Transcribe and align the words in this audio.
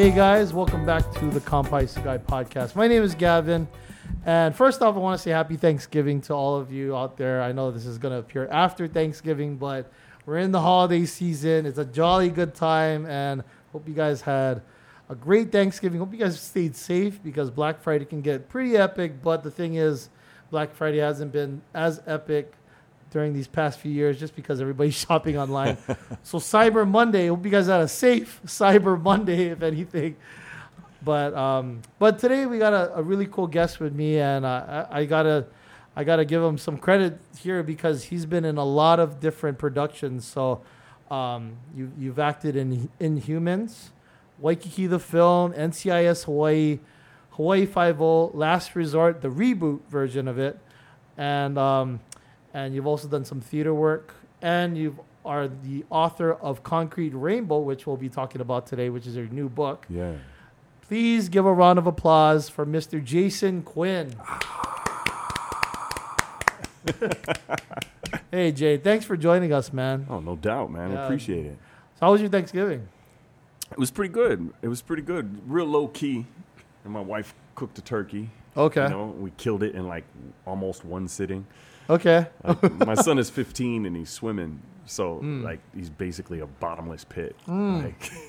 Hey 0.00 0.12
guys, 0.12 0.54
welcome 0.54 0.86
back 0.86 1.12
to 1.16 1.26
the 1.26 1.40
Compy 1.40 2.02
Guy 2.02 2.16
podcast. 2.16 2.74
My 2.74 2.88
name 2.88 3.02
is 3.02 3.14
Gavin, 3.14 3.68
and 4.24 4.56
first 4.56 4.80
off, 4.80 4.96
I 4.96 4.98
want 4.98 5.18
to 5.18 5.22
say 5.22 5.30
happy 5.30 5.58
Thanksgiving 5.58 6.22
to 6.22 6.32
all 6.32 6.56
of 6.56 6.72
you 6.72 6.96
out 6.96 7.18
there. 7.18 7.42
I 7.42 7.52
know 7.52 7.70
this 7.70 7.84
is 7.84 7.98
going 7.98 8.12
to 8.12 8.18
appear 8.18 8.48
after 8.48 8.88
Thanksgiving, 8.88 9.58
but 9.58 9.92
we're 10.24 10.38
in 10.38 10.52
the 10.52 10.60
holiday 10.62 11.04
season. 11.04 11.66
It's 11.66 11.76
a 11.76 11.84
jolly 11.84 12.30
good 12.30 12.54
time, 12.54 13.04
and 13.04 13.44
hope 13.72 13.86
you 13.86 13.92
guys 13.92 14.22
had 14.22 14.62
a 15.10 15.14
great 15.14 15.52
Thanksgiving. 15.52 15.98
Hope 15.98 16.14
you 16.14 16.18
guys 16.18 16.40
stayed 16.40 16.76
safe 16.76 17.22
because 17.22 17.50
Black 17.50 17.82
Friday 17.82 18.06
can 18.06 18.22
get 18.22 18.48
pretty 18.48 18.78
epic. 18.78 19.22
But 19.22 19.42
the 19.42 19.50
thing 19.50 19.74
is, 19.74 20.08
Black 20.50 20.74
Friday 20.74 21.00
hasn't 21.00 21.30
been 21.30 21.60
as 21.74 22.00
epic 22.06 22.54
during 23.10 23.32
these 23.32 23.48
past 23.48 23.78
few 23.78 23.90
years 23.90 24.18
just 24.18 24.34
because 24.36 24.60
everybody's 24.60 24.94
shopping 25.06 25.38
online. 25.38 25.76
so 26.22 26.38
Cyber 26.38 26.88
Monday, 26.88 27.26
hope 27.28 27.44
you 27.44 27.50
guys 27.50 27.66
had 27.66 27.80
a 27.80 27.88
safe 27.88 28.40
Cyber 28.46 29.00
Monday, 29.00 29.48
if 29.48 29.62
anything. 29.62 30.16
But 31.02 31.34
um, 31.34 31.80
but 31.98 32.18
today 32.18 32.46
we 32.46 32.58
got 32.58 32.74
a, 32.74 32.96
a 32.96 33.02
really 33.02 33.26
cool 33.26 33.46
guest 33.46 33.80
with 33.80 33.94
me, 33.94 34.18
and 34.18 34.44
uh, 34.44 34.86
I, 34.90 35.00
I 35.00 35.04
gotta 35.06 35.46
I 35.96 36.04
gotta 36.04 36.26
give 36.26 36.42
him 36.42 36.58
some 36.58 36.76
credit 36.76 37.18
here 37.38 37.62
because 37.62 38.04
he's 38.04 38.26
been 38.26 38.44
in 38.44 38.58
a 38.58 38.64
lot 38.64 39.00
of 39.00 39.18
different 39.18 39.58
productions. 39.58 40.26
So 40.26 40.60
um, 41.10 41.56
you 41.74 41.90
you've 41.98 42.18
acted 42.18 42.54
in 42.54 42.90
Inhumans, 43.00 43.88
Waikiki 44.38 44.86
the 44.86 44.98
film, 44.98 45.54
NCIS 45.54 46.26
Hawaii, 46.26 46.80
Hawaii 47.30 47.64
Five 47.64 48.02
O, 48.02 48.30
Last 48.34 48.76
Resort, 48.76 49.22
the 49.22 49.28
reboot 49.28 49.80
version 49.88 50.28
of 50.28 50.38
it, 50.38 50.58
and 51.16 51.56
um, 51.56 52.00
and 52.54 52.74
you've 52.74 52.86
also 52.86 53.08
done 53.08 53.24
some 53.24 53.40
theater 53.40 53.74
work, 53.74 54.14
and 54.42 54.76
you 54.76 54.98
are 55.24 55.48
the 55.48 55.84
author 55.90 56.32
of 56.32 56.62
Concrete 56.62 57.10
Rainbow, 57.10 57.60
which 57.60 57.86
we'll 57.86 57.96
be 57.96 58.08
talking 58.08 58.40
about 58.40 58.66
today, 58.66 58.88
which 58.88 59.06
is 59.06 59.16
your 59.16 59.26
new 59.26 59.48
book. 59.48 59.86
Yeah. 59.88 60.14
Please 60.82 61.28
give 61.28 61.46
a 61.46 61.52
round 61.52 61.78
of 61.78 61.86
applause 61.86 62.48
for 62.48 62.66
Mr. 62.66 63.02
Jason 63.02 63.62
Quinn. 63.62 64.14
hey 68.30 68.50
Jay, 68.50 68.78
thanks 68.78 69.04
for 69.04 69.16
joining 69.16 69.52
us, 69.52 69.72
man. 69.72 70.06
Oh, 70.08 70.20
no 70.20 70.36
doubt, 70.36 70.72
man. 70.72 70.92
Yeah. 70.92 71.04
Appreciate 71.04 71.46
it. 71.46 71.58
So 71.98 72.06
how 72.06 72.12
was 72.12 72.20
your 72.20 72.30
Thanksgiving? 72.30 72.88
It 73.70 73.78
was 73.78 73.90
pretty 73.90 74.12
good. 74.12 74.52
It 74.62 74.68
was 74.68 74.82
pretty 74.82 75.02
good. 75.02 75.40
Real 75.48 75.66
low 75.66 75.88
key. 75.88 76.26
And 76.82 76.92
my 76.92 77.00
wife 77.00 77.34
cooked 77.54 77.78
a 77.78 77.82
turkey. 77.82 78.30
Okay. 78.56 78.82
You 78.82 78.88
know, 78.88 79.06
we 79.06 79.30
killed 79.36 79.62
it 79.62 79.74
in 79.74 79.86
like 79.86 80.04
almost 80.46 80.84
one 80.84 81.06
sitting. 81.06 81.46
Okay. 81.90 82.26
Like, 82.44 82.78
my 82.86 82.94
son 82.94 83.18
is 83.18 83.28
15 83.30 83.84
and 83.86 83.96
he's 83.96 84.10
swimming, 84.10 84.62
so 84.86 85.16
Hmm. 85.16 85.42
like 85.42 85.60
he's 85.74 85.90
basically 85.90 86.40
a 86.40 86.46
bottomless 86.46 87.04
pit. 87.04 87.36
Like 87.46 88.10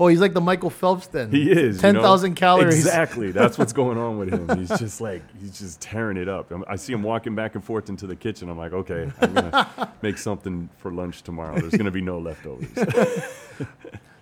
Oh, 0.00 0.06
he's 0.06 0.20
like 0.20 0.32
the 0.32 0.40
Michael 0.40 0.70
Phelps 0.70 1.06
then. 1.08 1.30
he 1.30 1.50
is. 1.50 1.82
you 1.82 1.92
know? 1.92 2.32
calories. 2.34 2.76
Exactly. 2.76 3.30
That's 3.30 3.58
what's 3.58 3.74
going 3.74 3.98
on 3.98 4.16
with 4.18 4.32
him. 4.32 4.58
He's 4.58 4.68
just 4.78 5.00
like 5.02 5.22
he's 5.38 5.58
just 5.58 5.80
tearing 5.82 6.16
it 6.16 6.28
up. 6.30 6.50
I'm- 6.50 6.64
see 6.78 6.92
him 6.94 7.02
walking 7.02 7.34
back 7.34 7.54
and 7.56 7.62
forth 7.64 7.88
into 7.90 8.06
the 8.06 8.16
kitchen. 8.16 8.48
I'm 8.48 8.56
like, 8.56 8.72
okay, 8.72 9.10
I'm 9.20 9.34
gonna 9.34 9.92
make 10.00 10.16
something 10.18 10.70
for 10.78 10.90
lunch 10.92 11.22
tomorrow. 11.22 11.58
There's 11.58 11.74
gonna 11.74 11.90
be 11.90 12.00
no 12.00 12.18
leftovers. 12.18 12.68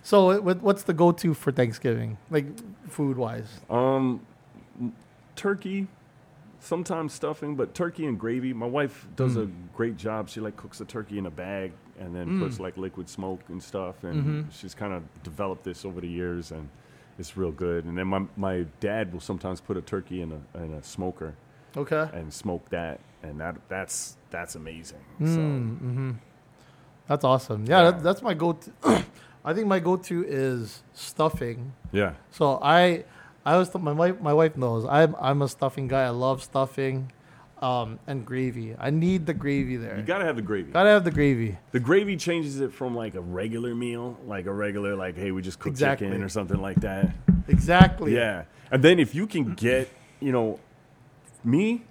So 0.03 0.41
what's 0.41 0.83
the 0.83 0.93
go-to 0.93 1.33
for 1.35 1.51
Thanksgiving, 1.51 2.17
like 2.31 2.45
food-wise? 2.89 3.47
Um, 3.69 4.21
turkey, 5.35 5.87
sometimes 6.61 7.11
stuffing, 7.13 7.55
but 7.55 7.73
turkey 7.73 8.05
and 8.05 8.17
gravy. 8.19 8.53
My 8.53 8.65
wife 8.67 9.07
does 9.15 9.35
Mm. 9.35 9.43
a 9.43 9.75
great 9.75 9.97
job. 9.97 10.29
She 10.29 10.39
like 10.39 10.55
cooks 10.55 10.77
the 10.77 10.85
turkey 10.85 11.17
in 11.17 11.25
a 11.25 11.31
bag 11.31 11.73
and 11.99 12.15
then 12.15 12.29
Mm. 12.29 12.39
puts 12.39 12.59
like 12.59 12.77
liquid 12.77 13.09
smoke 13.09 13.41
and 13.49 13.61
stuff. 13.61 14.03
And 14.03 14.45
Mhm. 14.45 14.51
she's 14.53 14.73
kind 14.75 14.93
of 14.93 15.03
developed 15.23 15.63
this 15.63 15.83
over 15.83 15.99
the 15.99 16.07
years, 16.07 16.51
and 16.51 16.69
it's 17.19 17.35
real 17.35 17.51
good. 17.51 17.85
And 17.85 17.97
then 17.97 18.07
my 18.07 18.25
my 18.37 18.65
dad 18.79 19.11
will 19.11 19.19
sometimes 19.19 19.59
put 19.59 19.75
a 19.75 19.81
turkey 19.81 20.21
in 20.21 20.31
a 20.31 20.57
in 20.63 20.71
a 20.73 20.83
smoker 20.83 21.33
Okay. 21.75 22.09
and 22.13 22.31
smoke 22.31 22.69
that, 22.69 22.99
and 23.23 23.39
that 23.41 23.55
that's 23.67 24.17
that's 24.29 24.55
amazing. 24.55 25.01
Mm, 25.19 25.77
hmm 25.79 26.11
That's 27.07 27.25
awesome. 27.25 27.65
Yeah, 27.65 27.81
Yeah. 27.83 27.91
That, 27.91 28.03
that's 28.03 28.21
my 28.21 28.33
go-to. 28.33 28.71
I 29.43 29.53
think 29.53 29.67
my 29.67 29.79
go-to 29.79 30.23
is 30.25 30.83
stuffing. 30.93 31.73
Yeah, 31.91 32.13
So 32.29 32.59
I, 32.61 33.03
I 33.45 33.57
was 33.57 33.73
my 33.75 33.91
wife. 33.91 34.21
My 34.21 34.33
wife 34.33 34.55
knows 34.57 34.85
I'm 34.85 35.15
I'm 35.19 35.41
a 35.41 35.47
stuffing 35.47 35.87
guy. 35.87 36.03
I 36.03 36.09
love 36.09 36.43
stuffing, 36.43 37.11
um, 37.61 37.99
and 38.07 38.25
gravy. 38.25 38.75
I 38.77 38.89
need 38.91 39.25
the 39.25 39.33
gravy 39.33 39.77
there. 39.77 39.97
you 39.97 40.03
gotta 40.03 40.25
have 40.25 40.35
the 40.35 40.41
gravy. 40.41 40.71
Gotta 40.71 40.89
have 40.89 41.03
the 41.03 41.11
gravy. 41.11 41.57
The 41.71 41.79
gravy 41.79 42.17
changes 42.17 42.59
it 42.61 42.71
from 42.73 42.95
like 42.95 43.15
a 43.15 43.21
regular 43.21 43.73
meal, 43.73 44.17
like 44.27 44.45
a 44.45 44.53
regular 44.53 44.95
like 44.95 45.15
hey 45.17 45.31
we 45.31 45.41
just 45.41 45.59
cook 45.59 45.71
Exactly. 45.71 46.07
chicken 46.07 46.23
or 46.23 46.29
something 46.29 46.61
like 46.61 46.81
that. 46.81 47.15
Exactly. 47.47 48.13
Yeah. 48.15 48.43
And 48.71 48.83
then 48.83 48.99
if 48.99 49.13
you 49.15 49.27
can 49.27 49.53
get, 49.55 49.89
you 50.19 50.31
know, 50.31 50.59
me 51.43 51.83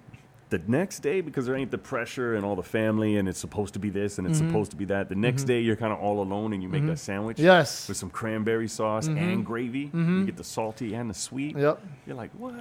the 0.51 0.61
next 0.67 0.99
day 0.99 1.21
because 1.21 1.45
there 1.47 1.55
ain't 1.55 1.71
the 1.71 1.77
pressure 1.77 2.35
and 2.35 2.45
all 2.45 2.55
the 2.55 2.61
family 2.61 3.17
and 3.17 3.27
it's 3.27 3.39
supposed 3.39 3.73
to 3.73 3.79
be 3.79 3.89
this 3.89 4.17
and 4.19 4.27
it's 4.27 4.39
Mhm. 4.39 4.47
supposed 4.47 4.69
to 4.71 4.77
be 4.77 4.85
that. 4.85 5.09
The 5.09 5.15
next 5.15 5.45
day 5.45 5.61
you're 5.61 5.75
kind 5.77 5.91
of 5.91 5.99
all 5.99 6.21
alone 6.21 6.53
and 6.53 6.61
you 6.61 6.69
make 6.69 6.83
Mhm. 6.83 6.87
that 6.87 6.99
sandwich 6.99 7.39
Yes. 7.39 7.87
with 7.87 7.97
some 7.97 8.09
cranberry 8.09 8.67
sauce 8.67 9.07
and 9.07 9.45
gravy. 9.45 9.87
Mhm. 9.87 10.19
You 10.19 10.25
get 10.25 10.37
the 10.37 10.43
salty 10.43 10.93
and 10.93 11.09
the 11.09 11.13
sweet. 11.13 11.57
Yep. 11.57 11.81
You're 12.05 12.15
like, 12.17 12.31
what? 12.37 12.53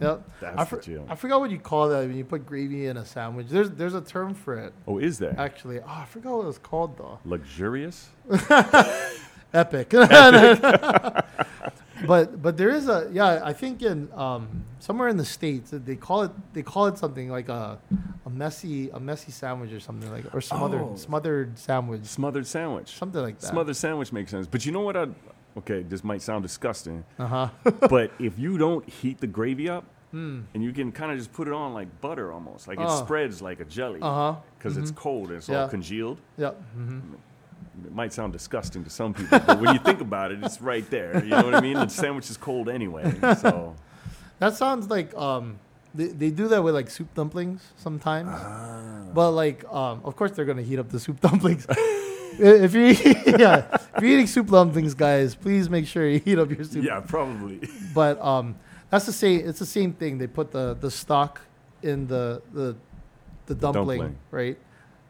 Yep. 0.00 0.28
That's 0.40 0.58
I, 0.58 0.64
the 0.64 0.82
deal. 0.82 1.06
I 1.08 1.14
forgot 1.14 1.40
what 1.40 1.50
you 1.50 1.58
call 1.58 1.88
that 1.90 2.06
when 2.08 2.16
you 2.16 2.24
put 2.24 2.44
gravy 2.46 2.86
in 2.86 2.96
a 2.96 3.04
sandwich. 3.04 3.48
There's 3.48 3.70
there's 3.70 3.94
a 3.94 4.00
term 4.00 4.34
for 4.34 4.56
it 4.56 4.72
Oh, 4.88 4.98
is 4.98 5.18
there? 5.18 5.34
actually. 5.38 5.78
Oh, 5.80 5.84
I 5.86 6.06
forgot 6.06 6.32
what 6.38 6.44
it 6.44 6.46
was 6.46 6.58
called 6.58 6.96
though. 6.98 7.18
Luxurious? 7.24 8.08
Epic. 9.52 9.90
but 12.06 12.42
but 12.42 12.56
there 12.56 12.70
is 12.70 12.88
a 12.88 13.08
yeah. 13.12 13.40
I 13.44 13.52
think 13.52 13.82
in 13.82 14.08
um, 14.14 14.64
somewhere 14.80 15.08
in 15.08 15.16
the 15.16 15.24
states 15.24 15.70
they 15.72 15.96
call 15.96 16.22
it 16.24 16.32
they 16.52 16.62
call 16.62 16.86
it 16.86 16.98
something 16.98 17.30
like 17.30 17.48
a 17.48 17.78
a 18.26 18.30
messy 18.30 18.90
a 18.90 19.00
messy 19.00 19.32
sandwich 19.32 19.72
or 19.72 19.80
something 19.80 20.10
like 20.10 20.24
or 20.34 20.40
smothered 20.40 20.82
Oh. 20.82 20.96
smothered 20.96 21.58
sandwich 21.58 22.04
Smothered 22.04 22.46
sandwich. 22.46 22.88
something 22.96 23.22
like 23.22 23.38
that. 23.38 23.46
Smothered 23.46 23.76
sandwich 23.76 24.12
makes 24.12 24.30
sense. 24.30 24.46
But 24.46 24.66
you 24.66 24.72
know 24.72 24.80
what? 24.80 24.96
I, 24.96 25.06
okay, 25.58 25.82
this 25.82 26.02
might 26.04 26.20
sound 26.22 26.42
disgusting, 26.42 27.04
Uh 27.18 27.26
huh. 27.26 27.48
but 27.88 28.10
if 28.18 28.38
you 28.38 28.58
don't 28.58 28.86
heat 28.88 29.18
the 29.20 29.26
gravy 29.28 29.68
up, 29.68 29.84
mm. 30.12 30.42
and 30.54 30.62
you 30.62 30.72
can 30.72 30.92
kind 30.92 31.12
of 31.12 31.18
just 31.18 31.32
put 31.32 31.46
it 31.48 31.54
on 31.54 31.72
like 31.72 32.00
butter 32.00 32.32
almost, 32.32 32.68
like 32.68 32.78
it 32.78 32.86
Oh. 32.86 33.04
spreads 33.04 33.40
like 33.40 33.60
a 33.60 33.64
jelly 33.64 34.00
Uh 34.02 34.12
huh. 34.32 34.34
because 34.58 34.76
it's 34.76 34.90
cold 34.90 35.28
and 35.28 35.38
it's 35.38 35.48
all 35.48 35.54
Yeah. 35.54 35.68
congealed. 35.68 36.18
Yep. 36.36 36.62
hmm 36.74 37.00
It 37.84 37.94
might 37.94 38.12
sound 38.12 38.32
disgusting 38.32 38.84
to 38.84 38.90
some 38.90 39.12
people, 39.12 39.38
but 39.40 39.60
when 39.60 39.74
you 39.74 39.80
think 39.80 40.00
about 40.00 40.32
it, 40.32 40.42
it's 40.42 40.60
right 40.60 40.88
there. 40.90 41.22
You 41.22 41.30
know 41.30 41.44
what 41.44 41.54
I 41.54 41.60
mean? 41.60 41.74
The 41.74 41.88
sandwich 41.88 42.30
is 42.30 42.36
cold 42.36 42.68
anyway, 42.68 43.12
so 43.40 43.74
That 44.38 44.54
sounds 44.54 44.88
like 44.88 45.14
um, 45.14 45.58
they, 45.94 46.06
they 46.08 46.30
do 46.30 46.48
that 46.48 46.62
with 46.62 46.74
like 46.74 46.88
soup 46.90 47.12
dumplings 47.14 47.72
sometimes. 47.76 48.30
Ah. 48.32 49.04
But 49.14 49.30
like, 49.32 49.64
um, 49.72 50.00
of 50.04 50.16
course 50.16 50.30
they're 50.32 50.44
gonna 50.44 50.62
heat 50.62 50.78
up 50.78 50.88
the 50.90 51.00
soup 51.00 51.20
dumplings. 51.26 51.66
if 52.38 52.74
you're 52.74 52.86
eating, 52.86 53.16
yeah, 53.38 53.66
if 53.96 54.02
you're 54.02 54.10
eating 54.12 54.26
soup 54.26 54.48
dumplings, 54.48 54.94
guys, 54.94 55.34
please 55.34 55.68
make 55.70 55.86
sure 55.86 56.08
you 56.08 56.18
heat 56.18 56.38
up 56.38 56.50
your 56.50 56.64
soup. 56.64 56.84
yeah, 56.84 57.00
probably. 57.00 57.60
But 57.94 58.20
um, 58.22 58.56
that's 58.90 59.06
the 59.06 59.12
same. 59.12 59.48
It's 59.48 59.58
the 59.58 59.66
same 59.66 59.92
thing. 59.92 60.18
They 60.18 60.26
put 60.26 60.50
the 60.50 60.74
the 60.74 60.90
stock 60.90 61.40
in 61.82 62.06
the 62.06 62.42
the 62.52 62.76
the 63.46 63.54
dumpling, 63.54 63.98
dumpling. 64.00 64.18
right? 64.30 64.58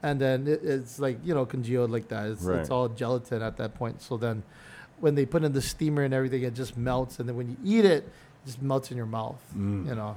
And 0.06 0.21
then 0.21 0.47
it, 0.47 0.61
it's 0.62 0.99
like 1.06 1.19
you 1.25 1.34
know 1.34 1.44
congealed 1.47 1.91
like 1.91 2.06
that. 2.09 2.25
It's, 2.31 2.43
Right. 2.43 2.61
it's 2.61 2.71
all 2.71 2.89
gelatin 2.89 3.43
at 3.43 3.56
that 3.56 3.75
point. 3.75 4.00
So 4.03 4.17
then, 4.17 4.43
when 5.00 5.15
they 5.17 5.27
put 5.27 5.43
in 5.43 5.53
the 5.53 5.62
steamer 5.72 6.03
and 6.06 6.15
everything, 6.15 6.42
it 6.45 6.54
just 6.54 6.77
melts. 6.77 7.19
And 7.19 7.28
then 7.28 7.36
when 7.36 7.48
you 7.51 7.57
eat 7.65 7.84
it, 7.84 8.04
it 8.04 8.47
just 8.47 8.63
melts 8.63 8.91
in 8.92 8.97
your 8.97 9.10
mouth. 9.21 9.42
Mm. 9.57 9.86
You 9.89 9.95
know. 9.97 10.16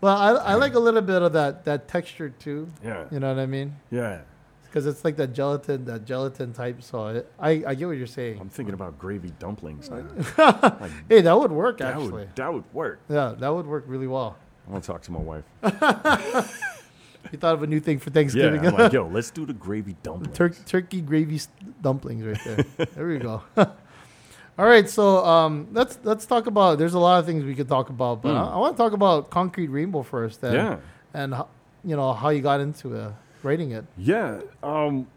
Well, 0.00 0.16
I, 0.16 0.52
I 0.52 0.54
like 0.54 0.74
a 0.74 0.78
little 0.78 1.02
bit 1.02 1.22
of 1.22 1.32
that 1.32 1.64
that 1.64 1.88
texture 1.88 2.28
too. 2.30 2.68
Yeah, 2.84 3.04
You 3.10 3.18
know 3.20 3.28
what 3.34 3.40
I 3.42 3.46
mean? 3.46 3.74
yeah. 3.90 4.20
Because 4.64 4.86
it's 4.86 5.04
like 5.04 5.16
that 5.16 5.32
gelatin, 5.32 5.84
that 5.86 6.04
gelatin 6.04 6.52
type. 6.52 6.82
So 6.82 7.06
it, 7.08 7.32
I 7.38 7.50
I 7.66 7.74
get 7.74 7.86
what 7.86 7.96
you're 7.96 8.06
saying. 8.20 8.38
I'm 8.40 8.48
thinking 8.48 8.74
about 8.74 8.98
gravy 8.98 9.32
dumplings. 9.38 9.88
Like, 10.38 10.90
Hey, 11.08 11.20
that 11.22 11.36
would 11.40 11.52
work 11.52 11.78
that 11.78 11.94
actually. 11.94 12.10
would 12.26 12.36
that 12.36 12.52
would 12.52 12.64
work. 12.72 12.98
Yeah, 13.08 13.34
that 13.38 13.48
would 13.54 13.66
work 13.66 13.84
really 13.86 14.08
well. 14.08 14.36
I 14.68 14.72
want 14.72 14.84
to 14.84 14.90
talk 14.92 15.02
to 15.02 15.12
my 15.12 15.20
wife. 15.32 15.44
You 17.32 17.38
thought 17.38 17.54
of 17.54 17.62
a 17.62 17.66
new 17.66 17.80
thing 17.80 17.98
for 17.98 18.10
Yeah, 18.10 18.14
Thanksgiving. 18.14 18.66
I'm 18.66 18.74
like, 18.74 18.92
yo, 18.92 19.06
let's 19.12 19.30
do 19.30 19.46
the 19.46 19.52
gravy 19.52 19.96
dumplings. 20.02 20.36
Tur- 20.36 20.48
turkey 20.66 21.00
gravy 21.00 21.36
s- 21.36 21.48
dumplings 21.82 22.24
right 22.24 22.38
there. 22.44 22.86
there 22.94 23.06
we 23.08 23.18
go. 23.18 23.42
All 23.56 24.66
right, 24.66 24.88
so 24.88 25.24
um, 25.24 25.66
let's 25.72 25.98
let's 26.04 26.26
talk 26.26 26.46
about. 26.46 26.78
There's 26.78 26.94
a 26.94 26.98
lot 26.98 27.18
of 27.18 27.26
things 27.26 27.44
we 27.44 27.54
could 27.56 27.68
talk 27.68 27.88
about, 27.88 28.22
but 28.22 28.30
Hmm. 28.32 28.36
I, 28.50 28.54
I 28.54 28.56
want 28.56 28.76
to 28.76 28.82
talk 28.82 28.92
about 28.92 29.30
Concrete 29.30 29.66
Rainbow 29.68 30.02
first. 30.02 30.42
And, 30.44 30.54
yeah. 30.54 30.76
and 31.12 31.34
ho- 31.34 31.48
you 31.84 31.96
know 31.96 32.12
how 32.12 32.28
you 32.28 32.40
got 32.40 32.60
into 32.60 32.96
uh, 32.96 33.12
writing 33.42 33.72
it. 33.72 33.84
Yeah, 33.98 34.42
um, 34.62 35.08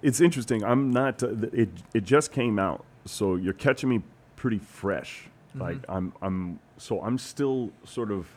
it's 0.00 0.20
interesting. 0.20 0.62
I'm 0.62 0.92
not. 0.92 1.22
Uh, 1.24 1.30
it 1.52 1.70
it 1.92 2.04
just 2.04 2.30
came 2.30 2.60
out, 2.60 2.84
so 3.04 3.34
you're 3.34 3.52
catching 3.52 3.88
me 3.88 4.02
pretty 4.36 4.58
fresh. 4.58 5.28
Like 5.56 5.78
I'm 5.88 6.12
I'm 6.22 6.60
so 6.78 7.00
I'm 7.02 7.18
still 7.18 7.72
sort 7.84 8.12
of 8.12 8.28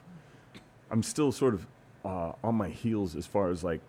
I'm 0.90 1.04
still 1.04 1.32
sort 1.32 1.54
of 1.54 1.68
uh, 2.06 2.32
on 2.44 2.56
my 2.56 2.70
heels 2.70 3.16
as 3.16 3.26
far 3.26 3.50
as 3.50 3.64
like 3.64 3.82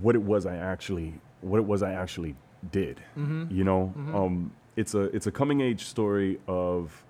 what 0.00 0.14
it 0.14 0.22
was 0.22 0.44
I 0.46 0.56
actually 0.56 1.14
what 1.40 1.58
it 1.58 1.66
was 1.66 1.82
I 1.82 1.92
actually 1.92 2.34
did. 2.72 2.98
Mm-hmm. 3.16 3.54
You 3.56 3.64
know, 3.64 3.94
Mhm. 3.96 4.14
um, 4.14 4.52
it's 4.76 4.94
a 4.94 5.02
it's 5.16 5.26
a 5.26 5.30
coming 5.32 5.60
age 5.60 5.84
story 5.84 6.38
of 6.48 7.04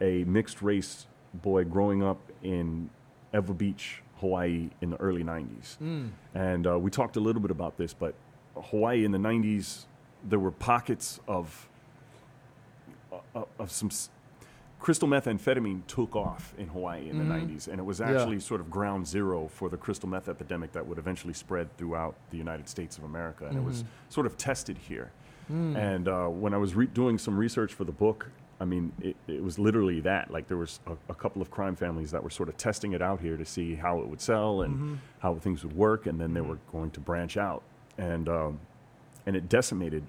a 0.00 0.24
mixed 0.24 0.60
race 0.62 1.06
boy 1.34 1.64
growing 1.64 2.02
up 2.02 2.18
in 2.42 2.90
Ewa 3.32 3.54
Beach, 3.54 4.02
Hawaii, 4.18 4.70
in 4.80 4.90
the 4.90 4.96
early 5.00 5.22
'90s. 5.24 5.78
Mm. 5.80 6.10
And 6.34 6.66
uh, 6.66 6.78
we 6.78 6.90
talked 6.90 7.16
a 7.16 7.20
little 7.20 7.40
bit 7.42 7.50
about 7.50 7.76
this, 7.76 7.94
but 7.94 8.14
Hawaii 8.56 9.04
in 9.04 9.12
the 9.12 9.18
'90s, 9.18 9.86
there 10.28 10.38
were 10.40 10.50
pockets 10.50 11.20
of 11.28 11.68
uh, 13.34 13.42
of 13.58 13.70
some 13.70 13.88
s- 13.88 14.10
crystal 14.80 15.06
methamphetamine 15.08 15.82
took 15.86 16.16
off 16.16 16.54
in 16.58 16.68
Hawaii 16.68 17.08
in 17.10 17.18
the 17.18 17.24
Mhm. 17.24 17.28
90s, 17.28 17.68
and 17.68 17.78
it 17.78 17.84
was 17.84 18.00
Yeah. 18.00 18.10
actually 18.12 18.40
sort 18.40 18.60
of 18.60 18.70
ground 18.70 19.06
zero 19.06 19.46
for 19.48 19.68
the 19.68 19.76
crystal 19.76 20.08
meth 20.08 20.28
epidemic 20.28 20.72
that 20.72 20.86
would 20.86 20.98
eventually 20.98 21.34
spread 21.34 21.76
throughout 21.76 22.14
the 22.30 22.38
United 22.38 22.68
States 22.68 22.96
of 22.98 23.04
America, 23.04 23.46
and 23.46 23.56
it 23.58 23.62
was 23.64 23.82
Mhm. 23.82 23.86
sort 24.08 24.26
of 24.26 24.36
tested 24.38 24.78
here. 24.78 25.10
Mm. 25.52 25.76
And 25.76 26.08
uh, 26.08 26.28
when 26.28 26.54
I 26.54 26.56
was 26.56 26.74
re- 26.74 26.86
doing 26.86 27.18
some 27.18 27.36
research 27.36 27.74
for 27.74 27.84
the 27.84 27.92
book, 27.92 28.30
I 28.58 28.64
mean, 28.64 28.92
it, 29.00 29.16
it 29.26 29.42
was 29.42 29.58
literally 29.58 30.00
that. 30.00 30.30
Like 30.30 30.46
there 30.48 30.56
was 30.56 30.80
a, 30.86 30.92
a 31.10 31.14
couple 31.14 31.42
of 31.42 31.50
crime 31.50 31.76
families 31.76 32.10
that 32.12 32.22
were 32.22 32.30
sort 32.30 32.48
of 32.48 32.56
testing 32.56 32.92
it 32.92 33.02
out 33.02 33.20
here 33.20 33.36
to 33.36 33.44
see 33.44 33.74
how 33.74 34.00
it 34.00 34.06
would 34.08 34.20
sell 34.20 34.62
and 34.62 34.74
Mhm. 34.76 34.96
how 35.20 35.34
things 35.36 35.64
would 35.64 35.74
work, 35.76 36.06
and 36.06 36.20
then 36.20 36.34
they 36.34 36.40
Mhm. 36.40 36.48
were 36.48 36.58
going 36.72 36.90
to 36.92 37.00
branch 37.00 37.36
out, 37.36 37.62
and 37.98 38.28
um, 38.28 38.60
and 39.26 39.36
it 39.36 39.48
decimated 39.48 40.04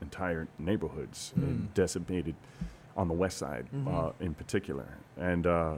entire 0.00 0.48
neighborhoods, 0.58 1.34
Mm. 1.38 1.42
and 1.42 1.74
decimated 1.74 2.34
on 2.96 3.08
the 3.08 3.14
west 3.14 3.38
side 3.38 3.66
Mhm. 3.74 3.86
uh, 3.88 4.12
in 4.20 4.34
particular, 4.34 4.88
and 5.16 5.46
uh, 5.46 5.76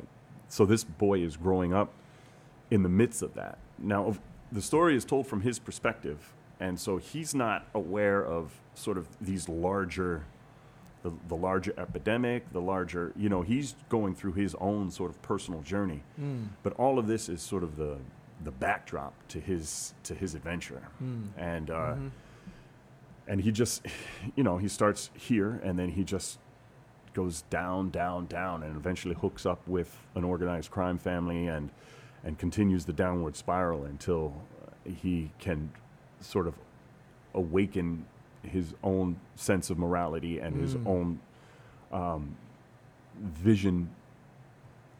so 0.48 0.64
this 0.66 0.84
boy 0.84 1.20
is 1.20 1.36
growing 1.36 1.72
up 1.72 1.90
in 2.70 2.82
the 2.82 2.88
midst 2.88 3.22
of 3.22 3.34
that. 3.34 3.58
Now, 3.78 4.14
the 4.50 4.62
story 4.62 4.96
is 4.96 5.04
told 5.04 5.26
from 5.26 5.42
his 5.42 5.58
perspective, 5.58 6.32
and 6.60 6.78
so 6.80 6.96
he's 6.98 7.34
not 7.34 7.66
aware 7.74 8.24
of 8.24 8.60
sort 8.74 8.96
of 8.98 9.08
these 9.20 9.48
larger, 9.48 10.24
the, 11.02 11.12
the 11.28 11.34
larger 11.36 11.74
epidemic, 11.78 12.50
the 12.52 12.60
larger, 12.60 13.12
you 13.16 13.28
know, 13.28 13.42
he's 13.42 13.74
going 13.88 14.14
through 14.14 14.32
his 14.34 14.54
own 14.56 14.90
sort 14.90 15.10
of 15.10 15.20
personal 15.22 15.60
journey. 15.62 16.02
Mm. 16.20 16.48
But 16.62 16.72
all 16.74 16.98
of 16.98 17.06
this 17.06 17.28
is 17.28 17.42
sort 17.42 17.62
of 17.62 17.76
the 17.76 17.98
the 18.44 18.50
backdrop 18.50 19.14
to 19.28 19.38
his 19.38 19.94
to 20.02 20.14
his 20.16 20.34
adventure, 20.34 20.82
Mm. 21.02 21.28
and 21.36 21.70
uh, 21.70 21.94
Mhm. 21.94 22.10
and 23.28 23.40
he 23.40 23.52
just, 23.52 23.86
you 24.36 24.42
know, 24.44 24.58
he 24.58 24.68
starts 24.68 25.10
here, 25.14 25.60
and 25.62 25.78
then 25.78 25.90
he 25.90 26.02
just 26.04 26.38
goes 27.14 27.42
down, 27.50 27.90
down, 27.90 28.26
down, 28.26 28.62
and 28.62 28.76
eventually 28.76 29.14
hooks 29.14 29.44
up 29.46 29.60
with 29.66 29.96
an 30.14 30.24
organized 30.24 30.70
crime 30.70 30.98
family, 30.98 31.46
and 31.46 31.70
and 32.24 32.38
continues 32.38 32.84
the 32.84 32.92
downward 32.92 33.34
spiral 33.36 33.84
until 33.84 34.32
he 34.84 35.30
can 35.40 35.70
sort 36.20 36.46
of 36.46 36.54
awaken 37.34 38.04
his 38.42 38.74
own 38.84 39.16
sense 39.34 39.70
of 39.70 39.78
morality 39.78 40.38
and 40.38 40.56
his 40.56 40.74
Mm. 40.76 40.86
own 40.86 41.20
um, 41.92 42.36
vision 43.20 43.90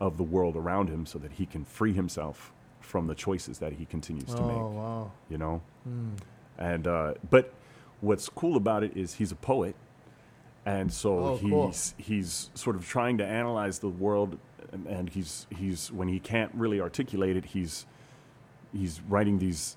of 0.01 0.17
the 0.17 0.23
world 0.23 0.57
around 0.57 0.89
him, 0.89 1.07
so 1.07 1.19
that 1.19 1.33
he 1.33 1.47
can 1.47 1.65
free 1.65 1.93
himself 1.93 2.53
from 2.81 3.07
the 3.07 3.15
choices 3.15 3.59
that 3.61 3.73
he 3.75 3.85
continues 3.87 4.35
to 4.35 4.43
Oh 4.43 4.47
make. 4.47 4.77
wow. 4.77 5.11
You 5.31 5.39
know. 5.39 5.63
Mm. 5.89 6.17
And 6.59 6.87
uh, 6.87 7.15
but 7.31 7.53
what's 8.01 8.29
cool 8.29 8.57
about 8.57 8.83
it 8.83 8.97
is 8.97 9.15
he's 9.15 9.31
a 9.33 9.37
poet, 9.37 9.75
and 10.67 10.93
so 10.93 11.19
Oh, 11.19 11.37
he's 11.37 11.51
cool. 11.51 11.75
he's 11.99 12.51
sort 12.55 12.77
of 12.77 12.87
trying 12.87 13.19
to 13.19 13.27
analyze 13.27 13.79
the 13.81 13.89
world, 13.89 14.39
and, 14.73 14.87
and 14.87 15.09
he's 15.11 15.47
he's 15.51 15.91
when 15.93 16.09
he 16.09 16.19
can't 16.21 16.53
really 16.55 16.81
articulate 16.81 17.37
it, 17.37 17.45
he's 17.47 17.87
he's 18.73 19.01
writing 19.09 19.39
these 19.39 19.77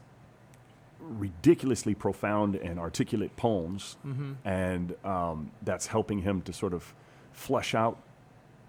ridiculously 0.99 1.93
profound 1.93 2.55
and 2.55 2.79
articulate 2.79 3.35
poems, 3.35 3.97
Mm-hmm. 4.05 4.33
and 4.45 4.95
um, 5.05 5.51
that's 5.63 5.87
helping 5.87 6.19
him 6.19 6.41
to 6.43 6.53
sort 6.53 6.73
of 6.73 6.93
flesh 7.33 7.75
out 7.75 7.97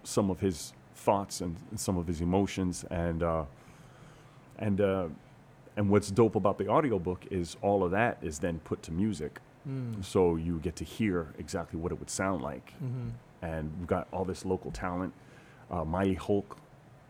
some 0.03 0.31
of 0.31 0.41
his 0.41 0.73
thoughts 0.95 1.41
and, 1.41 1.57
and 1.71 1.79
some 1.79 1.97
of 1.97 2.07
his 2.07 2.21
emotions 2.21 2.85
and 2.91 3.23
uh, 3.23 3.45
and 4.59 4.81
uh, 4.81 5.07
and 5.77 5.89
what's 5.91 6.11
dope 6.11 6.35
about 6.37 6.59
the 6.59 6.69
audiobook 6.69 7.27
is 7.31 7.57
all 7.63 7.85
of 7.85 7.91
that 7.91 8.19
is 8.23 8.39
then 8.39 8.59
put 8.61 8.83
to 8.83 8.93
music 8.93 9.41
Mm. 9.69 10.05
so 10.05 10.37
you 10.37 10.59
get 10.61 10.77
to 10.77 10.85
hear 10.85 11.35
exactly 11.39 11.79
what 11.81 11.91
it 11.93 11.99
would 11.99 12.11
sound 12.11 12.41
like 12.43 12.73
Mm-hmm. 12.83 13.09
and 13.43 13.73
we've 13.79 13.89
got 13.89 14.07
all 14.13 14.25
this 14.25 14.45
local 14.45 14.71
talent 14.71 15.13
uh, 15.71 15.85
Mai 15.85 16.15
Hulk 16.15 16.57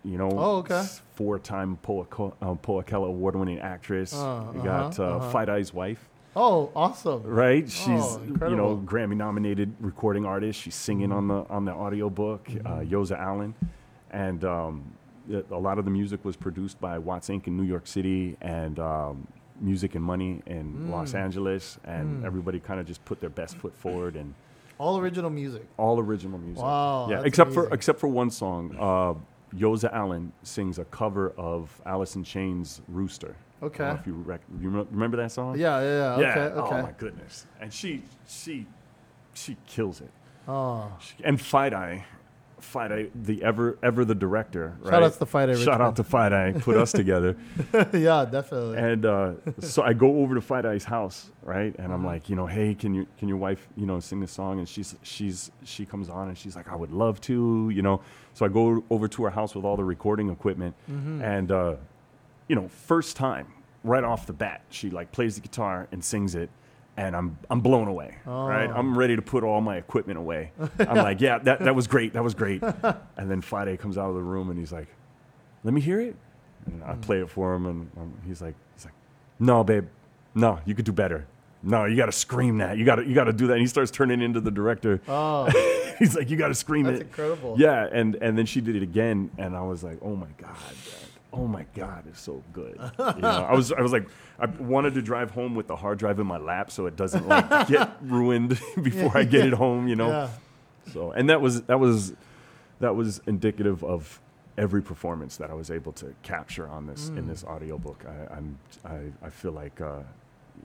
you 0.05 0.17
know 0.17 0.31
Oh, 0.31 0.57
okay. 0.59 0.85
four-time 1.17 1.77
Poa, 1.83 2.05
uh, 2.41 2.55
Po'okela 2.55 3.09
award-winning 3.09 3.59
actress 3.59 4.15
Uh, 4.15 4.45
you 4.55 4.63
got 4.63 4.99
uh-huh, 4.99 5.03
uh, 5.15 5.17
uh-huh. 5.19 5.31
Fight 5.31 5.49
Eye's 5.51 5.75
wife 5.75 6.09
Oh, 6.35 6.71
awesome. 6.75 7.23
right 7.25 7.69
she's 7.69 7.87
Oh, 8.03 8.21
you 8.27 8.57
know 8.57 8.81
grammy 8.85 9.17
nominated 9.17 9.75
recording 9.81 10.25
artist 10.25 10.61
she's 10.61 10.75
singing 10.75 11.13
on 11.13 11.29
the 11.29 11.45
on 11.51 11.65
the 11.67 11.73
audiobook 11.73 12.49
uh, 12.65 12.69
Mhm. 12.81 12.91
yoza 12.91 13.19
allen 13.19 13.55
and 14.11 14.45
um, 14.45 14.85
it- 15.29 15.47
a 15.51 15.59
lot 15.59 15.79
of 15.79 15.85
the 15.85 15.91
music 15.91 16.25
was 16.25 16.37
produced 16.37 16.81
by 16.81 16.99
watts 16.99 17.29
inc 17.29 17.47
in 17.47 17.57
new 17.57 17.65
york 17.65 17.87
city 17.87 18.37
and 18.41 18.79
um, 18.79 19.27
music 19.61 19.95
and 19.95 20.05
money 20.05 20.43
in 20.47 20.91
los 20.91 21.13
Mm. 21.13 21.19
angeles 21.25 21.79
and 21.85 22.23
Mm. 22.23 22.27
everybody 22.27 22.61
kind 22.61 22.79
of 22.81 22.87
just 22.87 23.05
put 23.05 23.21
their 23.21 23.31
best 23.31 23.57
foot 23.57 23.75
forward 23.75 24.17
and 24.17 24.35
All 24.79 24.99
original 24.99 25.31
music. 25.31 25.63
all 25.79 25.99
original 25.99 26.39
music 26.39 26.63
Wow. 26.63 27.09
yeah 27.11 27.23
except 27.25 27.53
for 27.53 27.73
except 27.73 27.99
for 27.99 28.09
one 28.09 28.31
song 28.31 28.77
uh, 28.79 29.15
yoza 29.55 29.91
allen 29.95 30.33
sings 30.43 30.79
a 30.79 30.85
cover 30.87 31.33
of 31.39 31.81
alice 31.87 32.17
in 32.17 32.25
chains 32.25 32.81
rooster 32.89 33.35
I 33.59 33.69
don't 33.69 33.79
know 33.79 33.85
Okay. 33.87 34.01
if 34.01 34.07
you, 34.07 34.15
rec- 34.27 34.41
you 34.61 34.69
rem- 34.69 34.89
remember 34.91 35.17
that 35.17 35.33
song 35.33 35.59
Yeah, 35.59 35.81
yeah, 35.81 35.87
yeah. 35.87 36.21
yeah. 36.21 36.29
Okay, 36.31 36.61
okay. 36.61 36.77
Oh 36.79 36.83
my 36.83 36.93
goodness. 36.99 37.47
And 37.59 37.73
she 37.73 38.03
she 38.29 38.67
she 39.33 39.57
kills 39.67 40.03
it. 40.03 40.11
Oh. 40.47 40.93
She- 40.99 41.25
and 41.25 41.41
Fight 41.41 41.73
Eye, 41.73 42.05
Fight 42.61 42.91
Eye, 42.93 43.07
the 43.15 43.43
ever 43.43 43.79
ever 43.83 44.05
the 44.05 44.15
director. 44.15 44.77
Right? 44.81 44.91
Shout 44.91 45.03
out 45.03 45.13
to 45.19 45.27
Fight 45.27 45.51
Eye 45.51 45.55
Shout 45.57 45.81
out 45.81 45.97
to 45.97 46.05
Fight 46.05 46.33
Eye. 46.33 46.53
Put 46.53 46.77
us 46.77 46.91
together. 47.03 47.37
yeah, 47.93 48.25
definitely. 48.25 48.79
And 48.79 49.05
uh, 49.05 49.33
so 49.61 49.83
I 49.83 49.93
go 49.93 50.21
over 50.21 50.35
to 50.35 50.41
Fight 50.41 50.65
Eye's 50.65 50.85
house, 50.85 51.31
right? 51.43 51.75
And 51.79 51.93
I'm 51.93 52.03
Mhm. 52.03 52.07
like, 52.07 52.29
you 52.31 52.37
know, 52.37 52.47
hey, 52.47 52.75
can 52.75 52.95
you 52.95 53.07
can 53.19 53.29
your 53.29 53.37
wife, 53.37 53.69
you 53.77 53.85
know, 53.87 54.01
sing 54.01 54.21
this 54.21 54.33
song? 54.33 54.59
And 54.59 54.69
she's 54.69 54.97
she's 55.03 55.51
she 55.65 55.85
comes 55.85 56.09
on 56.09 56.29
and 56.29 56.37
she's 56.39 56.57
like, 56.57 56.69
I 56.71 56.77
would 56.77 56.93
love 56.93 57.21
to, 57.23 57.71
you 57.73 57.83
know. 57.83 58.01
So 58.35 58.45
I 58.47 58.49
go 58.49 58.83
over 58.91 59.07
to 59.09 59.25
her 59.25 59.31
house 59.31 59.55
with 59.55 59.65
all 59.65 59.77
the 59.77 59.85
recording 59.85 60.31
equipment, 60.31 60.75
Mhm. 60.91 61.23
and 61.23 61.53
uh, 61.53 61.75
you 62.49 62.57
know, 62.57 62.69
first 62.69 63.17
time, 63.17 63.47
right 63.85 64.05
off 64.05 64.27
the 64.27 64.33
bat, 64.33 64.63
she 64.71 64.89
like 64.91 65.13
plays 65.13 65.35
the 65.37 65.41
guitar 65.43 65.89
and 65.93 66.03
sings 66.03 66.35
it, 66.35 66.49
and 66.97 67.15
I'm 67.17 67.39
I'm 67.51 67.61
blown 67.61 67.89
away. 67.89 68.17
Right, 68.25 68.69
Oh. 68.71 68.75
I'm 68.75 68.97
ready 68.97 69.17
to 69.17 69.23
put 69.23 69.45
all 69.45 69.61
my 69.61 69.77
equipment 69.77 70.19
away. 70.19 70.53
I'm 70.79 70.97
like, 70.97 71.21
yeah, 71.21 71.39
that 71.39 71.61
that 71.61 71.75
was 71.75 71.87
great, 71.87 72.13
that 72.15 72.25
was 72.25 72.35
great. 72.35 72.63
and 73.17 73.31
then 73.31 73.41
Friday 73.41 73.77
comes 73.77 73.99
out 73.99 74.09
of 74.09 74.15
the 74.15 74.23
room 74.23 74.51
and 74.51 74.59
he's 74.59 74.73
like, 74.73 74.89
let 75.65 75.75
me 75.75 75.81
hear 75.81 76.01
it. 76.01 76.17
And 76.67 76.83
I 76.85 76.95
Mm. 76.95 77.03
play 77.03 77.21
it 77.21 77.31
for 77.31 77.55
him, 77.55 77.67
and 77.67 77.91
um, 77.97 78.13
he's 78.27 78.41
like, 78.43 78.55
he's 78.75 78.85
like, 78.87 78.95
no, 79.39 79.63
babe, 79.63 79.87
no, 80.35 80.59
you 80.65 80.75
could 80.75 80.85
do 80.85 80.93
better. 80.93 81.27
No, 81.63 81.85
you 81.85 81.97
got 81.97 82.07
to 82.07 82.13
scream 82.13 82.59
that. 82.59 82.77
You 82.77 82.85
got 82.85 82.97
to 82.97 83.05
you 83.07 83.15
got 83.15 83.25
to 83.25 83.33
do 83.33 83.47
that. 83.49 83.55
And 83.55 83.61
he 83.63 83.67
starts 83.67 83.91
turning 83.91 84.21
into 84.21 84.41
the 84.41 84.51
director. 84.51 85.01
oh, 85.09 85.47
he's 85.99 86.15
like, 86.17 86.29
you 86.31 86.37
got 86.37 86.49
to 86.49 86.55
scream 86.55 86.85
that's 86.87 87.01
it. 87.01 87.07
incredible. 87.07 87.57
Yeah, 87.59 87.89
and 87.91 88.15
and 88.17 88.37
then 88.39 88.47
she 88.47 88.61
did 88.61 88.77
it 88.77 88.83
again, 88.83 89.31
and 89.39 89.57
I 89.57 89.63
was 89.63 89.83
like, 89.85 89.99
oh 90.03 90.15
my 90.17 90.29
god. 90.39 90.57
Oh 91.33 91.47
my 91.47 91.67
god, 91.75 92.05
it's 92.09 92.21
so 92.21 92.43
good. 92.53 92.79
You 92.99 93.23
know, 93.23 93.29
I 93.29 93.55
was 93.55 93.73
I 93.73 93.81
was 93.81 93.93
like, 93.93 94.09
I 94.39 94.47
wanted 94.47 94.95
to 94.95 95.03
drive 95.03 95.31
home 95.33 95.55
with 95.55 95.67
the 95.67 95.77
hard 95.77 95.99
drive 95.99 96.19
in 96.21 96.27
my 96.27 96.39
lap 96.39 96.71
so 96.71 96.87
it 96.87 96.97
doesn't 96.97 97.27
like 97.29 97.69
get 97.69 97.97
ruined 98.03 98.59
before 98.83 99.17
I 99.17 99.25
get 99.25 99.47
it 99.47 99.53
home. 99.55 99.89
You 99.89 99.97
know, 99.97 100.09
Yeah. 100.09 100.29
so 100.93 101.13
and 101.13 101.29
that 101.31 101.41
was 101.41 101.63
that 101.63 101.79
was 101.81 102.15
that 102.81 102.95
was 102.95 103.21
indicative 103.27 103.83
of 103.85 104.21
every 104.59 104.83
performance 104.83 105.37
that 105.37 105.51
I 105.51 105.55
was 105.55 105.71
able 105.71 105.93
to 105.93 106.15
capture 106.23 106.67
on 106.69 106.87
this 106.87 107.09
in 107.09 107.25
Mm. 107.25 107.29
this 107.29 107.45
audiobook. 107.45 108.05
I, 108.07 108.35
I'm 108.37 108.59
I, 108.85 109.27
I 109.27 109.31
feel 109.31 109.53
like. 109.53 109.81
Uh, 109.81 110.01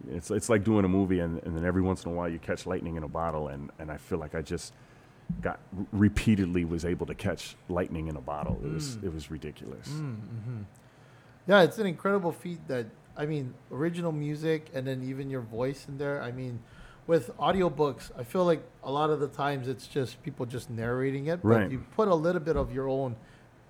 it's, 0.09 0.31
it's 0.31 0.47
like 0.49 0.63
doing 0.63 0.85
a 0.85 0.87
movie 0.87 1.19
and, 1.19 1.43
and 1.43 1.55
then 1.55 1.65
every 1.65 1.81
once 1.81 2.05
in 2.05 2.11
a 2.11 2.13
while 2.15 2.27
you 2.29 2.39
catch 2.39 2.65
lightning 2.65 2.95
in 2.95 3.03
a 3.03 3.07
bottle 3.09 3.49
and, 3.49 3.69
and 3.77 3.91
I 3.91 3.97
feel 3.97 4.17
like 4.19 4.33
I 4.33 4.41
just 4.41 4.73
got 5.41 5.59
repeatedly 5.91 6.65
was 6.65 6.83
able 6.85 7.05
to 7.05 7.15
catch 7.15 7.55
lightning 7.69 8.07
in 8.07 8.15
a 8.15 8.21
bottle. 8.21 8.59
It 8.63 8.71
was 8.73 8.97
Mm. 8.97 9.03
it 9.05 9.13
was 9.13 9.31
ridiculous. 9.31 9.87
Mm-hmm. 9.87 10.61
Yeah, 11.47 11.61
it's 11.63 11.77
an 11.79 11.85
incredible 11.87 12.31
feat 12.31 12.67
that 12.67 12.85
I 13.17 13.25
mean, 13.25 13.53
original 13.71 14.11
music 14.13 14.67
and 14.73 14.87
then 14.87 15.03
even 15.03 15.29
your 15.29 15.41
voice 15.41 15.85
in 15.89 15.97
there. 15.97 16.21
I 16.21 16.31
mean, 16.31 16.59
with 17.07 17.35
audiobooks, 17.37 18.09
I 18.17 18.23
feel 18.23 18.45
like 18.45 18.63
a 18.83 18.91
lot 18.91 19.09
of 19.09 19.19
the 19.19 19.27
times 19.27 19.67
it's 19.67 19.85
just 19.85 20.23
people 20.23 20.45
just 20.45 20.69
narrating 20.69 21.27
it, 21.27 21.41
but 21.43 21.49
Right. 21.49 21.71
you 21.71 21.83
put 21.95 22.07
a 22.07 22.15
little 22.15 22.39
bit 22.41 22.55
of 22.55 22.73
your 22.73 22.87
own 22.87 23.15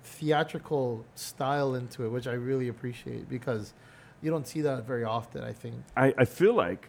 theatrical 0.04 1.04
style 1.14 1.74
into 1.74 2.04
it, 2.04 2.08
which 2.10 2.26
I 2.26 2.32
really 2.34 2.68
appreciate 2.68 3.28
because 3.28 3.74
you 4.22 4.30
don't 4.30 4.46
see 4.46 4.60
that 4.60 4.86
very 4.86 5.04
often, 5.04 5.42
I 5.42 5.52
think. 5.52 5.74
I, 5.96 6.14
I 6.18 6.24
feel 6.24 6.54
like, 6.54 6.88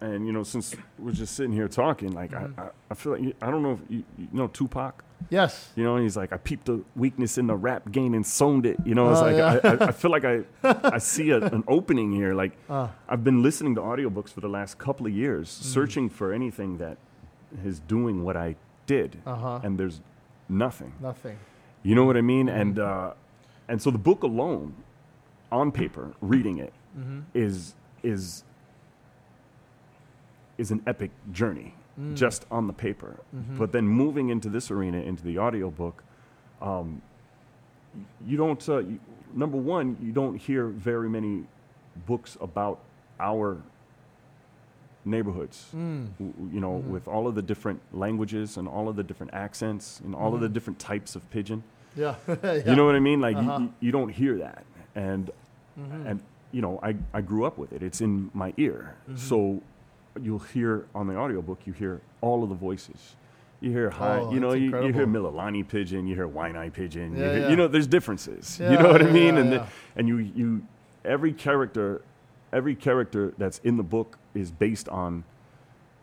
and 0.00 0.26
you 0.26 0.32
know, 0.32 0.42
since 0.42 0.74
we're 0.98 1.12
just 1.12 1.34
sitting 1.34 1.52
here 1.52 1.68
talking, 1.68 2.12
like 2.12 2.30
Mhm. 2.32 2.58
I, 2.58 2.62
I, 2.62 2.68
I 2.90 2.94
feel 2.94 3.12
like 3.12 3.22
you, 3.22 3.34
I 3.42 3.50
don't 3.50 3.62
know 3.62 3.72
if 3.72 3.80
you, 3.90 4.04
you 4.18 4.28
know 4.32 4.48
Tupac. 4.48 5.04
Yes. 5.28 5.70
You 5.76 5.84
know, 5.84 5.96
and 5.96 6.02
he's 6.02 6.16
like, 6.16 6.32
I 6.32 6.38
peeped 6.38 6.64
the 6.64 6.82
weakness 6.96 7.36
in 7.36 7.46
the 7.46 7.54
rap 7.54 7.92
game 7.92 8.14
and 8.14 8.24
sowned 8.26 8.64
it. 8.64 8.78
You 8.86 8.94
know, 8.94 9.10
it's 9.10 9.20
Oh, 9.20 9.26
like 9.26 9.36
yeah. 9.36 9.60
I, 9.62 9.84
I, 9.84 9.88
I 9.88 9.92
feel 9.92 10.10
like 10.10 10.24
I 10.24 10.44
I 10.64 10.98
see 11.14 11.30
a, 11.30 11.38
an 11.38 11.62
opening 11.68 12.10
here. 12.12 12.32
Like 12.34 12.52
Uh, 12.70 12.88
I've 13.08 13.22
been 13.22 13.42
listening 13.42 13.74
to 13.74 13.82
audiobooks 13.82 14.30
for 14.30 14.40
the 14.40 14.48
last 14.48 14.78
couple 14.78 15.06
of 15.06 15.12
years, 15.12 15.48
Mm. 15.50 15.62
searching 15.64 16.08
for 16.08 16.32
anything 16.32 16.78
that 16.78 16.96
is 17.64 17.80
doing 17.80 18.22
what 18.24 18.36
I 18.36 18.56
did, 18.86 19.18
Uh 19.26 19.34
huh. 19.36 19.60
and 19.62 19.78
there's 19.78 20.00
nothing. 20.48 20.92
Nothing. 21.00 21.36
You 21.82 21.94
know 21.94 22.04
what 22.04 22.16
I 22.16 22.22
mean? 22.22 22.46
Mm-hmm. 22.46 22.60
And 22.60 22.78
uh, 22.78 23.12
and 23.68 23.80
so 23.82 23.90
the 23.90 23.98
book 23.98 24.22
alone, 24.22 24.74
on 25.52 25.70
paper, 25.72 26.12
reading 26.20 26.58
it 26.58 26.72
Mm-hmm. 26.98 27.20
is 27.34 27.74
is 28.02 28.42
is 30.60 30.70
an 30.70 30.82
epic 30.86 31.10
journey 31.32 31.74
Mm. 31.98 32.14
just 32.14 32.46
on 32.50 32.66
the 32.66 32.72
paper. 32.72 33.16
Mhm. 33.34 33.58
But 33.58 33.72
then 33.72 33.86
moving 33.88 34.28
into 34.28 34.48
this 34.48 34.70
arena, 34.70 34.98
into 34.98 35.22
the 35.24 35.38
audiobook, 35.38 36.04
um, 36.62 37.02
you 38.24 38.36
don't. 38.36 38.66
Uh, 38.68 38.78
you, 38.78 39.00
number 39.34 39.56
one, 39.58 39.96
you 40.00 40.12
don't 40.12 40.36
hear 40.36 40.66
very 40.68 41.08
many 41.08 41.44
books 42.06 42.36
about 42.40 42.78
our 43.18 43.60
neighborhoods. 45.04 45.70
Mm. 45.74 46.08
You 46.52 46.60
know, 46.60 46.78
Mhm. 46.84 46.90
with 46.90 47.08
all 47.08 47.26
of 47.26 47.34
the 47.34 47.42
different 47.42 47.80
languages 47.92 48.56
and 48.56 48.68
all 48.68 48.88
of 48.88 48.96
the 48.96 49.02
different 49.02 49.32
accents 49.34 50.00
and 50.04 50.14
all 50.14 50.34
of 50.34 50.40
the 50.40 50.48
Mhm. 50.48 50.52
different 50.52 50.78
types 50.78 51.16
of 51.16 51.28
pidgin. 51.30 51.62
Yeah. 51.96 52.14
yeah. 52.28 52.52
You 52.70 52.76
know 52.76 52.84
what 52.86 52.94
I 52.94 53.00
mean? 53.00 53.20
Like 53.20 53.36
you- 53.36 53.42
Uh-huh. 53.50 53.60
you, 53.60 53.72
you 53.80 53.92
don't 53.92 54.10
hear 54.10 54.38
that, 54.38 54.64
and 54.94 55.30
Mhm. 55.78 56.06
and 56.06 56.20
you 56.52 56.60
know 56.62 56.78
I, 56.82 56.96
I 57.14 57.20
grew 57.20 57.44
up 57.44 57.56
with 57.58 57.72
it 57.72 57.80
it's 57.82 58.00
in 58.00 58.30
my 58.34 58.52
ear 58.56 58.94
Mhm. 59.08 59.16
so 59.18 59.62
you'll 60.22 60.38
hear 60.38 60.86
on 60.94 61.06
the 61.06 61.16
audiobook 61.16 61.60
you 61.66 61.72
hear 61.72 62.00
all 62.20 62.42
of 62.42 62.48
the 62.48 62.54
voices 62.54 63.16
you 63.60 63.70
hear 63.70 63.90
high 63.90 64.18
Oh, 64.18 64.32
you 64.32 64.40
know 64.40 64.52
you, 64.52 64.70
you 64.84 64.92
hear. 64.92 65.06
Mililani 65.06 65.66
pidgin 65.66 66.06
you 66.08 66.14
hear 66.14 66.28
Waianae 66.28 66.72
pidgin 66.72 67.12
you, 67.16 67.22
hear- 67.22 67.38
yeah. 67.40 67.48
you 67.50 67.56
know 67.56 67.68
there's 67.68 67.86
differences 67.86 68.58
you 68.60 68.70
know 68.70 68.90
what 68.92 69.02
I 69.02 69.10
mean 69.10 69.34
yeah, 69.34 69.40
and 69.40 69.52
the- 69.52 69.66
and 69.96 70.08
you 70.08 70.16
you 70.18 70.62
every 71.04 71.32
character 71.32 72.02
every 72.52 72.74
character 72.74 73.32
that's 73.38 73.58
in 73.60 73.76
the 73.76 73.82
book 73.82 74.18
is 74.34 74.50
based 74.50 74.88
on 74.88 75.24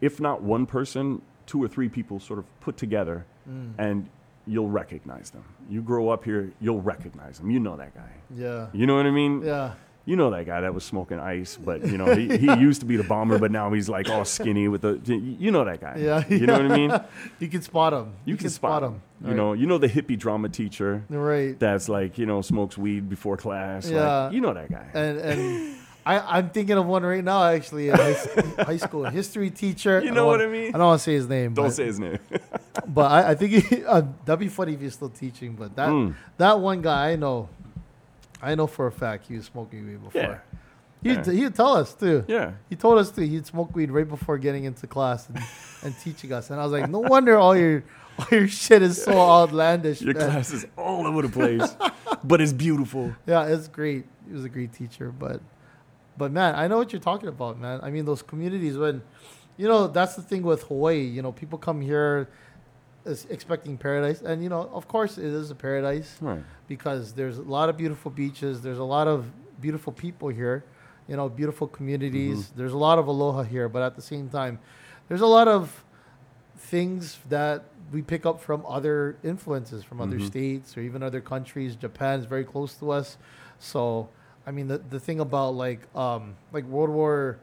if 0.01 0.19
not 0.21 0.41
one 0.41 0.65
person 0.65 1.21
two 1.45 1.61
or 1.61 1.67
three 1.67 1.89
people 1.89 2.19
sort 2.19 2.39
of 2.39 2.45
put 2.61 2.77
together 2.77 3.25
Mm. 3.49 3.73
and 3.77 4.09
you'll 4.45 4.69
recognize 4.69 5.29
them 5.29 5.43
you 5.69 5.81
grow 5.81 6.09
up 6.09 6.23
here 6.25 6.51
you'll 6.59 6.81
recognize 6.81 7.37
them 7.39 7.49
you 7.49 7.59
know 7.61 7.77
that 7.77 7.93
guy 7.95 8.11
Yeah. 8.35 8.67
you 8.73 8.85
know 8.85 8.95
what 8.97 9.05
I 9.05 9.11
mean? 9.11 9.41
Yeah. 9.41 9.73
You 10.07 10.15
know 10.15 10.29
that 10.31 10.45
guy 10.45 10.61
that 10.61 10.73
was 10.73 10.83
smoking 10.85 11.19
ice, 11.19 11.57
but 11.57 11.85
you 11.85 11.97
know 11.97 12.15
he, 12.15 12.37
he 12.37 12.45
used 12.67 12.79
to 12.79 12.87
be 12.87 12.95
the 12.95 13.03
bomber, 13.03 13.37
but 13.37 13.51
now 13.51 13.71
he's 13.73 13.89
like 13.89 14.09
all 14.09 14.23
skinny 14.25 14.69
with 14.69 14.81
the. 14.81 14.99
You 15.05 15.51
know 15.51 15.65
that 15.65 15.81
guy. 15.81 15.97
Yeah, 15.99 16.23
You 16.29 16.47
know 16.47 16.53
what 16.53 16.71
I 16.71 16.75
mean? 16.75 16.91
You 17.39 17.47
can 17.49 17.61
spot 17.61 17.91
him. 17.93 18.13
You, 18.25 18.37
can, 18.37 18.49
spot 18.49 18.83
him. 18.83 19.01
You 19.21 19.27
Right. 19.27 19.35
know, 19.35 19.51
you 19.53 19.67
know 19.67 19.77
the 19.77 19.89
hippie 19.89 20.17
drama 20.17 20.47
teacher 20.49 21.03
Right. 21.09 21.59
that's 21.59 21.89
like 21.89 22.17
you 22.17 22.25
know 22.25 22.41
smokes 22.41 22.77
weed 22.77 23.09
before 23.09 23.35
class. 23.35 23.89
Yeah. 23.89 24.25
Like, 24.25 24.33
you 24.33 24.39
know 24.41 24.53
that 24.53 24.71
guy. 24.71 24.87
And 24.93 25.17
and 25.19 25.75
I 26.05 26.37
I'm 26.37 26.51
thinking 26.51 26.77
of 26.77 26.85
one 26.85 27.03
right 27.03 27.21
now 27.23 27.43
actually 27.43 27.89
a 27.89 27.97
high, 27.97 28.15
high 28.63 28.77
school 28.77 29.03
history 29.09 29.49
teacher. 29.49 29.99
You 29.99 30.11
know 30.11 30.15
don't 30.23 30.27
what 30.27 30.39
wanna- 30.39 30.49
I 30.49 30.53
mean? 30.53 30.69
I 30.73 30.77
don't 30.77 30.87
want 30.87 30.99
to 31.01 31.03
say 31.03 31.13
his 31.15 31.27
name. 31.27 31.53
Don't 31.53 31.65
but, 31.65 31.73
say 31.73 31.83
his 31.83 31.99
name. 31.99 32.19
But 32.87 33.11
I, 33.11 33.31
I 33.31 33.35
think 33.35 33.51
he, 33.65 33.83
uh, 33.83 34.03
that'd 34.23 34.39
be 34.39 34.47
funny 34.47 34.73
if 34.75 34.79
he's 34.79 34.93
still 34.93 35.09
teaching. 35.09 35.53
But 35.59 35.75
that 35.75 35.89
Mm. 35.89 36.15
that 36.37 36.59
one 36.61 36.81
guy 36.81 37.09
I 37.11 37.15
know, 37.17 37.49
I 38.41 38.55
know 38.55 38.67
for 38.67 38.87
a 38.87 38.91
fact 38.91 39.27
he 39.27 39.35
was 39.35 39.45
smoking 39.45 39.85
weed 39.87 40.03
before. 40.03 40.21
Yeah. 40.21 40.39
He'd, 41.03 41.27
Yeah. 41.27 41.33
he'd 41.33 41.55
tell 41.55 41.73
us 41.75 41.93
too. 41.93 42.25
Yeah. 42.27 42.53
He 42.69 42.75
told 42.75 42.97
us 42.99 43.11
to 43.11 43.27
he'd 43.27 43.45
smoke 43.45 43.75
weed 43.75 43.91
right 43.91 44.07
before 44.07 44.37
getting 44.37 44.63
into 44.65 44.87
class 44.87 45.27
and, 45.29 45.39
and 45.83 45.95
teaching 45.99 46.31
us. 46.33 46.49
And 46.49 46.59
I 46.59 46.63
was 46.63 46.71
like, 46.71 46.89
no 46.89 46.99
wonder 46.99 47.37
all 47.37 47.55
your 47.55 47.83
all 48.19 48.25
your 48.31 48.47
shit 48.47 48.81
is 48.81 49.01
so 49.03 49.11
outlandish. 49.19 50.01
Your 50.01 50.15
man. 50.15 50.31
class 50.31 50.51
is 50.51 50.65
all 50.75 51.05
over 51.05 51.21
the 51.21 51.29
place, 51.29 51.75
but 52.23 52.41
it's 52.41 52.53
beautiful. 52.53 53.13
Yeah, 53.27 53.45
it's 53.47 53.67
great. 53.67 54.05
He 54.27 54.33
was 54.33 54.43
a 54.45 54.49
great 54.49 54.73
teacher, 54.73 55.11
but 55.11 55.39
but 56.17 56.31
man, 56.31 56.55
I 56.55 56.67
know 56.67 56.77
what 56.77 56.91
you're 56.91 56.99
talking 56.99 57.29
about, 57.29 57.59
man. 57.59 57.79
I 57.83 57.91
mean, 57.91 58.05
those 58.05 58.23
communities 58.23 58.75
when 58.77 59.03
you 59.55 59.67
know 59.67 59.87
that's 59.87 60.15
the 60.15 60.23
thing 60.23 60.41
with 60.41 60.63
Hawaii. 60.63 61.01
You 61.03 61.21
know, 61.21 61.31
people 61.31 61.59
come 61.59 61.79
here 61.79 62.27
is 63.07 63.25
expecting 63.29 63.77
paradise, 63.77 64.21
and 64.21 64.43
you 64.43 64.49
know, 64.49 64.69
of 64.73 64.87
course, 64.87 65.17
it 65.17 65.25
is 65.25 65.49
a 65.51 65.55
paradise 65.55 66.17
Right. 66.21 66.43
because 66.67 67.13
there's 67.13 67.37
a 67.37 67.43
lot 67.43 67.69
of 67.69 67.77
beautiful 67.77 68.11
beaches. 68.11 68.61
There's 68.61 68.77
a 68.79 68.83
lot 68.83 69.07
of 69.07 69.25
beautiful 69.61 69.93
people 69.93 70.29
here. 70.29 70.63
You 71.07 71.15
know, 71.15 71.29
beautiful 71.29 71.67
communities. 71.67 72.37
Mm-hmm. 72.47 72.57
There's 72.59 72.73
a 72.73 72.77
lot 72.77 72.99
of 72.99 73.07
aloha 73.07 73.43
here, 73.43 73.69
but 73.69 73.81
at 73.81 73.95
the 73.95 74.01
same 74.01 74.27
time, 74.29 74.59
there's 75.07 75.21
a 75.21 75.25
lot 75.27 75.47
of 75.47 75.83
things 76.57 77.19
that 77.29 77.63
we 77.91 78.01
pick 78.01 78.25
up 78.25 78.41
from 78.41 78.65
other 78.67 79.15
influences 79.23 79.83
from 79.83 80.01
other 80.01 80.17
Mhm. 80.19 80.25
states 80.27 80.75
or 80.77 80.81
even 80.81 81.01
other 81.01 81.21
countries. 81.21 81.75
Japan's 81.75 82.25
very 82.25 82.43
close 82.43 82.73
to 82.75 82.91
us, 82.91 83.17
so 83.59 84.09
I 84.45 84.51
mean 84.51 84.67
the 84.67 84.79
the 84.79 84.99
thing 84.99 85.19
about 85.19 85.55
like 85.55 85.81
um 85.95 86.35
like 86.51 86.65
World 86.65 86.89
War 86.89 87.37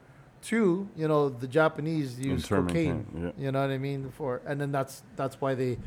Two, 0.44 0.88
you 0.94 1.08
know, 1.08 1.30
the 1.30 1.48
Japanese 1.48 2.20
used 2.20 2.48
cocaine. 2.50 3.06
yeah. 3.18 3.30
You 3.38 3.50
know 3.50 3.62
what 3.62 3.70
I 3.70 3.78
mean? 3.78 4.10
For 4.10 4.42
and 4.46 4.60
then 4.60 4.70
that's 4.72 5.02
that's 5.16 5.40
why 5.40 5.54
they 5.54 5.78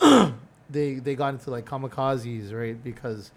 they 0.70 0.94
they 0.94 1.14
got 1.14 1.34
into 1.34 1.50
like 1.50 1.66
kamikazes, 1.66 2.52
right? 2.52 2.82
Because 2.82 3.30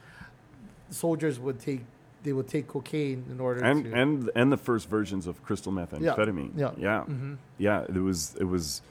soldiers 0.89 1.37
would 1.39 1.59
take 1.59 1.81
they 2.23 2.33
would 2.33 2.47
take 2.47 2.67
cocaine 2.67 3.25
in 3.29 3.39
order 3.39 3.61
And 3.63 3.83
to 3.85 3.93
and 3.93 4.31
and 4.35 4.51
the 4.51 4.57
first 4.57 4.89
versions 4.89 5.27
of 5.27 5.43
crystal 5.43 5.71
methamphetamine. 5.71 6.51
Yeah. 6.55 6.71
Yeah. 6.77 7.03
hmm 7.03 7.33
Yeah. 7.57 7.83
It 7.83 7.99
was 7.99 8.35
it 8.39 8.45
was 8.45 8.81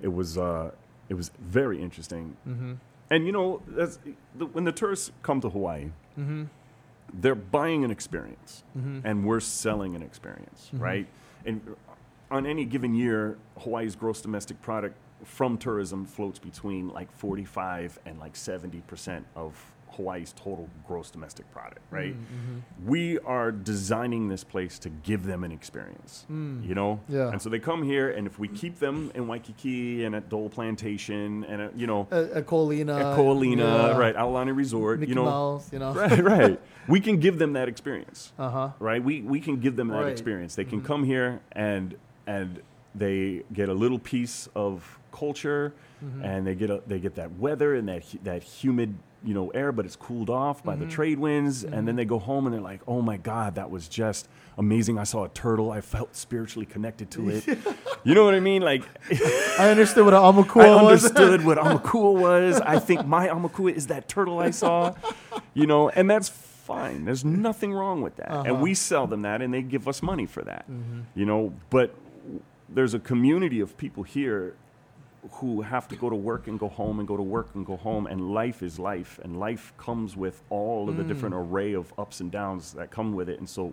it 0.00 0.08
was 0.08 0.38
uh 0.38 0.70
it 1.10 1.14
was 1.14 1.30
very 1.40 1.80
interesting 1.82 2.36
hmm 2.44 2.74
And 3.10 3.26
you 3.26 3.32
know, 3.32 3.62
that's, 3.66 3.98
the, 4.38 4.46
when 4.46 4.64
the 4.64 4.72
tourists 4.72 5.10
come 5.22 5.40
to 5.40 5.48
Hawaii, 5.50 5.90
hmm 6.14 6.44
they're 7.14 7.34
buying 7.34 7.84
an 7.84 7.90
experience, 7.90 8.64
hmm 8.74 9.00
and 9.04 9.24
we're 9.24 9.40
selling 9.40 9.94
an 9.96 10.02
experience, 10.02 10.70
Mhm. 10.74 10.80
right? 10.80 11.06
And 11.46 11.76
on 12.30 12.44
any 12.46 12.64
given 12.64 12.94
year, 12.94 13.38
Hawaii's 13.58 13.96
gross 13.96 14.20
domestic 14.20 14.60
product 14.60 14.96
from 15.24 15.56
tourism 15.58 16.04
floats 16.04 16.38
between 16.38 16.88
like 16.88 17.10
45 17.12 17.98
and 18.06 18.18
like 18.20 18.36
70 18.36 18.82
percent 18.82 19.26
of 19.34 19.72
Hawaii's 19.96 20.32
total 20.34 20.68
gross 20.86 21.10
domestic 21.10 21.50
product, 21.52 21.80
right? 21.90 22.14
hmm 22.14 22.58
We 22.86 23.18
are 23.20 23.50
designing 23.50 24.28
this 24.28 24.44
place 24.44 24.78
to 24.80 24.88
give 24.88 25.24
them 25.24 25.44
an 25.44 25.52
experience, 25.52 26.26
Mm. 26.30 26.66
you 26.66 26.74
know? 26.74 27.00
Yeah. 27.08 27.30
And 27.30 27.40
so 27.42 27.48
they 27.48 27.58
come 27.58 27.82
here, 27.82 28.10
and 28.10 28.26
if 28.26 28.38
we 28.38 28.48
keep 28.48 28.78
them 28.78 29.10
in 29.14 29.26
Waikiki 29.28 30.04
and 30.04 30.14
at 30.14 30.28
Dole 30.28 30.48
Plantation 30.48 31.44
and 31.44 31.62
at, 31.62 31.76
you 31.76 31.86
know, 31.86 32.06
At, 32.10 32.30
at 32.30 32.46
Ko 32.46 32.66
Olina, 32.66 32.98
at 33.00 33.16
Ko 33.16 33.34
Olina, 33.34 33.58
yeah. 33.58 33.96
right, 33.96 34.14
Aulani 34.14 34.54
Resort, 34.56 35.00
Mickey 35.00 35.10
you 35.10 35.14
know, 35.16 35.24
Mouse, 35.24 35.72
you 35.72 35.78
know. 35.78 35.92
right, 35.92 36.22
right. 36.22 36.60
We 36.88 37.00
can 37.00 37.18
give 37.18 37.38
them 37.38 37.52
that 37.52 37.68
experience, 37.68 38.32
Uh 38.38 38.48
huh. 38.48 38.68
right? 38.78 39.02
We 39.04 39.20
we 39.20 39.40
can 39.40 39.60
give 39.60 39.76
them 39.76 39.88
that 39.88 40.04
Right. 40.04 40.12
experience. 40.12 40.54
They 40.54 40.64
can 40.64 40.80
Mhm. 40.80 40.84
come 40.86 41.04
here 41.04 41.40
and 41.52 41.96
and 42.26 42.60
they 42.94 43.42
get 43.52 43.68
a 43.68 43.74
little 43.74 43.98
piece 43.98 44.48
of 44.54 44.98
culture, 45.12 45.74
Mhm. 46.02 46.24
and 46.24 46.46
they 46.46 46.54
get 46.54 46.70
a, 46.70 46.80
they 46.86 46.98
get 46.98 47.14
that 47.16 47.38
weather 47.38 47.74
and 47.74 47.86
that 47.88 48.04
that 48.24 48.42
humid 48.42 48.94
you 49.24 49.34
know 49.34 49.48
air, 49.50 49.72
but 49.72 49.84
it's 49.84 49.96
cooled 49.96 50.30
off 50.30 50.62
by 50.62 50.76
the 50.76 50.84
Mhm. 50.84 50.90
trade 50.90 51.18
winds, 51.18 51.64
Mhm. 51.64 51.72
and 51.72 51.88
then 51.88 51.96
they 51.96 52.04
go 52.04 52.18
home 52.18 52.46
and 52.46 52.54
they're 52.54 52.60
like, 52.62 52.80
oh 52.86 53.02
my 53.02 53.16
god, 53.16 53.56
that 53.56 53.70
was 53.70 53.88
just 53.88 54.28
amazing. 54.56 54.98
I 54.98 55.04
saw 55.04 55.24
a 55.24 55.28
turtle. 55.28 55.70
I 55.72 55.80
felt 55.80 56.14
spiritually 56.14 56.66
connected 56.66 57.10
to 57.12 57.28
it. 57.30 57.46
you 58.04 58.14
know 58.14 58.24
what 58.24 58.34
I 58.34 58.40
mean? 58.40 58.62
Like. 58.62 58.82
I 59.58 59.70
understood 59.70 60.04
what 60.04 60.14
an 60.14 60.20
aumakua 60.20 60.64
I 60.78 60.82
was. 60.82 61.04
understood 61.04 61.44
what 61.44 61.58
Aumakua 61.58 62.14
was. 62.20 62.60
I 62.60 62.78
think 62.78 63.06
my 63.06 63.26
Aumakua 63.28 63.72
is 63.72 63.88
that 63.88 64.08
turtle 64.08 64.38
I 64.38 64.50
saw, 64.50 64.94
you 65.54 65.66
know, 65.66 65.88
and 65.90 66.08
that's 66.08 66.28
fine. 66.28 67.04
There's 67.04 67.24
nothing 67.24 67.72
wrong 67.72 68.02
with 68.02 68.16
that. 68.16 68.30
And 68.30 68.48
Uh-huh. 68.52 68.62
we 68.62 68.74
sell 68.74 69.06
them 69.08 69.22
that 69.22 69.42
and 69.42 69.52
they 69.52 69.62
give 69.62 69.88
us 69.88 70.00
money 70.02 70.26
for 70.26 70.42
that, 70.42 70.70
Mhm. 70.70 71.04
you 71.16 71.26
know, 71.26 71.52
but 71.70 71.94
there's 72.68 72.94
a 72.94 72.98
community 73.00 73.58
of 73.60 73.76
people 73.78 74.02
here 74.04 74.54
who 75.32 75.62
have 75.62 75.88
to 75.88 75.96
go 75.96 76.08
to 76.10 76.16
work 76.16 76.46
and 76.48 76.58
go 76.58 76.68
home 76.68 76.98
and 76.98 77.08
go 77.08 77.16
to 77.16 77.22
work 77.22 77.48
and 77.54 77.64
go 77.66 77.76
home 77.76 78.06
and 78.06 78.32
life 78.32 78.62
is 78.62 78.78
life 78.78 79.18
and 79.22 79.38
life 79.38 79.72
comes 79.76 80.16
with 80.16 80.42
all 80.50 80.88
of 80.88 80.96
the 80.96 81.04
different 81.04 81.34
Mm. 81.34 81.50
array 81.50 81.72
of 81.74 81.92
ups 81.98 82.20
and 82.20 82.30
downs 82.30 82.72
that 82.74 82.90
come 82.90 83.12
with 83.14 83.28
it 83.28 83.38
and 83.38 83.48
so 83.48 83.72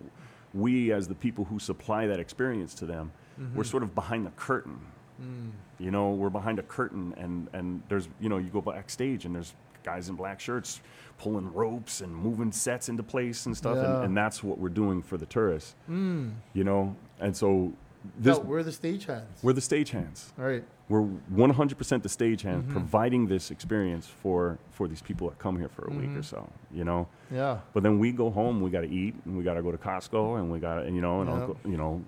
we 0.54 0.92
as 0.92 1.08
the 1.08 1.14
people 1.14 1.44
who 1.44 1.58
supply 1.58 2.06
that 2.06 2.18
experience 2.20 2.74
to 2.74 2.86
them 2.86 3.12
we're 3.54 3.62
Mhm. 3.64 3.66
sort 3.66 3.82
of 3.82 3.94
behind 3.94 4.24
the 4.26 4.30
curtain 4.32 4.78
Mm. 5.20 5.50
you 5.78 5.90
know, 5.90 6.10
we're 6.12 6.28
behind 6.30 6.58
a 6.58 6.62
curtain, 6.62 7.14
and 7.16 7.48
and 7.54 7.82
there's 7.88 8.06
you 8.20 8.28
know 8.28 8.36
you 8.36 8.50
go 8.50 8.60
backstage 8.60 9.24
and 9.24 9.34
there's 9.34 9.54
guys 9.82 10.10
in 10.10 10.14
black 10.14 10.40
shirts 10.40 10.80
pulling 11.16 11.50
ropes 11.54 12.02
and 12.02 12.14
moving 12.14 12.52
sets 12.52 12.90
into 12.90 13.02
place 13.02 13.46
and 13.46 13.56
stuff, 13.56 13.76
Yeah. 13.76 13.96
and, 13.96 14.04
and 14.06 14.16
that's 14.16 14.44
what 14.44 14.58
we're 14.58 14.68
doing 14.68 15.00
for 15.00 15.16
the 15.16 15.24
tourists, 15.24 15.74
Mm. 15.88 16.32
you 16.52 16.64
know. 16.64 16.96
And 17.18 17.34
so 17.34 17.72
this 18.18 18.36
No, 18.38 18.42
we're 18.44 18.62
the 18.62 18.70
stagehands. 18.70 19.42
we're 19.42 19.52
the 19.52 19.60
stagehands. 19.60 20.32
All 20.38 20.44
right. 20.44 20.64
We're 20.88 21.02
100% 21.02 22.02
the 22.02 22.08
stagehands, 22.08 22.62
Mhm. 22.62 22.70
providing 22.70 23.26
this 23.26 23.50
experience 23.50 24.06
for 24.06 24.58
for 24.70 24.86
these 24.88 25.02
people 25.02 25.28
that 25.30 25.38
come 25.38 25.58
here 25.58 25.68
for 25.68 25.86
a 25.86 25.90
week 25.90 26.10
or 26.10 26.20
Mhm. 26.20 26.24
so, 26.24 26.48
you 26.72 26.84
know. 26.84 27.08
Yeah. 27.30 27.58
But 27.72 27.82
then 27.82 27.98
we 27.98 28.12
go 28.12 28.30
home, 28.30 28.60
we 28.60 28.70
got 28.70 28.82
to 28.82 28.88
eat, 28.88 29.14
and 29.24 29.36
we 29.36 29.42
got 29.42 29.54
to 29.54 29.62
go 29.62 29.72
to 29.72 29.78
Costco, 29.78 30.38
and 30.38 30.50
we 30.52 30.58
got 30.60 30.76
to, 30.82 30.90
you 30.90 31.00
know, 31.00 31.20
and 31.22 31.28
Yeah. 31.30 31.36
uncle, 31.36 31.56
you 31.64 31.76
know, 31.76 32.02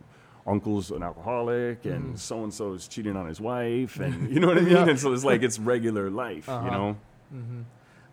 uncle's 0.46 0.90
an 0.90 1.02
alcoholic, 1.02 1.84
and 1.84 2.18
so 2.18 2.42
and 2.44 2.54
so 2.54 2.72
is 2.74 2.86
cheating 2.88 3.16
on 3.16 3.26
his 3.26 3.40
wife, 3.40 3.98
and 4.00 4.30
you 4.32 4.38
know 4.40 4.46
what 4.48 4.58
I 4.58 4.62
mean. 4.62 4.72
Yeah. 4.72 4.88
And 4.88 4.98
so 4.98 5.12
it's 5.12 5.24
like 5.24 5.42
it's 5.42 5.58
regular 5.58 6.08
life, 6.10 6.48
Uh-huh. 6.48 6.64
you 6.64 6.70
know. 6.70 6.96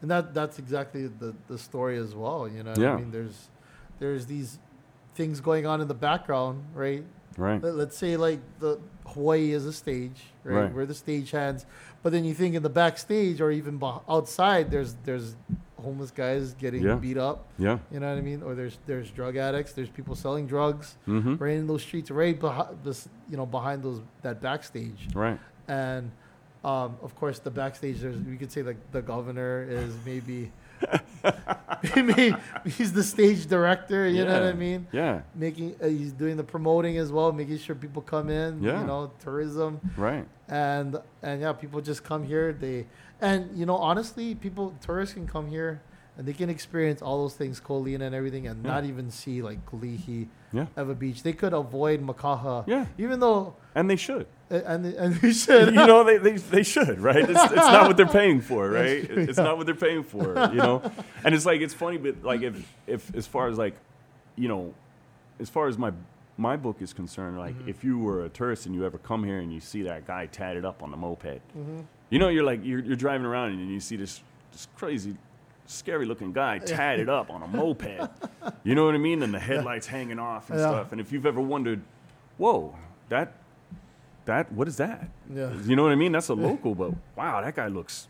And 0.01 0.11
that 0.11 0.33
that's 0.33 0.59
exactly 0.59 1.07
the 1.07 1.35
the 1.47 1.57
story 1.57 1.97
as 1.97 2.13
well. 2.15 2.47
You 2.47 2.63
know. 2.63 2.73
Yeah. 2.77 2.93
I 2.93 2.97
mean, 2.97 3.11
there's 3.11 3.49
there's 3.99 4.25
these 4.25 4.59
things 5.15 5.39
going 5.41 5.65
on 5.65 5.79
in 5.81 5.87
the 5.87 5.93
background, 5.93 6.63
right? 6.73 7.03
Right. 7.37 7.61
Let, 7.61 7.75
let's 7.75 7.97
say 7.97 8.15
like 8.17 8.39
the 8.59 8.79
Hawaii 9.07 9.51
is 9.51 9.65
a 9.65 9.73
stage, 9.73 10.23
right? 10.43 10.63
Right. 10.63 10.73
We're 10.73 10.85
the 10.85 10.93
stage 10.95 11.31
hands, 11.31 11.65
but 12.03 12.11
then 12.11 12.23
you 12.25 12.33
think 12.33 12.55
in 12.55 12.63
the 12.63 12.69
backstage 12.69 13.41
or 13.41 13.51
even 13.51 13.81
outside, 14.07 14.71
there's 14.71 14.95
there's 15.03 15.35
homeless 15.81 16.11
guys 16.11 16.53
getting 16.55 16.81
Yeah. 16.81 16.95
beat 16.95 17.17
up. 17.17 17.45
Yeah. 17.59 17.77
You 17.91 17.99
know 17.99 18.09
what 18.09 18.17
I 18.17 18.21
mean? 18.21 18.41
Or 18.41 18.55
there's 18.55 18.77
there's 18.87 19.09
drug 19.11 19.35
addicts. 19.37 19.73
There's 19.73 19.89
people 19.89 20.15
selling 20.15 20.47
drugs 20.47 20.95
Mm-hmm. 21.07 21.35
right 21.35 21.55
in 21.57 21.67
those 21.67 21.81
streets, 21.83 22.09
right 22.09 22.39
behind 22.39 22.77
this, 22.83 23.07
you 23.29 23.37
know, 23.37 23.45
behind 23.45 23.83
those 23.83 24.01
that 24.21 24.41
backstage. 24.41 25.07
Right. 25.13 25.39
And 25.67 26.11
um, 26.63 26.97
of 27.03 27.15
course, 27.15 27.39
the 27.39 27.51
backstage. 27.51 27.99
There's 27.99 28.17
we 28.17 28.37
could 28.37 28.51
say 28.51 28.63
like 28.63 28.77
the 28.91 29.01
governor 29.01 29.63
is 29.69 29.93
maybe. 30.05 30.51
maybe 31.95 32.35
he's 32.65 32.93
the 32.93 33.03
stage 33.03 33.45
director. 33.47 34.07
You 34.07 34.25
know 34.25 34.33
what 34.33 34.43
I 34.43 34.53
mean? 34.53 34.87
Yeah. 34.91 35.21
making 35.35 35.75
uh, 35.81 35.87
he's 35.87 36.11
doing 36.11 36.37
the 36.37 36.43
promoting 36.43 36.97
as 36.97 37.11
well 37.11 37.31
making 37.31 37.57
sure 37.59 37.75
people 37.75 38.01
come 38.01 38.29
in 38.29 38.61
Yeah. 38.63 38.81
you 38.81 38.87
know 38.87 39.11
tourism 39.19 39.79
Right. 39.97 40.25
and 40.49 40.97
and 41.21 41.41
yeah 41.41 41.53
people 41.53 41.81
just 41.81 42.03
come 42.03 42.23
here 42.23 42.53
they 42.53 42.85
and 43.21 43.55
you 43.57 43.65
know 43.65 43.75
honestly 43.77 44.35
people 44.35 44.73
tourists 44.81 45.13
can 45.13 45.27
come 45.27 45.47
here 45.47 45.81
and 46.17 46.25
they 46.27 46.33
can 46.33 46.49
experience 46.49 47.01
all 47.01 47.17
those 47.23 47.35
things 47.35 47.59
Ko 47.59 47.81
Olina 47.81 48.01
and 48.01 48.15
everything 48.15 48.47
and 48.47 48.63
Yeah. 48.63 48.71
not 48.73 48.85
even 48.85 49.11
see 49.11 49.41
like 49.41 49.65
Kalihi 49.65 50.27
Yeah. 50.55 50.67
Ewa 50.77 50.95
Beach 50.95 51.21
they 51.21 51.33
could 51.33 51.53
avoid 51.53 52.01
Makaha 52.01 52.63
Yeah. 52.67 52.85
even 52.97 53.19
though 53.19 53.55
And 53.75 53.89
they 53.89 53.97
should. 53.97 54.25
uh, 54.49 54.55
and 54.65 54.85
and 54.85 55.21
we 55.21 55.33
should 55.33 55.67
you 55.75 55.85
know, 55.91 56.03
they, 56.03 56.17
they, 56.17 56.37
they 56.37 56.63
should, 56.63 56.99
right? 56.99 57.17
It's, 57.29 57.43
it's 57.43 57.55
not 57.55 57.87
what 57.87 57.97
they're 57.97 58.05
paying 58.21 58.39
for, 58.41 58.69
right? 58.79 59.05
true, 59.05 59.23
It's 59.23 59.37
yeah. 59.37 59.43
not 59.43 59.57
what 59.57 59.65
they're 59.65 59.75
paying 59.75 60.03
for, 60.03 60.23
you 60.53 60.61
know? 60.65 60.81
And 61.25 61.35
it's 61.35 61.45
like, 61.45 61.59
it's 61.61 61.73
funny, 61.73 61.97
but 61.97 62.23
like, 62.23 62.41
if, 62.41 62.55
if 62.87 63.13
as 63.15 63.27
far 63.27 63.47
as 63.49 63.57
like, 63.57 63.75
you 64.37 64.47
know, 64.47 64.73
as 65.39 65.49
far 65.49 65.67
as 65.67 65.77
my, 65.77 65.91
my 66.37 66.55
book 66.55 66.77
is 66.81 66.93
concerned, 66.93 67.37
like, 67.37 67.55
Mhm. 67.59 67.67
if 67.69 67.83
you 67.83 67.97
were 67.99 68.23
a 68.25 68.29
tourist 68.29 68.65
and 68.65 68.73
you 68.75 68.85
ever 68.85 68.97
come 68.97 69.23
here 69.23 69.39
and 69.39 69.51
you 69.53 69.59
see 69.59 69.83
that 69.83 70.05
guy 70.07 70.25
tatted 70.27 70.63
up 70.65 70.81
on 70.83 70.91
the 70.91 70.97
moped, 70.97 71.41
Mhm. 71.57 71.85
you 72.09 72.19
know, 72.19 72.29
you're 72.29 72.43
like, 72.51 72.61
you're, 72.63 72.79
you're 72.79 72.95
driving 72.95 73.25
around 73.25 73.51
and 73.51 73.69
you 73.69 73.79
see 73.79 73.97
this, 73.97 74.21
this 74.53 74.67
crazy, 74.77 75.15
scary 75.67 76.05
looking 76.05 76.31
guy 76.33 76.59
tatted 76.59 77.09
up 77.09 77.29
on 77.29 77.41
a 77.43 77.47
moped. 77.57 78.09
You 78.63 78.75
know 78.75 78.85
what 78.85 78.95
I 78.95 78.99
mean? 78.99 79.23
And 79.23 79.33
the 79.33 79.39
headlights 79.39 79.87
hanging 79.87 80.19
off 80.19 80.49
and 80.49 80.59
Yeah. 80.59 80.69
stuff. 80.69 80.91
And 80.91 81.01
if 81.01 81.11
you've 81.11 81.25
ever 81.25 81.41
wondered, 81.41 81.81
whoa, 82.37 82.75
that, 83.09 83.33
that, 84.25 84.51
what 84.51 84.67
is 84.67 84.77
that? 84.77 85.09
yeah 85.33 85.51
You 85.65 85.75
know 85.75 85.83
what 85.83 85.91
I 85.91 85.95
mean? 85.95 86.11
That's 86.11 86.29
a 86.29 86.33
local, 86.33 86.75
but 86.75 86.91
wow, 87.15 87.41
that 87.41 87.55
guy 87.55 87.67
looks, 87.67 88.07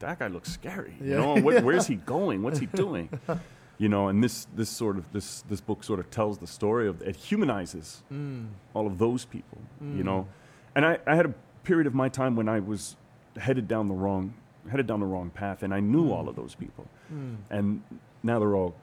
that 0.00 0.18
guy 0.18 0.28
looks 0.28 0.50
scary. 0.52 0.94
You 1.00 1.16
know, 1.16 1.34
what, 1.40 1.62
where's 1.64 1.86
he 1.86 1.96
going? 1.96 2.42
What's 2.42 2.58
he 2.58 2.66
doing? 2.66 3.08
You 3.76 3.88
know, 3.88 4.06
and 4.06 4.22
this 4.22 4.46
this 4.54 4.70
sort 4.70 4.98
of 4.98 5.12
this 5.12 5.42
this 5.48 5.60
book 5.60 5.82
sort 5.82 5.98
of 5.98 6.08
tells 6.08 6.38
the 6.38 6.46
story 6.46 6.86
of 6.86 7.02
it 7.02 7.16
humanizes 7.16 8.04
mm. 8.10 8.46
all 8.72 8.86
of 8.86 8.98
those 8.98 9.24
people. 9.24 9.58
You 9.80 10.02
Mm. 10.02 10.04
know, 10.04 10.28
and 10.76 10.86
I, 10.86 10.98
I 11.08 11.16
had 11.16 11.26
a 11.26 11.34
period 11.64 11.88
of 11.88 11.92
my 11.92 12.08
time 12.08 12.36
when 12.36 12.48
I 12.48 12.60
was 12.60 12.94
headed 13.36 13.66
down 13.66 13.88
the 13.88 13.94
wrong 13.94 14.32
headed 14.70 14.86
down 14.86 15.00
the 15.00 15.06
wrong 15.06 15.30
path, 15.30 15.62
and 15.62 15.72
I 15.74 15.80
knew 15.80 16.10
all 16.10 16.28
of 16.28 16.36
those 16.36 16.54
people, 16.54 16.86
Mm. 17.12 17.36
and 17.50 17.82
now 18.22 18.38
they're 18.38 18.54
all 18.56 18.74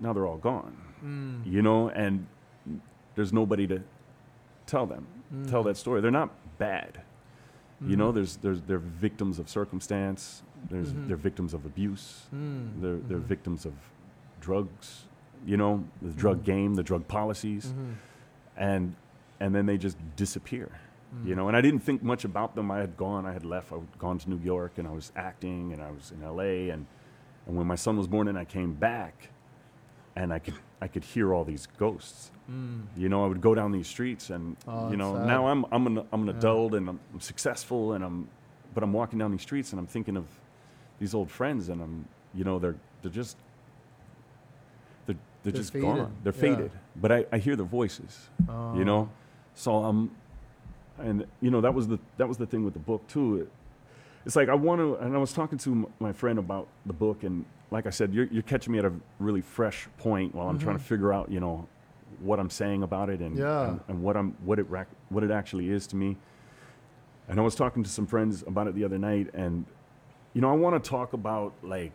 now 0.00 0.12
they're 0.12 0.26
all 0.26 0.38
gone. 0.38 0.76
Mm. 1.04 1.46
You 1.46 1.62
know, 1.62 1.88
and 1.90 2.26
there's 3.14 3.32
nobody 3.32 3.66
to 3.66 3.82
tell 4.66 4.86
them 4.86 5.06
Mm. 5.34 5.48
tell 5.50 5.62
that 5.64 5.76
story. 5.76 6.00
They're 6.00 6.10
not 6.10 6.30
bad. 6.58 7.00
You 7.80 7.96
know, 7.96 8.10
Mhm. 8.10 8.14
there's 8.14 8.36
there's 8.38 8.62
they're 8.62 8.78
victims 8.78 9.38
of 9.38 9.48
circumstance. 9.50 10.42
There's 10.70 10.92
Mhm. 10.92 11.08
they're 11.08 11.16
victims 11.16 11.52
of 11.54 11.66
abuse. 11.66 12.26
Mm. 12.34 12.80
They're 12.80 12.96
they're 12.96 13.18
Mhm. 13.18 13.22
victims 13.34 13.66
of 13.66 13.74
drugs. 14.40 15.06
You 15.44 15.56
know, 15.58 15.84
the 16.00 16.12
drug 16.12 16.44
game, 16.44 16.74
the 16.74 16.82
drug 16.82 17.06
policies, 17.08 17.74
and 18.56 18.94
and 19.40 19.54
then 19.54 19.66
they 19.66 19.76
just 19.76 19.98
disappear. 20.16 20.70
You 21.24 21.32
Mm. 21.34 21.36
know, 21.36 21.48
and 21.48 21.56
I 21.56 21.60
didn't 21.60 21.80
think 21.80 22.02
much 22.02 22.24
about 22.24 22.54
them. 22.54 22.70
I 22.70 22.78
had 22.78 22.96
gone, 22.96 23.24
I 23.26 23.32
had 23.32 23.44
left, 23.44 23.72
I 23.72 23.76
had 23.76 23.98
gone 23.98 24.18
to 24.18 24.28
New 24.30 24.38
York, 24.38 24.78
and 24.78 24.86
I 24.86 24.90
was 24.90 25.12
acting, 25.16 25.72
and 25.72 25.80
I 25.82 25.90
was 25.90 26.10
in 26.12 26.22
L.A. 26.22 26.70
and 26.70 26.86
and 27.46 27.56
when 27.56 27.66
my 27.66 27.76
son 27.76 27.96
was 27.96 28.08
born, 28.08 28.26
and 28.28 28.36
I 28.36 28.44
came 28.44 28.72
back, 28.74 29.30
and 30.16 30.32
I 30.32 30.38
could 30.40 30.54
I 30.80 30.88
could 30.88 31.04
hear 31.04 31.32
all 31.32 31.44
these 31.44 31.66
ghosts. 31.78 32.30
Mm. 32.50 32.82
You 32.96 33.08
know, 33.08 33.24
I 33.24 33.28
would 33.28 33.40
go 33.40 33.54
down 33.54 33.72
these 33.72 33.86
streets, 33.88 34.30
and 34.30 34.56
Oh, 34.68 34.90
you 34.90 34.96
know, 34.96 35.14
sad. 35.14 35.26
now 35.26 35.46
I'm 35.48 35.64
I'm 35.72 35.86
an 35.86 35.98
I'm 36.12 36.22
an 36.22 36.28
Yeah. 36.28 36.38
adult 36.38 36.74
and 36.74 36.88
I'm, 36.88 37.00
I'm 37.14 37.20
successful, 37.20 37.92
and 37.94 38.04
I'm, 38.04 38.28
but 38.74 38.82
I'm 38.82 38.92
walking 38.92 39.18
down 39.18 39.30
these 39.30 39.42
streets, 39.42 39.72
and 39.72 39.78
I'm 39.80 39.86
thinking 39.86 40.16
of 40.16 40.26
these 40.98 41.14
old 41.14 41.30
friends, 41.30 41.68
and 41.68 41.80
I'm, 41.82 42.08
you 42.34 42.44
know, 42.44 42.58
they're 42.58 42.76
they're 43.02 43.10
just 43.12 43.36
they're 45.06 45.16
they're, 45.42 45.52
They're 45.52 45.60
just 45.60 45.72
faded. 45.72 45.86
gone. 45.96 46.16
They're 46.22 46.32
Yeah. 46.34 46.40
faded, 46.56 46.70
but 46.96 47.10
I, 47.12 47.24
I 47.32 47.38
hear 47.38 47.56
their 47.56 47.64
voices. 47.66 48.28
Oh. 48.48 48.74
You 48.76 48.84
know, 48.84 49.08
so 49.54 49.82
um, 49.84 50.10
and 50.98 51.24
you 51.40 51.50
know 51.50 51.60
that 51.60 51.74
was 51.74 51.88
the 51.88 51.98
that 52.16 52.26
was 52.28 52.36
the 52.38 52.46
thing 52.46 52.64
with 52.64 52.74
the 52.74 52.80
book 52.80 53.06
too. 53.08 53.42
It, 53.42 53.52
it's 54.24 54.34
like 54.36 54.48
I 54.48 54.54
want 54.54 54.80
to, 54.80 54.96
and 54.96 55.14
I 55.14 55.18
was 55.18 55.32
talking 55.32 55.56
to 55.58 55.70
m- 55.72 55.86
my 56.00 56.12
friend 56.12 56.38
about 56.38 56.66
the 56.84 56.92
book, 56.92 57.22
and 57.22 57.44
like 57.70 57.86
I 57.86 57.90
said, 57.90 58.12
you're, 58.12 58.26
you're 58.26 58.42
catching 58.42 58.72
me 58.72 58.78
at 58.80 58.84
a 58.84 58.92
really 59.20 59.40
fresh 59.40 59.88
point 59.98 60.34
while 60.34 60.48
I'm 60.48 60.58
trying 60.58 60.76
to 60.76 60.82
Mhm. 60.82 60.86
figure 60.86 61.12
out, 61.12 61.30
you 61.30 61.38
know, 61.40 61.66
what 62.20 62.40
I'm 62.40 62.50
saying 62.50 62.82
about 62.82 63.08
it 63.10 63.20
and 63.20 63.36
Yeah. 63.36 63.68
and, 63.70 63.80
and 63.88 64.02
what 64.02 64.16
I'm 64.16 64.32
what 64.44 64.58
it 64.58 64.68
rac- 64.70 64.88
what 65.10 65.22
it 65.22 65.30
actually 65.30 65.70
is 65.70 65.86
to 65.88 65.96
me. 65.96 66.16
And 67.28 67.38
I 67.38 67.42
was 67.42 67.54
talking 67.54 67.82
to 67.82 67.90
some 67.90 68.06
friends 68.06 68.42
about 68.46 68.66
it 68.68 68.74
the 68.74 68.84
other 68.84 68.98
night, 68.98 69.30
and 69.34 69.64
you 70.32 70.40
know, 70.40 70.50
I 70.50 70.54
want 70.54 70.82
to 70.82 70.90
talk 70.90 71.12
about 71.12 71.52
like 71.62 71.92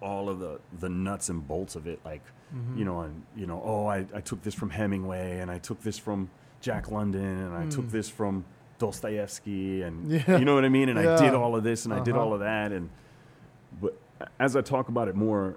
all 0.00 0.28
of 0.28 0.38
the 0.40 0.58
the 0.80 0.88
nuts 0.88 1.28
and 1.28 1.46
bolts 1.46 1.76
of 1.76 1.86
it, 1.86 2.00
like 2.04 2.22
Mhm. 2.54 2.78
you 2.78 2.84
know, 2.84 3.00
and 3.00 3.22
you 3.36 3.46
know, 3.46 3.62
oh, 3.64 3.86
I, 3.86 4.06
I 4.14 4.20
took 4.20 4.42
this 4.42 4.54
from 4.54 4.70
Hemingway, 4.70 5.38
and 5.38 5.50
I 5.50 5.58
took 5.58 5.80
this 5.82 5.98
from 5.98 6.28
Jack 6.62 6.90
London, 6.90 7.22
and 7.22 7.54
I 7.54 7.66
took 7.66 7.84
Mm. 7.86 7.90
this 7.90 8.08
from 8.08 8.44
Dostoevsky, 8.78 9.82
and 9.82 10.10
Yeah. 10.28 10.38
you 10.38 10.44
know 10.46 10.54
what 10.54 10.64
I 10.64 10.68
mean. 10.70 10.88
And 10.88 10.98
I 10.98 11.20
did 11.20 11.34
all 11.34 11.54
of 11.54 11.62
this, 11.64 11.84
and 11.84 11.92
I 11.92 12.00
did 12.00 12.14
Uh-huh. 12.14 12.24
all 12.24 12.32
of 12.32 12.40
that, 12.40 12.72
and 12.72 12.88
but 13.80 13.98
as 14.40 14.56
I 14.56 14.60
talk 14.62 14.88
about 14.88 15.08
it 15.08 15.14
more, 15.16 15.56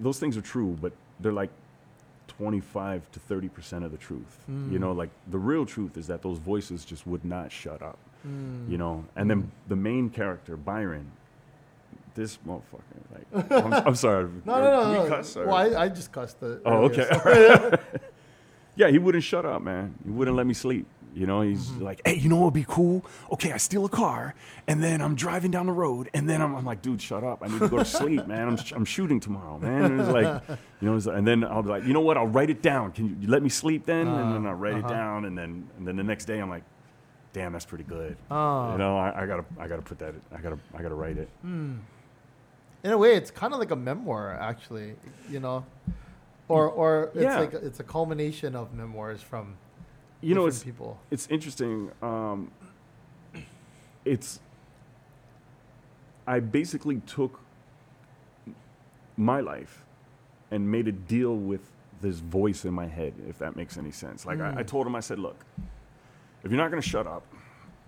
those 0.00 0.18
things 0.18 0.36
are 0.36 0.42
true, 0.42 0.76
but 0.80 0.92
they're 1.20 1.32
like 1.32 1.50
twenty 2.26 2.60
five 2.60 3.10
to 3.12 3.20
thirty 3.20 3.48
percent 3.48 3.84
of 3.84 3.92
the 3.92 3.98
truth. 3.98 4.44
You 4.48 4.54
Mm. 4.54 4.80
know, 4.80 4.92
like 4.92 5.10
the 5.30 5.38
real 5.38 5.64
truth 5.64 5.96
is 5.96 6.06
that 6.08 6.20
those 6.22 6.38
voices 6.38 6.84
just 6.84 7.06
would 7.06 7.24
not 7.24 7.52
shut 7.52 7.80
up. 7.80 7.98
Mm. 8.26 8.68
You 8.70 8.78
know, 8.78 9.04
and 9.16 9.26
Mm. 9.26 9.28
then 9.28 9.50
the 9.68 9.76
main 9.76 10.10
character 10.10 10.56
Byron. 10.56 11.06
This 12.16 12.38
motherfucker, 12.46 13.02
like, 13.34 13.50
I'm, 13.64 13.72
I'm 13.88 13.94
sorry. 13.96 14.28
No, 14.44 14.54
no, 14.60 14.92
no. 14.92 15.08
No. 15.08 15.46
Well, 15.46 15.54
I, 15.56 15.82
I 15.84 15.88
just 15.88 16.12
cussed 16.12 16.40
it. 16.44 16.62
Oh, 16.64 16.84
okay. 16.84 17.08
Yeah, 18.76 18.88
he 18.88 18.98
wouldn't 18.98 19.24
shut 19.24 19.44
up, 19.46 19.62
man. 19.62 19.94
He 20.04 20.10
wouldn't 20.10 20.36
let 20.36 20.46
me 20.46 20.54
sleep. 20.54 20.86
You 21.14 21.26
know, 21.28 21.42
he's 21.42 21.68
Mm-hmm. 21.68 21.84
like, 21.84 22.00
hey, 22.04 22.16
you 22.16 22.28
know 22.28 22.34
what 22.36 22.46
would 22.46 22.54
be 22.54 22.64
cool? 22.66 23.04
Okay, 23.30 23.52
I 23.52 23.56
steal 23.56 23.84
a 23.84 23.88
car, 23.88 24.34
and 24.66 24.82
then 24.82 25.00
I'm 25.00 25.14
driving 25.14 25.52
down 25.52 25.66
the 25.66 25.72
road, 25.72 26.10
and 26.12 26.28
then 26.28 26.42
I'm, 26.42 26.56
I'm 26.56 26.64
like, 26.64 26.82
dude, 26.82 27.00
shut 27.00 27.22
up. 27.22 27.38
I 27.40 27.46
need 27.46 27.60
to 27.60 27.68
go 27.68 27.76
to 27.78 27.84
sleep, 28.00 28.26
man. 28.26 28.48
I'm, 28.48 28.56
sh- 28.56 28.72
I'm 28.72 28.84
shooting 28.84 29.20
tomorrow, 29.20 29.56
man. 29.60 29.84
And 29.92 30.00
it's 30.00 30.10
like, 30.10 30.42
you 30.80 30.90
know, 30.90 31.12
and 31.12 31.24
then 31.24 31.44
I'll 31.44 31.62
be 31.62 31.68
like, 31.68 31.84
you 31.84 31.92
know 31.92 32.00
what? 32.00 32.16
I'll 32.16 32.26
write 32.26 32.50
it 32.50 32.62
down. 32.62 32.90
Can 32.90 33.06
you, 33.10 33.16
you 33.20 33.28
let 33.28 33.44
me 33.44 33.48
sleep 33.48 33.86
then? 33.86 34.08
and 34.08 34.34
then 34.34 34.44
Uh, 34.44 34.48
I'll 34.50 34.56
write 34.56 34.74
uh-huh. 34.74 34.88
it 34.88 34.90
down, 34.90 35.24
and 35.26 35.38
then 35.38 35.68
and 35.78 35.86
then 35.86 35.94
the 35.94 36.02
next 36.02 36.24
day 36.24 36.40
I'm 36.40 36.50
like, 36.50 36.64
damn, 37.32 37.52
that's 37.52 37.64
pretty 37.66 37.84
good. 37.84 38.16
Oh. 38.28 38.72
You 38.72 38.78
know, 38.78 38.98
I, 38.98 39.22
I 39.22 39.26
gotta 39.26 39.44
I 39.56 39.68
gotta 39.68 39.82
put 39.82 40.00
that. 40.00 40.14
I 40.36 40.40
gotta 40.40 40.58
I 40.76 40.82
gotta 40.82 40.96
write 40.96 41.18
it. 41.18 41.28
Hmm. 41.42 41.74
In 42.82 42.90
a 42.90 42.98
way, 42.98 43.14
it's 43.14 43.30
kind 43.30 43.52
of 43.54 43.60
like 43.60 43.70
a 43.70 43.76
memoir, 43.76 44.36
actually. 44.38 44.96
You 45.30 45.38
know, 45.38 45.64
or 46.48 46.68
or 46.68 47.04
it's 47.14 47.22
Yeah. 47.22 47.40
like 47.40 47.54
it's 47.54 47.80
a 47.80 47.84
culmination 47.84 48.54
of 48.56 48.72
memoirs 48.74 49.22
from 49.22 49.56
You 50.20 50.34
know, 50.34 50.46
it's 50.46 50.62
people. 50.64 50.98
it's 51.10 51.26
interesting. 51.28 51.90
Um, 52.02 52.50
it's 54.04 54.40
I 56.26 56.40
basically 56.40 56.98
took 57.00 57.40
my 59.16 59.40
life 59.40 59.84
and 60.50 60.70
made 60.70 60.88
a 60.88 60.92
deal 60.92 61.36
with 61.36 61.70
this 62.00 62.18
voice 62.18 62.64
in 62.64 62.74
my 62.74 62.86
head, 62.86 63.14
if 63.28 63.38
that 63.38 63.56
makes 63.56 63.76
any 63.78 63.90
sense. 63.90 64.26
Like 64.26 64.40
I, 64.40 64.50
I 64.58 64.62
Mm. 64.62 64.66
told 64.66 64.86
him, 64.86 64.94
I 64.96 65.00
said, 65.00 65.18
"Look, 65.18 65.44
if 66.42 66.50
you're 66.50 66.60
not 66.60 66.70
going 66.70 66.82
to 66.82 66.88
shut 66.88 67.06
up, 67.06 67.22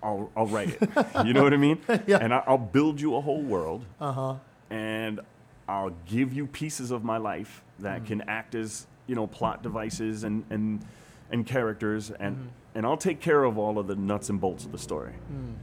I'll 0.01 0.31
I'll 0.35 0.47
write 0.47 0.69
it. 0.69 0.89
you 1.25 1.33
know 1.33 1.43
what 1.43 1.53
I 1.53 1.57
mean? 1.57 1.79
Yeah. 2.07 2.17
And 2.21 2.33
I, 2.33 2.43
I'll 2.47 2.57
build 2.57 3.01
you 3.01 3.15
a 3.15 3.21
whole 3.21 3.41
world, 3.41 3.85
Uh 3.99 4.11
huh. 4.11 4.35
and 4.69 5.19
I'll 5.67 5.91
give 6.05 6.33
you 6.33 6.47
pieces 6.47 6.91
of 6.91 7.03
my 7.03 7.17
life 7.17 7.63
that 7.79 8.05
can 8.05 8.21
act 8.21 8.55
as 8.55 8.87
you 9.05 9.15
know 9.15 9.27
plot 9.27 9.63
devices 9.63 10.23
and 10.23 10.43
and 10.49 10.83
and 11.31 11.45
characters 11.45 12.09
and 12.11 12.35
Mhm. 12.37 12.47
and 12.75 12.85
I'll 12.85 12.97
take 12.97 13.19
care 13.19 13.43
of 13.43 13.57
all 13.57 13.77
of 13.79 13.87
the 13.87 13.95
nuts 13.95 14.29
and 14.29 14.39
bolts 14.39 14.65
of 14.65 14.71
the 14.71 14.77
story. 14.77 15.13
Mm. 15.31 15.55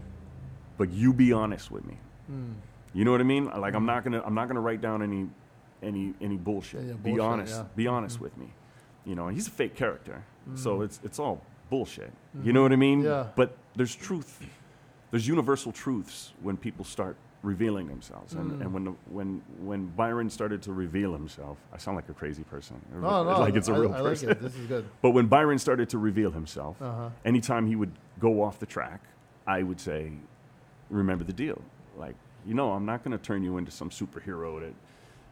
But 0.76 0.90
you 0.90 1.12
be 1.12 1.32
honest 1.32 1.70
with 1.70 1.84
me. 1.86 1.96
Mm. 2.30 2.54
You 2.92 3.04
know 3.04 3.12
what 3.12 3.20
I 3.20 3.24
mean? 3.24 3.46
Like 3.46 3.74
I'm 3.74 3.86
not 3.86 4.04
gonna 4.04 4.22
I'm 4.24 4.34
not 4.34 4.48
gonna 4.48 4.60
write 4.60 4.80
down 4.80 5.02
any 5.02 5.28
any 5.82 6.14
any 6.20 6.36
bullshit. 6.36 6.82
Yeah, 6.82 6.88
yeah, 6.90 6.94
be 7.14 7.18
honest. 7.18 7.54
yeah. 7.56 7.64
Be 7.76 7.86
honest 7.86 8.18
Mhm. 8.18 8.22
with 8.22 8.36
me. 8.38 8.48
You 9.04 9.14
know, 9.14 9.28
he's 9.28 9.46
a 9.46 9.50
fake 9.50 9.74
character, 9.74 10.22
so 10.54 10.78
Mhm. 10.78 10.84
it's 10.84 11.00
it's 11.02 11.18
all 11.18 11.42
bullshit. 11.70 12.12
You 12.42 12.52
know 12.52 12.62
what 12.62 12.72
I 12.72 12.76
mean? 12.76 13.00
Yeah. 13.02 13.28
But 13.36 13.56
there's 13.74 13.94
truth. 13.94 14.46
There's 15.10 15.26
universal 15.28 15.72
truths 15.72 16.32
when 16.42 16.56
people 16.56 16.84
start 16.84 17.16
revealing 17.44 17.86
themselves. 17.86 18.32
And, 18.34 18.50
Mm. 18.52 18.60
and 18.62 18.72
when, 18.74 18.84
the, 18.84 18.90
when, 19.10 19.42
when 19.60 19.86
Byron 19.86 20.30
started 20.30 20.62
to 20.62 20.72
reveal 20.72 21.12
himself, 21.12 21.58
I 21.72 21.76
sound 21.78 21.96
like 21.96 22.08
a 22.08 22.14
crazy 22.14 22.42
person. 22.44 22.80
No, 22.92 23.00
no, 23.24 23.38
like 23.40 23.54
it's 23.54 23.68
a 23.68 23.72
I, 23.74 23.78
real 23.78 23.92
I 23.94 24.00
person. 24.00 24.28
like 24.28 24.38
it. 24.38 24.42
This 24.42 24.56
is 24.56 24.66
good. 24.66 24.84
But 25.02 25.10
when 25.10 25.26
Byron 25.26 25.58
started 25.58 25.88
to 25.90 25.98
reveal 25.98 26.30
himself, 26.30 26.80
Uh-huh. 26.80 27.10
anytime 27.24 27.66
he 27.66 27.76
would 27.76 27.92
go 28.18 28.42
off 28.42 28.58
the 28.58 28.66
track, 28.66 29.00
I 29.46 29.62
would 29.62 29.78
say, 29.80 30.12
remember 30.90 31.24
the 31.24 31.32
deal. 31.34 31.60
Like, 31.96 32.16
you 32.46 32.54
know, 32.54 32.72
I'm 32.72 32.86
not 32.86 33.04
going 33.04 33.16
to 33.16 33.22
turn 33.22 33.42
you 33.44 33.58
into 33.58 33.70
some 33.70 33.90
superhero 33.90 34.60
that, 34.60 34.74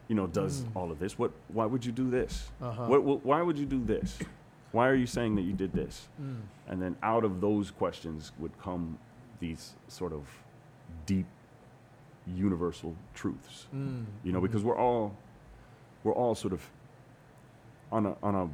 you 0.07 0.15
know, 0.15 0.27
does 0.27 0.63
Mm. 0.63 0.75
all 0.75 0.91
of 0.91 0.99
this. 0.99 1.17
What, 1.17 1.31
why 1.49 1.65
would 1.65 1.83
you 1.85 1.91
do 1.91 2.09
this? 2.09 2.51
Uh-huh. 2.61 2.85
What, 2.85 3.03
what, 3.03 3.25
why 3.25 3.41
would 3.41 3.57
you 3.57 3.65
do 3.65 3.83
this? 3.83 4.19
Why 4.71 4.87
are 4.87 4.95
you 4.95 5.05
saying 5.07 5.35
that 5.35 5.43
you 5.43 5.53
did 5.53 5.71
this? 5.73 6.07
Mm. 6.21 6.41
And 6.67 6.81
then 6.81 6.95
out 7.03 7.23
of 7.23 7.41
those 7.41 7.69
questions 7.71 8.31
would 8.39 8.51
come 8.59 8.97
these 9.39 9.73
sort 9.87 10.13
of 10.13 10.27
deep, 11.05 11.25
universal 12.27 12.95
truths. 13.13 13.67
Mm. 13.75 14.05
You 14.23 14.31
know, 14.31 14.41
because 14.41 14.63
we're 14.63 14.77
all, 14.77 15.15
we're 16.03 16.13
all 16.13 16.35
sort 16.35 16.53
of, 16.53 16.61
on 17.91 18.05
a 18.07 18.15
on 18.23 18.35
a, 18.35 18.49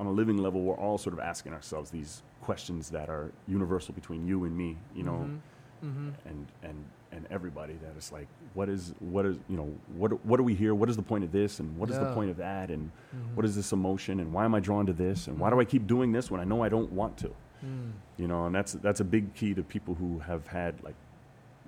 on 0.00 0.06
a 0.06 0.10
living 0.10 0.38
level, 0.38 0.62
we're 0.62 0.74
all 0.76 0.98
sort 0.98 1.12
of 1.14 1.20
asking 1.20 1.52
ourselves 1.52 1.90
these 1.90 2.22
questions 2.42 2.90
that 2.90 3.08
are 3.08 3.30
universal 3.46 3.94
between 3.94 4.26
you 4.26 4.44
and 4.44 4.56
me. 4.56 4.76
You 4.94 5.02
know, 5.04 5.12
Mhm. 5.12 5.38
Mhm. 5.84 6.12
and 6.26 6.46
and 6.62 6.84
and 7.12 7.26
everybody 7.30 7.74
that 7.82 7.96
is 7.96 8.10
like, 8.12 8.26
what 8.54 8.68
is 8.68 8.94
what 9.00 9.24
is 9.26 9.36
you 9.48 9.56
know 9.56 9.72
what 9.96 10.24
what 10.26 10.40
are 10.40 10.42
we 10.42 10.54
here? 10.54 10.74
What 10.74 10.88
is 10.88 10.96
the 10.96 11.02
point 11.02 11.22
of 11.24 11.32
this? 11.32 11.60
And 11.60 11.76
what 11.76 11.90
is 11.90 11.98
the 11.98 12.12
point 12.14 12.30
of 12.30 12.36
that? 12.38 12.70
And 12.70 12.90
Mhm. 13.14 13.34
what 13.36 13.44
is 13.44 13.54
this 13.54 13.72
emotion? 13.72 14.20
And 14.20 14.32
why 14.32 14.44
am 14.44 14.54
I 14.54 14.60
drawn 14.60 14.86
to 14.86 14.92
this? 14.92 15.28
And 15.28 15.38
why 15.38 15.50
do 15.50 15.60
I 15.60 15.64
keep 15.64 15.86
doing 15.86 16.12
this 16.12 16.30
when 16.30 16.40
I 16.40 16.44
know 16.44 16.62
I 16.62 16.68
don't 16.68 16.90
want 16.92 17.16
to? 17.18 17.30
Mm. 17.64 17.92
You 18.16 18.26
know, 18.26 18.46
and 18.46 18.54
that's 18.54 18.72
that's 18.72 19.00
a 19.00 19.04
big 19.04 19.34
key 19.34 19.54
to 19.54 19.62
people 19.62 19.94
who 19.94 20.18
have 20.20 20.46
had 20.48 20.82
like, 20.82 20.94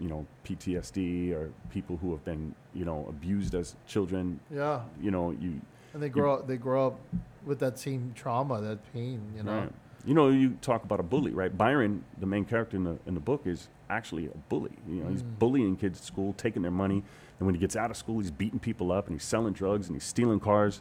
you 0.01 0.09
know, 0.09 0.27
PTSD 0.45 1.33
or 1.33 1.51
people 1.71 1.97
who 1.97 2.11
have 2.13 2.25
been 2.25 2.55
you 2.75 2.85
know 2.85 3.07
abused 3.09 3.55
as 3.55 3.77
children. 3.87 4.41
Yeah, 4.51 4.81
You 5.01 5.11
know, 5.11 5.31
you 5.33 5.61
and 5.95 6.03
they 6.03 6.09
grow 6.09 6.35
up. 6.35 6.47
They 6.47 6.57
grow 6.57 6.87
up 6.89 7.01
with 7.45 7.59
that 7.59 7.79
same 7.79 8.13
trauma, 8.15 8.61
that 8.61 8.93
pain. 8.93 9.21
You 9.37 9.43
know. 9.43 9.59
Right. 9.61 9.73
You 10.05 10.15
know, 10.15 10.31
you 10.31 10.57
talk 10.63 10.83
about 10.85 10.99
a 10.99 11.03
bully, 11.05 11.33
right? 11.33 11.57
Byron, 11.57 12.05
the 12.19 12.27
main 12.27 12.45
character 12.45 12.77
in 12.77 12.85
the 12.85 12.99
in 13.07 13.15
the 13.15 13.21
book, 13.21 13.43
is 13.47 13.69
actually 13.91 14.27
a 14.27 14.37
bully. 14.49 14.73
You 14.89 15.05
know, 15.05 15.11
he's 15.11 15.23
Mm. 15.23 15.39
bullying 15.39 15.77
kids 15.77 15.99
at 16.01 16.05
school, 16.05 16.33
taking 16.33 16.63
their 16.63 16.71
money, 16.73 17.05
and 17.39 17.47
when 17.47 17.55
he 17.55 17.61
gets 17.61 17.77
out 17.77 17.91
of 17.91 17.97
school, 17.97 18.19
he's 18.19 18.31
beating 18.31 18.59
people 18.59 18.91
up 18.91 19.07
and 19.07 19.15
he's 19.15 19.25
selling 19.25 19.53
drugs 19.53 19.87
and 19.89 19.95
he's 19.95 20.05
stealing 20.05 20.41
cars. 20.41 20.81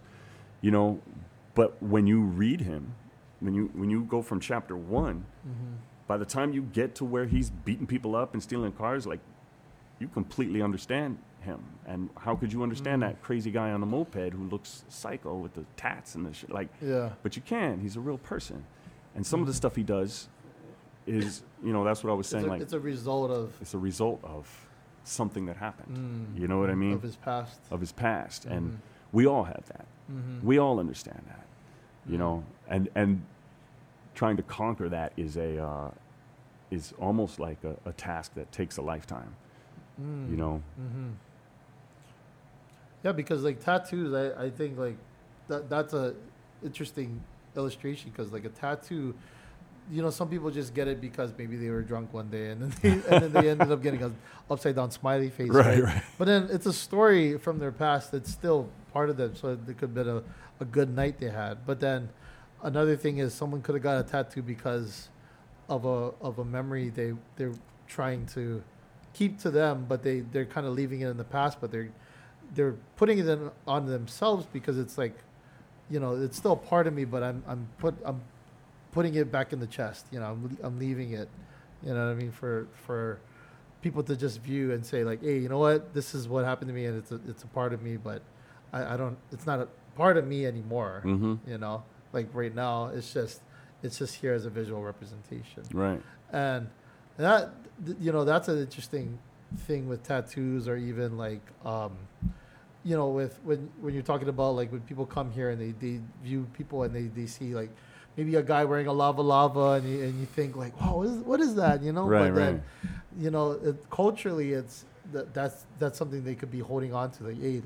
You 0.61 0.71
know, 0.71 1.01
but 1.53 1.81
when 1.83 2.07
you 2.07 2.21
read 2.21 2.61
him, 2.61 2.93
when 3.41 3.53
you 3.53 3.69
when 3.73 3.89
you 3.91 4.03
go 4.05 4.21
from 4.21 4.39
chapter 4.39 4.75
one, 4.77 5.25
Mhm. 5.47 5.75
By 6.11 6.17
the 6.17 6.25
time 6.25 6.51
you 6.51 6.61
get 6.61 6.93
to 6.95 7.05
where 7.05 7.23
he's 7.23 7.49
beating 7.49 7.87
people 7.87 8.17
up 8.17 8.33
and 8.33 8.43
stealing 8.43 8.73
cars, 8.73 9.07
like 9.07 9.21
you 9.97 10.09
completely 10.09 10.61
understand 10.61 11.17
him. 11.39 11.59
And 11.87 12.09
how 12.17 12.35
could 12.35 12.51
you 12.51 12.63
understand 12.63 13.01
Mm. 13.01 13.05
that 13.07 13.21
crazy 13.21 13.49
guy 13.49 13.71
on 13.71 13.79
the 13.79 13.85
moped 13.87 14.33
who 14.33 14.43
looks 14.49 14.83
psycho 14.89 15.37
with 15.37 15.53
the 15.53 15.63
tats 15.77 16.13
and 16.15 16.25
the 16.25 16.33
shit? 16.33 16.49
Like 16.51 16.67
Yeah. 16.81 17.11
but 17.23 17.37
you 17.37 17.41
can. 17.41 17.79
He's 17.79 17.95
a 17.95 18.01
real 18.01 18.17
person, 18.17 18.65
and 19.15 19.25
some 19.25 19.39
of 19.39 19.45
the 19.47 19.53
Mhm. 19.53 19.55
stuff 19.63 19.77
he 19.77 19.83
does 19.83 20.27
is, 21.07 21.43
you 21.63 21.71
know, 21.71 21.85
that's 21.85 22.03
what 22.03 22.09
I 22.11 22.13
was 22.13 22.25
It's 22.25 22.31
saying. 22.31 22.45
a, 22.45 22.49
like 22.49 22.61
it's 22.61 22.73
a 22.73 22.79
result 22.81 23.31
of. 23.31 23.57
it's 23.61 23.73
a 23.73 23.77
result 23.79 24.19
of 24.25 24.67
something 25.05 25.45
that 25.45 25.55
happened 25.55 25.95
Mm, 26.35 26.41
You 26.41 26.47
know 26.49 26.59
what 26.59 26.69
I 26.69 26.75
mean? 26.75 26.93
Of 26.95 27.03
his 27.03 27.15
past. 27.15 27.57
of 27.71 27.79
his 27.79 27.93
past, 27.93 28.43
and 28.45 28.63
Mhm. 28.71 28.77
we 29.13 29.25
all 29.25 29.45
have 29.45 29.65
that. 29.67 29.85
We 30.43 30.57
all 30.57 30.77
understand 30.77 31.23
that, 31.27 31.45
you 32.05 32.17
know, 32.17 32.43
and 32.67 32.89
and 32.95 33.21
trying 34.13 34.35
to 34.35 34.43
conquer 34.43 34.89
that 34.89 35.13
is 35.15 35.37
a 35.37 35.57
uh, 35.57 35.89
is 36.71 36.93
almost 36.99 37.39
like 37.39 37.63
a, 37.63 37.75
a 37.87 37.93
task 37.93 38.33
that 38.35 38.51
takes 38.51 38.77
a 38.77 38.81
lifetime. 38.81 39.35
Mm. 40.01 40.31
You 40.31 40.37
know, 40.37 40.61
hmm 40.77 41.09
Yeah, 43.03 43.11
because 43.11 43.43
like 43.43 43.63
tattoos, 43.63 44.13
I, 44.13 44.45
I 44.45 44.49
think 44.49 44.77
like 44.77 44.95
that 45.47 45.69
that's 45.69 45.93
a 45.93 46.15
interesting 46.63 47.21
illustration 47.55 48.11
because 48.11 48.31
like 48.31 48.45
a 48.45 48.49
tattoo, 48.49 49.13
you 49.91 50.01
know, 50.01 50.09
some 50.09 50.29
people 50.29 50.49
just 50.51 50.73
get 50.73 50.87
it 50.87 51.01
because 51.01 51.33
maybe 51.37 51.57
they 51.57 51.69
were 51.69 51.81
drunk 51.81 52.13
one 52.13 52.29
day 52.29 52.51
and 52.51 52.61
then 52.61 52.73
they, 52.81 52.89
and 53.15 53.21
then 53.23 53.31
they 53.33 53.49
ended 53.49 53.71
up 53.71 53.81
getting 53.83 54.03
a 54.03 54.11
upside 54.49 54.75
down 54.75 54.91
smiley 54.91 55.29
face. 55.29 55.49
right. 55.49 56.03
But 56.17 56.25
then 56.25 56.47
it's 56.51 56.65
a 56.65 56.73
story 56.73 57.37
from 57.37 57.59
their 57.59 57.71
past 57.71 58.11
that's 58.11 58.31
still 58.31 58.69
part 58.93 59.09
of 59.09 59.17
them, 59.17 59.35
so 59.35 59.49
it 59.49 59.59
could 59.65 59.81
have 59.81 59.93
been 59.93 60.09
a, 60.09 60.23
a 60.59 60.65
good 60.65 60.95
night 60.95 61.19
they 61.19 61.29
had. 61.29 61.65
But 61.65 61.79
then 61.79 62.09
another 62.63 62.95
thing 62.95 63.17
is 63.17 63.33
someone 63.33 63.61
could 63.61 63.75
have 63.75 63.83
got 63.83 63.99
a 63.99 64.07
tattoo 64.07 64.41
because 64.41 65.09
of 65.71 65.85
a 65.85 66.11
of 66.21 66.37
a 66.37 66.45
memory 66.45 66.89
they 66.89 67.13
they're 67.37 67.55
trying 67.87 68.25
to 68.25 68.61
keep 69.13 69.39
to 69.39 69.49
them, 69.49 69.85
but 69.87 70.03
they 70.03 70.19
they're 70.19 70.45
kind 70.45 70.67
of 70.67 70.73
leaving 70.73 71.01
it 71.01 71.07
in 71.07 71.17
the 71.17 71.23
past, 71.23 71.59
but 71.61 71.71
they're 71.71 71.89
they're 72.53 72.75
putting 72.97 73.17
it 73.17 73.27
in, 73.27 73.49
on 73.65 73.85
themselves 73.85 74.45
because 74.51 74.77
it's 74.77 74.97
like, 74.97 75.17
you 75.89 75.99
know, 75.99 76.15
it's 76.15 76.37
still 76.37 76.57
part 76.57 76.87
of 76.87 76.93
me, 76.93 77.05
but 77.05 77.23
I'm 77.23 77.41
I'm 77.47 77.67
put 77.79 77.95
I'm 78.03 78.21
putting 78.91 79.15
it 79.15 79.31
back 79.31 79.53
in 79.53 79.59
the 79.59 79.67
chest. 79.67 80.05
You 80.11 80.19
know, 80.19 80.25
I'm 80.25 80.57
I'm 80.61 80.77
leaving 80.77 81.13
it. 81.13 81.29
You 81.81 81.93
know 81.93 82.05
what 82.05 82.11
I 82.11 82.15
mean 82.15 82.31
for 82.31 82.67
for 82.85 83.19
people 83.81 84.03
to 84.03 84.15
just 84.15 84.41
view 84.41 84.73
and 84.73 84.85
say 84.85 85.03
like, 85.03 85.23
hey, 85.23 85.39
you 85.39 85.49
know 85.49 85.57
what, 85.57 85.93
this 85.93 86.13
is 86.13 86.27
what 86.27 86.45
happened 86.45 86.67
to 86.67 86.73
me, 86.73 86.85
and 86.85 86.97
it's 86.97 87.11
a 87.11 87.19
it's 87.27 87.43
a 87.43 87.47
part 87.47 87.73
of 87.73 87.81
me, 87.81 87.95
but 87.95 88.21
I, 88.73 88.93
I 88.93 88.97
don't. 88.97 89.17
It's 89.31 89.45
not 89.45 89.59
a 89.61 89.67
part 89.95 90.17
of 90.17 90.27
me 90.27 90.45
anymore. 90.45 91.01
Mm-hmm. 91.05 91.49
You 91.49 91.57
know, 91.57 91.83
like 92.11 92.27
right 92.33 92.53
now, 92.53 92.87
it's 92.87 93.13
just 93.13 93.41
it's 93.83 93.97
just 93.97 94.15
here 94.15 94.33
as 94.33 94.45
a 94.45 94.49
visual 94.49 94.81
representation 94.81 95.63
Right. 95.73 96.01
and 96.31 96.69
that 97.17 97.49
you 97.99 98.11
know 98.11 98.23
that's 98.23 98.47
an 98.47 98.59
interesting 98.59 99.17
thing 99.67 99.87
with 99.89 100.03
tattoos 100.03 100.67
or 100.67 100.77
even 100.77 101.17
like 101.17 101.41
um 101.65 101.91
you 102.83 102.95
know 102.95 103.09
with 103.09 103.39
when 103.43 103.69
when 103.81 103.93
you're 103.93 104.03
talking 104.03 104.29
about 104.29 104.51
like 104.55 104.71
when 104.71 104.81
people 104.81 105.05
come 105.05 105.31
here 105.31 105.49
and 105.49 105.59
they, 105.61 105.71
they 105.85 105.99
view 106.23 106.47
people 106.53 106.83
and 106.83 106.95
they, 106.95 107.03
they 107.03 107.25
see 107.27 107.53
like 107.53 107.69
maybe 108.17 108.35
a 108.35 108.41
guy 108.43 108.63
wearing 108.65 108.87
a 108.87 108.93
lava 108.93 109.21
lava 109.21 109.71
and 109.71 109.89
you, 109.89 110.03
and 110.03 110.19
you 110.19 110.25
think 110.25 110.55
like 110.55 110.79
wow 110.79 110.95
what 110.97 111.07
is, 111.07 111.17
what 111.17 111.39
is 111.41 111.55
that 111.55 111.81
you 111.83 111.91
know 111.91 112.07
Right. 112.07 112.29
but 112.29 112.35
then 112.35 112.53
Right. 112.55 112.61
you 113.19 113.29
know 113.31 113.51
it, 113.51 113.89
culturally 113.89 114.53
it's 114.53 114.85
that 115.11 115.33
that's 115.33 115.65
that's 115.79 115.97
something 115.97 116.23
they 116.23 116.35
could 116.35 116.51
be 116.51 116.59
holding 116.59 116.93
on 116.93 117.11
to 117.11 117.23
like 117.25 117.41
hey 117.41 117.61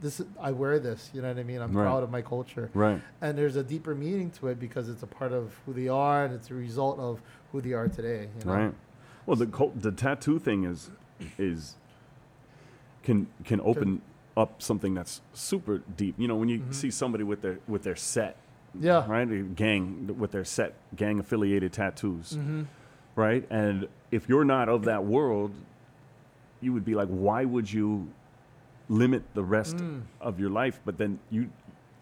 this 0.00 0.20
I 0.40 0.52
wear 0.52 0.78
this 0.78 1.10
you 1.12 1.20
know 1.22 1.28
what 1.28 1.38
I 1.38 1.42
mean 1.42 1.60
I'm 1.60 1.72
Right. 1.72 1.84
proud 1.84 2.02
of 2.02 2.10
my 2.10 2.22
culture 2.22 2.70
Right. 2.74 3.00
and 3.20 3.36
there's 3.36 3.56
a 3.56 3.62
deeper 3.62 3.94
meaning 3.94 4.30
to 4.32 4.48
it 4.48 4.58
because 4.58 4.88
it's 4.88 5.02
a 5.02 5.06
part 5.06 5.32
of 5.32 5.54
who 5.66 5.72
they 5.72 5.88
are 5.88 6.24
and 6.24 6.34
it's 6.34 6.50
a 6.50 6.54
result 6.54 6.98
of 6.98 7.20
who 7.52 7.60
they 7.60 7.72
are 7.72 7.88
today. 7.88 8.28
You 8.38 8.44
know? 8.46 8.52
Right. 8.56 8.74
Well, 9.26 9.36
the 9.36 9.46
cult, 9.46 9.80
the 9.82 9.92
tattoo 9.92 10.38
thing 10.38 10.64
is 10.64 10.90
is 11.38 11.76
can 13.02 13.26
can 13.44 13.60
open 13.60 14.02
up 14.36 14.62
something 14.62 14.94
that's 14.94 15.20
super 15.34 15.78
deep. 15.96 16.14
You 16.18 16.28
know, 16.28 16.36
when 16.36 16.48
you 16.48 16.60
Mhm. 16.60 16.74
see 16.74 16.90
somebody 16.90 17.24
with 17.24 17.42
their 17.42 17.58
with 17.68 17.82
their 17.82 17.96
set, 17.96 18.36
Yeah. 18.78 19.04
right, 19.10 19.30
a 19.30 19.42
gang 19.42 20.16
with 20.18 20.30
their 20.32 20.44
set 20.44 20.74
gang 20.96 21.18
affiliated 21.18 21.72
tattoos, 21.72 22.36
Mm-hmm. 22.36 22.62
right, 23.16 23.46
and 23.50 23.88
if 24.10 24.28
you're 24.28 24.44
not 24.44 24.68
of 24.68 24.84
that 24.84 25.04
world, 25.04 25.52
you 26.60 26.72
would 26.72 26.84
be 26.84 26.94
like, 26.94 27.08
why 27.08 27.44
would 27.44 27.72
you 27.72 28.08
limit 28.90 29.22
the 29.34 29.42
rest 29.42 29.76
Mm. 29.78 30.02
of 30.20 30.38
your 30.38 30.50
life? 30.50 30.80
But 30.84 30.98
then 30.98 31.18
you, 31.30 31.48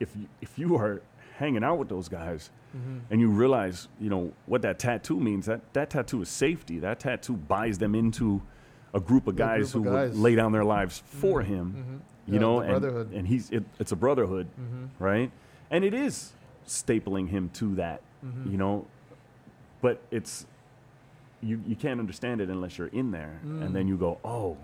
if 0.00 0.10
you, 0.16 0.26
if 0.40 0.58
you 0.58 0.74
are 0.76 1.00
hanging 1.36 1.62
out 1.62 1.78
with 1.78 1.88
those 1.88 2.08
guys 2.08 2.50
Mm-hmm. 2.76 2.98
and 3.10 3.18
you 3.20 3.30
realize, 3.30 3.88
you 3.98 4.10
know, 4.10 4.30
what 4.44 4.60
that 4.60 4.78
tattoo 4.78 5.18
means. 5.18 5.46
That 5.46 5.60
that 5.72 5.88
tattoo 5.88 6.20
is 6.20 6.28
safety. 6.28 6.78
That 6.80 7.00
tattoo 7.00 7.32
buys 7.34 7.78
them 7.78 7.94
into 7.94 8.42
a 8.92 9.00
group 9.00 9.26
of 9.26 9.36
guys 9.36 9.72
group 9.72 9.84
who 9.86 9.90
of 9.96 10.10
would 10.10 10.16
lay 10.18 10.34
down 10.34 10.52
their 10.52 10.64
lives 10.66 11.02
for 11.06 11.40
him. 11.40 11.66
Mm-hmm. 11.72 12.34
You 12.34 12.38
know, 12.40 12.56
the 12.60 12.60
and, 12.66 12.70
brotherhood. 12.80 13.12
and 13.14 13.26
he's 13.26 13.48
it, 13.50 13.64
it's 13.80 13.92
a 13.92 13.96
brotherhood, 13.96 14.48
mm-hmm. 14.60 15.02
right? 15.02 15.30
And 15.70 15.82
it 15.82 15.94
is 15.94 16.32
stapling 16.66 17.28
him 17.30 17.48
to 17.54 17.74
that, 17.76 18.02
Mm-hmm. 18.22 18.50
you 18.50 18.58
know, 18.58 18.86
but 19.80 20.02
it's 20.10 20.44
you 21.40 21.62
you 21.66 21.74
can't 21.74 22.00
understand 22.00 22.42
it 22.42 22.50
unless 22.50 22.76
you're 22.76 22.88
in 22.92 23.12
there, 23.12 23.40
and 23.44 23.74
then 23.74 23.86
Mm. 23.86 23.88
you 23.88 23.96
go, 23.96 24.18
oh, 24.24 24.58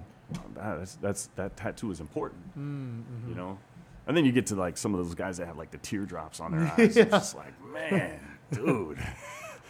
that's 0.54 0.96
that's 0.96 1.26
that 1.36 1.56
tattoo 1.56 1.90
is 1.90 2.00
important, 2.00 2.42
Mm-hmm. 2.58 3.28
you 3.28 3.34
know. 3.34 3.58
And 4.06 4.16
then 4.16 4.24
you 4.26 4.32
get 4.32 4.46
to 4.48 4.54
like 4.54 4.76
some 4.76 4.94
of 4.94 5.04
those 5.04 5.14
guys 5.14 5.38
that 5.38 5.46
have 5.46 5.56
like 5.56 5.70
the 5.70 5.78
teardrops 5.78 6.38
on 6.40 6.52
their 6.52 6.72
eyes. 6.78 6.94
Yeah. 6.96 7.02
It's 7.04 7.10
just 7.10 7.36
like, 7.36 7.52
man, 7.72 8.20
dude. 8.50 8.98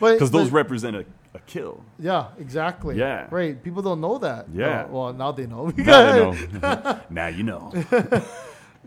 Because 0.01 0.33
those 0.33 0.51
but- 0.51 0.57
represent 0.57 0.97
a, 0.97 1.07
a 1.35 1.39
kill. 1.47 1.83
yeah, 2.01 2.27
exactly. 2.39 2.97
Yeah. 2.99 3.29
Right. 3.31 3.63
People 3.63 3.81
don't 3.81 4.01
know 4.01 4.19
that. 4.19 4.47
Yeah. 4.53 4.83
Uh, 4.83 4.89
well, 4.89 5.13
now 5.13 5.31
they 5.31 5.47
know. 5.47 5.67
Now 5.77 6.33
they 6.33 6.59
know. 6.59 7.01
now 7.11 7.27
you 7.29 7.45
know. 7.45 7.73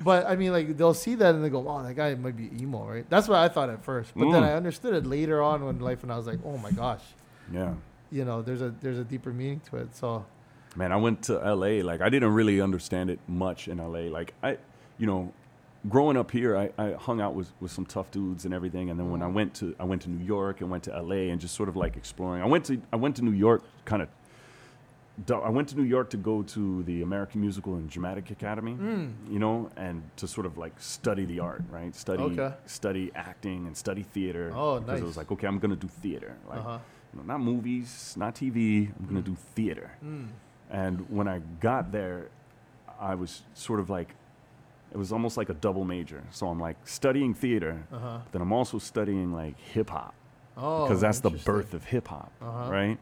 But 0.03 0.27
I 0.27 0.36
mean, 0.36 0.51
like 0.51 0.77
they'll 0.77 0.93
see 0.93 1.15
that 1.15 1.34
and 1.34 1.43
they 1.43 1.49
go, 1.49 1.65
"Oh, 1.67 1.82
that 1.82 1.93
guy 1.95 2.13
might 2.15 2.36
be 2.38 2.51
emo, 2.62 2.86
right?" 2.86 3.10
That's 3.10 3.27
what 3.27 3.39
I 3.39 3.47
thought 3.47 3.69
at 3.69 3.84
first. 3.84 4.12
But 4.15 4.30
then 4.32 4.43
Mm. 4.43 4.47
I 4.47 4.53
understood 4.53 4.93
it 4.93 5.06
later 5.08 5.41
on 5.41 5.63
in 5.63 5.80
life, 5.80 6.03
and 6.03 6.12
I 6.12 6.17
was 6.17 6.27
like, 6.27 6.39
"Oh 6.45 6.58
my 6.58 6.71
gosh." 6.71 7.01
Yeah, 7.51 7.73
You 8.12 8.25
know, 8.25 8.41
there's 8.43 8.62
a 8.62 8.69
there's 8.82 8.99
a 8.99 9.03
deeper 9.06 9.32
meaning 9.34 9.62
to 9.71 9.77
it. 9.77 9.95
So, 9.95 10.25
man. 10.77 10.91
I 10.91 10.95
went 10.97 11.23
to 11.23 11.43
L.A. 11.43 11.81
Like 11.81 12.01
I 12.01 12.09
didn't 12.09 12.33
really 12.33 12.61
understand 12.61 13.09
it 13.09 13.19
much 13.27 13.67
in 13.67 13.79
L.A. 13.79 14.09
Like 14.09 14.33
I, 14.43 14.57
you 14.97 15.07
know, 15.07 15.33
growing 15.89 16.17
up 16.17 16.31
here, 16.31 16.55
I, 16.57 16.69
I 16.77 16.93
hung 16.93 17.19
out 17.21 17.33
with, 17.33 17.51
with 17.59 17.71
some 17.71 17.85
tough 17.85 18.09
dudes 18.11 18.45
and 18.45 18.53
everything. 18.53 18.89
And 18.89 18.99
then 18.99 19.09
when 19.11 19.21
I 19.21 19.27
Mm. 19.27 19.33
went 19.33 19.53
to 19.55 19.75
I 19.79 19.83
went 19.83 20.01
to 20.03 20.09
New 20.09 20.23
York 20.25 20.61
and 20.61 20.69
went 20.69 20.83
to 20.83 20.95
L.A. 20.95 21.29
and 21.29 21.41
just 21.41 21.55
sort 21.55 21.69
of 21.69 21.75
like 21.75 21.97
exploring. 21.97 22.41
I 22.41 22.45
went 22.45 22.65
to 22.65 22.79
I 22.93 22.95
went 22.95 23.15
to 23.17 23.23
New 23.23 23.31
York 23.47 23.63
kind 23.85 24.01
of 24.01 24.09
I 25.31 25.49
went 25.49 25.67
to 25.69 25.75
New 25.75 25.81
York 25.83 26.11
to 26.11 26.17
go 26.17 26.43
to 26.43 26.83
the 26.83 27.01
American 27.01 27.41
Musical 27.41 27.73
and 27.73 27.89
Dramatic 27.89 28.29
Academy, 28.29 28.75
Mm. 28.75 29.13
you 29.31 29.39
know, 29.39 29.71
and 29.75 30.03
to 30.17 30.27
sort 30.27 30.45
of 30.45 30.59
like 30.59 30.73
study 30.79 31.25
the 31.25 31.39
art, 31.39 31.63
right? 31.71 31.95
Study 31.95 32.21
Okay. 32.23 32.53
study 32.67 33.11
acting 33.15 33.65
and 33.65 33.75
study 33.75 34.03
theater. 34.03 34.51
Oh, 34.55 34.79
because 34.79 35.01
it 35.01 35.05
was 35.05 35.17
like, 35.17 35.31
okay, 35.31 35.47
I'm 35.47 35.57
gonna 35.57 35.75
do 35.75 35.87
theater, 35.87 36.35
like 36.47 36.59
Uh-huh. 36.59 36.77
you 37.13 37.19
know, 37.19 37.25
not 37.25 37.39
movies, 37.41 38.13
not 38.15 38.35
TV. 38.35 38.91
I'm 38.99 39.05
gonna 39.07 39.21
do 39.23 39.35
theater. 39.55 39.89
Mm. 40.05 40.27
And 40.69 41.10
when 41.10 41.27
I 41.27 41.39
got 41.60 41.91
there, 41.91 42.30
I 42.99 43.15
was 43.15 43.43
sort 43.53 43.80
of 43.80 43.89
like, 43.89 44.15
it 44.91 44.97
was 44.97 45.12
almost 45.12 45.38
like 45.38 45.49
a 45.49 45.53
double 45.53 45.84
major. 45.86 46.23
So 46.32 46.47
I'm 46.47 46.60
like 46.60 46.77
studying 46.88 47.34
theater, 47.34 47.86
Uh-huh. 47.91 48.19
then 48.32 48.41
I'm 48.41 48.53
also 48.53 48.77
studying 48.80 49.34
like 49.34 49.60
hip 49.60 49.89
hop 49.89 50.13
Oh, 50.58 50.82
because 50.82 51.01
that's 51.01 51.19
the 51.19 51.30
birth 51.32 51.73
of 51.73 51.84
hip 51.86 52.08
hop, 52.08 52.32
Uh-huh. 52.41 52.71
right? 52.71 52.97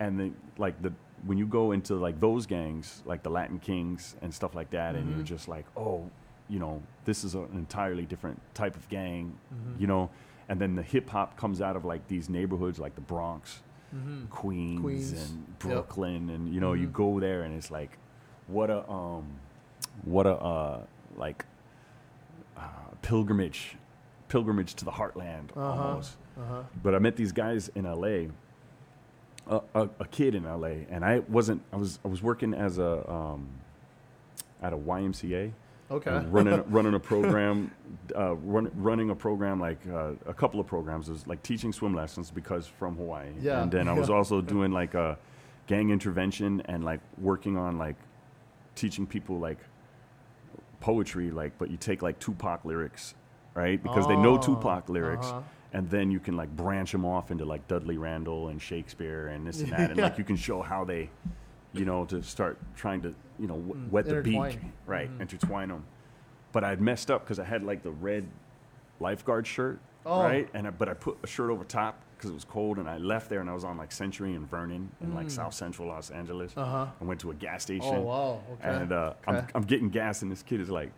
And 0.00 0.18
the 0.18 0.30
like 0.58 0.80
the 0.82 0.92
when 1.26 1.38
you 1.38 1.46
go 1.46 1.70
into 1.72 1.94
like 1.94 2.18
those 2.20 2.46
gangs, 2.46 3.02
like 3.04 3.22
the 3.22 3.30
Latin 3.30 3.58
Kings 3.60 4.16
and 4.22 4.32
stuff 4.34 4.54
like 4.54 4.70
that, 4.70 4.94
and 4.96 5.08
you're 5.10 5.20
Mhm. 5.20 5.24
just 5.24 5.46
like, 5.48 5.64
oh, 5.76 6.10
you 6.48 6.58
know, 6.58 6.82
this 7.04 7.22
is 7.24 7.34
an 7.36 7.46
entirely 7.54 8.04
different 8.04 8.40
type 8.54 8.74
of 8.76 8.88
gang, 8.88 9.38
Mhm. 9.54 9.80
you 9.80 9.86
know. 9.86 10.10
And 10.48 10.60
then 10.60 10.74
the 10.74 10.82
hip 10.82 11.08
hop 11.10 11.36
comes 11.36 11.60
out 11.60 11.76
of 11.76 11.84
like 11.84 12.08
these 12.08 12.28
neighborhoods, 12.28 12.78
like 12.80 12.94
the 12.96 13.00
Bronx, 13.00 13.62
Mhm. 13.94 14.28
Queens, 14.30 14.80
Queens. 14.80 15.12
and 15.12 15.38
Yep. 15.48 15.58
Brooklyn, 15.58 16.30
and 16.30 16.52
you 16.52 16.60
know, 16.60 16.72
you 16.72 16.88
Mhm. 16.88 16.92
go 16.92 17.20
there 17.20 17.42
and 17.42 17.54
it's 17.54 17.70
like, 17.70 17.98
what 18.46 18.70
a 18.70 18.88
um, 18.90 19.24
what 20.04 20.26
a 20.26 20.34
uh, 20.36 20.80
like 21.16 21.44
uh, 22.56 22.62
pilgrimage, 23.02 23.76
pilgrimage 24.28 24.74
to 24.76 24.84
the 24.84 24.90
heartland 24.92 25.50
Uh-huh. 25.56 25.60
almost. 25.70 26.16
Uh-huh. 26.38 26.62
But 26.82 26.94
I 26.94 26.98
met 26.98 27.16
these 27.16 27.32
guys 27.32 27.68
in 27.74 27.84
L.A. 27.86 28.30
A, 29.48 29.60
a, 29.74 29.88
a 30.00 30.06
kid 30.06 30.34
in 30.34 30.46
L.A. 30.46 30.86
and 30.88 31.04
I 31.04 31.18
wasn't. 31.20 31.62
I 31.72 31.76
was. 31.76 31.98
I 32.04 32.08
was 32.08 32.22
working 32.22 32.54
as 32.54 32.78
a 32.78 33.10
um, 33.10 33.48
at 34.62 34.72
a 34.72 34.76
YMCA, 34.76 35.52
Okay. 35.92 36.10
uh, 36.10 36.22
running 36.24 36.64
running 36.70 36.94
a 36.94 37.00
program, 37.00 37.70
uh, 38.16 38.34
run, 38.36 38.70
running 38.74 39.10
a 39.10 39.14
program 39.14 39.60
like 39.60 39.78
uh, 39.88 40.12
a 40.26 40.34
couple 40.34 40.58
of 40.60 40.66
programs. 40.66 41.08
is 41.08 41.26
like 41.26 41.42
teaching 41.42 41.72
swim 41.72 41.94
lessons 41.94 42.30
because 42.30 42.66
from 42.66 42.96
Hawaii. 42.96 43.28
Yeah. 43.40 43.62
And 43.62 43.70
then 43.70 43.88
I 43.88 43.92
was 43.92 44.08
Yeah. 44.08 44.16
also 44.16 44.40
doing 44.40 44.72
like 44.72 44.94
a 44.94 45.18
gang 45.66 45.90
intervention 45.90 46.62
and 46.66 46.84
like 46.84 47.00
working 47.18 47.56
on 47.56 47.78
like 47.78 47.96
teaching 48.74 49.06
people 49.06 49.38
like 49.38 49.58
poetry. 50.80 51.30
Like, 51.30 51.58
but 51.58 51.70
you 51.70 51.76
take 51.76 52.02
like 52.02 52.18
Tupac 52.18 52.64
lyrics, 52.64 53.14
right? 53.54 53.82
Because 53.82 54.06
they 54.06 54.16
know 54.16 54.34
Oh, 54.34 54.38
Tupac 54.38 54.88
lyrics. 54.88 55.26
uh-huh. 55.26 55.40
And 55.74 55.88
then 55.88 56.10
you 56.10 56.20
can 56.20 56.36
like 56.36 56.54
branch 56.54 56.92
them 56.92 57.06
off 57.06 57.30
into 57.30 57.46
like 57.46 57.66
Dudley 57.66 57.96
Randall 57.96 58.48
and 58.48 58.60
Shakespeare 58.60 59.28
and 59.28 59.46
this 59.46 59.60
and 59.62 59.72
that, 59.72 59.90
and 59.92 60.00
like 60.00 60.18
you 60.18 60.24
can 60.24 60.36
show 60.36 60.60
how 60.60 60.84
they, 60.84 61.08
you 61.72 61.84
know, 61.84 62.04
to 62.06 62.22
start 62.22 62.58
trying 62.76 63.00
to, 63.02 63.14
you 63.38 63.46
know, 63.46 63.56
w- 63.56 63.74
Mm, 63.74 63.90
wet 63.90 64.04
the 64.06 64.20
beak, 64.22 64.58
right, 64.86 65.10
Mhm. 65.10 65.20
intertwine 65.20 65.68
them. 65.68 65.84
But 66.52 66.64
I'd 66.64 66.80
messed 66.80 67.10
up 67.10 67.24
because 67.24 67.38
I 67.38 67.44
had 67.44 67.62
like 67.62 67.82
the 67.82 67.90
red 67.92 68.26
lifeguard 69.00 69.46
shirt, 69.46 69.78
Oh. 70.04 70.22
right, 70.22 70.48
and 70.54 70.66
I, 70.66 70.70
but 70.70 70.88
I 70.88 70.94
put 70.94 71.18
a 71.22 71.26
shirt 71.26 71.50
over 71.50 71.64
top 71.64 71.98
because 72.16 72.30
it 72.30 72.34
was 72.34 72.44
cold, 72.44 72.78
and 72.78 72.88
I 72.88 72.98
left 72.98 73.28
there 73.30 73.40
and 73.40 73.48
I 73.50 73.54
was 73.54 73.64
on 73.64 73.76
like 73.76 73.90
Century 73.90 74.34
and 74.34 74.48
Vernon 74.48 74.90
in 75.00 75.14
like 75.14 75.26
Mm. 75.26 75.30
South 75.30 75.54
Central 75.54 75.88
Los 75.88 76.10
Angeles. 76.10 76.52
Uh-huh. 76.56 76.86
I 77.00 77.04
went 77.04 77.20
to 77.20 77.30
a 77.30 77.34
gas 77.34 77.62
station. 77.62 77.94
Oh, 77.96 78.00
wow. 78.02 78.40
Okay. 78.52 78.68
And 78.68 78.92
uh, 78.92 79.14
I'm, 79.26 79.36
Okay. 79.36 79.46
I'm 79.54 79.62
getting 79.62 79.88
gas, 79.88 80.22
and 80.22 80.30
this 80.30 80.42
kid 80.42 80.60
is 80.60 80.70
like, 80.70 80.92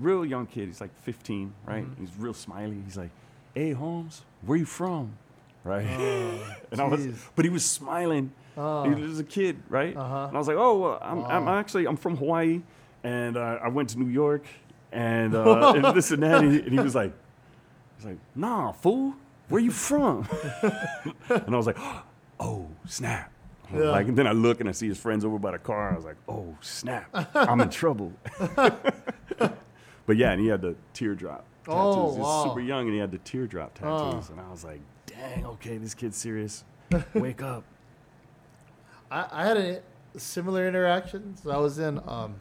real 0.00 0.24
young 0.24 0.46
kid. 0.46 0.68
He's 0.68 0.80
like 0.80 0.94
15, 1.02 1.52
right? 1.66 1.84
Mhm. 1.84 1.98
He's 1.98 2.16
real 2.16 2.34
smiley. 2.34 2.80
He's 2.84 2.96
like, 2.96 3.10
"Hey, 3.54 3.72
Holmes, 3.72 4.22
where 4.42 4.58
you 4.58 4.64
from?" 4.64 5.12
Right? 5.64 5.86
Oh, 5.88 6.56
and 6.72 6.80
I 6.80 6.84
was, 6.84 7.06
but 7.36 7.44
he 7.44 7.50
was 7.50 7.64
smiling. 7.64 8.32
Oh. 8.56 8.88
He 8.88 9.02
was 9.02 9.18
a 9.18 9.24
kid, 9.24 9.58
right? 9.68 9.96
Uh-huh. 9.96 10.26
And 10.28 10.36
I 10.36 10.38
was 10.38 10.46
like, 10.48 10.56
"Oh, 10.56 10.78
well, 10.78 10.98
I'm, 11.02 11.24
I'm 11.24 11.48
actually 11.48 11.86
I'm 11.86 11.96
from 11.96 12.16
Hawaii, 12.16 12.62
and 13.02 13.36
uh, 13.36 13.58
I 13.62 13.68
went 13.68 13.88
to 13.90 13.98
New 13.98 14.08
York, 14.10 14.44
and, 14.92 15.34
uh, 15.34 15.72
and 15.76 15.96
this 15.96 16.10
and 16.12 16.22
that." 16.22 16.42
And 16.42 16.52
he, 16.52 16.60
and 16.60 16.72
he 16.72 16.78
was 16.78 16.94
like, 16.94 17.12
"He's 17.96 18.06
like, 18.06 18.18
nah, 18.34 18.72
fool, 18.72 19.14
where 19.48 19.60
you 19.60 19.70
from?" 19.72 20.28
and 20.62 21.54
I 21.54 21.56
was 21.56 21.66
like, 21.66 21.78
"Oh, 22.40 22.68
snap." 22.86 23.30
Yeah. 23.72 23.90
Like, 23.90 24.06
and 24.08 24.16
then 24.16 24.26
I 24.26 24.32
look 24.32 24.60
and 24.60 24.68
I 24.68 24.72
see 24.72 24.86
his 24.86 24.98
friends 24.98 25.24
over 25.24 25.38
by 25.38 25.50
the 25.52 25.58
car. 25.58 25.90
I 25.92 25.96
was 25.96 26.04
like, 26.04 26.16
"Oh 26.28 26.56
snap, 26.60 27.08
I'm 27.34 27.60
in 27.60 27.70
trouble." 27.70 28.12
but 28.46 30.16
yeah, 30.16 30.30
and 30.32 30.40
he 30.40 30.46
had 30.48 30.60
the 30.60 30.76
teardrop 30.92 31.44
tattoos. 31.64 31.76
Oh, 31.80 32.12
he 32.12 32.18
was 32.20 32.26
wow. 32.26 32.44
super 32.44 32.60
young, 32.60 32.84
and 32.84 32.92
he 32.94 33.00
had 33.00 33.10
the 33.10 33.18
teardrop 33.18 33.76
Oh. 33.82 34.10
tattoos. 34.12 34.28
And 34.30 34.40
I 34.40 34.48
was 34.50 34.64
like, 34.64 34.80
"Dang, 35.06 35.46
okay, 35.46 35.78
this 35.78 35.94
kid's 35.94 36.16
serious. 36.16 36.64
Wake 37.14 37.42
up." 37.42 37.64
I, 39.14 39.26
I 39.30 39.46
had 39.46 39.56
a 39.56 39.80
similar 40.16 40.66
interaction. 40.66 41.36
So 41.36 41.50
I 41.50 41.58
was 41.58 41.78
in 41.78 42.00
um, 42.06 42.34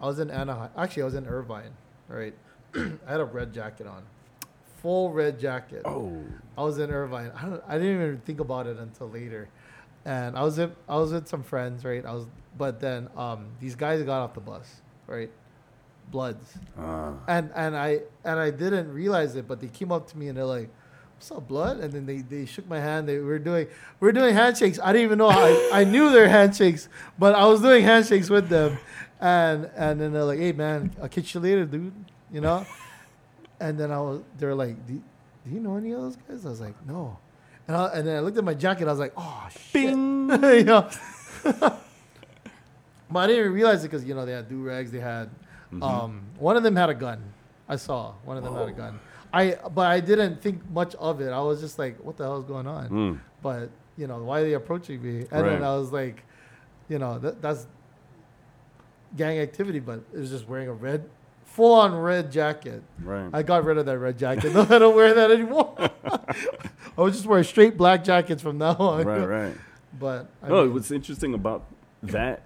I 0.00 0.06
was 0.06 0.18
in 0.18 0.30
Anaheim. 0.30 0.70
Actually, 0.76 1.02
I 1.02 1.06
was 1.06 1.14
in 1.14 1.26
Irvine. 1.26 1.72
Right, 2.08 2.34
I 2.74 3.10
had 3.10 3.20
a 3.20 3.24
red 3.24 3.52
jacket 3.52 3.86
on, 3.86 4.02
full 4.80 5.12
red 5.12 5.38
jacket. 5.38 5.82
Oh, 5.84 6.22
I 6.56 6.62
was 6.62 6.78
in 6.78 6.90
Irvine. 6.90 7.32
I 7.36 7.42
don't. 7.42 7.62
I 7.68 7.78
didn't 7.78 7.94
even 8.02 8.18
think 8.24 8.40
about 8.40 8.66
it 8.66 8.78
until 8.78 9.10
later, 9.10 9.48
and 10.04 10.36
I 10.36 10.42
was 10.42 10.58
in, 10.58 10.72
I 10.88 10.96
was 10.96 11.12
with 11.12 11.28
some 11.28 11.42
friends. 11.42 11.84
Right, 11.84 12.04
I 12.04 12.12
was. 12.12 12.26
But 12.56 12.80
then 12.80 13.08
um, 13.16 13.48
these 13.60 13.74
guys 13.74 14.02
got 14.02 14.22
off 14.22 14.34
the 14.34 14.40
bus. 14.40 14.80
Right, 15.06 15.30
Bloods. 16.10 16.54
uh, 16.78 17.12
and 17.28 17.50
and 17.54 17.76
I 17.76 18.00
and 18.24 18.38
I 18.40 18.50
didn't 18.50 18.92
realize 18.92 19.36
it, 19.36 19.46
but 19.46 19.60
they 19.60 19.68
came 19.68 19.92
up 19.92 20.08
to 20.10 20.18
me 20.18 20.28
and 20.28 20.38
they're 20.38 20.44
like, 20.44 20.70
"What's 21.16 21.30
up, 21.30 21.48
blood?" 21.48 21.80
And 21.80 21.92
then 21.92 22.06
they, 22.06 22.18
they 22.18 22.46
shook 22.46 22.68
my 22.68 22.80
hand. 22.80 23.08
They 23.08 23.18
were 23.18 23.38
doing 23.38 23.66
we 24.00 24.08
are 24.08 24.12
doing 24.12 24.34
handshakes. 24.34 24.78
I 24.82 24.92
didn't 24.92 25.04
even 25.04 25.18
know 25.18 25.30
how 25.30 25.44
I, 25.44 25.70
I 25.72 25.84
knew 25.84 26.10
their 26.10 26.28
handshakes, 26.28 26.88
but 27.18 27.34
I 27.34 27.46
was 27.46 27.60
doing 27.60 27.84
handshakes 27.84 28.30
with 28.30 28.48
them, 28.48 28.78
and 29.20 29.70
and 29.76 30.00
then 30.00 30.12
they're 30.12 30.24
like, 30.24 30.38
"Hey 30.38 30.52
man, 30.52 30.94
I'll 31.02 31.08
catch 31.08 31.34
you 31.34 31.40
later, 31.40 31.64
dude," 31.64 31.92
you 32.32 32.40
know. 32.40 32.66
and 33.60 33.78
then 33.78 33.90
I 33.90 34.00
was 34.00 34.22
they're 34.38 34.54
like, 34.54 34.86
"Do, 34.86 35.02
do 35.44 35.50
you 35.50 35.60
know 35.60 35.76
any 35.76 35.92
of 35.92 36.02
those 36.02 36.16
guys?" 36.16 36.44
I 36.44 36.50
was 36.50 36.60
like, 36.60 36.74
"No," 36.86 37.18
and 37.68 37.76
I, 37.76 37.86
and 37.94 38.06
then 38.06 38.16
I 38.16 38.20
looked 38.20 38.36
at 38.36 38.44
my 38.44 38.54
jacket. 38.54 38.88
I 38.88 38.90
was 38.90 39.00
like, 39.00 39.12
"Oh 39.16 39.48
shit," 39.50 39.72
bing. 39.72 40.30
you 40.42 40.64
know. 40.64 40.90
but 41.44 41.80
I 43.14 43.26
didn't 43.26 43.40
even 43.40 43.52
realize 43.52 43.84
it 43.84 43.90
because 43.90 44.04
you 44.04 44.14
know 44.14 44.26
they 44.26 44.32
had 44.32 44.48
do 44.48 44.62
rags. 44.62 44.90
They 44.90 45.00
had 45.00 45.30
um, 45.82 46.22
one 46.38 46.56
of 46.56 46.62
them 46.62 46.76
had 46.76 46.90
a 46.90 46.94
gun. 46.94 47.22
I 47.68 47.76
saw 47.76 48.12
one 48.24 48.36
of 48.36 48.44
them 48.44 48.54
had 48.54 48.68
a 48.68 48.72
gun. 48.72 49.00
I 49.34 49.54
but 49.74 49.86
I 49.86 50.00
didn't 50.00 50.40
think 50.40 50.68
much 50.70 50.94
of 50.96 51.20
it. 51.20 51.30
I 51.30 51.40
was 51.40 51.60
just 51.60 51.78
like, 51.78 51.98
what 52.04 52.16
the 52.16 52.24
hell 52.24 52.38
is 52.38 52.44
going 52.44 52.66
on? 52.66 52.88
Mm. 52.88 53.20
But 53.42 53.70
you 53.96 54.06
know, 54.06 54.18
why 54.22 54.40
are 54.40 54.44
they 54.44 54.54
approaching 54.54 55.02
me? 55.02 55.26
And 55.30 55.46
then 55.46 55.62
I 55.62 55.76
was 55.76 55.92
like, 55.92 56.22
you 56.88 56.98
know, 56.98 57.18
that, 57.18 57.40
that's 57.42 57.66
gang 59.16 59.38
activity. 59.38 59.80
But 59.80 60.00
it 60.12 60.18
was 60.18 60.30
just 60.30 60.48
wearing 60.48 60.68
a 60.68 60.72
red, 60.72 61.08
full 61.44 61.74
on 61.74 61.94
red 61.94 62.30
jacket. 62.32 62.82
Right. 63.02 63.30
I 63.32 63.42
got 63.42 63.64
rid 63.64 63.78
of 63.78 63.86
that 63.86 63.98
red 63.98 64.18
jacket. 64.18 64.52
No, 64.54 64.62
I 64.62 64.78
don't 64.78 64.96
wear 64.96 65.14
that 65.14 65.30
anymore. 65.30 65.74
I 66.04 67.00
was 67.00 67.14
just 67.14 67.26
wearing 67.26 67.44
straight 67.44 67.76
black 67.76 68.04
jackets 68.04 68.42
from 68.42 68.58
now 68.58 68.76
on. 68.76 69.04
right. 69.04 69.26
Right. 69.28 69.54
But 69.98 70.28
I 70.42 70.48
no, 70.48 70.64
mean, 70.64 70.74
what's 70.74 70.90
interesting 70.90 71.34
about 71.34 71.66
that, 72.02 72.42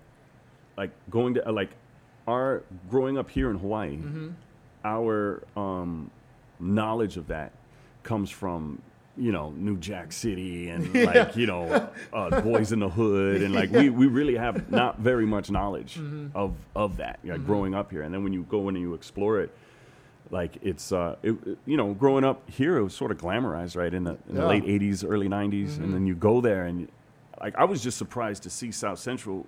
like 0.77 0.90
going 1.09 1.35
to 1.35 1.51
like 1.51 1.70
our 2.27 2.62
growing 2.90 3.16
up 3.16 3.31
here 3.31 3.48
in 3.51 3.57
Hawaii, 3.59 3.96
Mm-hmm. 3.96 4.29
our 4.85 5.42
um, 5.57 6.11
knowledge 6.61 7.16
of 7.16 7.27
that 7.29 7.53
comes 8.03 8.31
from 8.31 8.81
you 9.16 9.33
know 9.33 9.51
New 9.57 9.77
Jack 9.79 10.12
City 10.12 10.68
and 10.71 10.87
Yeah. 10.94 11.05
like 11.05 11.37
you 11.37 11.47
know 11.47 11.71
uh, 12.12 12.31
Boyz 12.42 12.73
n 12.73 12.81
the 12.81 12.88
Hood 12.88 13.42
and 13.42 13.53
like 13.55 13.71
we, 13.73 13.90
we 13.90 14.07
really 14.07 14.37
have 14.37 14.71
not 14.71 14.99
very 15.01 15.27
much 15.27 15.51
knowledge 15.51 15.97
Mm-hmm. 15.97 16.37
of 16.37 16.55
of 16.77 16.97
that 16.99 17.18
like 17.25 17.44
growing 17.44 17.75
up 17.75 17.90
here 17.90 18.03
and 18.03 18.12
then 18.14 18.23
when 18.25 18.33
you 18.33 18.42
go 18.44 18.68
in 18.68 18.77
and 18.77 18.83
you 18.85 18.94
explore 18.94 19.40
it 19.40 19.51
like 20.31 20.59
it's 20.62 20.92
uh 20.92 21.16
it, 21.23 21.35
you 21.66 21.77
know 21.77 21.94
growing 21.94 22.23
up 22.25 22.49
here 22.51 22.77
it 22.77 22.83
was 22.85 22.94
sort 22.94 23.11
of 23.11 23.18
glamorized 23.18 23.77
right 23.77 23.92
in 23.94 24.05
the 24.05 24.16
in 24.29 24.35
the 24.37 24.42
Yeah. 24.42 24.47
late 24.49 24.64
80s 24.64 25.05
early 25.09 25.29
90s 25.29 25.71
Mhm. 25.79 25.83
and 25.83 25.94
then 25.94 26.07
you 26.07 26.14
go 26.14 26.40
there 26.40 26.64
and 26.66 26.88
like 27.40 27.57
I 27.57 27.64
was 27.64 27.83
just 27.83 27.99
surprised 27.99 28.42
to 28.44 28.51
see 28.51 28.71
South 28.71 28.99
Central 28.99 29.47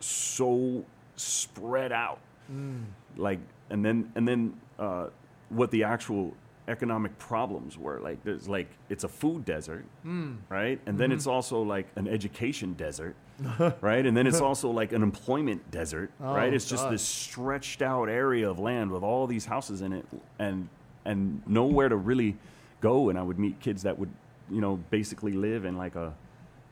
so 0.00 0.84
spread 1.16 1.92
out 1.92 2.18
mm, 2.52 2.82
like 3.16 3.38
and 3.70 3.84
then 3.84 4.12
and 4.16 4.26
then 4.28 4.54
uh, 4.78 5.06
what 5.54 5.70
the 5.70 5.84
actual 5.84 6.34
economic 6.68 7.18
problems 7.18 7.76
were. 7.76 8.00
Like 8.00 8.22
there's 8.24 8.48
like 8.48 8.68
it's 8.88 9.04
a 9.04 9.08
food 9.08 9.44
desert 9.44 9.84
mm, 10.04 10.36
right? 10.48 10.80
And 10.86 10.98
then 10.98 11.12
it's 11.12 11.26
also 11.26 11.62
like 11.62 11.86
an 11.96 12.08
education 12.08 12.74
desert 12.74 13.16
right? 13.80 14.06
And 14.06 14.16
then 14.16 14.26
it's 14.26 14.40
also 14.40 14.70
like 14.70 14.92
an 14.92 15.02
employment 15.02 15.70
desert 15.70 16.10
right? 16.18 16.52
Oh, 16.52 16.54
it's 16.54 16.68
just 16.68 16.88
this 16.90 17.02
stretched 17.02 17.82
out 17.82 18.08
area 18.08 18.48
of 18.48 18.58
land 18.58 18.90
with 18.90 19.02
all 19.02 19.26
these 19.26 19.44
houses 19.44 19.82
in 19.82 19.92
it 19.92 20.06
and 20.38 20.68
and 21.04 21.42
nowhere 21.46 21.88
to 21.88 21.96
really 21.96 22.36
go. 22.80 23.08
And 23.08 23.18
i 23.18 23.22
would 23.22 23.38
meet 23.38 23.60
kids 23.60 23.82
that 23.82 23.98
would 23.98 24.10
you 24.50 24.60
know 24.60 24.76
basically 24.90 25.32
live 25.32 25.64
in 25.64 25.76
like 25.76 25.96
a 25.96 26.14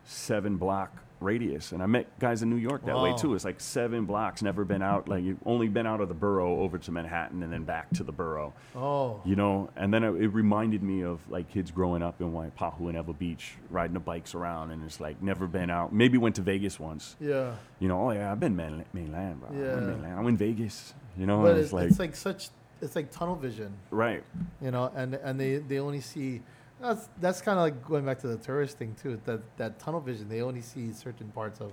seven 0.05 0.57
block 0.57 1.03
radius. 1.23 1.73
And 1.73 1.83
I 1.83 1.87
met 1.87 2.19
guys 2.19 2.43
in 2.43 2.51
New 2.51 2.57
York 2.57 2.85
that 2.85 2.97
way 2.97 3.15
too. 3.17 3.35
It's 3.35 3.45
like 3.45 3.61
seven 3.61 4.05
blocks, 4.05 4.43
never 4.43 4.65
been 4.65 4.83
out. 4.83 5.09
Like 5.09 5.23
you've 5.23 5.39
only 5.47 5.69
been 5.69 5.87
out 5.87 6.01
of 6.01 6.09
the 6.09 6.15
borough 6.15 6.61
over 6.61 6.79
to 6.79 6.91
Manhattan 6.91 7.43
and 7.43 7.53
then 7.53 7.65
back 7.65 7.91
to 7.91 8.05
the 8.05 8.13
borough. 8.13 8.53
Oh. 8.75 9.21
You 9.25 9.37
know, 9.37 9.71
and 9.77 9.93
then 9.93 10.03
it, 10.03 10.15
it 10.21 10.29
reminded 10.29 10.83
me 10.83 11.05
of 11.05 11.21
like 11.31 11.49
kids 11.49 11.71
growing 11.71 12.03
up 12.03 12.21
in 12.21 12.33
Waipahu 12.33 12.81
and 12.81 12.95
Ewa 12.95 13.15
Beach, 13.15 13.55
riding 13.71 13.95
the 13.95 14.01
bikes 14.01 14.35
around, 14.35 14.73
and 14.73 14.85
it's 14.85 15.01
like 15.01 15.23
never 15.23 15.47
been 15.47 15.71
out. 15.71 15.93
Maybe 15.93 16.19
went 16.19 16.37
to 16.37 16.43
Vegas 16.43 16.79
once. 16.81 17.17
Yeah. 17.21 17.55
You 17.79 17.89
know, 17.89 18.09
oh 18.09 18.11
yeah, 18.11 18.33
I've 18.33 18.41
been 18.41 18.57
main, 18.57 18.85
mainland, 18.93 19.41
bro. 19.41 19.51
Yeah. 19.53 19.75
I'm 19.75 19.87
mainland. 19.87 20.19
I'm 20.19 20.27
in 20.27 20.37
Vegas. 20.37 20.95
You 21.17 21.27
know, 21.27 21.43
But 21.43 21.57
it's, 21.57 21.65
it's 21.65 21.73
like, 21.73 21.91
it's 21.91 21.99
like 21.99 22.17
such 22.17 22.49
it's 22.81 22.97
like 22.97 23.13
tunnel 23.13 23.37
vision, 23.37 23.73
right, 23.91 24.25
you 24.61 24.71
know, 24.71 24.91
and 24.97 25.15
and 25.15 25.39
they 25.39 25.59
they 25.59 25.79
only 25.79 26.01
see 26.01 26.43
that's 26.83 27.09
that's 27.21 27.41
kind 27.41 27.59
of 27.59 27.63
like 27.63 27.85
going 27.87 28.05
back 28.05 28.19
to 28.21 28.29
the 28.29 28.37
tourist 28.37 28.79
thing 28.79 28.95
too. 29.01 29.21
That 29.25 29.41
that 29.57 29.79
tunnel 29.79 30.01
vision, 30.01 30.29
they 30.29 30.43
only 30.43 30.61
see 30.63 30.93
certain 30.93 31.29
parts 31.29 31.61
of 31.61 31.73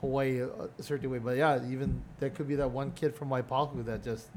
Hawaii 0.00 0.40
a, 0.40 0.48
a 0.78 0.82
certain 0.82 1.10
way. 1.10 1.18
But 1.18 1.36
yeah, 1.36 1.60
even 1.70 2.02
there 2.18 2.30
could 2.30 2.48
be 2.48 2.56
that 2.56 2.70
one 2.70 2.92
kid 2.92 3.14
from 3.14 3.28
Waipahu 3.30 3.84
that 3.84 4.02
just 4.02 4.28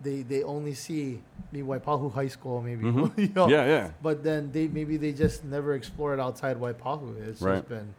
they 0.00 0.22
they 0.22 0.42
only 0.42 0.74
see 0.74 1.22
the 1.52 1.62
Waipahu 1.62 2.12
High 2.12 2.28
School 2.28 2.60
maybe, 2.60 2.84
Mhm. 2.84 3.16
you 3.28 3.32
know. 3.34 3.48
yeah, 3.48 3.64
yeah, 3.66 3.90
But 4.02 4.22
then 4.24 4.50
they 4.52 4.68
maybe 4.68 4.96
they 4.96 5.12
just 5.12 5.44
never 5.44 5.74
explored 5.74 6.20
outside 6.20 6.58
Waipahu. 6.60 7.16
It's 7.28 7.40
Right. 7.40 7.56
just 7.56 7.68
been 7.68 7.94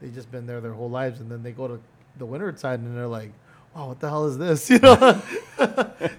they 0.00 0.08
just 0.08 0.30
been 0.32 0.46
there 0.46 0.60
their 0.60 0.72
whole 0.72 0.88
lives, 0.90 1.20
and 1.20 1.30
then 1.30 1.42
they 1.42 1.52
go 1.52 1.68
to 1.68 1.78
the 2.18 2.24
winter 2.26 2.54
side 2.56 2.80
and 2.80 2.96
they're 2.96 3.06
like, 3.06 3.32
"Wow, 3.74 3.88
what 3.88 4.00
the 4.00 4.08
hell 4.08 4.26
is 4.26 4.38
this?" 4.38 4.70
You 4.70 4.78
know. 4.78 4.96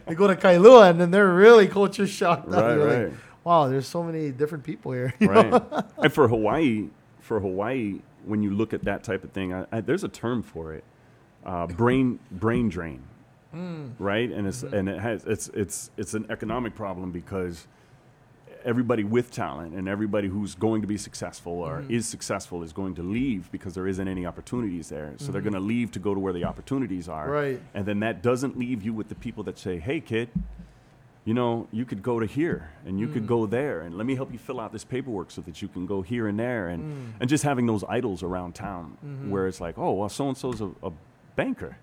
they 0.06 0.14
go 0.16 0.28
to 0.28 0.36
Kailua 0.36 0.90
and 0.92 1.00
then 1.02 1.10
they're 1.10 1.34
really 1.34 1.68
culture 1.68 2.06
shocked. 2.06 2.48
right, 2.50 2.76
right. 2.76 3.04
Like, 3.10 3.14
wow, 3.44 3.68
there's 3.68 3.88
so 3.88 4.04
many 4.04 4.32
different 4.32 4.64
people 4.64 4.92
here. 4.92 5.14
right. 5.22 5.62
and 5.98 6.14
for 6.14 6.28
Hawaii, 6.28 6.90
for 7.20 7.40
Hawaii, 7.40 8.00
when 8.26 8.44
you 8.44 8.52
look 8.52 8.74
at 8.74 8.84
that 8.86 9.04
type 9.04 9.24
of 9.24 9.32
thing, 9.32 9.54
I, 9.54 9.66
I, 9.72 9.82
there's 9.82 10.04
a 10.04 10.10
term 10.10 10.44
for 10.44 10.74
it, 10.74 10.84
uh, 11.46 11.68
brain 11.68 12.20
brain 12.32 12.70
drain, 12.70 13.04
Mm. 13.54 13.92
right? 14.00 14.30
And 14.32 14.48
it's 14.48 14.64
and 14.64 14.88
it 14.88 15.00
has 15.00 15.26
it's 15.26 15.50
it's 15.50 15.92
it's 15.98 16.14
an 16.14 16.26
economic 16.30 16.74
problem 16.76 17.12
because 17.12 17.68
everybody 18.64 19.04
with 19.04 19.32
talent 19.32 19.74
and 19.74 19.90
everybody 19.90 20.28
who's 20.28 20.54
going 20.56 20.82
to 20.82 20.88
be 20.88 20.96
successful 20.98 21.54
or 21.54 21.84
is 21.90 22.08
successful 22.08 22.62
is 22.62 22.72
going 22.72 22.94
to 22.96 23.02
leave 23.02 23.52
because 23.52 23.74
there 23.74 23.88
isn't 23.88 24.08
any 24.08 24.24
opportunities 24.26 24.88
there. 24.90 25.14
So 25.18 25.32
they're 25.32 25.42
going 25.42 25.54
to 25.56 25.60
leave 25.60 25.92
to 25.94 26.00
go 26.00 26.14
to 26.14 26.20
where 26.20 26.32
the 26.32 26.44
opportunities 26.46 27.10
are. 27.10 27.28
Right. 27.30 27.60
And 27.74 27.86
then 27.88 28.00
that 28.02 28.22
doesn't 28.22 28.58
leave 28.58 28.84
you 28.84 28.94
with 28.94 29.10
the 29.10 29.16
people 29.16 29.44
that 29.46 29.58
say, 29.58 29.80
"Hey, 29.80 30.00
kid." 30.00 30.30
You 31.24 31.36
know, 31.36 31.68
you 31.72 31.86
could 31.86 32.02
go 32.02 32.20
to 32.20 32.26
here 32.26 32.72
and 32.84 33.00
you 33.00 33.08
could 33.08 33.28
go 33.28 33.46
there, 33.46 33.82
and 33.82 33.96
let 33.96 34.08
me 34.08 34.16
help 34.16 34.32
you 34.34 34.40
fill 34.40 34.60
out 34.60 34.72
this 34.72 34.84
paperwork 34.84 35.30
so 35.30 35.42
that 35.42 35.62
you 35.62 35.68
can 35.68 35.86
go 35.86 36.02
here 36.02 36.28
and 36.28 36.40
there, 36.40 36.70
and, 36.70 37.14
and 37.20 37.30
just 37.30 37.44
having 37.44 37.68
those 37.68 37.84
idols 37.88 38.24
around 38.24 38.56
town, 38.56 38.98
where 39.30 39.46
it's 39.48 39.62
like, 39.62 39.78
oh, 39.78 39.92
well, 39.94 40.10
so 40.10 40.28
and 40.30 40.36
so's 40.38 40.62
a, 40.62 40.72
a 40.82 40.92
banker, 41.36 41.78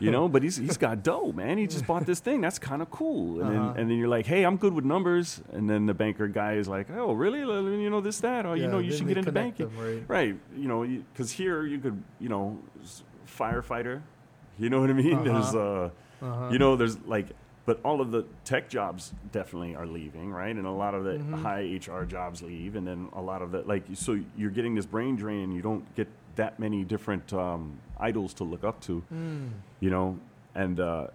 you 0.00 0.10
know, 0.10 0.28
but 0.28 0.42
he's 0.42 0.56
he's 0.56 0.76
got 0.76 1.02
dough, 1.10 1.30
man. 1.32 1.58
He 1.58 1.66
just 1.68 1.86
bought 1.86 2.04
this 2.06 2.18
thing. 2.18 2.40
That's 2.40 2.58
kind 2.58 2.82
of 2.82 2.90
cool. 2.90 3.40
And 3.40 3.56
Uh-huh. 3.56 3.66
then 3.72 3.80
and 3.82 3.90
then 3.90 3.98
you're 3.98 4.08
like, 4.08 4.26
hey, 4.26 4.42
I'm 4.44 4.56
good 4.56 4.72
with 4.74 4.84
numbers. 4.84 5.40
And 5.52 5.70
then 5.70 5.86
the 5.86 5.94
banker 5.94 6.26
guy 6.26 6.54
is 6.54 6.66
like, 6.66 6.88
oh, 6.90 7.12
really? 7.12 7.38
You 7.84 7.88
know 7.88 8.00
this 8.00 8.18
that? 8.20 8.46
Oh, 8.46 8.54
you 8.54 8.66
know 8.66 8.80
you 8.80 8.92
should 8.92 9.06
get 9.06 9.16
into 9.16 9.30
banking, 9.32 9.68
them, 9.68 9.78
right. 9.78 10.04
right? 10.08 10.34
You 10.56 10.66
know, 10.68 10.82
because 11.12 11.30
here 11.30 11.64
you 11.64 11.78
could, 11.78 12.02
you 12.18 12.28
know, 12.28 12.58
firefighter. 13.26 14.02
You 14.58 14.70
know 14.70 14.80
what 14.80 14.90
I 14.90 14.94
mean? 14.94 15.22
There's 15.28 15.54
uh, 15.54 15.90
Uh-huh. 16.20 16.48
you 16.52 16.58
know, 16.58 16.74
there's 16.76 16.98
like. 17.06 17.26
But 17.64 17.78
all 17.84 18.00
of 18.00 18.10
the 18.10 18.24
tech 18.44 18.68
jobs 18.68 19.12
definitely 19.30 19.76
are 19.76 19.86
leaving, 19.86 20.32
right? 20.32 20.54
And 20.54 20.66
a 20.66 20.70
lot 20.70 20.94
of 20.94 21.04
the 21.04 21.12
Mm-hmm. 21.12 21.34
high 21.34 21.62
HR 21.80 22.04
jobs 22.04 22.42
leave, 22.42 22.74
and 22.74 22.86
then 22.86 23.08
a 23.12 23.20
lot 23.22 23.40
of 23.42 23.52
the 23.52 23.62
like. 23.62 23.84
So 23.94 24.18
you're 24.36 24.50
getting 24.50 24.74
this 24.74 24.86
brain 24.86 25.14
drain, 25.16 25.44
and 25.44 25.54
you 25.54 25.62
don't 25.62 25.84
get 25.94 26.08
that 26.36 26.58
many 26.58 26.82
different 26.82 27.32
um, 27.32 27.78
idols 28.00 28.34
to 28.34 28.44
look 28.44 28.64
up 28.64 28.80
to 28.80 29.02
Mm. 29.12 29.50
you 29.80 29.90
know 29.90 30.18
and 30.54 30.80
uh, 30.80 31.06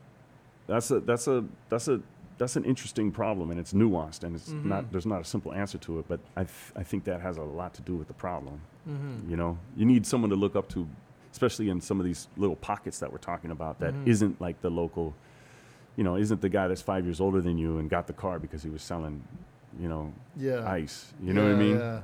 that's 0.68 0.92
a 0.92 1.00
that's 1.02 1.28
a 1.28 1.44
that's 1.70 1.88
a 1.88 2.00
that's 2.38 2.56
an 2.56 2.64
interesting 2.66 3.12
problem 3.12 3.50
and 3.50 3.60
it's 3.60 3.74
nuanced 3.74 4.24
and 4.24 4.36
it's 4.36 4.50
Mm-hmm. 4.50 4.70
not 4.70 4.92
there's 4.92 5.08
not 5.08 5.20
a 5.22 5.26
simple 5.26 5.52
answer 5.54 5.80
to 5.80 5.98
it 6.00 6.06
but 6.08 6.20
I, 6.36 6.44
th- 6.44 6.72
I 6.76 6.84
think 6.84 7.04
that 7.06 7.20
has 7.22 7.38
a 7.38 7.42
lot 7.44 7.74
to 7.76 7.82
do 7.82 7.96
with 7.96 8.08
the 8.08 8.14
problem 8.14 8.62
Mhm. 8.88 9.28
you 9.30 9.36
know 9.38 9.58
you 9.76 9.86
need 9.86 10.06
someone 10.06 10.30
to 10.30 10.36
look 10.36 10.56
up 10.56 10.70
to 10.70 10.88
especially 11.32 11.70
in 11.70 11.82
some 11.82 12.00
of 12.00 12.06
these 12.06 12.28
little 12.38 12.56
pockets 12.56 13.00
that 13.00 13.12
we're 13.12 13.18
talking 13.18 13.50
about 13.52 13.80
that 13.80 13.94
Mhm. 13.96 14.08
not 14.08 14.40
like 14.40 14.62
the 14.62 14.70
local 14.70 15.16
you 15.98 16.04
know 16.06 16.16
isn't 16.16 16.40
the 16.42 16.48
guy 16.50 16.68
that's 16.70 16.82
five 16.82 17.04
years 17.04 17.20
older 17.20 17.42
than 17.42 17.58
you 17.58 17.80
and 17.80 17.90
got 17.90 18.08
the 18.08 18.14
car 18.14 18.40
because 18.40 18.64
he 18.64 18.70
was 18.70 18.82
selling 18.82 19.22
you 19.80 19.90
know 19.90 20.14
Yeah. 20.38 20.70
ice 20.70 21.12
you 21.22 21.34
know 21.34 21.44
what 21.44 21.52
i 21.52 21.56
mean 21.56 21.78
Yeah. 21.80 22.02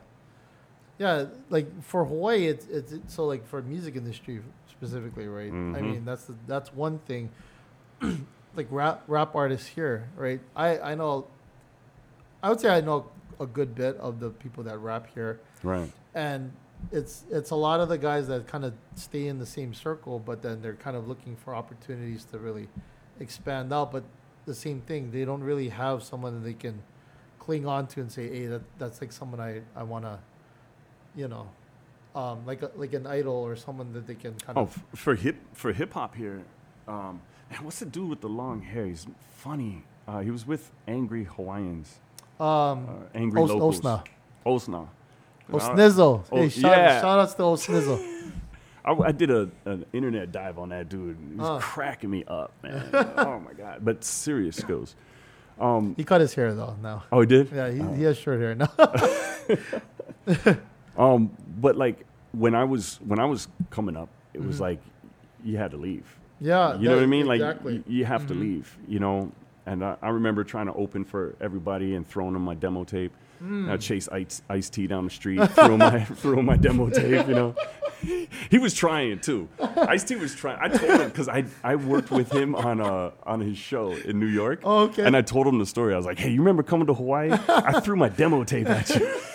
Yeah, 1.00 1.26
like 1.50 1.68
for 1.84 2.06
Hawaii, 2.06 2.46
it's, 2.46 2.68
it's 2.68 2.92
it's 2.92 3.14
so 3.16 3.26
like 3.26 3.48
for 3.48 3.64
music 3.64 3.96
industry 3.96 4.42
specifically, 4.70 5.28
right? 5.28 5.50
I 5.52 5.52
Mhm. 5.82 5.82
mean, 5.82 6.06
that's 6.06 6.26
the, 6.26 6.36
that's 6.46 6.72
one 6.72 7.00
thing. 7.00 7.32
like 8.56 8.68
rap 8.70 9.02
rap 9.08 9.36
artists 9.36 9.68
here, 9.68 10.08
right? 10.16 10.40
I 10.56 10.80
I 10.92 10.96
know. 10.96 11.26
I 12.44 12.50
would 12.50 12.60
say 12.60 12.70
I 12.70 12.82
know 12.82 13.08
a 13.40 13.48
good 13.48 13.74
bit 13.74 13.98
of 13.98 14.20
the 14.20 14.30
people 14.30 14.64
that 14.66 14.78
rap 14.78 15.08
here, 15.16 15.40
right 15.64 15.92
and 16.14 16.52
it's 16.92 17.24
it's 17.32 17.50
a 17.50 17.56
lot 17.56 17.80
of 17.80 17.90
the 17.90 17.98
guys 17.98 18.28
that 18.28 18.46
kind 18.48 18.64
of 18.64 18.74
stay 18.96 19.28
in 19.28 19.40
the 19.40 19.48
same 19.48 19.74
circle, 19.74 20.20
but 20.20 20.44
then 20.44 20.62
they're 20.62 20.76
kind 20.76 20.96
of 20.96 21.08
looking 21.08 21.36
for 21.36 21.56
opportunities 21.56 22.24
to 22.26 22.38
really 22.38 22.68
expand 23.20 23.72
out. 23.74 23.92
But 23.92 24.04
the 24.46 24.54
same 24.56 24.82
thing, 24.82 25.12
they 25.12 25.26
don't 25.26 25.44
really 25.44 25.70
have 25.70 26.04
someone 26.04 26.34
that 26.36 26.46
they 26.46 26.54
can 26.54 26.82
cling 27.40 27.66
on 27.66 27.88
to 27.88 28.02
and 28.02 28.12
say, 28.12 28.30
"Hey, 28.30 28.46
that 28.48 28.62
that's 28.78 29.02
like 29.02 29.12
someone 29.12 29.40
I 29.40 29.62
I 29.76 29.84
want 29.84 30.06
to, 30.06 30.20
you 31.16 31.28
know, 31.28 31.48
um, 32.16 32.46
like 32.46 32.62
a, 32.62 32.72
like 32.76 32.94
an 32.94 33.06
idol 33.08 33.36
or 33.36 33.56
someone 33.56 33.92
that 33.94 34.08
they 34.08 34.16
can 34.16 34.34
kind 34.36 34.58
Oh, 34.58 34.62
of." 34.64 34.78
f- 34.94 35.00
for 35.00 35.16
hip 35.16 35.36
for 35.54 35.74
hip 35.74 35.94
hop 35.94 36.16
here, 36.16 36.42
um, 36.88 37.22
man, 37.52 37.64
what's 37.64 37.80
the 37.80 37.86
dude 37.86 38.10
with 38.10 38.22
the 38.22 38.30
long 38.30 38.62
hair? 38.62 38.86
He's 38.86 39.08
funny. 39.36 39.84
Uh, 40.08 40.20
he 40.20 40.32
was 40.32 40.46
with 40.46 40.70
Angry 40.88 41.24
Hawaiians, 41.24 42.00
Um, 42.40 42.48
uh, 42.90 42.92
Angry 43.16 43.42
Os- 43.42 43.50
Locals. 43.50 43.80
Osna, 43.82 44.04
Osna. 44.46 44.88
Osnizzle. 45.52 46.24
Oh, 46.32 46.38
hey, 46.38 46.50
shout, 46.50 46.72
yeah. 46.78 47.02
shout 47.02 47.20
outs 47.20 47.34
to 47.36 47.42
Osnizzle. 47.44 48.32
I, 48.86 48.92
I 48.94 49.12
did 49.12 49.32
a, 49.32 49.50
an 49.66 49.86
internet 49.94 50.32
dive 50.32 50.58
on 50.60 50.70
that 50.70 50.90
dude. 50.90 51.18
He 51.32 51.36
was 51.36 51.64
cracking 51.64 52.10
me 52.10 52.24
up, 52.28 52.52
man. 52.64 52.90
oh 52.94 53.40
my 53.40 53.54
god! 53.54 53.80
But 53.84 54.04
serious 54.04 54.58
skills. 54.58 54.96
Um, 55.60 55.94
he 55.96 56.04
cut 56.04 56.20
his 56.22 56.34
hair 56.34 56.54
though 56.54 56.76
now. 56.82 57.04
oh, 57.12 57.22
he 57.22 57.28
did. 57.28 57.50
Yeah, 57.54 57.70
he, 57.70 57.82
he 57.98 58.04
has 58.04 58.18
short 58.18 58.40
hair 58.40 58.56
now. 58.56 58.70
Um, 60.98 61.32
but 61.60 61.76
like 61.76 62.06
when 62.34 62.54
I 62.54 62.64
was 62.66 63.00
when 63.06 63.18
I 63.20 63.26
was 63.26 63.48
coming 63.72 63.98
up, 63.98 64.10
it 64.34 64.42
was 64.46 64.58
Mhm. 64.58 64.62
like 64.62 64.80
you 65.44 65.58
had 65.58 65.72
to 65.72 65.78
leave. 65.78 66.06
yeah, 66.40 66.76
you 66.76 66.84
know 66.84 66.92
that- 66.92 66.96
what 66.98 67.04
I 67.04 67.08
mean? 67.08 67.32
Exactly. 67.32 67.74
Like 67.78 67.86
y- 67.88 67.94
you 67.94 68.06
have 68.06 68.28
to 68.28 68.34
Mhm. 68.36 68.40
leave. 68.40 68.78
You 68.88 69.00
know. 69.00 69.32
And 69.66 69.84
I, 69.84 69.96
I 70.02 70.10
remember 70.10 70.44
trying 70.44 70.66
to 70.68 70.74
open 70.74 71.06
for 71.06 71.36
everybody 71.40 71.96
and 71.96 72.06
throwing 72.06 72.34
them 72.34 72.42
my 72.44 72.54
demo 72.54 72.84
tape. 72.84 73.14
Mm. 73.42 73.72
I 73.72 73.78
chase 73.78 74.10
Ice, 74.12 74.42
Ice 74.50 74.70
T 74.70 74.88
down 74.88 75.06
the 75.06 75.10
street, 75.10 75.42
throw 75.52 75.78
my 75.78 76.04
throw 76.22 76.42
my 76.42 76.58
demo 76.58 76.90
tape. 76.90 77.28
You 77.28 77.34
know, 77.34 77.56
he 78.50 78.58
was 78.58 78.74
trying 78.74 79.20
too. 79.20 79.48
Ice 79.78 80.04
T 80.04 80.16
was 80.16 80.36
trying. 80.36 80.58
I 80.62 80.68
told 80.68 81.00
him 81.02 81.10
because 81.10 81.28
I 81.30 81.46
I 81.64 81.76
worked 81.76 82.12
with 82.12 82.32
him 82.32 82.56
on 82.56 82.82
uh 82.82 83.12
on 83.24 83.40
his 83.40 83.58
show 83.58 83.92
in 83.94 84.20
New 84.20 84.28
York. 84.28 84.62
Oh, 84.64 84.84
okay. 84.84 85.04
And 85.06 85.16
I 85.16 85.22
told 85.22 85.48
him 85.48 85.60
the 85.60 85.66
story. 85.66 85.94
I 85.94 85.98
was 85.98 86.06
like, 86.06 86.20
"Hey, 86.20 86.32
you 86.32 86.40
remember 86.40 86.64
coming 86.64 86.88
to 86.88 86.94
Hawaii? 86.94 87.32
I 87.48 87.80
threw 87.80 87.96
my 87.96 88.10
demo 88.10 88.44
tape 88.44 88.68
at 88.70 88.90
you. 88.90 89.08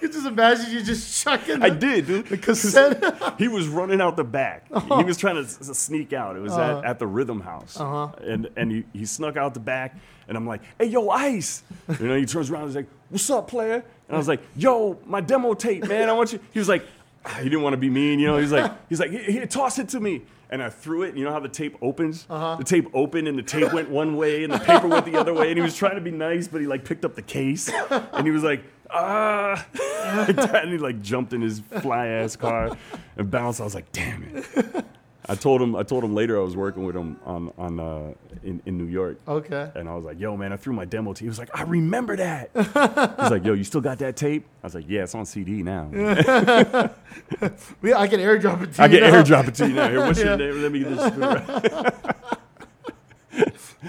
You 0.00 0.08
just 0.08 0.26
imagine 0.28 0.70
you 0.70 0.80
just 0.84 1.24
chucking 1.24 1.60
I 1.60 1.70
did, 1.70 2.06
dude. 2.06 2.26
the 2.26 2.38
cassette. 2.38 3.02
He 3.36 3.48
was 3.48 3.66
running 3.66 4.00
out 4.00 4.16
the 4.16 4.22
back. 4.22 4.64
He 4.68 5.02
was 5.02 5.16
trying 5.16 5.34
to 5.34 5.40
s- 5.42 5.58
s- 5.68 5.76
sneak 5.76 6.12
out. 6.12 6.36
It 6.36 6.40
was 6.40 6.52
Uh-huh. 6.52 6.78
at, 6.78 6.84
at 6.84 6.98
the 7.00 7.06
Rhythm 7.08 7.40
House, 7.40 7.78
Uh-huh. 7.80 8.12
and 8.24 8.48
and 8.56 8.70
he, 8.70 8.84
he 8.92 9.04
snuck 9.04 9.36
out 9.36 9.54
the 9.54 9.60
back. 9.60 9.96
And 10.28 10.36
I'm 10.36 10.46
like, 10.46 10.60
"Hey, 10.78 10.86
yo, 10.86 11.08
Ice!" 11.08 11.64
You 12.00 12.06
know, 12.06 12.16
he 12.16 12.26
turns 12.26 12.48
around. 12.48 12.62
and 12.62 12.70
He's 12.70 12.76
like, 12.76 12.86
"What's 13.08 13.28
up, 13.28 13.48
player?" 13.48 13.74
And 14.06 14.14
I 14.14 14.16
was 14.18 14.28
like, 14.28 14.40
"Yo, 14.54 14.98
my 15.04 15.20
demo 15.20 15.54
tape, 15.54 15.88
man. 15.88 16.08
I 16.08 16.12
want 16.12 16.32
you." 16.32 16.38
He 16.52 16.60
was 16.60 16.68
like, 16.68 16.86
he 17.38 17.44
didn't 17.44 17.62
want 17.62 17.74
to 17.74 17.78
be 17.78 17.90
mean, 17.90 18.18
you 18.18 18.26
know. 18.26 18.38
He's 18.38 18.52
like, 18.52 18.72
he's 18.88 19.00
like, 19.00 19.10
"Here, 19.10 19.46
toss 19.46 19.78
it 19.78 19.88
to 19.90 20.00
me." 20.00 20.22
And 20.50 20.62
I 20.62 20.70
threw 20.70 21.02
it. 21.02 21.14
You 21.14 21.24
know 21.24 21.32
how 21.32 21.40
the 21.40 21.48
tape 21.48 21.76
opens? 21.82 22.26
Uh-huh. 22.30 22.56
The 22.56 22.64
tape 22.64 22.88
opened, 22.94 23.28
and 23.28 23.38
the 23.38 23.42
tape 23.42 23.70
went 23.72 23.90
one 23.90 24.16
way, 24.16 24.44
and 24.44 24.52
the 24.52 24.58
paper 24.58 24.88
went 24.88 25.04
the 25.04 25.16
other 25.16 25.34
way. 25.34 25.48
And 25.48 25.58
he 25.58 25.62
was 25.62 25.76
trying 25.76 25.96
to 25.96 26.00
be 26.00 26.10
nice, 26.10 26.48
but 26.48 26.62
he 26.62 26.66
like 26.66 26.86
picked 26.86 27.04
up 27.04 27.14
the 27.14 27.22
case, 27.22 27.70
and 27.90 28.26
he 28.26 28.30
was 28.30 28.42
like, 28.42 28.62
"Ah!" 28.90 29.66
and 30.54 30.70
he 30.70 30.78
like 30.78 31.02
jumped 31.02 31.34
in 31.34 31.42
his 31.42 31.60
fly 31.82 32.06
ass 32.06 32.34
car 32.36 32.76
and 33.16 33.30
bounced. 33.30 33.60
I 33.60 33.64
was 33.64 33.74
like, 33.74 33.92
"Damn 33.92 34.22
it!" 34.22 34.86
I 35.30 35.34
told 35.34 35.60
him. 35.60 35.76
I 35.76 35.82
told 35.82 36.02
him 36.04 36.14
later 36.14 36.38
I 36.38 36.42
was 36.42 36.56
working 36.56 36.84
with 36.84 36.96
him 36.96 37.18
on 37.26 37.52
on 37.58 37.78
uh, 37.78 38.14
in 38.42 38.62
in 38.64 38.78
New 38.78 38.86
York, 38.86 39.18
okay. 39.28 39.70
and 39.74 39.88
I 39.88 39.94
was 39.94 40.04
like, 40.04 40.18
"Yo, 40.18 40.36
man, 40.36 40.52
I 40.52 40.56
threw 40.56 40.72
my 40.72 40.84
demo 40.86 41.12
tape." 41.12 41.24
He 41.24 41.28
was 41.28 41.38
like, 41.38 41.50
"I 41.54 41.62
remember 41.64 42.16
that." 42.16 42.50
He's 42.54 43.30
like, 43.30 43.44
"Yo, 43.44 43.52
you 43.52 43.64
still 43.64 43.82
got 43.82 43.98
that 43.98 44.16
tape?" 44.16 44.46
I 44.62 44.66
was 44.66 44.74
like, 44.74 44.86
"Yeah, 44.88 45.02
it's 45.02 45.14
on 45.14 45.26
CD 45.26 45.62
now. 45.62 45.90
I 45.92 46.90
can 47.40 48.20
airdrop 48.20 48.62
it 48.62 48.72
to 48.74 48.82
I 48.82 48.86
you. 48.86 48.98
can 48.98 49.10
now. 49.10 49.22
airdrop 49.22 49.48
it 49.48 49.54
to 49.56 49.68
you 49.68 49.74
now. 49.74 49.88
Here, 49.90 50.00
what's 50.00 50.18
Yeah. 50.18 50.36
your 50.36 50.36
name? 50.38 50.62
Let 50.62 50.72
me 50.72 50.80
just." 50.84 51.14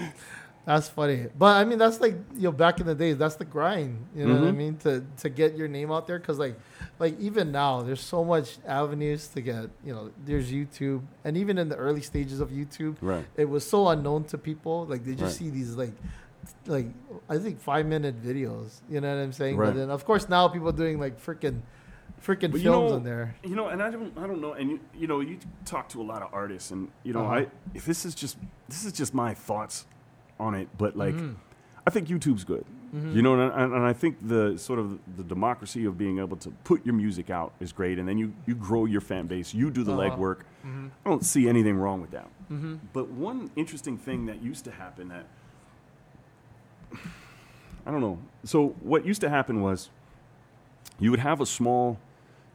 That's 0.72 0.88
funny, 0.88 1.26
but 1.36 1.56
I 1.56 1.64
mean 1.64 1.78
that's 1.78 2.00
like 2.00 2.14
you 2.36 2.42
know 2.42 2.52
back 2.52 2.78
in 2.78 2.86
the 2.86 2.94
days. 2.94 3.16
That's 3.18 3.34
the 3.34 3.44
grind. 3.44 4.06
You 4.14 4.24
know 4.26 4.34
what 4.34 4.44
I 4.44 4.52
Mhm. 4.52 4.56
mean 4.56 4.76
to 4.84 5.04
to 5.22 5.28
get 5.28 5.56
your 5.56 5.66
name 5.66 5.90
out 5.90 6.06
there 6.06 6.20
because 6.20 6.38
like 6.38 6.56
like 7.00 7.18
even 7.18 7.50
now, 7.50 7.82
there's 7.82 8.00
so 8.00 8.22
much 8.24 8.58
avenues 8.64 9.26
to 9.34 9.40
get. 9.40 9.64
You 9.84 9.92
know, 9.94 10.10
there's 10.24 10.52
YouTube, 10.52 11.02
and 11.24 11.36
even 11.36 11.58
in 11.58 11.68
the 11.68 11.74
early 11.76 12.02
stages 12.02 12.38
of 12.38 12.50
YouTube, 12.50 12.94
Right. 13.00 13.26
it 13.36 13.48
was 13.48 13.68
so 13.68 13.88
unknown 13.88 14.22
to 14.32 14.38
people. 14.38 14.86
Like 14.86 15.02
they 15.04 15.12
just 15.16 15.22
Right. 15.22 15.32
see 15.32 15.50
these 15.50 15.74
like, 15.74 15.94
like 16.66 16.86
I 17.28 17.38
think 17.38 17.58
five 17.58 17.86
minute 17.86 18.22
videos. 18.22 18.80
You 18.88 19.00
know 19.00 19.12
what 19.12 19.20
I'm 19.24 19.32
saying? 19.32 19.56
Right. 19.56 19.66
But 19.72 19.74
then 19.76 19.90
of 19.90 20.04
course 20.04 20.28
now 20.28 20.46
people 20.46 20.68
are 20.68 20.72
doing 20.84 21.00
like 21.00 21.18
freaking, 21.20 21.62
freaking 22.22 22.52
films 22.52 22.64
know- 22.92 22.96
in 22.98 23.02
there. 23.02 23.34
You 23.42 23.56
know, 23.56 23.66
and 23.72 23.82
I 23.82 23.90
don't, 23.90 24.16
I 24.16 24.24
don't 24.28 24.40
know, 24.40 24.52
and 24.52 24.70
you, 24.70 24.80
you 24.94 25.06
know, 25.08 25.18
you 25.18 25.38
talk 25.64 25.88
to 25.88 26.00
a 26.00 26.06
lot 26.12 26.22
of 26.22 26.28
artists, 26.32 26.70
and 26.70 26.88
you 27.02 27.12
know, 27.12 27.24
Uh-huh. 27.24 27.34
I, 27.40 27.46
if 27.74 27.84
this 27.86 28.04
is 28.04 28.14
just, 28.14 28.36
this 28.68 28.84
is 28.84 28.92
just 28.92 29.14
my 29.14 29.34
thoughts 29.34 29.86
on 30.40 30.54
it, 30.54 30.68
but 30.78 30.96
like, 30.96 31.14
Mhm. 31.14 31.34
I 31.86 31.90
think 31.90 32.08
YouTube's 32.08 32.44
good. 32.44 32.64
Mhm. 32.94 33.14
You 33.14 33.22
know, 33.22 33.34
and, 33.40 33.52
and, 33.52 33.72
and 33.74 33.84
I 33.84 33.92
think 33.92 34.16
the 34.26 34.56
sort 34.58 34.78
of 34.80 34.98
the 35.16 35.22
democracy 35.22 35.84
of 35.84 35.96
being 35.96 36.18
able 36.18 36.36
to 36.38 36.50
put 36.64 36.84
your 36.84 36.94
music 36.94 37.30
out 37.30 37.52
is 37.60 37.72
great, 37.72 37.98
and 37.98 38.08
then 38.08 38.18
you 38.18 38.32
you 38.46 38.54
grow 38.54 38.84
your 38.86 39.00
fan 39.00 39.26
base, 39.26 39.54
you 39.54 39.70
do 39.70 39.84
the 39.84 39.92
Uh-huh. 39.92 40.02
legwork. 40.16 40.38
Mhm. 40.66 40.90
I 41.04 41.08
don't 41.08 41.24
see 41.24 41.48
anything 41.48 41.76
wrong 41.78 42.00
with 42.00 42.10
that. 42.10 42.28
Mhm. 42.50 42.78
But 42.92 43.08
one 43.10 43.50
interesting 43.56 43.96
thing 43.96 44.26
that 44.26 44.42
used 44.42 44.64
to 44.64 44.70
happen 44.72 45.08
that 45.08 45.26
I 47.86 47.90
don't 47.90 48.00
know. 48.00 48.18
So 48.44 48.70
what 48.82 49.06
used 49.06 49.20
to 49.22 49.28
happen 49.30 49.60
was 49.62 49.90
you 50.98 51.10
would 51.10 51.20
have 51.20 51.40
a 51.40 51.46
small 51.46 51.98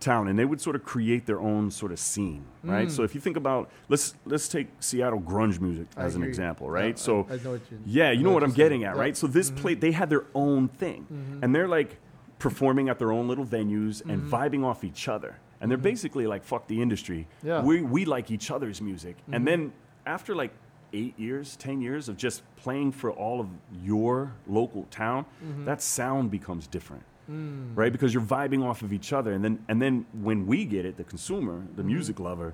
town 0.06 0.28
and 0.30 0.38
they 0.39 0.45
would 0.45 0.62
sort 0.62 0.76
of 0.76 0.84
create 0.86 1.26
their 1.26 1.39
own 1.41 1.70
sort 1.72 1.91
of 1.91 1.99
scene, 1.99 2.45
right? 2.64 2.88
Mm. 2.88 2.91
So 2.91 3.03
if 3.03 3.16
you 3.16 3.20
think 3.22 3.38
about 3.38 3.70
let's 3.89 4.14
let's 4.26 4.47
take 4.47 4.68
Seattle 4.80 5.20
grunge 5.20 5.60
music 5.60 5.88
as 5.97 6.16
an 6.16 6.24
example, 6.24 6.70
right? 6.70 6.95
I- 6.95 6.99
so 7.08 7.28
I, 7.30 7.38
know 7.43 7.51
what 7.53 7.62
you. 7.72 7.80
yeah, 7.86 8.12
you 8.12 8.20
I 8.20 8.24
know 8.24 8.32
what 8.32 8.43
I'm 8.43 8.49
saying. 8.51 8.56
getting 8.58 8.84
at, 8.86 8.95
Yeah. 8.95 9.01
right? 9.01 9.18
So 9.18 9.28
this 9.28 9.49
Mhm. 9.51 9.56
play 9.58 9.74
they 9.74 9.91
had 9.91 10.10
their 10.10 10.26
own 10.34 10.68
thing. 10.68 11.08
Mhm. 11.12 11.43
And 11.43 11.53
they're 11.56 11.68
like 11.80 11.99
performing 12.39 12.88
at 12.89 12.99
their 12.99 13.12
own 13.12 13.28
little 13.28 13.45
venues 13.45 14.01
and 14.10 14.22
Mhm. 14.24 14.30
vibing 14.30 14.64
off 14.64 14.84
each 14.84 15.08
other. 15.08 15.32
And 15.60 15.72
they're 15.72 15.78
Mhm. 15.78 15.91
basically 15.93 16.28
like 16.28 16.43
fuck 16.43 16.68
the 16.68 16.82
industry. 16.82 17.28
Yeah. 17.43 17.62
We 17.64 17.82
we 17.82 18.06
like 18.06 18.30
each 18.32 18.51
other's 18.51 18.80
music. 18.82 19.16
And 19.32 19.45
then 19.47 19.74
after 20.06 20.36
like 20.36 20.53
8 20.93 21.18
years, 21.20 21.56
10 21.58 21.82
years 21.82 22.08
of 22.10 22.16
just 22.16 22.43
playing 22.56 22.91
for 22.93 23.10
all 23.12 23.39
of 23.41 23.47
your 23.84 24.34
local 24.47 24.84
town, 24.91 25.26
Mhm. 25.43 25.66
that 25.66 25.82
sound 25.82 26.30
becomes 26.32 26.68
different. 26.68 27.03
Mm. 27.30 27.76
Right? 27.76 27.91
Because 27.91 28.13
you're 28.13 28.23
vibing 28.23 28.63
off 28.63 28.82
of 28.82 28.91
each 28.93 29.11
other 29.13 29.34
and 29.34 29.43
then 29.43 29.59
and 29.67 29.82
then 29.82 30.05
when 30.13 30.45
we 30.47 30.65
get 30.65 30.86
it, 30.86 30.97
the 30.97 31.03
consumer, 31.03 31.63
the 31.76 31.82
Mhm. 31.84 31.88
music 31.88 32.19
lover, 32.19 32.53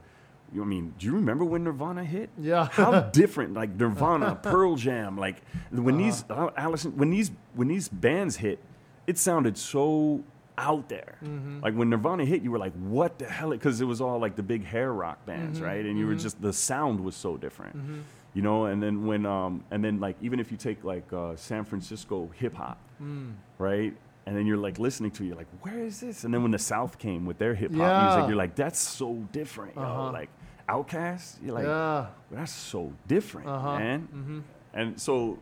you 0.54 0.62
I 0.62 0.66
mean, 0.66 0.94
do 0.98 1.06
you 1.06 1.14
remember 1.14 1.44
when 1.46 1.64
Nirvana 1.64 2.04
hit? 2.04 2.30
Yeah. 2.38 2.68
how 2.72 3.02
different 3.22 3.54
like 3.54 3.76
Nirvana, 3.76 4.36
Pearl 4.36 4.76
Jam, 4.76 5.18
like 5.18 5.42
when 5.72 5.98
these 5.98 6.24
uh, 6.30 6.50
Allison, 6.58 6.96
when 6.98 7.10
these 7.10 7.32
when 7.56 7.68
these 7.68 7.88
bands 7.90 8.38
hit, 8.38 8.60
it 9.08 9.18
sounded 9.18 9.58
so 9.58 10.24
out 10.58 10.90
there. 10.90 11.16
Mhm. 11.24 11.62
Like 11.64 11.74
when 11.74 11.90
Nirvana 11.90 12.24
hit, 12.26 12.42
you 12.44 12.52
were 12.52 12.60
like, 12.60 12.74
"What 12.74 13.18
the 13.18 13.26
hell?" 13.26 13.50
Because 13.52 13.82
it 13.82 13.86
was 13.86 14.00
all 14.02 14.20
like 14.20 14.36
the 14.36 14.44
big 14.44 14.64
hair 14.66 14.94
rock 14.94 15.26
bands, 15.26 15.60
Mhm, 15.60 15.66
right? 15.66 15.86
And 15.86 15.98
you 15.98 16.06
were 16.06 16.16
mhm. 16.16 16.22
just 16.22 16.42
the 16.42 16.54
sound 16.54 17.00
was 17.00 17.16
so 17.16 17.36
different, 17.38 17.76
Mhm. 17.78 18.02
you 18.34 18.42
know. 18.42 18.66
And 18.66 18.84
then 18.84 19.06
when 19.08 19.26
um 19.26 19.64
and 19.72 19.84
then 19.84 20.00
like 20.00 20.18
even 20.22 20.40
if 20.40 20.52
you 20.52 20.58
take 20.58 20.84
like 20.84 21.12
uh, 21.14 21.36
San 21.38 21.64
Francisco 21.64 22.30
hip 22.36 22.54
hop, 22.56 22.78
Mm. 23.02 23.32
right? 23.58 23.94
And 24.26 24.38
then 24.38 24.46
you're 24.46 24.58
like 24.58 24.78
listening 24.80 25.12
to 25.12 25.24
it, 25.24 25.28
you're 25.28 25.36
like, 25.36 25.48
where 25.62 25.80
is 25.80 26.00
this? 26.00 26.24
And 26.24 26.34
then 26.34 26.42
when 26.44 26.52
the 26.52 26.60
South 26.60 27.00
came 27.00 27.26
with 27.26 27.38
their 27.40 27.56
hip 27.56 27.72
hop 27.72 27.80
Yeah. 27.80 28.06
music, 28.16 28.28
you're 28.30 28.38
like, 28.38 28.56
that's 28.56 28.80
so 28.80 29.16
different. 29.32 29.76
Uh-huh. 29.78 30.12
Like 30.12 30.30
Outkast, 30.70 31.38
you're 31.44 31.54
like, 31.56 31.66
yeah. 31.66 32.08
that's 32.30 32.52
so 32.52 32.94
different, 33.08 33.48
Uh-huh. 33.48 33.80
man. 33.80 34.08
Mm-hmm. 34.14 34.40
And 34.74 35.02
so 35.02 35.40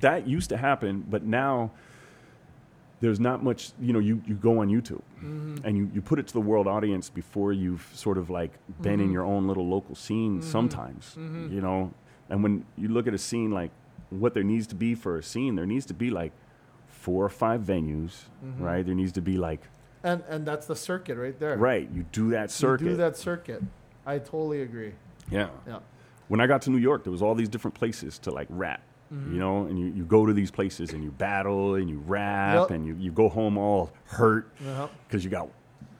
that 0.00 0.26
used 0.28 0.50
to 0.50 0.56
happen, 0.58 1.04
but 1.08 1.24
now 1.24 1.70
there's 3.00 3.20
not 3.20 3.42
much, 3.42 3.72
you 3.80 3.92
know, 3.92 3.98
you, 3.98 4.22
you 4.26 4.34
go 4.34 4.58
on 4.60 4.68
YouTube 4.68 5.02
Mm-hmm. 5.22 5.66
and 5.66 5.76
you, 5.76 5.90
you 5.94 6.02
put 6.02 6.18
it 6.18 6.26
to 6.26 6.32
the 6.34 6.40
world 6.40 6.66
audience 6.66 7.08
before 7.10 7.52
you've 7.52 7.88
sort 7.94 8.18
of 8.18 8.28
like 8.30 8.52
been 8.82 9.00
in 9.00 9.08
Mhm. 9.08 9.12
your 9.12 9.24
own 9.24 9.46
little 9.48 9.66
local 9.66 9.94
scene 9.94 10.40
Mhm. 10.40 10.44
sometimes, 10.44 11.16
Mhm. 11.18 11.50
you 11.50 11.60
know. 11.62 11.92
And 12.28 12.42
when 12.42 12.64
you 12.76 12.88
look 12.88 13.06
at 13.06 13.14
a 13.14 13.18
scene 13.18 13.50
like 13.50 13.70
what 14.10 14.34
there 14.34 14.44
needs 14.44 14.66
to 14.68 14.74
be 14.74 14.94
for 14.94 15.16
a 15.18 15.22
scene, 15.22 15.54
there 15.56 15.66
needs 15.66 15.86
to 15.86 15.94
be 15.94 16.10
like 16.10 16.32
four 17.04 17.22
or 17.24 17.28
five 17.28 17.60
venues, 17.60 18.24
Mhm. 18.42 18.60
right? 18.60 18.84
There 18.86 18.94
needs 18.94 19.12
to 19.12 19.20
be 19.20 19.36
like, 19.36 19.60
And 20.02 20.22
and 20.28 20.46
that's 20.46 20.66
the 20.66 20.74
circuit 20.76 21.18
right 21.18 21.38
there. 21.38 21.56
right, 21.58 21.86
you 21.92 22.04
do 22.12 22.30
that 22.30 22.50
circuit. 22.50 22.84
You 22.84 22.90
do 22.92 22.96
that 22.96 23.16
circuit. 23.18 23.62
I 24.06 24.18
totally 24.18 24.62
agree. 24.62 24.94
Yeah. 25.30 25.48
Yeah. 25.66 25.80
when 26.28 26.40
I 26.40 26.46
got 26.46 26.62
to 26.62 26.70
New 26.70 26.78
York, 26.78 27.04
there 27.04 27.12
was 27.12 27.20
all 27.20 27.34
these 27.34 27.50
different 27.50 27.74
places 27.74 28.18
to 28.20 28.30
like 28.30 28.46
rap, 28.50 28.80
Mhm. 29.12 29.34
you 29.34 29.38
know, 29.38 29.66
and 29.66 29.78
you, 29.78 29.86
you 29.88 30.04
go 30.06 30.24
to 30.24 30.32
these 30.32 30.50
places 30.50 30.94
and 30.94 31.04
you 31.04 31.10
battle 31.10 31.74
and 31.74 31.90
you 31.90 31.98
rap 32.06 32.54
Yep. 32.60 32.70
and 32.70 32.86
you, 32.86 32.94
you 32.98 33.12
go 33.12 33.28
home 33.28 33.58
all 33.58 33.90
hurt 34.06 34.50
Uh-huh. 34.66 34.88
because 35.06 35.22
you 35.24 35.30
got 35.30 35.48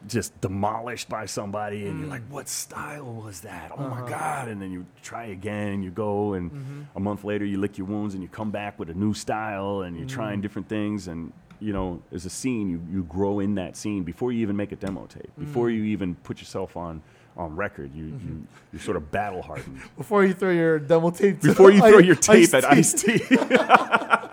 just 0.09 0.38
demolished 0.40 1.09
by 1.09 1.26
somebody 1.26 1.86
and 1.86 1.98
you're 2.00 2.09
Mm. 2.09 2.12
like, 2.12 2.22
what 2.30 2.48
style 2.48 3.05
was 3.12 3.40
that? 3.40 3.70
Oh 3.72 3.84
Uh-huh. 3.84 4.02
my 4.02 4.09
God. 4.09 4.48
And 4.48 4.61
then 4.61 4.70
you 4.72 4.86
try 5.02 5.24
again 5.26 5.68
and 5.68 5.84
you 5.84 5.90
go 5.90 6.34
and 6.34 6.50
Mhm. 6.50 6.84
a 6.96 7.00
month 7.00 7.24
later 7.24 7.44
you 7.44 7.59
lick 7.59 7.78
your 7.78 7.86
wounds 7.86 8.14
and 8.14 8.22
you 8.22 8.28
come 8.28 8.50
back 8.50 8.78
with 8.78 8.90
a 8.90 8.94
new 8.94 9.14
style 9.14 9.82
and 9.82 9.96
you're 9.96 10.09
trying 10.09 10.38
Mm. 10.38 10.42
different 10.42 10.68
things 10.68 11.09
and 11.09 11.32
you 11.61 11.72
know, 11.72 12.02
as 12.12 12.26
a 12.26 12.30
scene, 12.30 12.68
you, 12.68 12.80
you 12.90 13.05
grow 13.05 13.38
in 13.38 13.55
that 13.55 13.74
scene 13.76 14.02
before 14.02 14.32
you 14.32 14.40
even 14.42 14.55
make 14.57 14.72
a 14.72 14.76
demo 14.76 15.07
tape, 15.07 15.30
before 15.38 15.68
Mm. 15.68 15.76
you 15.76 15.84
even 15.84 16.14
put 16.16 16.38
yourself 16.40 16.76
on 16.76 17.00
on 17.36 17.57
record. 17.57 17.90
You 17.94 18.05
Mm-hmm. 18.07 18.28
you 18.28 18.46
you 18.74 18.78
sort 18.78 18.96
of 18.96 19.11
battle 19.11 19.42
hardened. 19.42 19.80
Before 19.96 20.24
you 20.24 20.34
throw 20.34 20.50
your 20.50 20.78
demo 20.78 21.11
tape. 21.11 21.40
Before 21.40 21.70
you 21.72 21.80
throw 21.80 21.98
Ice- 21.98 22.05
your 22.05 22.14
tape 22.14 22.55
at 22.55 22.64
Ice-T. 22.64 23.12
Ice 23.12 23.28
T. 23.28 23.36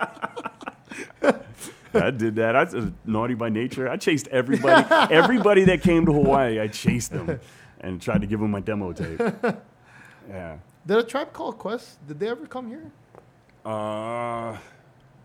I 1.94 2.12
did 2.12 2.36
that. 2.36 2.56
I 2.56 2.64
was 2.64 2.92
naughty 3.06 3.34
by 3.34 3.50
nature. 3.50 3.90
I 3.90 3.98
chased 3.98 4.28
everybody. 4.30 4.86
everybody 5.14 5.64
that 5.66 5.82
came 5.82 6.06
to 6.06 6.14
Hawaii, 6.14 6.60
I 6.60 6.68
chased 6.68 7.12
them 7.12 7.40
and 7.82 8.02
tried 8.02 8.22
to 8.22 8.28
give 8.28 8.40
them 8.40 8.52
my 8.52 8.60
demo 8.62 8.94
tape. 8.94 9.20
Yeah. 10.30 10.58
Did 10.86 10.98
a 10.98 11.04
tribe 11.04 11.34
called 11.34 11.58
Quest? 11.58 11.98
Did 12.08 12.20
they 12.20 12.30
ever 12.30 12.46
come 12.46 12.68
here? 12.68 12.92
Uh, 13.66 14.56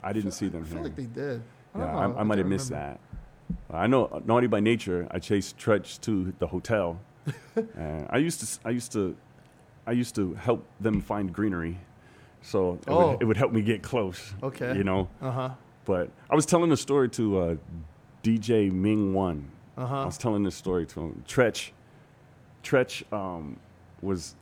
I 0.02 0.12
didn't 0.12 0.32
see 0.32 0.48
them 0.48 0.62
I 0.62 0.66
feel 0.66 0.74
here. 0.78 0.84
like 0.84 0.96
they 0.96 1.04
did. 1.04 1.42
I 1.74 1.78
Yeah, 1.78 1.96
I. 1.96 2.20
I 2.20 2.22
might 2.22 2.38
have 2.38 2.46
missed 2.46 2.70
remember. 2.70 2.98
that. 3.70 3.76
I 3.76 3.86
know 3.86 4.06
uh, 4.06 4.20
naughty 4.24 4.46
by 4.46 4.60
nature. 4.60 5.06
I 5.10 5.18
chased 5.18 5.58
Treach 5.58 6.00
to 6.02 6.32
the 6.38 6.46
hotel. 6.46 6.98
and 7.76 8.06
I 8.10 8.16
used 8.18 8.40
to. 8.40 8.58
I 8.66 8.70
used 8.70 8.90
to. 8.92 9.16
I 9.86 9.92
used 9.92 10.14
to 10.16 10.34
help 10.34 10.64
them 10.80 11.00
find 11.00 11.32
greenery, 11.32 11.78
so 12.42 12.74
it, 12.74 12.84
Oh. 12.88 13.10
would, 13.12 13.22
it 13.22 13.24
would 13.26 13.36
help 13.36 13.52
me 13.52 13.62
get 13.62 13.82
close. 13.82 14.34
Okay. 14.42 14.76
You 14.76 14.82
know, 14.84 15.08
Uh 15.22 15.30
huh. 15.30 15.50
But 15.87 16.11
I 16.28 16.34
was 16.34 16.45
telling 16.45 16.68
the 16.68 16.76
story 16.76 17.09
to 17.11 17.39
uh, 17.41 17.57
DJ 18.22 18.70
Ming 18.70 19.14
One. 19.14 19.51
Uh 19.78 19.84
I 20.03 20.05
was 20.05 20.18
telling 20.18 20.43
this 20.43 20.55
story 20.55 20.84
to 20.87 21.01
him. 21.01 21.24
Treach. 21.26 21.70
Treach 22.62 23.11
um, 23.12 23.57
was. 24.03 24.34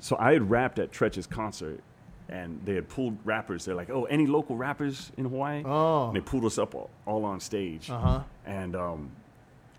So 0.00 0.16
I 0.18 0.32
had 0.34 0.50
rapped 0.50 0.78
at 0.78 0.90
Treach's 0.90 1.26
concert, 1.26 1.80
and 2.28 2.60
they 2.64 2.74
had 2.74 2.88
pulled 2.88 3.16
rappers. 3.24 3.64
They're 3.64 3.74
like, 3.76 3.88
"Oh, 3.90 4.04
any 4.04 4.26
local 4.26 4.56
rappers 4.56 5.12
in 5.16 5.24
Hawaii?" 5.26 5.62
Oh. 5.64 6.08
and 6.08 6.16
they 6.16 6.20
pulled 6.20 6.44
us 6.44 6.58
up 6.58 6.74
all, 6.74 6.90
all 7.06 7.24
on 7.24 7.40
stage 7.40 7.88
Uh 7.90 7.98
huh. 7.98 8.20
and 8.44 8.74
um 8.76 9.10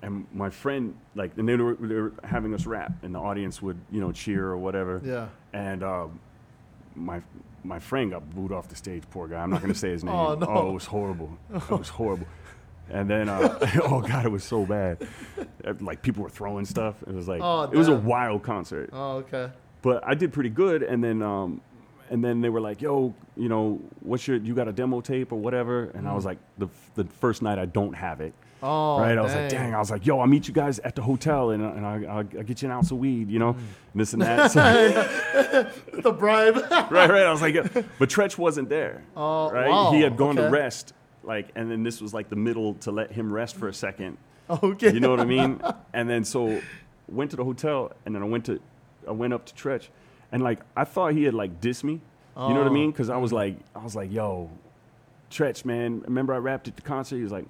and 0.01 0.25
my 0.33 0.49
friend 0.49 0.95
like 1.15 1.31
and 1.37 1.47
they 1.49 1.55
were, 1.57 1.75
they 1.75 1.95
were 1.95 2.13
having 2.23 2.53
us 2.53 2.65
rap 2.65 2.91
and 3.03 3.13
the 3.15 3.19
audience 3.19 3.61
would 3.61 3.77
you 3.91 3.99
know 3.99 4.11
cheer 4.11 4.45
or 4.47 4.57
whatever 4.57 5.01
Yeah. 5.03 5.27
and 5.53 5.83
um 5.83 6.19
my 6.95 7.21
my 7.65 7.79
friend 7.79 8.11
got 8.11 8.29
booed 8.35 8.51
off 8.51 8.67
the 8.67 8.75
stage 8.75 9.03
poor 9.11 9.27
guy 9.27 9.41
i'm 9.41 9.49
not 9.49 9.61
going 9.61 9.73
to 9.73 9.77
say 9.79 9.89
his 9.89 10.03
name 10.07 10.13
Oh, 10.15 10.35
no. 10.35 10.69
it 10.69 10.73
was 10.73 10.85
horrible 10.85 11.37
it 11.53 11.69
was 11.69 11.89
horrible 11.89 12.27
and 12.89 13.09
then 13.09 13.27
uh, 13.29 13.57
oh 13.83 14.01
god 14.01 14.25
it 14.25 14.31
was 14.31 14.43
so 14.43 14.65
bad 14.65 14.97
Uh, 15.65 15.73
like 15.81 16.01
people 16.01 16.21
were 16.23 16.29
throwing 16.29 16.65
stuff 16.65 16.95
it 17.07 17.13
was 17.13 17.27
like 17.27 17.41
Oh, 17.43 17.63
it 17.63 17.75
was 17.75 17.87
a 17.87 17.95
wild 17.95 18.43
concert 18.43 18.89
Oh, 18.93 19.17
okay. 19.23 19.49
but 19.81 20.05
I 20.05 20.13
did 20.15 20.31
pretty 20.31 20.49
good. 20.51 20.83
And 20.83 21.03
then, 21.03 21.21
um, 21.21 21.61
and 22.11 22.23
then 22.23 22.41
they 22.41 22.49
were 22.49 22.61
like, 22.61 22.83
"Yo, 22.83 23.15
you 23.35 23.49
know, 23.49 23.81
what's 24.01 24.27
your? 24.27 24.37
You 24.37 24.53
got 24.53 24.67
a 24.67 24.71
demo 24.71 25.01
tape 25.01 25.31
or 25.31 25.39
whatever?" 25.39 25.85
And 25.95 26.07
I 26.07 26.13
was 26.13 26.23
like, 26.23 26.37
the 26.59 26.67
the 26.93 27.05
first 27.05 27.41
night 27.41 27.57
I 27.57 27.65
don't 27.65 27.93
have 27.93 28.21
it. 28.21 28.33
Oh, 28.63 28.99
right? 28.99 29.17
I 29.17 29.21
was 29.21 29.35
like, 29.35 29.49
"Dang!" 29.49 29.75
I 29.75 29.79
was 29.79 29.91
like, 29.91 30.05
"Yo, 30.05 30.17
I'll 30.19 30.27
meet 30.27 30.47
you 30.47 30.53
guys 30.53 30.79
at 30.79 30.95
the 30.95 31.01
hotel, 31.01 31.51
and, 31.51 31.61
and 31.63 31.85
I, 31.85 31.93
I'll, 32.05 32.17
I'll 32.17 32.43
get 32.43 32.61
you 32.61 32.67
an 32.67 32.71
ounce 32.71 32.89
of 32.91 32.97
weed, 32.97 33.29
you 33.29 33.37
know, 33.37 33.53
Mm. 33.53 33.57
and 33.93 34.01
this 34.01 34.13
and 34.13 34.21
that." 34.21 34.51
So, 34.51 35.69
the 36.01 36.11
bribe. 36.11 36.55
right, 36.71 36.91
right. 37.09 37.25
I 37.25 37.31
was 37.31 37.41
like, 37.41 37.53
yeah. 37.55 37.67
but 37.99 38.09
Treach 38.09 38.37
wasn't 38.37 38.69
there. 38.69 39.03
Oh, 39.15 39.51
right? 39.51 39.69
wow, 39.69 39.91
He 39.91 40.01
had 40.01 40.17
gone 40.17 40.35
to 40.37 40.49
rest, 40.49 40.93
like, 41.23 41.49
and 41.55 41.69
then 41.69 41.83
this 41.83 42.01
was 42.01 42.13
like 42.13 42.29
the 42.29 42.35
middle 42.35 42.73
to 42.75 42.91
let 42.91 43.11
him 43.11 43.31
rest 43.31 43.55
for 43.55 43.67
a 43.67 43.73
second. 43.73 44.17
okay. 44.49 44.91
You 44.93 44.99
know 44.99 45.09
what 45.09 45.19
I 45.19 45.25
mean? 45.25 45.61
And 45.93 46.09
then 46.09 46.23
so 46.23 46.61
went 47.07 47.31
to 47.31 47.37
the 47.37 47.43
hotel, 47.43 47.91
and 48.05 48.15
then 48.15 48.23
I 48.23 48.25
went 48.25 48.45
to 48.45 48.59
I 49.07 49.11
went 49.11 49.33
up 49.33 49.45
to 49.45 49.53
Treach, 49.53 49.89
and 50.31 50.41
like 50.43 50.59
I 50.75 50.85
thought 50.85 51.13
he 51.13 51.23
had 51.23 51.33
like 51.33 51.61
dissed 51.61 51.83
me. 51.83 51.93
You 52.37 52.49
know 52.49 52.55
what 52.55 52.67
I 52.67 52.69
Oh. 52.69 52.73
mean? 52.73 52.91
Because 52.91 53.09
I 53.09 53.17
was 53.17 53.31
like 53.31 53.57
I 53.75 53.83
was 53.83 53.95
like, 53.95 54.11
yo, 54.11 54.49
Treach, 55.31 55.63
man, 55.65 56.01
remember 56.01 56.33
I 56.33 56.37
rapped 56.37 56.67
at 56.67 56.75
the 56.75 56.81
concert? 56.81 57.17
He 57.17 57.23
was 57.23 57.31
like, 57.31 57.45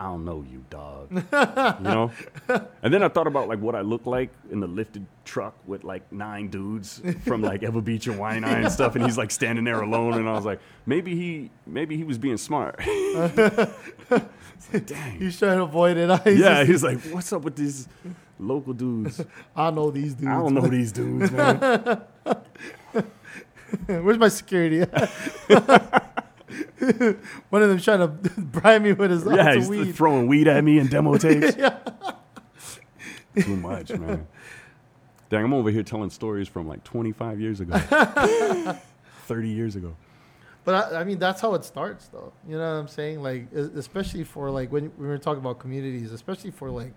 I 0.00 0.06
don't 0.06 0.24
know 0.24 0.44
you, 0.48 0.64
dog. 0.70 1.08
you 1.12 1.84
know? 1.84 2.12
And 2.82 2.94
then 2.94 3.02
I 3.02 3.08
thought 3.08 3.26
about 3.26 3.48
like 3.48 3.58
what 3.58 3.74
I 3.74 3.80
look 3.80 4.06
like 4.06 4.30
in 4.50 4.60
the 4.60 4.68
lifted 4.68 5.04
truck 5.24 5.54
with 5.66 5.82
like 5.82 6.12
nine 6.12 6.48
dudes 6.48 7.02
from 7.24 7.42
like 7.42 7.62
Ewa 7.62 7.82
Beach 7.82 8.06
and 8.06 8.18
Waianae 8.18 8.62
and 8.64 8.72
stuff, 8.72 8.94
and 8.94 9.04
he's 9.04 9.18
like 9.18 9.30
standing 9.32 9.64
there 9.64 9.80
alone. 9.80 10.14
And 10.14 10.28
I 10.28 10.32
was 10.34 10.44
like, 10.44 10.60
maybe 10.86 11.16
he 11.16 11.50
maybe 11.66 11.96
he 11.96 12.04
was 12.04 12.16
being 12.16 12.36
smart. 12.36 12.78
Dang. 14.86 15.18
He's 15.18 15.38
trying 15.38 15.58
to 15.58 15.64
avoid 15.64 15.96
it. 15.96 16.08
Yeah, 16.38 16.64
he's 16.64 16.82
like, 16.84 17.00
what's 17.06 17.32
up 17.32 17.42
with 17.42 17.56
these 17.56 17.88
local 18.38 18.74
dudes? 18.74 19.24
I 19.56 19.70
know 19.70 19.90
these 19.90 20.14
dudes. 20.14 20.28
I 20.28 20.34
don't 20.34 20.54
know 20.54 20.66
these 20.66 20.92
dudes, 20.92 21.32
man. 21.32 22.02
Where's 23.86 24.18
my 24.18 24.28
security? 24.28 24.86
One 27.50 27.62
of 27.62 27.68
them 27.68 27.78
trying 27.80 28.00
to 28.00 28.08
bribe 28.40 28.82
me 28.82 28.92
with 28.92 29.10
his 29.10 29.24
yeah, 29.26 29.54
he's 29.54 29.68
weed. 29.68 29.92
throwing 29.94 30.26
weed 30.26 30.48
at 30.48 30.62
me 30.64 30.78
and 30.78 30.88
demo 30.90 31.16
tapes. 31.18 31.54
Too 33.40 33.56
much, 33.56 33.90
man. 33.90 34.26
Dang, 35.30 35.44
I'm 35.44 35.54
over 35.54 35.70
here 35.70 35.82
telling 35.82 36.10
stories 36.10 36.48
from 36.48 36.66
like 36.66 36.82
25 36.84 37.40
years 37.40 37.60
ago, 37.60 37.76
30 39.26 39.48
years 39.48 39.76
ago. 39.76 39.94
But 40.64 40.92
I, 40.92 41.00
I 41.00 41.04
mean, 41.04 41.18
that's 41.18 41.40
how 41.40 41.54
it 41.54 41.64
starts, 41.64 42.08
though. 42.08 42.32
You 42.48 42.54
know 42.56 42.60
what 42.74 42.80
I'm 42.80 42.88
saying? 42.88 43.22
Like, 43.22 43.52
especially 43.52 44.24
for 44.24 44.50
like 44.50 44.72
when 44.72 44.90
we 44.98 45.06
were 45.06 45.18
talking 45.18 45.40
about 45.40 45.58
communities, 45.58 46.12
especially 46.12 46.50
for 46.50 46.70
like, 46.70 46.94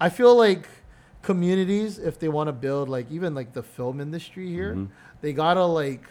I 0.00 0.08
feel 0.08 0.34
like 0.36 0.66
communities, 1.22 1.98
if 1.98 2.18
they 2.18 2.28
want 2.28 2.48
to 2.48 2.52
build 2.52 2.88
like 2.88 3.10
even 3.10 3.34
like 3.34 3.52
the 3.52 3.62
film 3.62 4.00
industry 4.00 4.48
here, 4.48 4.74
Mhm. 4.74 4.88
they 5.20 5.32
gotta 5.32 5.64
like, 5.64 6.04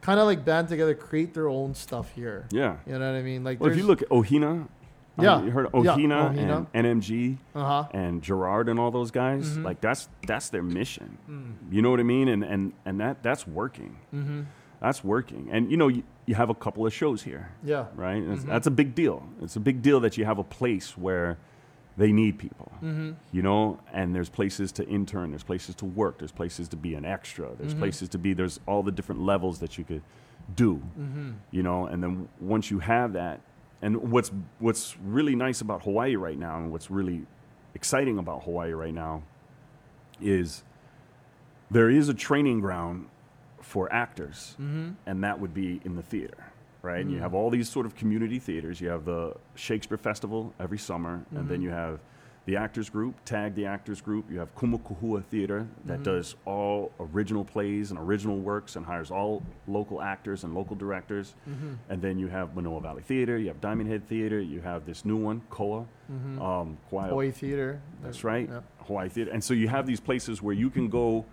kind 0.00 0.20
of 0.20 0.26
like 0.26 0.44
band 0.44 0.68
together, 0.68 0.94
create 0.94 1.34
their 1.34 1.48
own 1.48 1.74
stuff 1.74 2.12
here. 2.14 2.46
Yeah. 2.50 2.76
You 2.86 2.98
know 2.98 3.12
what 3.12 3.18
I 3.18 3.22
mean? 3.22 3.44
Like, 3.44 3.60
Well, 3.60 3.70
if 3.70 3.76
you 3.76 3.84
look 3.84 4.02
at 4.02 4.08
Ohina, 4.08 4.44
um, 4.50 4.68
Yeah. 5.18 5.42
you 5.42 5.50
heard 5.50 5.66
of 5.72 5.84
Yeah, 5.84 5.96
Ohina, 5.96 6.32
Ohina. 6.34 6.66
and 6.72 6.86
NMG 6.86 7.38
uh 7.54 7.64
huh, 7.64 7.88
and 7.92 8.22
Gerard 8.22 8.68
and 8.68 8.78
all 8.78 8.90
those 8.90 9.10
guys. 9.10 9.56
Mhm. 9.58 9.64
Like 9.64 9.80
that's 9.80 10.08
that's 10.26 10.48
their 10.50 10.62
mission. 10.62 11.18
mm, 11.28 11.54
You 11.72 11.82
know 11.82 11.90
what 11.90 12.00
I 12.00 12.04
mean? 12.04 12.28
And 12.28 12.44
and 12.44 12.72
and 12.84 13.00
that 13.00 13.22
that's 13.22 13.46
working. 13.46 13.96
mm-hmm. 14.14 14.42
That's 14.80 15.02
working. 15.02 15.48
And 15.50 15.70
you 15.72 15.76
know, 15.76 15.88
you, 15.88 16.04
you 16.24 16.36
have 16.36 16.50
a 16.50 16.54
couple 16.54 16.86
of 16.86 16.92
shows 16.94 17.22
here. 17.24 17.50
yeah, 17.64 17.86
right? 17.96 18.22
Mhm. 18.22 18.46
that's 18.46 18.68
a 18.68 18.70
big 18.70 18.94
deal. 18.94 19.24
It's 19.42 19.56
a 19.56 19.60
big 19.60 19.82
deal 19.82 19.98
that 20.00 20.16
you 20.16 20.24
have 20.24 20.38
a 20.38 20.44
place 20.44 20.96
where 20.96 21.36
they 21.98 22.12
need 22.12 22.38
people, 22.38 22.70
mm-hmm. 22.76 23.10
you 23.32 23.42
know, 23.42 23.78
and 23.92 24.14
there's 24.14 24.28
places 24.30 24.70
to 24.72 24.86
intern, 24.88 25.30
there's 25.30 25.42
places 25.42 25.74
to 25.74 25.84
work, 25.84 26.18
there's 26.18 26.32
places 26.32 26.68
to 26.68 26.76
be 26.76 26.94
an 26.94 27.04
extra, 27.04 27.50
there's 27.58 27.74
Mhm. 27.74 27.78
places 27.80 28.08
to 28.10 28.18
be, 28.18 28.32
there's 28.32 28.60
all 28.66 28.82
the 28.84 28.92
different 28.92 29.20
levels 29.20 29.58
that 29.58 29.76
you 29.76 29.84
could 29.84 30.02
do, 30.54 30.76
Mm-hmm. 30.98 31.30
you 31.50 31.62
know, 31.62 31.86
and 31.86 32.00
then 32.02 32.28
once 32.40 32.70
you 32.70 32.78
have 32.78 33.12
that, 33.14 33.40
and 33.82 33.96
what's 34.12 34.30
what's 34.60 34.96
really 35.04 35.34
nice 35.36 35.60
about 35.60 35.82
Hawaii 35.82 36.16
right 36.16 36.38
now, 36.38 36.56
and 36.58 36.70
what's 36.72 36.90
really 36.90 37.26
exciting 37.74 38.16
about 38.18 38.44
Hawaii 38.44 38.72
right 38.72 38.94
now, 38.94 39.22
is 40.20 40.62
there 41.70 41.90
is 41.90 42.08
a 42.08 42.14
training 42.14 42.60
ground 42.60 43.06
for 43.60 43.92
actors 43.92 44.56
Mm-hmm. 44.60 44.90
and 45.06 45.22
that 45.24 45.40
would 45.40 45.52
be 45.52 45.80
in 45.84 45.96
the 45.96 46.02
theater, 46.02 46.47
right? 46.82 47.00
And 47.00 47.10
you 47.10 47.18
Mm. 47.18 47.22
have 47.22 47.34
all 47.34 47.50
these 47.50 47.68
sort 47.68 47.86
of 47.86 47.94
community 47.94 48.38
theaters. 48.38 48.80
You 48.80 48.88
have 48.88 49.04
the 49.04 49.34
Shakespeare 49.54 49.98
Festival 49.98 50.52
every 50.60 50.78
summer, 50.78 51.24
and 51.34 51.48
then 51.48 51.60
Mhm. 51.60 51.64
you 51.64 51.70
have 51.70 52.00
the 52.46 52.56
Actors 52.56 52.88
Group, 52.88 53.22
Tag 53.26 53.54
the 53.54 53.66
Actors 53.66 54.00
Group. 54.00 54.30
You 54.30 54.38
have 54.38 54.54
Kumu 54.54 54.80
Kahua 54.80 55.22
Theater 55.22 55.66
that 55.84 56.00
Mhm. 56.00 56.04
does 56.04 56.34
all 56.46 56.92
original 56.98 57.44
plays 57.44 57.90
and 57.90 58.00
original 58.00 58.38
works 58.38 58.74
and 58.74 58.86
hires 58.86 59.10
all 59.10 59.42
local 59.66 60.00
actors 60.00 60.44
and 60.44 60.54
local 60.54 60.74
directors. 60.74 61.34
Mm-hmm. 61.46 61.72
And 61.90 62.00
then 62.00 62.18
you 62.18 62.28
have 62.28 62.54
Manoa 62.56 62.80
Valley 62.80 63.02
Theater, 63.02 63.36
you 63.36 63.48
have 63.48 63.60
Diamond 63.60 63.90
Head 63.90 64.06
Theater, 64.06 64.40
you 64.40 64.62
have 64.62 64.86
this 64.86 65.04
new 65.04 65.16
one, 65.16 65.42
Koa, 65.50 65.84
Mm-hmm. 66.10 66.40
um, 66.40 66.78
Hawaii 66.88 67.30
Theater. 67.32 67.80
that's 68.02 68.24
right. 68.24 68.48
Yep. 68.48 68.64
Hawaii 68.86 69.08
Theater. 69.10 69.30
And 69.30 69.44
so 69.44 69.52
you 69.52 69.68
have 69.68 69.84
these 69.86 70.00
places 70.00 70.40
where 70.42 70.54
you 70.54 70.70
can 70.70 70.88
go 70.88 71.26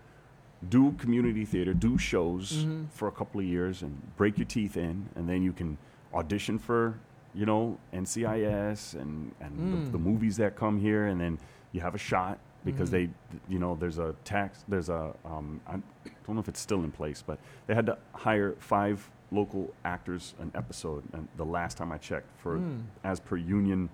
do 0.70 0.91
community 0.93 1.45
theater, 1.45 1.74
do 1.74 1.97
shows 1.97 2.66
Mhm. 2.66 2.89
for 2.89 3.07
a 3.07 3.11
couple 3.11 3.39
of 3.41 3.45
years 3.47 3.82
and 3.84 4.16
break 4.18 4.38
your 4.38 4.45
teeth 4.45 4.78
in, 4.78 5.09
and 5.16 5.28
then 5.30 5.41
you 5.43 5.53
can 5.53 5.78
audition 6.13 6.57
for, 6.57 6.97
you 7.34 7.45
know, 7.45 7.78
NCIS 7.93 8.93
and, 8.99 9.34
and 9.41 9.59
Mm. 9.59 9.86
the, 9.86 9.91
the 9.91 9.97
movies 9.99 10.38
that 10.38 10.55
come 10.55 10.80
here, 10.80 11.07
and 11.07 11.20
then 11.20 11.38
you 11.72 11.82
have 11.82 11.93
a 11.95 11.99
shot 11.99 12.39
because 12.63 12.89
Mhm. 12.89 12.91
they, 12.91 13.09
you 13.49 13.59
know, 13.59 13.76
there's 13.76 13.99
a 13.99 14.13
tax, 14.24 14.63
there's 14.68 14.89
a, 14.89 15.13
um, 15.26 15.59
I 15.68 15.74
don't 16.26 16.36
know 16.36 16.39
if 16.39 16.47
it's 16.47 16.59
still 16.59 16.84
in 16.84 16.91
place, 16.91 17.22
but 17.22 17.38
they 17.68 17.76
had 17.76 17.86
to 17.88 17.97
hire 18.13 18.53
five 18.59 19.09
local 19.32 19.74
actors 19.84 20.34
an 20.39 20.51
episode, 20.55 21.03
and 21.13 21.28
the 21.36 21.45
last 21.45 21.78
time 21.78 21.91
I 21.91 21.97
checked, 21.97 22.28
for 22.39 22.57
Mm. 22.59 22.84
as 23.03 23.20
per 23.20 23.36
union 23.38 23.89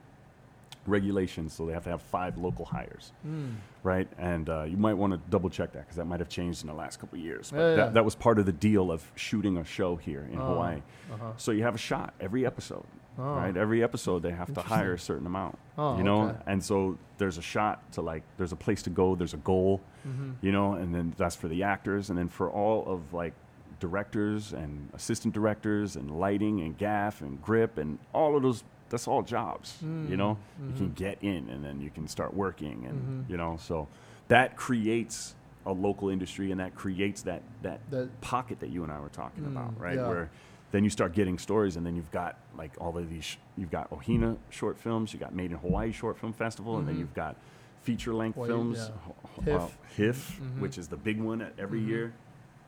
regulations, 0.88 1.54
so 1.54 1.66
they 1.66 1.74
have 1.74 1.84
to 1.84 1.90
have 1.90 2.02
five 2.02 2.38
local 2.38 2.66
hires, 2.66 3.12
Mm. 3.28 3.56
right? 3.84 4.08
And 4.18 4.50
uh, 4.50 4.64
you 4.64 4.78
might 4.78 4.96
want 4.96 5.14
to 5.14 5.20
double 5.30 5.50
check 5.50 5.72
that 5.74 5.82
because 5.82 5.96
that 5.98 6.06
might 6.06 6.20
have 6.20 6.30
changed 6.30 6.62
in 6.62 6.68
the 6.68 6.74
last 6.74 7.00
couple 7.00 7.20
of 7.20 7.24
years. 7.26 7.52
But 7.52 7.58
Yeah, 7.60 7.70
yeah. 7.70 7.76
That, 7.76 7.94
that 7.96 8.06
was 8.06 8.16
part 8.16 8.40
of 8.40 8.46
the 8.46 8.52
deal 8.52 8.92
of 8.92 9.04
shooting 9.16 9.58
a 9.58 9.64
show 9.64 9.96
here 9.96 10.28
in 10.32 10.40
Oh, 10.40 10.48
Hawaii. 10.54 10.82
Uh-huh. 11.14 11.32
So 11.38 11.52
you 11.52 11.64
have 11.64 11.76
a 11.76 11.80
shot 11.80 12.14
every 12.20 12.46
episode, 12.46 12.86
Oh. 13.20 13.24
right? 13.24 13.56
Every 13.56 13.84
episode 13.84 14.24
they 14.24 14.32
have 14.32 14.54
to 14.54 14.62
hire 14.62 14.94
a 14.94 15.00
certain 15.00 15.28
amount, 15.28 15.58
Oh, 15.78 15.98
you 15.98 16.04
know. 16.04 16.30
okay. 16.30 16.38
And 16.48 16.64
so 16.64 16.98
there's 17.18 17.38
a 17.38 17.42
shot 17.42 17.92
to 17.94 18.02
like, 18.02 18.24
there's 18.38 18.52
a 18.54 18.56
place 18.56 18.82
to 18.84 18.90
go, 18.90 19.16
there's 19.16 19.34
a 19.34 19.38
goal, 19.38 19.82
Mm-hmm. 20.08 20.32
you 20.46 20.52
know, 20.52 20.74
and 20.74 20.96
then 20.96 21.14
that's 21.16 21.36
for 21.36 21.48
the 21.48 21.62
actors, 21.62 22.10
and 22.10 22.18
then 22.18 22.28
for 22.28 22.50
all 22.50 22.84
of 22.88 23.14
like 23.14 23.34
directors 23.80 24.54
and 24.54 24.90
assistant 24.94 25.34
directors 25.34 25.96
and 25.96 26.10
lighting 26.20 26.62
and 26.62 26.78
gaff 26.78 27.22
and 27.22 27.42
grip 27.42 27.78
and 27.78 28.00
all 28.14 28.36
of 28.36 28.44
those. 28.44 28.64
That's 28.92 29.08
all 29.08 29.24
jobs, 29.24 29.78
you 29.82 30.18
know. 30.18 30.38
You 30.68 30.74
can 30.76 30.90
Mhm. 30.92 30.96
get 30.96 31.18
in, 31.24 31.50
and 31.50 31.64
then 31.64 31.80
you 31.80 31.90
can 31.90 32.08
start 32.08 32.34
working, 32.34 32.86
and 32.86 33.26
Mhm. 33.26 33.30
you 33.32 33.38
know, 33.38 33.56
so 33.58 33.88
that 34.28 34.58
creates 34.58 35.34
a 35.66 35.72
local 35.72 36.10
industry, 36.10 36.52
and 36.52 36.60
that 36.60 36.76
creates 36.76 37.22
that 37.24 37.42
that 37.64 37.80
That- 37.90 38.22
pocket 38.22 38.60
that 38.60 38.70
you 38.70 38.84
and 38.84 38.92
I 38.92 39.00
were 39.00 39.10
talking 39.10 39.46
Mm, 39.46 39.52
about, 39.52 39.80
right? 39.80 39.96
yeah. 39.96 40.08
Where 40.10 40.30
then 40.72 40.84
you 40.84 40.90
start 40.90 41.14
getting 41.14 41.38
stories, 41.38 41.78
and 41.78 41.86
then 41.86 41.96
you've 41.96 42.12
got 42.12 42.38
like 42.58 42.74
all 42.80 42.98
of 42.98 43.10
these. 43.10 43.38
You've 43.58 43.72
got 43.72 43.90
Ohina 43.92 44.38
short 44.50 44.78
films, 44.78 45.14
you 45.14 45.20
got 45.20 45.34
Made 45.34 45.52
in 45.52 45.58
Hawaii 45.58 45.92
Short 45.94 46.18
Film 46.18 46.34
Festival, 46.34 46.78
and 46.78 46.86
then 46.88 46.96
Mhm. 46.96 47.00
you've 47.00 47.14
got 47.14 47.38
feature 47.82 48.14
length 48.14 48.36
films, 48.36 48.92
yeah. 49.38 49.46
HIF. 49.46 49.62
uh, 49.62 49.68
HIF, 49.96 50.40
Mhm. 50.42 50.60
which 50.60 50.78
is 50.78 50.90
the 50.90 50.98
big 50.98 51.20
one 51.22 51.42
at 51.42 51.54
every 51.58 51.80
Mhm. 51.82 51.88
year. 51.88 52.14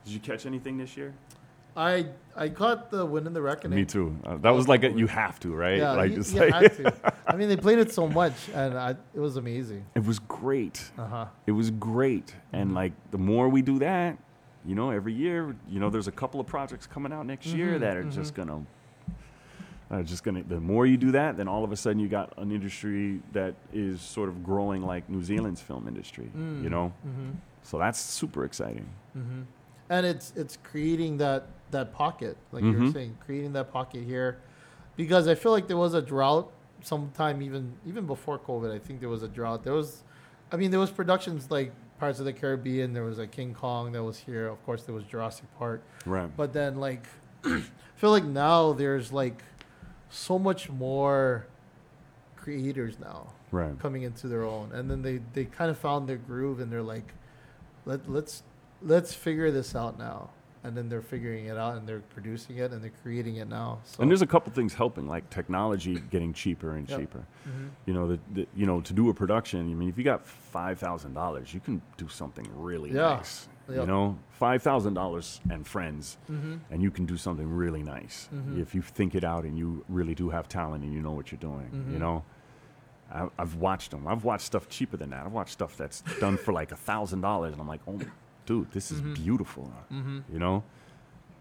Did 0.04 0.12
you 0.14 0.20
catch 0.20 0.44
anything 0.46 0.76
this 0.78 0.96
year? 0.96 1.12
I 1.76 2.06
I 2.36 2.48
caught 2.48 2.90
the 2.90 3.04
Wind 3.06 3.26
and 3.26 3.34
the 3.34 3.42
Reckoning. 3.42 3.78
Me 3.78 3.84
too. 3.84 4.16
Uh, 4.24 4.36
that 4.38 4.50
was 4.50 4.66
like 4.68 4.82
a, 4.84 4.90
you 4.92 5.06
have 5.06 5.38
to, 5.40 5.54
right? 5.54 5.78
Yeah, 5.78 5.92
like 5.92 6.12
you, 6.12 6.22
you 6.22 6.40
like 6.40 6.52
had 6.54 6.76
to. 6.76 7.14
I 7.26 7.36
mean, 7.36 7.48
they 7.48 7.56
played 7.56 7.78
it 7.78 7.92
so 7.92 8.06
much, 8.08 8.34
and 8.54 8.76
I, 8.78 8.90
it 9.14 9.20
was 9.20 9.36
amazing. 9.36 9.84
it 9.94 10.04
was 10.04 10.18
great. 10.20 10.90
Uh 10.98 11.06
huh. 11.06 11.26
It 11.46 11.52
was 11.52 11.70
great, 11.70 12.34
and 12.52 12.70
Mhm. 12.70 12.74
like 12.74 12.92
the 13.10 13.18
more 13.18 13.48
we 13.48 13.62
do 13.62 13.78
that, 13.80 14.18
you 14.64 14.74
know, 14.74 14.90
every 14.90 15.12
year, 15.12 15.54
you 15.68 15.80
know, 15.80 15.90
there's 15.90 16.08
a 16.08 16.12
couple 16.12 16.40
of 16.40 16.46
projects 16.46 16.86
coming 16.86 17.12
out 17.12 17.26
next 17.26 17.46
year 17.46 17.76
Mhm, 17.76 17.80
that 17.80 17.96
are 17.96 18.04
just 18.04 18.34
gonna, 18.34 18.62
are 19.90 20.02
just 20.02 20.22
gonna. 20.24 20.42
The 20.42 20.60
more 20.60 20.86
you 20.86 20.96
do 20.96 21.10
that, 21.12 21.36
then 21.36 21.48
all 21.48 21.64
of 21.64 21.72
a 21.72 21.76
sudden 21.76 21.98
you 21.98 22.08
got 22.08 22.32
an 22.38 22.50
industry 22.52 23.20
that 23.32 23.54
is 23.72 24.00
sort 24.00 24.28
of 24.28 24.42
growing 24.44 24.82
like 24.82 25.08
New 25.08 25.22
Zealand's 25.22 25.60
film 25.60 25.86
industry. 25.88 26.30
You 26.34 26.70
know, 26.70 26.92
Mm-hmm. 27.06 27.30
so 27.62 27.78
that's 27.78 28.00
super 28.00 28.44
exciting. 28.44 28.86
Mm-hmm. 29.94 30.06
And 30.06 30.16
it's 30.16 30.32
it's 30.36 30.58
creating 30.62 31.18
that 31.18 31.46
that 31.70 31.92
pocket, 31.92 32.36
like 32.52 32.62
you 32.62 32.72
were 32.72 32.78
Mhm. 32.86 32.92
saying, 32.92 33.18
creating 33.24 33.52
that 33.54 33.72
pocket 33.72 34.04
here, 34.04 34.38
because 34.96 35.26
I 35.26 35.34
feel 35.34 35.50
like 35.52 35.66
there 35.66 35.76
was 35.76 35.94
a 35.94 36.02
drought 36.02 36.52
sometime 36.82 37.42
even 37.42 37.72
even 37.86 38.06
before 38.06 38.38
COVID. 38.38 38.70
I 38.72 38.78
think 38.78 39.00
there 39.00 39.08
was 39.08 39.22
a 39.22 39.28
drought. 39.28 39.64
There 39.64 39.72
was, 39.72 40.02
I 40.52 40.56
mean, 40.56 40.70
there 40.70 40.80
was 40.80 40.90
productions 40.90 41.50
like 41.50 41.72
Pirates 41.98 42.18
of 42.20 42.26
the 42.26 42.32
Caribbean. 42.32 42.92
There 42.92 43.04
was 43.04 43.18
a 43.18 43.26
King 43.26 43.54
Kong 43.54 43.92
that 43.92 44.02
was 44.04 44.18
here. 44.18 44.46
Of 44.48 44.64
course, 44.66 44.82
there 44.84 44.94
was 44.94 45.04
Jurassic 45.04 45.46
Park. 45.58 45.82
Right. 46.06 46.30
But 46.36 46.52
then, 46.52 46.76
like, 46.76 47.06
I 47.44 47.62
feel 47.96 48.10
like 48.10 48.24
now 48.24 48.72
there's 48.72 49.12
like 49.12 49.42
so 50.10 50.38
much 50.38 50.70
more 50.70 51.46
creators 52.36 52.98
now 53.00 53.32
Right. 53.50 53.78
coming 53.78 54.02
into 54.02 54.28
their 54.28 54.44
own, 54.44 54.70
and 54.72 54.90
then 54.90 55.02
they 55.02 55.20
they 55.32 55.44
kind 55.44 55.70
of 55.70 55.78
found 55.78 56.08
their 56.08 56.18
groove, 56.18 56.60
and 56.60 56.70
they're 56.70 56.82
like, 56.82 57.14
let 57.84 58.08
let's 58.10 58.42
let's 58.84 59.12
figure 59.14 59.50
this 59.50 59.74
out 59.74 59.98
now, 59.98 60.30
and 60.62 60.76
then 60.76 60.88
they're 60.88 61.02
figuring 61.02 61.46
it 61.46 61.56
out, 61.56 61.76
and 61.76 61.86
they're 61.86 62.00
producing 62.00 62.58
it, 62.58 62.70
and 62.72 62.82
they're 62.82 62.92
creating 63.02 63.36
it 63.36 63.48
now. 63.48 63.80
So 63.84 64.00
And 64.02 64.10
there's 64.10 64.22
a 64.22 64.26
couple 64.26 64.52
things 64.52 64.74
helping, 64.74 65.06
like 65.08 65.28
technology 65.30 66.00
getting 66.10 66.32
cheaper 66.32 66.76
and 66.76 66.88
Yep. 66.88 66.98
cheaper. 67.00 67.24
Mhm. 67.48 67.70
You 67.86 67.94
know, 67.94 68.08
the, 68.08 68.20
the, 68.32 68.46
you 68.54 68.66
know, 68.66 68.80
to 68.80 68.92
do 68.92 69.08
a 69.10 69.14
production. 69.14 69.60
I 69.60 69.74
mean, 69.74 69.88
if 69.88 69.98
you 69.98 70.04
got 70.04 70.26
five 70.26 70.78
thousand 70.78 71.14
dollars, 71.14 71.52
you 71.54 71.60
can 71.60 71.82
do 71.96 72.08
something 72.08 72.46
really 72.56 72.90
Yeah. 72.92 73.16
nice. 73.16 73.48
You 73.66 73.86
know, 73.86 74.18
five 74.32 74.62
thousand 74.62 74.92
dollars 74.92 75.40
and 75.48 75.66
friends, 75.66 76.18
Mhm. 76.30 76.60
and 76.70 76.82
you 76.82 76.90
can 76.90 77.06
do 77.06 77.16
something 77.16 77.48
really 77.48 77.82
nice 77.82 78.28
Mhm. 78.34 78.60
if 78.60 78.74
you 78.74 78.82
think 78.82 79.14
it 79.14 79.24
out 79.24 79.44
and 79.44 79.56
you 79.56 79.82
really 79.88 80.14
do 80.14 80.28
have 80.28 80.48
talent 80.48 80.84
and 80.84 80.92
you 80.92 81.00
know 81.00 81.12
what 81.12 81.32
you're 81.32 81.38
doing. 81.38 81.70
You 81.90 81.96
Mhm. 81.96 82.00
know, 82.00 82.24
I, 83.10 83.28
I've 83.38 83.54
watched 83.56 83.90
them. 83.90 84.06
I've 84.06 84.22
watched 84.24 84.44
stuff 84.44 84.68
cheaper 84.68 84.98
than 84.98 85.10
that. 85.10 85.24
I've 85.24 85.32
watched 85.32 85.52
stuff 85.52 85.78
that's 85.78 86.02
done 86.20 86.36
for 86.36 86.52
like 86.52 86.72
a 86.72 86.76
thousand 86.76 87.22
dollars, 87.22 87.52
and 87.52 87.60
I'm 87.60 87.68
like, 87.68 87.80
oh, 87.88 87.98
dude, 88.46 88.70
this 88.72 88.90
is 88.90 89.00
Mhm. 89.00 89.14
beautiful. 89.14 89.72
Mhm. 89.92 90.22
You 90.32 90.38
know, 90.38 90.62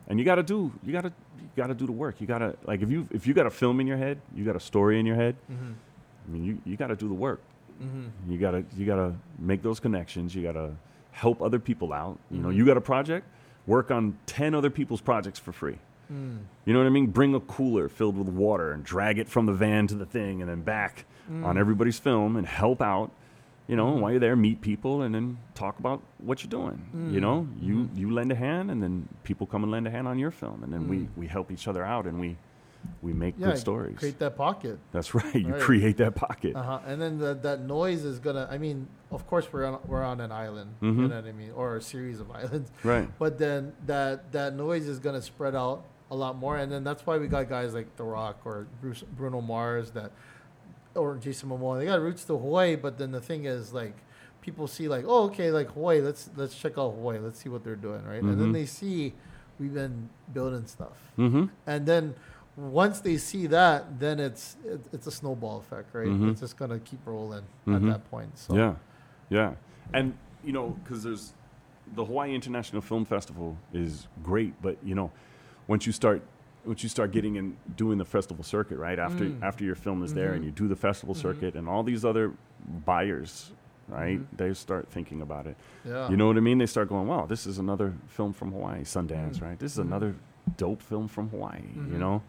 and 0.08 0.20
you 0.20 0.26
got 0.26 0.36
to 0.36 0.44
do 0.44 0.72
you 0.84 0.92
got 0.94 1.02
to 1.02 1.14
you 1.40 1.48
got 1.56 1.68
to 1.68 1.74
do 1.74 1.86
the 1.86 1.92
work. 1.92 2.20
You 2.22 2.28
got 2.28 2.40
to 2.40 2.56
like 2.66 2.82
if 2.82 2.90
you 2.92 3.08
if 3.12 3.28
you 3.28 3.34
got 3.34 3.46
a 3.46 3.52
film 3.52 3.80
in 3.80 3.88
your 3.88 3.98
head, 3.98 4.20
you 4.36 4.44
got 4.46 4.56
a 4.56 4.60
story 4.60 5.00
in 5.00 5.06
your 5.06 5.16
head. 5.16 5.36
Mhm. 5.52 5.74
I 6.28 6.32
mean, 6.32 6.44
you, 6.44 6.58
you 6.66 6.78
got 6.78 6.88
to 6.88 6.96
do 6.96 7.08
the 7.08 7.14
work. 7.14 7.42
Mm-hmm. 7.82 8.32
You 8.32 8.38
gotta 8.38 8.64
you 8.78 8.86
gotta 8.86 9.14
make 9.40 9.62
those 9.64 9.80
connections. 9.80 10.34
You 10.36 10.44
gotta 10.44 10.72
help 11.12 11.42
other 11.42 11.60
people 11.60 11.92
out. 11.92 12.18
You 12.32 12.40
know, 12.40 12.50
Mhm. 12.50 12.56
you 12.56 12.66
got 12.66 12.78
a 12.78 12.82
project, 12.82 13.28
work 13.68 13.92
on 13.92 14.16
ten 14.26 14.54
other 14.56 14.70
people's 14.70 15.02
projects 15.02 15.40
for 15.40 15.52
free. 15.52 15.78
Mm. 16.12 16.40
You 16.66 16.74
know 16.74 16.80
what 16.80 16.86
I 16.86 16.92
mean? 16.92 17.08
Bring 17.08 17.34
a 17.34 17.40
cooler 17.40 17.90
filled 17.90 18.18
with 18.18 18.28
water 18.30 18.72
and 18.72 18.84
drag 18.84 19.18
it 19.18 19.28
from 19.28 19.48
the 19.48 19.54
van 19.54 19.88
to 19.88 19.96
the 19.96 20.06
thing 20.06 20.42
and 20.42 20.50
then 20.50 20.62
back 20.62 21.06
on 21.30 21.56
Mm. 21.56 21.58
everybody's 21.58 21.98
film 21.98 22.36
and 22.36 22.46
help 22.46 22.82
out. 22.82 23.12
You 23.68 23.78
know, 23.78 23.92
while 23.94 24.12
you're 24.12 24.20
there, 24.20 24.36
meet 24.36 24.60
people 24.62 25.04
and 25.04 25.16
then 25.16 25.38
talk 25.56 25.80
about 25.80 26.02
what 26.18 26.44
you're 26.44 26.50
doing. 26.50 26.86
You 26.94 27.20
Mm. 27.20 27.22
know, 27.22 27.48
you 27.62 27.76
Mhm. 27.76 27.98
you 27.98 28.12
lend 28.12 28.32
a 28.32 28.36
hand 28.36 28.70
and 28.70 28.84
then 28.84 29.08
people 29.24 29.48
come 29.48 29.64
and 29.64 29.72
lend 29.72 29.88
a 29.88 29.90
hand 29.92 30.08
on 30.08 30.20
your 30.20 30.32
film 30.32 30.64
and 30.64 30.74
then 30.74 30.88
we 30.90 30.98
Mm. 30.98 31.08
we 31.16 31.28
help 31.28 31.50
each 31.52 31.68
other 31.68 31.84
out 31.84 32.06
and 32.06 32.20
we 32.20 32.38
we 33.02 33.14
make 33.14 33.36
Yeah, 33.38 33.48
good 33.48 33.58
stories. 33.60 33.98
Create 33.98 34.20
that 34.20 34.36
pocket. 34.36 34.78
That's 34.92 35.16
right. 35.20 35.34
You 35.36 35.54
Right. 35.54 35.62
create 35.62 35.96
that 35.98 36.16
pocket. 36.16 36.54
Uh-huh. 36.54 36.80
And 36.86 37.02
then 37.02 37.18
the, 37.18 37.34
that 37.36 37.62
noise 37.62 38.04
is 38.04 38.20
gonna. 38.20 38.46
I 38.52 38.58
mean, 38.58 38.88
of 39.10 39.26
course, 39.26 39.48
we're 39.54 39.64
on 39.66 39.80
we're 39.88 40.04
on 40.04 40.20
an 40.20 40.34
island. 40.34 40.72
Mhm. 40.82 40.98
You 40.98 41.08
know 41.08 41.16
what 41.16 41.26
I 41.26 41.32
mean, 41.32 41.52
or 41.56 41.78
a 41.78 41.82
series 41.82 42.20
of 42.20 42.30
islands. 42.42 42.70
Right. 42.84 43.08
But 43.18 43.38
then 43.38 43.72
that 43.86 44.34
that 44.34 44.56
noise 44.58 44.90
is 44.90 45.00
gonna 45.00 45.22
spread 45.22 45.56
out 45.56 45.86
a 46.12 46.16
lot 46.16 46.36
more, 46.38 46.58
and 46.58 46.70
then 46.70 46.84
that's 46.84 47.06
why 47.08 47.18
we 47.18 47.28
got 47.28 47.48
guys 47.48 47.74
like 47.74 47.96
The 47.96 48.04
Rock 48.04 48.42
or 48.44 48.68
Bruce, 48.82 49.04
Bruno 49.18 49.40
Mars 49.40 49.92
that, 49.92 50.12
or 50.96 51.18
Jason 51.18 51.50
Momoa. 51.50 51.80
They 51.80 51.86
got 51.86 52.02
roots 52.02 52.24
to 52.26 52.38
Hawaii, 52.38 52.76
but 52.76 52.98
then 52.98 53.12
the 53.12 53.22
thing 53.22 53.46
is 53.46 53.74
like. 53.74 53.96
People 54.42 54.68
see 54.68 54.90
like, 54.90 55.06
oh, 55.08 55.24
okay, 55.28 55.52
like 55.52 55.72
Hawaii. 55.72 56.02
Let's 56.02 56.30
let's 56.36 56.54
check 56.54 56.74
out 56.78 56.90
Hawaii. 56.96 57.18
Let's 57.18 57.40
see 57.42 57.48
what 57.48 57.64
they're 57.64 57.78
doing, 57.78 58.04
right? 58.04 58.22
And 58.22 58.38
then 58.38 58.50
Mhm. 58.50 58.54
they 58.54 58.66
see 58.66 59.14
we've 59.58 59.74
been 59.74 60.10
building 60.34 60.66
stuff, 60.68 61.00
Mm-hmm. 61.18 61.46
and 61.66 61.86
then 61.86 62.14
once 62.58 63.00
they 63.00 63.16
see 63.16 63.48
that, 63.48 64.02
then 64.02 64.20
it's 64.20 64.58
it, 64.66 64.82
it's 64.92 65.08
a 65.08 65.12
snowball 65.12 65.60
effect, 65.60 65.96
right? 65.96 66.10
Mhm. 66.10 66.32
It's 66.32 66.42
just 66.42 66.58
gonna 66.58 66.80
keep 66.80 67.00
rolling 67.08 67.46
at 67.68 67.84
that 67.86 68.12
point. 68.12 68.38
So 68.38 68.54
Yeah, 68.54 68.76
yeah, 69.30 69.54
and 69.94 70.14
you 70.44 70.52
know, 70.52 70.76
because 70.84 71.04
there's 71.04 71.34
the 71.96 72.04
Hawaii 72.04 72.36
International 72.36 72.82
Film 72.82 73.06
Festival 73.06 73.56
is 73.72 74.10
great, 74.24 74.62
but 74.62 74.76
you 74.84 74.94
know, 74.94 75.10
once 75.70 75.86
you 75.86 75.94
start 75.94 76.22
once 76.66 76.82
you 76.84 76.90
start 76.90 77.12
getting 77.12 77.36
in 77.36 77.58
doing 77.76 77.98
the 77.98 78.06
festival 78.06 78.44
circuit, 78.44 78.78
right 78.78 78.98
after 79.00 79.26
Mm. 79.26 79.42
after 79.42 79.64
your 79.66 79.76
film 79.76 80.04
is 80.04 80.14
there 80.14 80.34
and 80.34 80.44
you 80.46 80.52
do 80.52 80.68
the 80.68 80.76
festival 80.76 81.14
Mhm. 81.16 81.20
circuit 81.22 81.56
and 81.56 81.68
all 81.68 81.84
these 81.84 82.06
other 82.06 82.32
buyers, 82.86 83.52
right? 83.90 84.20
Mhm. 84.20 84.38
They 84.38 84.54
start 84.54 84.88
thinking 84.90 85.22
about 85.22 85.46
it. 85.48 85.58
yeah, 85.86 86.10
You 86.10 86.16
know 86.16 86.28
what 86.28 86.38
I 86.38 86.40
mean? 86.40 86.58
They 86.60 86.66
start 86.66 86.88
going, 86.88 87.08
"Wow, 87.08 87.26
this 87.26 87.46
is 87.46 87.58
another 87.60 87.94
film 88.08 88.32
from 88.32 88.52
Hawaii, 88.54 88.84
Sundance, 88.84 89.40
Mm. 89.40 89.42
right? 89.42 89.60
This 89.60 89.74
is 89.74 89.80
Mhm. 89.80 89.88
another 89.88 90.16
dope 90.58 90.82
film 90.82 91.08
from 91.10 91.30
Hawaii." 91.30 91.62
You 91.76 91.82
Mhm. 91.82 92.00
know, 92.00 92.22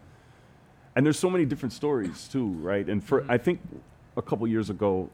and 0.95 1.05
there's 1.05 1.19
so 1.19 1.29
many 1.29 1.45
different 1.45 1.71
stories 1.73 2.27
too, 2.27 2.47
right? 2.61 2.87
And 2.89 3.01
for. 3.03 3.23
I 3.29 3.37
think 3.37 3.61
a 4.17 4.21
couple 4.21 4.45
years 4.47 4.69
ago, 4.69 5.09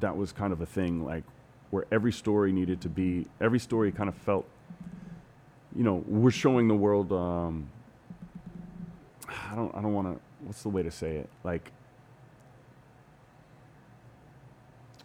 that 0.00 0.16
was 0.16 0.32
kind 0.32 0.52
of 0.52 0.60
a 0.60 0.66
thing, 0.66 1.04
like 1.04 1.24
where 1.70 1.84
every 1.92 2.12
story 2.12 2.52
needed 2.52 2.80
to 2.80 2.88
be, 2.88 3.26
every 3.40 3.58
story 3.58 3.90
kind 3.92 4.08
of 4.08 4.14
felt, 4.14 4.46
you 5.74 5.82
know, 5.84 6.02
we're 6.06 6.30
showing 6.30 6.68
the 6.68 6.74
world. 6.76 7.12
Um, 7.12 7.68
I 9.28 9.54
don't, 9.54 9.74
I 9.74 9.80
don't 9.80 9.94
want 9.94 10.14
to. 10.14 10.20
What's 10.44 10.62
the 10.62 10.68
way 10.68 10.82
to 10.82 10.90
say 10.90 11.16
it? 11.16 11.28
Like, 11.44 11.72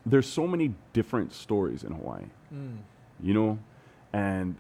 there's 0.06 0.28
so 0.28 0.48
many 0.48 0.74
different 0.94 1.34
stories 1.34 1.84
in 1.84 1.92
Hawaii 1.94 2.26
Mm. 2.54 2.80
you 3.24 3.34
know 3.34 3.60
and 4.12 4.58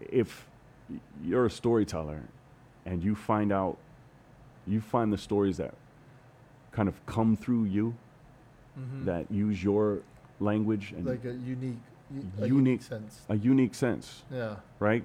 if 0.00 0.46
you're 1.24 1.46
a 1.46 1.50
storyteller 1.50 2.20
and 2.86 3.02
you 3.02 3.14
find 3.16 3.50
out 3.50 3.78
you 4.66 4.80
find 4.80 5.12
the 5.12 5.18
stories 5.18 5.56
that 5.56 5.74
kind 6.70 6.88
of 6.88 7.04
come 7.06 7.34
through 7.36 7.64
you 7.64 7.96
Mhm. 8.78 9.06
that 9.06 9.30
use 9.30 9.64
your 9.64 10.02
language 10.40 10.92
and 10.92 11.04
like 11.06 11.24
a 11.24 11.32
unique, 11.32 11.78
a 12.12 12.14
Unique. 12.46 12.48
unique 12.52 12.82
sense. 12.82 13.22
a 13.28 13.34
unique 13.36 13.74
sense 13.74 14.22
Yeah. 14.30 14.56
right 14.78 15.02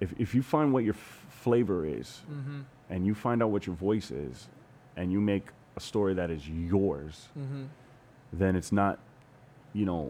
if, 0.00 0.14
if 0.18 0.34
you 0.34 0.42
find 0.42 0.72
what 0.72 0.84
your 0.84 0.94
f- 0.94 1.21
flavor 1.44 1.78
is 2.00 2.08
Mm-hmm. 2.30 2.60
and 2.90 2.98
you 3.08 3.14
find 3.26 3.38
out 3.42 3.50
what 3.54 3.62
your 3.68 3.76
voice 3.88 4.10
is 4.10 4.48
and 4.98 5.06
you 5.14 5.20
make 5.20 5.46
a 5.76 5.80
story 5.90 6.14
that 6.20 6.30
is 6.36 6.42
yours 6.48 7.14
Mm-hmm. 7.38 7.64
then 8.42 8.52
it's 8.60 8.72
not 8.72 8.94
you 9.72 9.84
know 9.90 10.02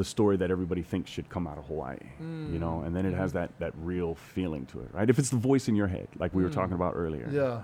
the 0.00 0.04
story 0.04 0.36
that 0.42 0.50
everybody 0.56 0.82
thinks 0.92 1.10
should 1.14 1.28
come 1.34 1.44
out 1.50 1.58
of 1.58 1.64
Hawaii 1.72 1.98
you 2.54 2.58
know 2.64 2.76
Mm. 2.80 2.86
and 2.86 2.90
then 2.96 3.04
it 3.10 3.14
has 3.22 3.30
that 3.38 3.50
that 3.62 3.72
real 3.92 4.14
feeling 4.34 4.64
to 4.72 4.76
it 4.84 4.88
right 4.98 5.08
if 5.12 5.18
it's 5.20 5.30
the 5.36 5.42
voice 5.50 5.66
in 5.70 5.74
your 5.80 5.88
head 5.96 6.08
like 6.22 6.32
we 6.38 6.42
were 6.44 6.48
Mm. 6.52 6.60
talking 6.60 6.76
about 6.80 6.92
earlier 7.04 7.28
Yeah. 7.40 7.56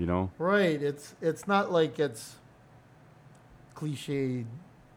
you 0.00 0.06
know 0.10 0.22
Right. 0.38 0.80
It's 0.90 1.06
it's 1.28 1.44
not 1.52 1.64
like 1.78 1.94
it's 2.06 2.24
cliched 3.78 4.46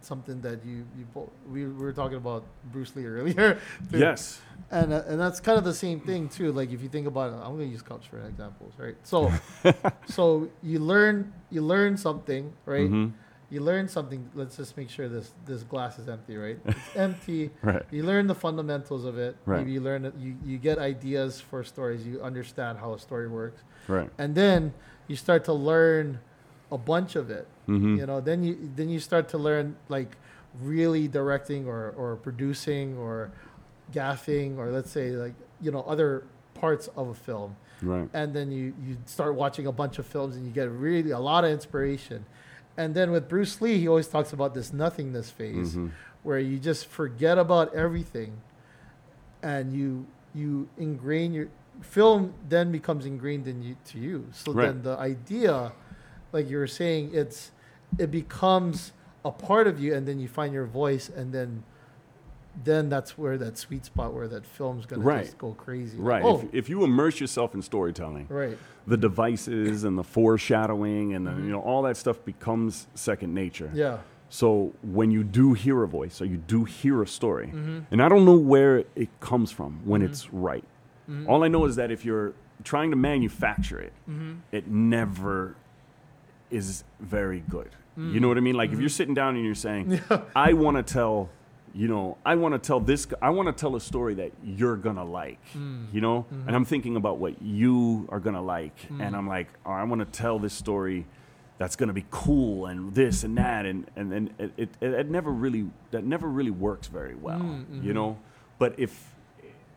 something 0.06 0.42
that 0.42 0.66
you 0.66 0.86
you 0.98 1.06
we, 1.50 1.66
we 1.66 1.74
were 1.86 1.94
talking 1.94 2.18
about 2.18 2.44
Bruce 2.72 2.96
Lee 2.96 3.06
earlier. 3.16 3.60
too. 3.92 3.98
yes 4.00 4.42
And 4.72 4.94
uh, 4.94 5.04
and 5.10 5.20
that's 5.20 5.40
kind 5.40 5.58
of 5.58 5.64
the 5.64 5.74
same 5.74 6.00
thing 6.00 6.30
too. 6.30 6.52
Like 6.52 6.72
if 6.72 6.82
you 6.82 6.90
think 6.90 7.08
about 7.08 7.32
it, 7.34 7.36
I'm 7.36 7.56
going 7.56 7.68
to 7.68 7.74
use 7.78 7.82
Couch 7.82 8.06
for 8.10 8.20
examples, 8.26 8.74
right? 8.78 8.96
So 9.04 9.32
so 10.06 10.50
you 10.62 10.80
learn 10.80 11.32
you 11.50 11.62
learn 11.62 11.98
something, 11.98 12.54
right? 12.66 12.90
Mhm. 12.90 13.12
You 13.50 13.62
learn 13.62 13.88
something. 13.88 14.22
Let's 14.34 14.58
just 14.58 14.76
make 14.78 14.90
sure 14.90 15.08
this 15.08 15.32
this 15.46 15.62
glass 15.64 16.00
is 16.00 16.08
empty, 16.10 16.38
right? 16.38 16.58
It's 16.66 16.96
empty. 16.96 17.52
right 17.62 17.84
You 17.92 18.02
learn 18.04 18.26
the 18.28 18.34
fundamentals 18.36 19.06
of 19.06 19.18
it. 19.20 19.36
Right. 19.46 19.60
Maybe 19.60 19.74
you 19.74 19.82
learn 19.82 20.06
it. 20.06 20.14
You, 20.18 20.36
you 20.44 20.58
get 20.58 20.80
ideas 20.80 21.40
for 21.40 21.64
stories. 21.64 22.02
You 22.08 22.22
understand 22.24 22.80
how 22.80 22.94
a 22.94 23.00
story 23.00 23.28
works, 23.28 23.62
right 23.88 24.10
and 24.18 24.34
then 24.34 24.74
you 25.08 25.16
start 25.16 25.44
to 25.46 25.54
learn 25.54 26.18
a 26.74 26.78
bunch 26.94 27.16
of 27.22 27.30
it. 27.40 27.48
mm-hmm. 27.68 27.96
You 28.00 28.06
know, 28.10 28.20
then 28.30 28.40
you 28.44 28.54
then 28.78 28.90
you 28.94 29.00
start 29.00 29.26
to 29.34 29.38
learn 29.38 29.76
like 29.90 30.12
really 30.62 31.06
directing 31.20 31.62
or 31.74 31.82
or 32.02 32.10
producing 32.28 32.98
or 32.98 33.32
gaffing 33.92 34.58
or 34.58 34.66
let's 34.72 34.92
say 34.98 35.12
like 35.26 35.36
you 35.62 35.72
know 35.72 35.82
other 35.94 36.24
parts 36.62 36.86
of 36.96 37.08
a 37.10 37.14
film 37.28 37.56
right 37.82 38.08
and 38.14 38.34
then 38.38 38.52
you 38.52 38.66
you 38.86 38.94
start 39.06 39.34
watching 39.36 39.66
a 39.68 39.72
bunch 39.82 39.96
of 40.00 40.06
films 40.06 40.36
and 40.36 40.46
you 40.48 40.52
get 40.62 40.70
really 40.88 41.12
a 41.12 41.20
lot 41.32 41.44
of 41.44 41.52
inspiration 41.52 42.26
and 42.78 42.96
then 42.96 43.12
with 43.12 43.28
bruce 43.28 43.62
lee 43.62 43.78
he 43.78 43.88
always 43.88 44.08
talks 44.08 44.32
about 44.34 44.54
this 44.54 44.72
nothingness 44.72 45.30
phase 45.30 45.76
Mhm. 45.76 45.92
where 46.24 46.40
you 46.40 46.58
just 46.60 46.86
forget 46.88 47.38
about 47.38 47.74
everything 47.76 48.32
and 49.42 49.74
you 49.74 50.06
you 50.34 50.68
ingrain 50.78 51.34
your 51.34 51.50
film 51.82 52.34
then 52.48 52.72
becomes 52.72 53.06
ingrained 53.06 53.48
in 53.48 53.62
you 53.62 53.76
to 53.86 53.98
you 54.00 54.26
so 54.32 54.54
Right. 54.54 54.68
then 54.68 54.84
the 54.84 54.98
idea 54.98 55.72
like 56.34 56.50
you 56.50 56.58
were 56.58 56.68
saying 56.68 57.12
it's 57.14 57.52
it 57.98 58.12
becomes 58.12 58.92
a 59.24 59.32
part 59.32 59.68
of 59.68 59.80
you 59.80 59.94
and 59.96 60.06
then 60.08 60.20
you 60.20 60.28
find 60.28 60.54
your 60.54 60.66
voice 60.66 61.08
and 61.10 61.32
then 61.34 61.64
then 62.64 62.88
that's 62.88 63.18
where 63.18 63.36
that 63.38 63.58
sweet 63.58 63.84
spot 63.86 64.14
where 64.14 64.28
that 64.28 64.46
film's 64.46 64.86
gonna 64.86 65.02
Right. 65.02 65.26
just 65.26 65.38
go 65.40 65.54
crazy 65.54 65.98
Like, 65.98 66.08
right 66.08 66.24
oh 66.24 66.40
if, 66.42 66.54
if 66.54 66.70
you 66.70 66.84
immerse 66.84 67.20
yourself 67.20 67.56
in 67.56 67.62
storytelling 67.62 68.28
right 68.30 68.58
the 68.86 68.98
devices 68.98 69.84
and 69.86 69.98
the 69.98 70.04
foreshadowing 70.04 71.14
and 71.14 71.26
the, 71.26 71.32
Mhm. 71.32 71.46
you 71.46 71.52
know 71.52 71.62
all 71.62 71.82
that 71.84 71.98
stuff 71.98 72.24
becomes 72.26 72.88
second 72.96 73.34
nature 73.34 73.72
yeah 73.74 74.00
so 74.30 74.74
when 74.82 75.10
you 75.12 75.24
do 75.24 75.54
hear 75.54 75.84
a 75.84 75.88
voice 75.88 76.22
or 76.22 76.26
you 76.26 76.38
do 76.38 76.64
hear 76.64 77.02
a 77.02 77.08
story 77.08 77.48
mm-hmm. 77.48 77.80
and 77.92 78.02
i 78.04 78.10
don't 78.10 78.26
know 78.26 78.38
where 78.38 78.84
it 78.96 79.10
comes 79.20 79.52
from 79.52 79.80
when 79.86 80.02
Mhm. 80.02 80.06
it's 80.06 80.34
right 80.34 80.64
Mm-hmm. 81.10 81.30
all 81.30 81.44
i 81.44 81.48
know 81.48 81.66
is 81.66 81.76
that 81.76 81.92
if 81.92 82.06
you're 82.06 82.34
trying 82.64 82.90
to 82.92 82.96
manufacture 82.98 83.80
it 83.80 83.94
mm-hmm. 84.10 84.34
it 84.52 84.68
never 84.68 85.56
is 86.54 86.84
very 87.00 87.42
good. 87.50 87.70
You 87.96 88.20
know 88.20 88.28
what 88.28 88.38
I 88.38 88.42
mean? 88.42 88.56
Like 88.56 88.72
if 88.72 88.80
you're 88.80 88.90
sitting 88.90 89.14
down 89.14 89.36
and 89.36 89.46
you're 89.46 89.54
saying, 89.54 90.00
"I 90.36 90.54
want 90.54 90.78
to 90.78 90.84
tell," 90.94 91.30
you 91.76 91.88
know, 91.88 92.18
"I 92.26 92.34
want 92.36 92.54
to 92.56 92.60
tell 92.60 92.80
this," 92.80 93.06
I 93.22 93.30
want 93.30 93.48
to 93.50 93.54
tell 93.54 93.76
a 93.76 93.80
story 93.82 94.16
that 94.16 94.32
you're 94.44 94.78
gonna 94.78 95.06
like. 95.06 95.38
You 95.54 96.02
know, 96.02 96.26
and 96.48 96.56
I'm 96.56 96.66
thinking 96.66 96.96
about 96.96 97.20
what 97.20 97.40
you 97.44 98.08
are 98.10 98.20
gonna 98.20 98.42
like, 98.42 98.76
and 99.00 99.16
I'm 99.16 99.28
like, 99.28 99.48
oh, 99.64 99.72
"I 99.72 99.84
want 99.84 100.00
to 100.00 100.06
tell 100.22 100.40
this 100.40 100.54
story." 100.54 101.06
That's 101.60 101.76
gonna 101.76 101.94
be 101.94 102.06
cool 102.10 102.66
and 102.66 102.94
this 102.96 103.24
and 103.24 103.38
that 103.38 103.68
and 103.68 103.86
and 103.96 104.12
then 104.12 104.32
it, 104.40 104.52
it, 104.58 104.70
it, 104.82 105.10
never 105.10 105.32
really 105.32 105.70
that 105.92 106.04
never 106.04 106.28
really 106.28 106.50
works 106.52 106.88
very 106.88 107.14
well, 107.16 107.40
Mm, 107.40 107.84
you 107.84 107.92
mhm. 107.92 107.96
know. 107.96 108.18
But 108.58 108.74
if 108.80 108.92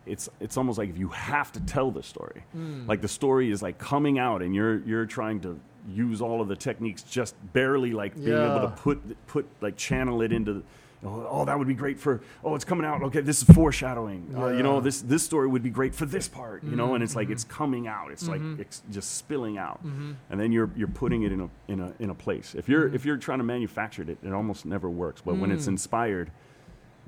it's 0.07 0.27
it's 0.39 0.57
almost 0.57 0.79
like 0.79 0.89
if 0.89 0.97
you 0.97 1.09
have 1.09 1.51
to 1.51 1.59
tell 1.61 1.91
the 1.91 2.01
story, 2.01 2.43
Mm. 2.57 2.87
like 2.87 3.01
the 3.01 3.07
story 3.07 3.51
is 3.51 3.61
like 3.61 3.77
coming 3.77 4.17
out 4.17 4.41
and 4.41 4.55
you're 4.55 4.79
you're 4.79 5.05
trying 5.05 5.39
to 5.41 5.59
use 5.87 6.21
all 6.21 6.41
of 6.41 6.47
the 6.47 6.55
techniques 6.55 7.03
just 7.03 7.35
barely 7.53 7.91
like 7.91 8.13
being 8.15 8.29
able 8.37 8.61
to 8.61 8.73
put 8.77 9.27
put 9.27 9.47
like 9.61 9.77
channel 9.77 10.21
it 10.21 10.33
into 10.33 10.61
oh, 11.05 11.27
oh 11.29 11.45
that 11.45 11.57
would 11.57 11.67
be 11.67 11.73
great 11.73 11.97
for 11.99 12.19
oh 12.43 12.55
it's 12.55 12.65
coming 12.65 12.85
out 12.85 13.01
okay 13.01 13.21
this 13.21 13.37
is 13.41 13.55
foreshadowing 13.55 14.33
uh, 14.37 14.47
you 14.47 14.63
know 14.63 14.81
this 14.81 15.01
this 15.01 15.23
story 15.23 15.47
would 15.47 15.63
be 15.63 15.69
great 15.69 15.95
for 15.95 16.05
this 16.05 16.27
part 16.27 16.63
you 16.63 16.75
know 16.75 16.93
and 16.95 17.03
it's 17.03 17.15
like 17.15 17.29
Mhm. 17.29 17.31
it's 17.31 17.43
coming 17.45 17.87
out 17.87 18.11
it's 18.11 18.27
Mhm. 18.27 18.51
like 18.57 18.59
it's 18.59 18.81
just 18.91 19.15
spilling 19.15 19.57
out 19.57 19.79
Mm-hmm. 19.85 20.11
and 20.29 20.39
then 20.39 20.51
you're 20.51 20.69
you're 20.75 20.87
putting 20.89 21.23
it 21.23 21.31
in 21.31 21.39
a 21.41 21.49
in 21.69 21.79
a 21.79 21.93
in 21.99 22.09
a 22.09 22.15
place 22.15 22.53
if 22.55 22.67
you're 22.67 22.93
if 22.93 23.05
you're 23.05 23.17
trying 23.17 23.37
to 23.39 23.45
manufacture 23.45 24.01
it 24.01 24.17
it 24.23 24.33
almost 24.33 24.65
never 24.65 24.89
works 24.89 25.21
but 25.21 25.37
when 25.37 25.51
it's 25.51 25.65
Mm. 25.65 25.69
inspired 25.69 26.31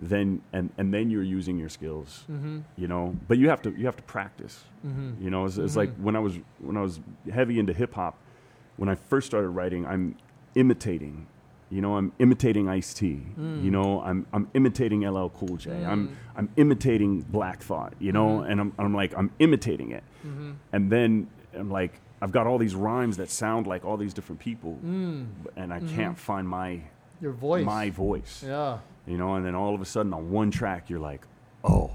then 0.01 0.41
and 0.53 0.69
and 0.77 0.93
then 0.93 1.09
you're 1.09 1.23
using 1.23 1.57
your 1.59 1.67
skills 1.69 2.23
Mm-hmm. 2.31 2.59
you 2.77 2.87
know 2.87 3.15
but 3.27 3.37
you 3.37 3.49
have 3.49 3.61
to 3.63 3.71
you 3.71 3.85
have 3.85 3.97
to 3.97 4.03
practice 4.03 4.63
Mm-hmm. 4.87 5.21
you 5.21 5.29
know, 5.29 5.43
it's, 5.43 5.57
it's 5.57 5.75
like 5.75 5.89
Mhm. 5.97 6.03
when 6.03 6.15
I 6.15 6.19
was 6.19 6.39
when 6.59 6.77
I 6.77 6.81
was 6.81 7.01
heavy 7.29 7.59
into 7.59 7.73
hip 7.73 7.93
hop. 7.95 8.15
When 8.79 8.87
I 8.87 8.95
first 8.95 9.27
started 9.27 9.49
writing, 9.49 9.85
I'm 9.85 10.15
imitating. 10.55 11.27
You 11.69 11.81
know, 11.81 11.97
I'm 11.97 12.13
imitating 12.17 12.67
Ice 12.69 12.93
T. 12.93 13.21
Mm. 13.37 13.63
You 13.63 13.71
know, 13.71 14.01
I'm 14.01 14.25
I'm 14.33 14.49
imitating 14.53 15.01
LL 15.07 15.27
Cool 15.29 15.57
J. 15.57 15.85
I'm 15.85 16.07
Mm. 16.07 16.11
I'm 16.37 16.49
imitating 16.55 17.21
Black 17.21 17.61
Thought. 17.61 17.93
You 17.99 18.11
know, 18.13 18.39
Mhm. 18.39 18.49
and 18.51 18.61
I'm 18.61 18.73
I'm 18.79 18.93
like 18.95 19.13
I'm 19.15 19.31
imitating 19.39 19.91
it, 19.91 20.03
Mm-hmm. 20.25 20.51
and 20.73 20.91
then 20.91 21.27
I'm 21.53 21.69
like 21.69 21.99
I've 22.21 22.31
got 22.31 22.47
all 22.47 22.57
these 22.57 22.73
rhymes 22.75 23.17
that 23.17 23.29
sound 23.29 23.67
like 23.67 23.85
all 23.85 23.97
these 23.97 24.13
different 24.13 24.39
people, 24.39 24.77
Mm. 24.83 25.27
and 25.55 25.71
I 25.73 25.79
Mhm. 25.81 25.95
can't 25.95 26.17
find 26.17 26.47
my 26.49 26.81
Your 27.21 27.33
voice. 27.33 27.65
my 27.65 27.89
voice. 27.91 28.43
Yeah. 28.47 28.79
You 29.05 29.17
know, 29.17 29.35
and 29.35 29.45
then 29.45 29.55
all 29.55 29.75
of 29.75 29.81
a 29.81 29.85
sudden 29.85 30.13
on 30.13 30.31
one 30.31 30.51
track 30.51 30.89
you're 30.89 30.99
like, 31.11 31.27
oh, 31.63 31.91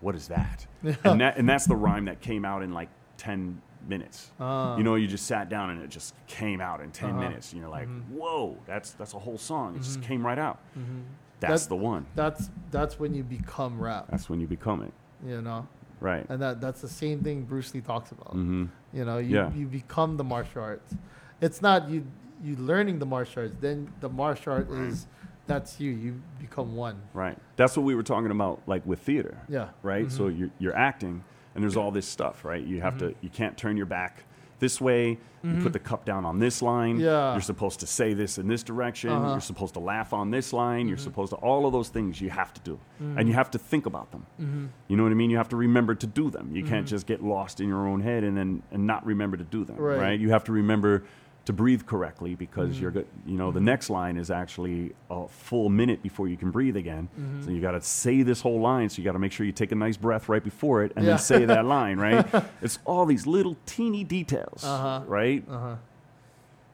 what 0.00 0.14
is 0.16 0.28
that? 0.28 0.66
Yeah. 0.82 0.94
And 1.04 1.20
that 1.20 1.38
and 1.38 1.48
that's 1.48 1.66
the 1.66 1.76
rhyme 1.76 2.04
that 2.06 2.20
came 2.20 2.44
out 2.44 2.62
in 2.62 2.72
like 2.74 2.88
ten 3.16 3.62
minutes. 3.86 4.30
Ah. 4.40 4.76
You 4.76 4.82
know, 4.84 4.94
you 4.94 5.06
just 5.06 5.26
sat 5.26 5.48
down 5.48 5.70
and 5.70 5.82
it 5.82 5.90
just 5.90 6.14
came 6.26 6.60
out 6.60 6.80
in 6.80 6.90
10 6.90 7.10
Uh-huh. 7.10 7.20
minutes. 7.20 7.52
And 7.52 7.60
you're 7.60 7.70
like, 7.70 7.88
Mhm. 7.88 8.08
whoa, 8.10 8.56
that's 8.66 8.92
that's 8.92 9.14
a 9.14 9.18
whole 9.18 9.38
song. 9.38 9.74
It 9.76 9.82
just 9.82 10.00
Mhm. 10.00 10.04
came 10.04 10.26
right 10.26 10.38
out. 10.38 10.58
Mhm. 10.76 11.02
That's 11.40 11.64
That- 11.64 11.68
the 11.68 11.76
one. 11.76 12.06
That's 12.14 12.50
that's 12.70 12.98
when 12.98 13.14
you 13.14 13.22
become 13.22 13.80
rap. 13.80 14.06
That's 14.10 14.28
when 14.28 14.40
you 14.40 14.46
become 14.46 14.82
it. 14.82 14.92
You 15.26 15.42
know, 15.42 15.66
Right. 16.00 16.26
and 16.28 16.40
that 16.42 16.60
that's 16.60 16.80
the 16.80 16.88
same 16.88 17.22
thing 17.22 17.44
Bruce 17.44 17.72
Lee 17.74 17.80
talks 17.80 18.10
about. 18.12 18.32
hmm 18.32 18.66
You 18.92 19.04
know, 19.04 19.18
you, 19.18 19.36
Yeah. 19.36 19.52
you 19.52 19.66
become 19.66 20.16
the 20.16 20.24
martial 20.24 20.62
arts. 20.62 20.94
It's 21.40 21.60
not 21.62 21.88
you 21.88 22.06
you 22.42 22.54
learning 22.56 23.00
the 23.00 23.06
martial 23.06 23.42
arts. 23.42 23.56
Then 23.60 23.88
the 24.00 24.08
martial 24.08 24.52
art 24.52 24.70
is 24.70 25.06
that's 25.48 25.80
you. 25.80 25.90
You 25.90 26.20
become 26.38 26.76
one. 26.76 27.00
Right. 27.14 27.36
That's 27.56 27.76
what 27.76 27.82
we 27.84 27.94
were 27.94 28.02
talking 28.04 28.30
about, 28.30 28.60
like 28.66 28.84
with 28.86 29.00
theater. 29.00 29.38
Yeah. 29.48 29.70
Right. 29.82 30.10
So 30.12 30.24
Mhm. 30.30 30.38
you're, 30.38 30.50
you're 30.58 30.76
acting, 30.76 31.24
and 31.58 31.64
there's 31.64 31.76
all 31.76 31.90
this 31.90 32.06
stuff, 32.06 32.44
right? 32.44 32.64
You 32.64 32.80
have 32.82 32.94
Mhm. 32.94 32.98
to, 33.00 33.14
you 33.20 33.28
can't 33.30 33.56
turn 33.58 33.76
your 33.76 33.86
back 33.86 34.22
this 34.60 34.80
way. 34.80 35.18
You 35.42 35.50
Mhm. 35.50 35.62
put 35.64 35.72
the 35.72 35.80
cup 35.80 36.04
down 36.04 36.24
on 36.24 36.38
this 36.38 36.62
line. 36.62 37.00
Yeah. 37.00 37.32
You're 37.32 37.40
supposed 37.40 37.80
to 37.80 37.86
say 37.86 38.14
this 38.14 38.38
in 38.38 38.46
this 38.46 38.62
direction. 38.62 39.10
Uh-huh. 39.10 39.30
You're 39.32 39.40
supposed 39.40 39.74
to 39.74 39.80
laugh 39.80 40.12
on 40.12 40.30
this 40.30 40.52
line. 40.52 40.86
You're 40.86 40.96
Mhm. 40.96 41.00
supposed 41.00 41.30
to, 41.30 41.36
all 41.36 41.66
of 41.66 41.72
those 41.72 41.88
things 41.88 42.20
you 42.20 42.30
have 42.30 42.54
to 42.54 42.60
do. 42.60 42.78
Mhm. 43.02 43.18
And 43.18 43.28
you 43.28 43.34
have 43.34 43.50
to 43.50 43.58
think 43.58 43.86
about 43.86 44.12
them. 44.12 44.26
Mm-hmm. 44.40 44.66
You 44.86 44.96
know 44.96 45.02
what 45.02 45.10
I 45.10 45.16
mean? 45.16 45.30
You 45.30 45.36
have 45.38 45.48
to 45.48 45.56
remember 45.56 45.96
to 45.96 46.06
do 46.06 46.30
them. 46.30 46.50
You 46.54 46.62
can't 46.64 46.86
just 46.86 47.06
get 47.06 47.22
lost 47.24 47.60
in 47.60 47.66
your 47.68 47.86
own 47.88 48.02
head 48.02 48.22
and 48.22 48.36
then 48.36 48.62
and 48.70 48.86
not 48.86 49.04
remember 49.04 49.36
to 49.36 49.44
do 49.44 49.64
them. 49.64 49.76
Right. 49.78 49.98
Right. 49.98 50.20
You 50.20 50.30
have 50.30 50.44
to 50.44 50.52
remember 50.52 51.02
to 51.48 51.52
breathe 51.54 51.86
correctly 51.86 52.34
because 52.34 52.76
Mhm. 52.76 52.80
you're 52.82 52.90
go- 52.90 53.04
you 53.26 53.38
know 53.38 53.50
the 53.50 53.58
Mhm. 53.58 53.64
next 53.72 53.88
line 53.88 54.18
is 54.18 54.30
actually 54.30 54.92
a 55.10 55.26
full 55.28 55.70
minute 55.70 56.02
before 56.02 56.28
you 56.28 56.36
can 56.36 56.50
breathe 56.50 56.76
again. 56.76 57.08
Mhm. 57.18 57.42
So 57.44 57.50
you 57.50 57.62
got 57.62 57.70
to 57.70 57.80
say 57.80 58.20
this 58.22 58.42
whole 58.42 58.60
line. 58.60 58.90
So 58.90 58.98
you 59.00 59.04
got 59.04 59.12
to 59.12 59.18
make 59.18 59.32
sure 59.32 59.46
you 59.46 59.52
take 59.52 59.72
a 59.72 59.74
nice 59.74 59.96
breath 59.96 60.28
right 60.28 60.44
before 60.44 60.82
it 60.84 60.92
and 60.94 61.06
Yeah. 61.06 61.12
then 61.12 61.18
say 61.18 61.44
that 61.46 61.64
line. 61.78 61.98
Right. 61.98 62.26
it's 62.60 62.78
all 62.84 63.06
these 63.06 63.26
little 63.26 63.56
teeny 63.64 64.04
details. 64.04 64.62
Uh-huh. 64.62 65.04
Right. 65.06 65.42
Uh 65.48 65.58
huh. 65.58 65.76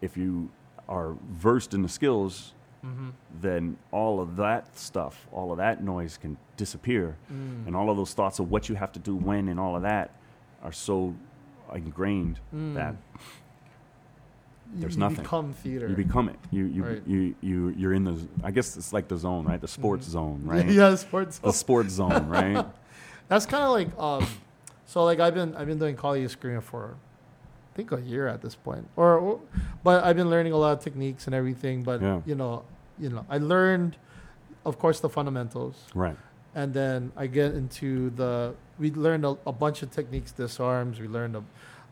If 0.01 0.17
you 0.17 0.51
are 0.89 1.15
versed 1.31 1.73
in 1.73 1.83
the 1.83 1.89
skills, 1.89 2.53
Mm-hmm. 2.85 3.09
then 3.41 3.77
all 3.93 4.21
of 4.21 4.35
that 4.37 4.77
stuff, 4.77 5.27
all 5.33 5.53
of 5.53 5.57
that 5.59 5.83
noise 5.83 6.19
can 6.19 6.37
disappear 6.57 7.17
Mm. 7.33 7.67
and 7.67 7.75
all 7.77 7.89
of 7.91 7.97
those 7.97 8.13
thoughts 8.13 8.39
of 8.41 8.51
what 8.51 8.69
you 8.69 8.75
have 8.75 8.93
to 8.93 8.99
do 8.99 9.15
when 9.17 9.49
and 9.49 9.59
all 9.59 9.75
of 9.77 9.83
that 9.83 10.11
are 10.63 10.73
so 10.73 11.15
ingrained 11.75 12.41
Mm. 12.55 12.75
that 12.75 12.97
there's 14.75 14.95
you 14.95 15.01
nothing. 15.01 15.23
become 15.23 15.53
theater. 15.53 15.89
you 15.89 15.95
become 15.97 16.29
it. 16.29 16.37
You 16.51 16.65
you 16.65 16.85
Right. 16.85 17.03
you 17.07 17.35
you 17.41 17.69
you're 17.77 17.93
in 17.95 18.05
the. 18.05 18.19
I 18.43 18.51
guess 18.51 18.77
it's 18.77 18.93
like 18.93 19.09
the 19.09 19.17
zone, 19.17 19.45
right? 19.47 19.61
The 19.61 19.69
sports 19.69 20.07
Mhm. 20.09 20.11
zone, 20.11 20.41
right? 20.45 20.69
yeah, 20.69 20.95
sports. 20.97 21.41
A 21.45 21.53
sports 21.53 21.93
zone, 21.95 22.29
right? 22.39 22.65
That's 23.29 23.47
kind 23.47 23.65
of 23.65 23.71
like 23.73 23.89
um, 23.99 24.27
so 24.87 25.05
like 25.05 25.21
I've 25.21 25.35
been 25.35 25.55
I've 25.57 25.67
been 25.67 25.79
doing 25.79 25.97
Kali 25.97 26.25
escrima 26.25 26.63
for, 26.63 26.95
I 27.73 27.77
think 27.77 27.93
a 27.93 28.01
year 28.01 28.27
at 28.29 28.43
this 28.43 28.55
point, 28.55 28.87
or, 28.97 29.19
or 29.19 29.41
but 29.83 30.05
I've 30.05 30.17
been 30.17 30.31
learning 30.31 30.53
a 30.53 30.57
lot 30.59 30.73
of 30.77 30.81
techniques 30.85 31.27
and 31.27 31.35
everything. 31.35 31.83
But 31.85 32.01
Yeah. 32.03 32.21
you 32.27 32.35
know, 32.35 32.65
you 32.99 33.11
know, 33.11 33.25
I 33.29 33.39
learned, 33.39 33.97
of 34.65 34.79
course, 34.79 35.01
the 35.01 35.09
fundamentals, 35.09 35.77
right. 35.95 36.17
and 36.55 36.75
then 36.75 37.13
I 37.17 37.27
get 37.27 37.55
into 37.55 38.11
the. 38.11 38.55
We 38.79 38.91
learned 38.91 39.25
a, 39.25 39.37
a 39.47 39.53
bunch 39.53 39.83
of 39.83 39.91
techniques, 39.93 40.33
disarms. 40.33 40.99
We 41.01 41.07
learned 41.09 41.37
a, 41.37 41.43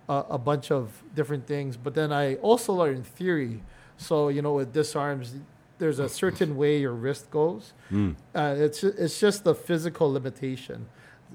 a, 0.09 0.25
a 0.31 0.39
bunch 0.39 0.71
of 0.71 1.03
different 1.15 1.47
things, 1.47 1.77
but 1.77 1.95
then 1.95 2.13
I 2.13 2.37
also 2.37 2.73
learned 2.73 3.07
theory. 3.07 3.63
So 3.97 4.29
you 4.29 4.43
know, 4.43 4.55
with 4.55 4.73
disarms, 4.73 5.35
there's 5.79 5.99
a 5.99 6.09
certain 6.09 6.57
way 6.57 6.79
your 6.79 6.93
wrist 6.93 7.31
goes. 7.31 7.73
Mm. 7.91 8.17
Uh, 8.35 8.55
it's 8.59 8.85
it's 8.85 9.19
just 9.19 9.45
the 9.45 9.55
physical 9.55 10.13
limitation. 10.13 10.89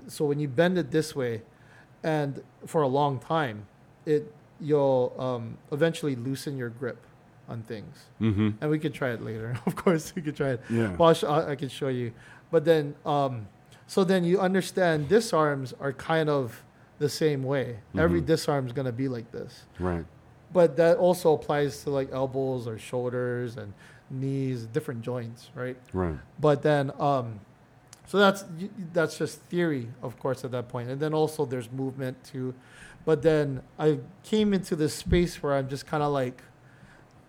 So 0.08 0.26
when 0.26 0.40
you 0.40 0.48
bend 0.48 0.78
it 0.78 0.92
this 0.92 1.16
way, 1.16 1.42
and 2.04 2.42
for 2.66 2.82
a 2.82 2.88
long 2.88 3.20
time, 3.20 3.66
it 4.06 4.34
you'll 4.60 5.14
um, 5.20 5.58
eventually 5.72 6.16
loosen 6.16 6.58
your 6.58 6.70
grip 6.70 7.06
on 7.48 7.62
things. 7.64 8.06
Mm-hmm. 8.20 8.50
And 8.60 8.72
we 8.72 8.80
could 8.80 8.94
try 8.94 9.12
it 9.12 9.22
later. 9.22 9.58
of 9.66 9.76
course, 9.76 10.14
we 10.16 10.22
could 10.22 10.36
try 10.36 10.52
it. 10.52 10.62
Yeah. 10.70 10.96
Well, 10.96 11.14
sh- 11.14 11.24
I 11.24 11.52
I 11.52 11.56
can 11.56 11.70
show 11.70 11.88
you. 11.88 12.14
But 12.50 12.66
then, 12.66 12.96
um, 13.06 13.48
so 13.88 14.04
then 14.04 14.24
you 14.24 14.40
understand 14.40 15.10
disarms 15.10 15.74
are 15.80 15.94
kind 15.94 16.30
of 16.30 16.64
the 17.00 17.10
same 17.10 17.44
way. 17.44 17.80
Every 17.98 18.22
Mhm. 18.22 18.26
disarm 18.26 18.66
is 18.68 18.74
gonna 18.74 18.92
be 18.92 19.08
like 19.08 19.32
this. 19.32 19.64
Right. 19.80 20.06
But 20.54 20.78
that 20.78 20.98
also 20.98 21.34
applies 21.34 21.84
to 21.84 21.90
like 21.90 22.12
elbows 22.12 22.68
or 22.68 22.78
shoulders 22.78 23.58
and 23.58 23.74
knees, 24.10 24.66
different 24.66 25.02
joints, 25.02 25.50
right? 25.56 25.78
Right. 25.94 26.16
But 26.40 26.62
then, 26.62 26.92
um, 27.00 27.42
so 28.08 28.18
that's 28.18 28.46
that's 28.94 29.18
just 29.18 29.42
theory, 29.42 29.90
of 30.02 30.18
course, 30.18 30.44
at 30.46 30.52
that 30.52 30.70
point. 30.70 30.90
And 30.90 31.00
then 31.02 31.14
also 31.14 31.46
there's 31.46 31.70
movement 31.72 32.24
too. 32.24 32.54
But 33.06 33.22
then 33.22 33.62
I 33.78 34.00
came 34.24 34.54
into 34.54 34.76
this 34.76 34.94
space 34.94 35.42
where 35.44 35.54
I'm 35.54 35.68
just 35.70 35.86
kind 35.86 36.02
of 36.04 36.12
like, 36.12 36.42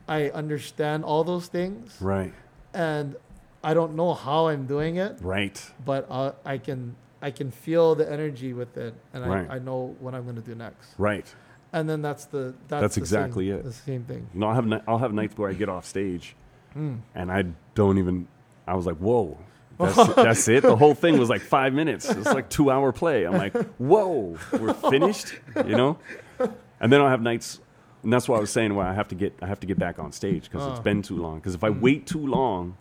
I 0.08 0.30
understand 0.30 1.04
all 1.04 1.22
those 1.24 1.46
things, 1.48 1.98
Right. 2.00 2.32
and 2.72 3.16
I 3.62 3.74
don't 3.74 3.94
know 3.96 4.14
how 4.14 4.46
I'm 4.48 4.66
doing 4.66 4.96
it, 4.96 5.18
Right. 5.20 5.60
but 5.84 6.06
uh, 6.08 6.32
I 6.44 6.58
can 6.58 6.94
I 7.20 7.30
can 7.30 7.50
feel 7.50 7.94
the 7.94 8.10
energy 8.10 8.52
with 8.52 8.76
it, 8.76 8.94
and 9.12 9.26
Right. 9.26 9.46
I, 9.50 9.56
I 9.56 9.58
know 9.58 9.96
what 10.00 10.14
I'm 10.14 10.24
going 10.24 10.36
to 10.36 10.42
do 10.42 10.54
next. 10.54 10.94
Right. 10.98 11.26
And 11.72 11.88
then 11.88 12.00
that's 12.00 12.24
the 12.26 12.54
that's, 12.68 12.80
That's 12.80 12.94
the 12.94 13.00
exactly 13.00 13.48
same, 13.48 13.58
it. 13.58 13.64
The 13.64 13.72
same 13.72 14.04
thing. 14.04 14.28
No, 14.32 14.48
I'll 14.48 14.54
have 14.54 14.66
ni- 14.66 14.80
I'll 14.88 14.98
have 14.98 15.12
nights 15.12 15.36
where 15.36 15.50
I 15.50 15.52
get 15.52 15.68
off 15.68 15.84
stage 15.84 16.34
Mm. 16.76 17.00
and 17.14 17.32
I 17.32 17.44
don't 17.74 17.98
even. 17.98 18.28
I 18.66 18.74
was 18.74 18.84
like, 18.86 18.96
whoa. 18.96 19.38
That's, 19.78 20.14
that's 20.14 20.48
it. 20.48 20.62
The 20.62 20.76
whole 20.76 20.94
thing 20.94 21.18
was 21.18 21.28
like 21.30 21.40
five 21.40 21.72
minutes. 21.72 22.08
It's 22.08 22.26
like 22.26 22.48
two 22.50 22.70
hour 22.70 22.92
play. 22.92 23.24
I'm 23.26 23.36
like, 23.36 23.56
whoa, 23.78 24.36
we're 24.52 24.74
finished. 24.74 25.34
You 25.56 25.76
know. 25.76 25.98
And 26.80 26.92
then 26.92 27.00
I'll 27.00 27.08
have 27.08 27.22
nights, 27.22 27.60
and 28.02 28.12
that's 28.12 28.28
why 28.28 28.36
I 28.36 28.40
was 28.40 28.50
saying 28.50 28.74
why 28.74 28.88
I 28.88 28.94
have 28.94 29.08
to 29.08 29.14
get 29.14 29.34
I 29.42 29.46
have 29.46 29.60
to 29.60 29.66
get 29.66 29.78
back 29.78 29.98
on 29.98 30.12
stage 30.12 30.44
because 30.44 30.66
it's 30.70 30.80
been 30.80 31.02
too 31.02 31.16
long. 31.16 31.36
Because 31.38 31.54
if 31.54 31.64
I 31.64 31.70
Mm. 31.70 31.80
wait 31.80 32.06
too 32.06 32.24
long, 32.26 32.76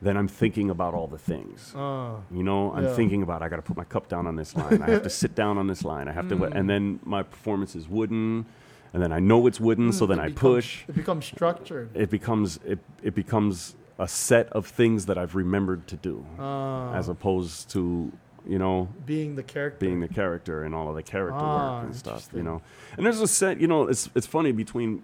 then 0.00 0.16
I'm 0.16 0.28
thinking 0.28 0.70
about 0.70 0.94
all 0.94 1.06
the 1.08 1.18
things. 1.18 1.74
Uh, 1.74 2.16
You 2.30 2.42
know, 2.42 2.72
I'm 2.72 2.84
Yeah. 2.84 2.94
thinking 2.94 3.22
about 3.22 3.42
I 3.42 3.48
got 3.48 3.56
to 3.56 3.62
put 3.62 3.76
my 3.76 3.84
cup 3.84 4.08
down 4.08 4.26
on 4.26 4.36
this 4.36 4.54
line. 4.56 4.80
I 4.82 4.90
have 4.90 5.02
to 5.02 5.10
sit 5.10 5.34
down 5.34 5.58
on 5.58 5.66
this 5.66 5.84
line. 5.84 6.08
I 6.08 6.12
have 6.12 6.28
to, 6.28 6.36
Mm. 6.36 6.52
and 6.54 6.70
then 6.70 7.00
my 7.04 7.22
performance 7.22 7.74
is 7.74 7.88
wooden, 7.88 8.46
and 8.92 9.02
then 9.02 9.12
I 9.12 9.18
know 9.20 9.46
it's 9.48 9.60
wooden, 9.60 9.92
so 9.92 10.04
mm, 10.04 10.08
then 10.10 10.20
I 10.20 10.28
becomes- 10.28 10.40
push. 10.40 10.84
It 10.88 10.94
becomes 10.94 11.24
structured. 11.26 11.88
It 11.94 12.10
becomes 12.10 12.58
it, 12.64 12.78
it 13.02 13.14
becomes 13.14 13.74
a 13.98 14.06
set 14.06 14.46
of 14.52 14.66
things 14.66 15.06
that 15.06 15.18
I've 15.18 15.34
remembered 15.34 15.88
to 15.88 15.96
do, 15.96 16.24
Uh, 16.38 16.92
as 16.92 17.08
opposed 17.08 17.68
to 17.70 18.12
you 18.46 18.58
know 18.58 18.88
being 19.04 19.34
the 19.34 19.42
character. 19.42 19.84
being 19.84 19.98
the 20.00 20.06
character 20.08 20.62
and 20.62 20.74
all 20.76 20.88
of 20.88 20.94
the 20.94 21.02
character 21.02 21.40
Ah, 21.42 21.78
work 21.78 21.84
and 21.86 21.96
stuff. 21.96 22.28
You 22.32 22.44
know, 22.44 22.62
and 22.96 23.04
there's 23.04 23.20
a 23.20 23.26
set. 23.26 23.60
You 23.60 23.66
know, 23.66 23.88
it's 23.88 24.08
it's 24.14 24.26
funny 24.28 24.52
between 24.52 25.02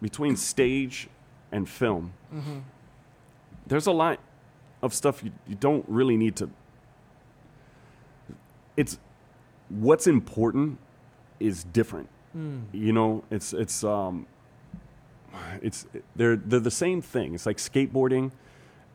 between 0.00 0.36
stage 0.36 1.08
and 1.52 1.68
film. 1.68 2.12
hmm 2.32 2.60
there's 3.66 3.86
a 3.86 3.92
lot 3.92 4.18
of 4.82 4.92
stuff 4.94 5.22
you, 5.24 5.32
you 5.48 5.54
don't 5.54 5.84
really 5.88 6.16
need 6.16 6.36
to 6.36 6.50
it's 8.76 8.98
what's 9.68 10.06
important 10.06 10.78
is 11.40 11.64
different 11.64 12.08
Mm. 12.36 12.64
you 12.72 12.92
know 12.92 13.22
it's 13.30 13.52
it's 13.52 13.84
um 13.84 14.26
it's 15.62 15.86
they're 16.16 16.34
they're 16.34 16.58
the 16.58 16.68
same 16.68 17.00
thing 17.00 17.32
it's 17.32 17.46
like 17.46 17.58
skateboarding 17.58 18.32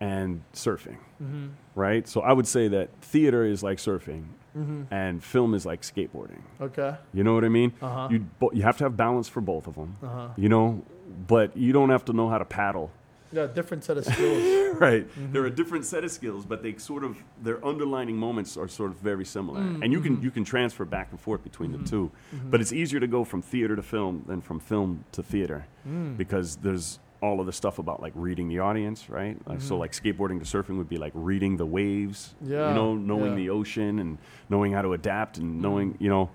and 0.01 0.41
surfing 0.53 0.97
hmm 1.19 1.47
right 1.73 2.05
so 2.05 2.19
i 2.19 2.33
would 2.33 2.45
say 2.47 2.67
that 2.67 2.89
theater 3.01 3.45
is 3.45 3.63
like 3.63 3.77
surfing 3.77 4.25
hmm 4.51 4.83
and 4.91 5.23
film 5.23 5.53
is 5.53 5.65
like 5.65 5.83
skateboarding 5.83 6.41
Okay. 6.59 6.95
you 7.13 7.23
know 7.23 7.33
what 7.33 7.45
i 7.45 7.49
mean 7.49 7.71
Uh 7.81 7.87
huh. 7.89 8.07
you 8.11 8.19
bo- 8.39 8.51
you 8.51 8.63
have 8.63 8.75
to 8.79 8.83
have 8.83 8.97
balance 8.97 9.29
for 9.29 9.39
both 9.39 9.67
of 9.67 9.75
them 9.75 9.95
Uh 10.03 10.07
huh. 10.07 10.27
you 10.35 10.49
know 10.49 10.83
but 11.25 11.55
you 11.55 11.71
don't 11.71 11.89
have 11.91 12.03
to 12.05 12.11
know 12.11 12.27
how 12.27 12.39
to 12.39 12.45
paddle 12.45 12.91
Yeah, 13.31 13.47
different 13.47 13.83
set 13.83 13.97
of 13.97 14.05
skills. 14.11 14.75
right. 14.79 15.07
Mhm. 15.17 15.31
They're 15.33 15.45
a 15.45 15.51
different 15.51 15.85
set 15.85 16.03
of 16.03 16.11
skills, 16.11 16.45
but 16.45 16.63
they 16.63 16.75
sort 16.77 17.03
of 17.03 17.17
their 17.41 17.63
underlining 17.65 18.17
moments 18.17 18.57
are 18.57 18.67
sort 18.67 18.91
of 18.91 18.97
very 18.97 19.25
similar, 19.25 19.61
Mm, 19.61 19.83
and 19.83 19.93
you 19.93 20.01
can 20.01 20.21
you 20.21 20.31
can 20.31 20.43
transfer 20.43 20.85
back 20.85 21.07
and 21.11 21.19
forth 21.19 21.43
between 21.43 21.71
Mhm. 21.71 21.83
the 21.83 21.89
2 21.89 22.11
Mhm. 22.33 22.51
But 22.51 22.61
it's 22.61 22.73
easier 22.73 22.99
to 22.99 23.07
go 23.07 23.23
from 23.23 23.41
theater 23.41 23.75
to 23.75 23.81
film 23.83 24.23
than 24.27 24.41
from 24.41 24.59
film 24.59 25.03
to 25.11 25.21
theater 25.23 25.65
Mm. 25.87 26.17
because 26.17 26.57
there's 26.57 26.99
all 27.21 27.39
of 27.41 27.45
the 27.45 27.51
stuff 27.51 27.79
about 27.79 28.01
like 28.01 28.13
reading 28.15 28.47
the 28.47 28.59
audience, 28.59 29.09
right? 29.09 29.37
Like, 29.45 29.59
So 29.61 29.75
Mhm. 29.75 29.79
like 29.79 29.91
skateboarding 29.91 30.39
to 30.39 30.45
surfing 30.45 30.77
would 30.77 30.87
be 30.87 30.97
like 30.97 31.11
reading 31.13 31.57
the 31.57 31.65
waves, 31.65 32.33
Yeah, 32.41 32.69
you 32.69 32.75
know, 32.75 32.95
knowing 32.95 33.31
yeah. 33.31 33.35
the 33.35 33.49
ocean 33.49 33.99
and 33.99 34.17
knowing 34.49 34.71
how 34.71 34.81
to 34.81 34.93
adapt 34.93 35.37
and 35.37 35.57
Mm. 35.57 35.61
knowing, 35.61 35.95
you 35.99 36.09
know, 36.09 36.29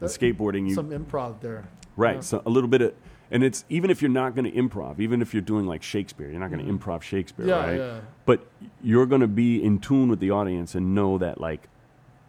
the 0.00 0.06
That- 0.06 0.18
skateboarding 0.18 0.66
you 0.68 0.74
some 0.74 0.90
improv 0.90 1.40
there. 1.42 1.68
right. 1.94 2.14
yeah. 2.16 2.20
So 2.22 2.42
a 2.46 2.50
little 2.50 2.70
bit 2.70 2.80
of 2.80 2.94
and 3.30 3.42
it's 3.44 3.64
even 3.68 3.90
if 3.90 4.02
you're 4.02 4.10
not 4.10 4.34
going 4.34 4.50
to 4.50 4.56
improv, 4.56 4.98
even 5.00 5.22
if 5.22 5.32
you're 5.34 5.40
doing 5.42 5.66
like 5.66 5.82
Shakespeare, 5.82 6.30
you're 6.30 6.40
not 6.40 6.50
going 6.50 6.64
to 6.64 6.72
improv 6.72 7.02
Shakespeare, 7.02 7.46
Mm-hmm. 7.46 7.50
Yeah, 7.50 7.66
right? 7.66 7.78
yeah. 7.94 8.00
But 8.26 8.46
you're 8.82 9.06
going 9.06 9.20
to 9.22 9.28
be 9.28 9.62
in 9.62 9.78
tune 9.78 10.08
with 10.08 10.20
the 10.20 10.30
audience 10.30 10.74
and 10.74 10.94
know 10.94 11.18
that 11.18 11.40
like, 11.40 11.68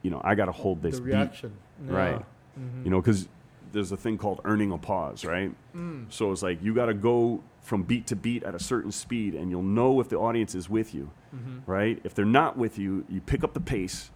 you 0.03 0.11
know, 0.11 0.21
I 0.23 0.35
got 0.35 0.45
to 0.45 0.51
hold 0.51 0.81
this 0.81 0.95
the 0.95 1.01
beat, 1.01 1.11
reaction. 1.13 1.53
right? 1.85 2.11
Yeah. 2.57 2.63
Mhm. 2.63 2.85
You 2.85 2.91
know, 2.91 3.01
because 3.01 3.27
there's 3.71 3.91
a 3.91 3.97
thing 3.97 4.17
called 4.17 4.41
earning 4.43 4.71
a 4.71 4.77
pause, 4.77 5.23
right? 5.23 5.51
Mm. 5.75 6.05
So 6.11 6.31
it's 6.31 6.43
like 6.43 6.61
you 6.61 6.73
got 6.73 6.87
to 6.87 6.93
go 6.93 7.41
from 7.61 7.83
beat 7.83 8.05
to 8.07 8.15
beat 8.15 8.43
at 8.43 8.53
a 8.55 8.59
certain 8.59 8.91
speed, 8.91 9.33
and 9.35 9.49
you'll 9.49 9.61
know 9.63 10.01
if 10.01 10.09
the 10.09 10.17
audience 10.17 10.55
is 10.55 10.67
with 10.69 10.93
you, 10.93 11.09
Mhm. 11.33 11.61
right? 11.67 12.01
If 12.03 12.13
they're 12.15 12.25
not 12.25 12.57
with 12.57 12.77
you, 12.77 13.05
you 13.07 13.21
pick 13.21 13.43
up 13.43 13.53
the 13.53 13.59
pace, 13.61 14.09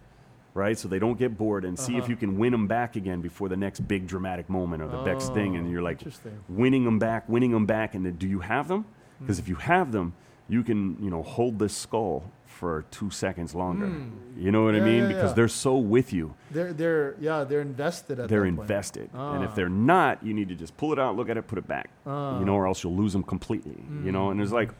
right? 0.56 0.76
So 0.78 0.88
they 0.88 0.98
don't 0.98 1.18
get 1.18 1.36
bored, 1.38 1.64
and 1.64 1.78
see 1.78 1.96
if 1.96 2.04
Uh-huh. 2.04 2.10
you 2.10 2.16
can 2.16 2.38
win 2.38 2.52
them 2.52 2.66
back 2.66 2.96
again 2.96 3.20
before 3.20 3.48
the 3.48 3.56
next 3.56 3.80
big 3.86 4.06
dramatic 4.06 4.48
moment 4.48 4.82
or 4.82 4.88
the 4.88 5.04
next 5.04 5.32
thing, 5.34 5.54
and 5.56 5.66
Oh, 5.66 5.70
you're 5.70 5.82
like 5.82 6.00
winning 6.48 6.84
them 6.84 6.98
back, 6.98 7.28
winning 7.28 7.52
them 7.52 7.66
back, 7.66 7.94
and 7.94 8.04
then 8.06 8.14
do 8.16 8.26
you 8.26 8.40
have 8.40 8.66
them? 8.68 8.86
Because 9.20 9.36
Mm. 9.38 9.42
if 9.42 9.48
you 9.48 9.54
have 9.56 9.92
them, 9.92 10.14
you 10.48 10.62
can 10.62 10.96
you 11.00 11.10
know 11.10 11.22
hold 11.22 11.58
this 11.58 11.74
skull 11.76 12.30
for 12.44 12.84
two 12.90 13.10
seconds 13.10 13.54
longer. 13.54 13.86
Mm. 13.86 14.10
You 14.38 14.50
know 14.50 14.64
what 14.64 14.74
I 14.74 14.80
mean? 14.80 15.02
yeah, 15.02 15.08
because 15.08 15.30
yeah. 15.30 15.34
they're 15.34 15.48
so 15.66 15.76
with 15.76 16.10
you 16.12 16.32
They're 16.50 16.72
they're 16.72 17.14
yeah 17.20 17.44
they're 17.44 17.60
invested 17.60 18.18
at 18.18 18.28
they're 18.30 18.40
that 18.44 18.56
point. 18.56 18.60
invested. 18.60 19.10
And 19.12 19.44
if 19.44 19.50
Ah. 19.50 19.54
they're 19.56 19.68
not, 19.68 20.22
you 20.24 20.32
need 20.32 20.48
to 20.48 20.54
just 20.54 20.74
pull 20.78 20.90
it 20.94 20.98
out, 20.98 21.16
look 21.16 21.28
at 21.28 21.36
it, 21.36 21.46
put 21.46 21.58
it 21.58 21.68
back. 21.68 21.90
Ah. 22.06 22.38
You 22.38 22.44
know, 22.46 22.54
or 22.54 22.66
else 22.66 22.82
you'll 22.82 22.96
lose 22.96 23.12
them 23.12 23.22
completely. 23.24 23.76
You 24.04 24.10
know, 24.12 24.30
and 24.30 24.38
there's 24.40 24.52
Mm. 24.52 24.60
like 24.62 24.70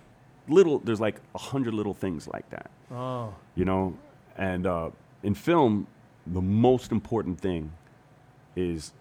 little, 0.49 0.79
there's 0.79 1.01
like 1.01 1.17
a 1.35 1.39
hundred 1.39 1.75
little 1.75 1.93
things 1.95 2.29
like 2.29 2.49
that. 2.51 2.71
Oh. 2.91 3.35
You 3.57 3.65
know, 3.67 3.95
and 4.39 4.67
uh, 4.67 4.91
in 5.23 5.35
film, 5.35 5.87
the 6.27 6.41
most 6.43 6.93
important 6.93 7.41
thing 7.41 7.73
is 8.55 8.93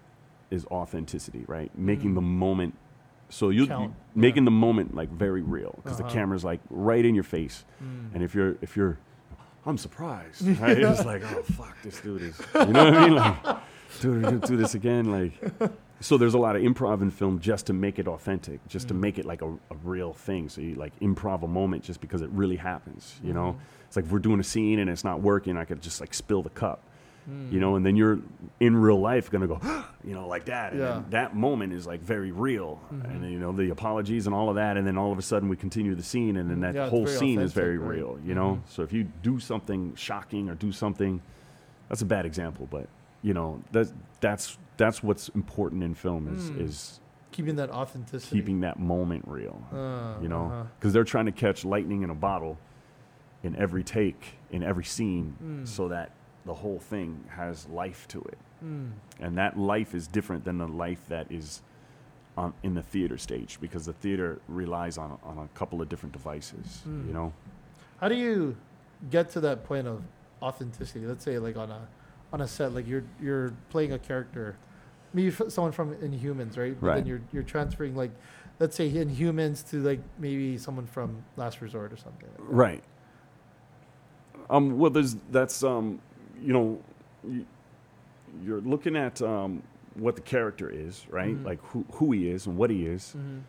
is 0.51 0.65
authenticity, 0.67 1.43
right? 1.47 1.75
Making 1.77 2.11
Mm. 2.11 2.15
the 2.15 2.21
moment. 2.21 2.75
So 3.29 3.49
you, 3.49 3.65
Count, 3.65 3.81
you 3.83 3.87
yeah. 3.89 4.21
making 4.21 4.45
the 4.45 4.51
moment 4.51 4.93
like 4.95 5.09
very 5.09 5.41
real 5.41 5.73
because 5.83 5.99
Uh-huh. 5.99 6.07
the 6.07 6.13
camera's 6.13 6.43
like 6.43 6.59
right 6.69 7.03
in 7.03 7.15
your 7.15 7.23
face, 7.23 7.65
Mm. 7.83 8.13
and 8.13 8.23
if 8.23 8.35
you're 8.35 8.55
if 8.61 8.77
you're, 8.77 8.97
I'm 9.65 9.77
surprised. 9.77 10.47
Right? 10.61 10.77
it's 10.77 11.03
like 11.05 11.23
oh 11.23 11.41
fuck, 11.43 11.75
this 11.83 11.99
dude 12.01 12.21
is. 12.21 12.39
You 12.53 12.65
know 12.67 12.85
what 12.85 12.95
I 12.95 13.05
mean? 13.07 13.15
Like, 13.15 13.57
dude, 13.99 14.15
we're 14.23 14.31
gonna 14.31 14.47
do 14.47 14.55
this 14.55 14.75
again. 14.75 15.05
Like, 15.11 15.33
so 15.99 16.17
there's 16.17 16.35
a 16.35 16.37
lot 16.37 16.55
of 16.55 16.61
improv 16.61 17.01
in 17.01 17.09
film 17.09 17.39
just 17.39 17.65
to 17.67 17.73
make 17.73 17.97
it 17.97 18.07
authentic, 18.07 18.65
just 18.67 18.87
to 18.89 18.93
Mm. 18.93 18.99
make 18.99 19.17
it 19.17 19.25
like 19.25 19.41
a, 19.41 19.49
a 19.49 19.75
real 19.83 20.13
thing. 20.13 20.47
So 20.49 20.61
you 20.61 20.75
like 20.75 20.97
improv 20.99 21.41
a 21.43 21.47
moment 21.47 21.83
just 21.83 21.99
because 22.01 22.21
it 22.21 22.29
really 22.31 22.57
happens. 22.57 23.19
You 23.23 23.33
know, 23.33 23.53
Mhm. 23.53 23.84
It's 23.95 24.03
like 24.03 24.05
if 24.05 24.11
we're 24.11 24.19
doing 24.19 24.41
a 24.41 24.43
scene 24.43 24.79
and 24.79 24.89
it's 24.89 25.05
not 25.05 25.21
working, 25.21 25.55
I 25.55 25.63
could 25.63 25.81
just 25.81 26.01
like 26.01 26.13
spill 26.13 26.43
the 26.43 26.49
cup. 26.49 26.81
Mm. 27.29 27.51
You 27.51 27.59
know, 27.61 27.75
and 27.75 27.83
then 27.85 27.95
you're 27.95 28.19
in 28.59 28.75
real 28.75 28.99
life 28.99 29.31
gonna 29.31 29.47
go, 29.47 29.59
you 30.03 30.13
know, 30.13 30.27
like 30.27 30.45
that. 30.45 30.73
And 30.73 30.81
Yeah. 30.81 30.87
then 30.95 31.05
that 31.11 31.35
moment 31.35 31.71
is 31.73 31.87
like 31.87 32.01
very 32.01 32.31
real. 32.31 32.79
Mhm. 32.93 33.05
And 33.05 33.23
then, 33.23 33.31
you 33.31 33.39
know, 33.39 33.51
the 33.53 33.69
apologies 33.71 34.27
and 34.27 34.35
all 34.35 34.49
of 34.49 34.55
that. 34.55 34.75
And 34.77 34.85
then 34.85 34.97
all 34.97 35.11
of 35.13 35.17
a 35.17 35.21
sudden 35.23 35.47
we 35.49 35.55
continue 35.55 35.95
the 35.95 36.03
scene 36.03 36.35
and 36.37 36.49
then 36.51 36.59
that 36.59 36.75
yeah, 36.75 36.89
whole 36.89 37.07
scene 37.07 37.39
is 37.39 37.53
very 37.53 37.77
right? 37.77 37.95
real, 37.97 38.19
you 38.23 38.35
know? 38.35 38.55
Mhm. 38.65 38.69
So 38.69 38.83
if 38.83 38.91
you 38.93 39.05
do 39.23 39.39
something 39.39 39.95
shocking 39.95 40.49
or 40.49 40.55
do 40.55 40.71
something, 40.73 41.21
that's 41.89 42.01
a 42.01 42.05
bad 42.05 42.25
example, 42.25 42.67
but 42.69 42.87
you 43.23 43.33
know, 43.33 43.61
that's, 43.71 43.91
that's, 44.19 44.57
that's 44.77 45.01
what's 45.01 45.29
important 45.29 45.83
in 45.83 45.95
film 45.95 46.27
is, 46.27 46.51
Mm. 46.51 46.59
is 46.61 46.99
keeping 47.31 47.55
that 47.55 47.71
authenticity. 47.71 48.35
keeping 48.39 48.59
that 48.59 48.77
moment 48.77 49.23
real, 49.27 49.59
Uh, 49.73 50.13
you 50.21 50.27
know, 50.27 50.45
uh-huh. 50.45 50.63
because 50.77 50.93
they're 50.93 51.03
trying 51.03 51.25
to 51.25 51.31
catch 51.31 51.65
lightning 51.65 52.03
in 52.03 52.09
a 52.11 52.15
bottle 52.15 52.57
in 53.45 53.55
every 53.55 53.83
take, 53.83 54.23
in 54.51 54.61
every 54.63 54.83
scene, 54.95 55.27
Mm. 55.43 55.67
so 55.67 55.87
that 55.87 56.09
the 56.45 56.53
whole 56.63 56.79
thing 56.79 57.09
has 57.29 57.67
life 57.69 58.07
to 58.07 58.19
it 58.33 58.37
Mm. 58.63 58.91
and 59.19 59.37
that 59.37 59.57
life 59.57 59.93
is 59.99 60.07
different 60.07 60.43
than 60.45 60.57
the 60.57 60.67
life 60.67 61.03
that 61.09 61.25
is 61.31 61.61
on, 62.37 62.53
in 62.63 62.73
the 62.73 62.81
theater 62.93 63.17
stage 63.17 63.51
because 63.61 63.85
the 63.85 63.93
theater 63.93 64.39
relies 64.47 64.97
on, 64.97 65.17
on 65.23 65.37
a 65.37 65.47
couple 65.59 65.81
of 65.81 65.87
different 65.89 66.13
devices 66.13 66.83
Mm. 66.87 67.07
you 67.07 67.13
know 67.13 67.33
How 68.01 68.09
do 68.09 68.15
you 68.15 68.57
get 69.09 69.29
to 69.35 69.39
that 69.47 69.63
point 69.63 69.87
of 69.87 69.97
authenticity? 70.41 71.05
Let's 71.11 71.23
say 71.23 71.39
like 71.39 71.55
on 71.57 71.69
a 71.71 71.81
on 72.33 72.41
a 72.41 72.47
set, 72.47 72.73
like 72.73 72.87
you're 72.91 73.05
you're 73.21 73.53
playing 73.69 73.93
a 73.93 73.99
character, 73.99 74.57
maybe 75.13 75.31
someone 75.55 75.71
from 75.71 75.95
Inhumans, 76.09 76.57
right? 76.57 76.75
But 76.79 76.87
Right. 76.87 76.95
Then 76.97 77.05
you're 77.11 77.21
you're 77.33 77.43
transferring 77.55 77.95
like, 77.95 78.11
let's 78.59 78.75
say 78.75 78.91
Inhumans 78.91 79.57
to 79.69 79.75
like 79.81 80.01
maybe 80.19 80.57
someone 80.57 80.85
from 80.95 81.09
Last 81.37 81.61
Resort 81.61 81.93
or 81.93 81.97
something. 81.97 82.27
Like 82.29 82.37
that. 82.49 82.55
right 82.65 82.83
um 84.49 84.77
well 84.77 84.91
there's 84.91 85.15
that's 85.31 85.63
um 85.63 85.99
you 86.41 86.53
know 86.53 86.79
you, 87.27 87.45
you're 88.43 88.61
looking 88.61 88.95
at 88.95 89.21
um 89.21 89.61
what 89.95 90.15
the 90.15 90.21
character 90.21 90.69
is 90.69 91.05
right 91.09 91.35
Mhm. 91.35 91.45
like 91.45 91.59
who, 91.69 91.85
who 91.93 92.11
he 92.11 92.29
is 92.29 92.47
and 92.47 92.57
what 92.57 92.69
he 92.69 92.85
is 92.85 93.13
Mm-hmm. 93.17 93.39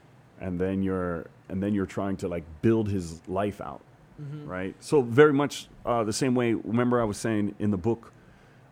and 0.41 0.61
then 0.61 0.83
you're 0.83 1.27
and 1.49 1.63
then 1.63 1.75
you're 1.75 1.87
trying 1.87 2.17
to 2.19 2.29
like 2.29 2.45
build 2.63 2.89
his 2.89 3.21
life 3.29 3.61
out 3.61 3.81
Mm-hmm. 4.21 4.49
right? 4.49 4.75
So 4.81 5.03
very 5.03 5.35
much 5.35 5.69
uh, 5.85 6.03
the 6.03 6.13
same 6.13 6.35
way. 6.35 6.55
Remember, 6.55 7.03
I 7.03 7.05
was 7.05 7.19
saying 7.19 7.55
in 7.59 7.71
the 7.71 7.77
book, 7.77 8.13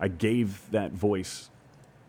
I 0.00 0.08
gave 0.08 0.62
that 0.70 0.92
voice 0.92 1.50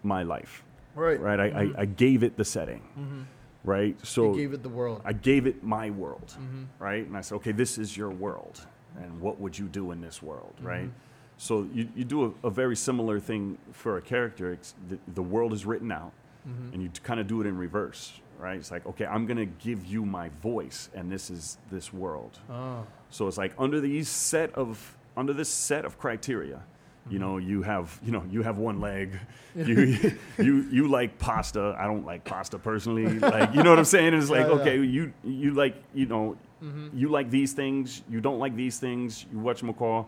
my 0.04 0.24
life, 0.24 0.64
Right. 0.96 1.20
right? 1.20 1.38
I, 1.42 1.48
I, 1.64 1.72
I 1.80 1.86
gave 1.86 2.24
it 2.24 2.38
the 2.38 2.46
setting, 2.46 2.82
Mm-hmm. 2.98 3.22
right? 3.66 3.88
you 4.00 4.06
So 4.06 4.34
gave 4.34 4.54
it 4.54 4.64
the 4.64 4.70
world. 4.70 5.02
I 5.04 5.12
gave 5.12 5.48
it 5.48 5.62
my 5.66 5.90
world, 5.90 6.28
mm-hmm. 6.40 6.64
right? 6.80 7.06
And 7.06 7.18
I 7.18 7.20
said, 7.20 7.36
okay, 7.36 7.52
this 7.52 7.78
is 7.78 7.98
your 7.98 8.10
world, 8.10 8.66
and 9.02 9.20
what 9.22 9.40
would 9.40 9.58
you 9.58 9.66
do 9.66 9.92
in 9.92 10.02
this 10.02 10.22
world, 10.22 10.54
right? 10.62 10.86
Mhm. 10.88 10.92
So 11.38 11.68
you, 11.74 11.90
you 11.96 12.06
do 12.06 12.34
a, 12.44 12.48
a 12.48 12.50
very 12.50 12.76
similar 12.78 13.20
thing 13.20 13.58
for 13.74 13.98
a 13.98 14.02
character. 14.02 14.52
It's 14.54 14.74
the, 14.88 14.98
the 15.14 15.22
world 15.24 15.52
is 15.54 15.66
written 15.66 15.92
out, 15.92 16.12
Mm-hmm. 16.48 16.74
and 16.74 16.84
you 16.84 16.90
kind 17.04 17.20
of 17.20 17.26
do 17.26 17.42
it 17.42 17.48
in 17.48 17.58
reverse, 17.58 18.14
right? 18.38 18.58
It's 18.60 18.70
like, 18.70 18.86
okay, 18.86 19.06
I'm 19.08 19.26
gonna 19.26 19.48
give 19.48 19.84
you 19.88 20.06
my 20.06 20.30
voice, 20.44 20.90
and 20.94 21.12
this 21.12 21.32
is 21.32 21.58
this 21.72 21.92
world. 21.92 22.38
Oh. 22.52 22.86
So 23.10 23.28
it's 23.28 23.38
like 23.38 23.54
under 23.58 23.80
these 23.82 24.08
set 24.10 24.54
of 24.54 24.96
under 25.18 25.34
this 25.34 25.50
set 25.50 25.86
of 25.86 25.98
criteria, 25.98 26.62
you 27.10 27.18
know, 27.18 27.38
you 27.38 27.64
have 27.64 28.00
you 28.06 28.12
know 28.12 28.24
you 28.30 28.44
have 28.44 28.60
one 28.60 28.80
leg, 28.80 29.20
you 29.56 29.98
you 30.38 30.68
you 30.72 30.88
like 30.88 31.18
pasta. 31.18 31.76
I 31.80 31.86
don't 31.86 32.06
like 32.06 32.24
pasta 32.24 32.60
personally. 32.60 33.08
Like 33.20 33.56
you 33.56 33.64
know 33.64 33.72
what 33.72 33.80
I'm 33.80 33.86
saying? 33.86 34.14
It's 34.14 34.30
like 34.38 34.42
Yeah, 34.48 34.54
yeah. 34.54 34.62
okay, 34.62 34.76
you 34.84 35.14
you 35.24 35.52
like 35.56 35.76
you 35.96 36.06
know 36.06 36.38
Mm-hmm. 36.64 36.98
you 36.98 37.10
like 37.10 37.30
these 37.30 37.54
things, 37.54 38.02
you 38.10 38.22
don't 38.22 38.40
like 38.40 38.56
these 38.56 38.80
things. 38.80 39.26
You 39.32 39.40
watch 39.40 39.62
McCall, 39.62 40.06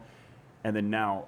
and 0.64 0.76
then 0.76 0.90
now 0.90 1.26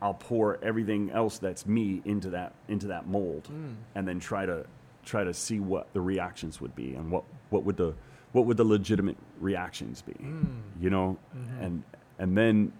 I'll 0.00 0.14
pour 0.14 0.58
everything 0.62 1.10
else 1.10 1.38
that's 1.38 1.66
me 1.66 2.02
into 2.04 2.30
that 2.30 2.54
into 2.68 2.86
that 2.88 3.06
mold 3.06 3.48
Mm. 3.52 3.74
and 3.94 4.06
then 4.08 4.18
try 4.20 4.44
to 4.46 4.66
try 5.04 5.24
to 5.24 5.32
see 5.32 5.60
what 5.60 5.92
the 5.94 6.00
reactions 6.00 6.60
would 6.60 6.74
be 6.74 6.94
and 6.94 7.10
what 7.10 7.24
what 7.50 7.64
would 7.64 7.76
the 7.76 7.94
what 8.32 8.44
would 8.46 8.56
the 8.58 8.64
legitimate 8.64 9.16
reactions 9.40 10.02
be 10.02 10.12
Mm. 10.12 10.60
you 10.80 10.90
know 10.90 11.16
Mhm. 11.36 11.62
and 11.64 11.82
and 12.18 12.36
then 12.36 12.72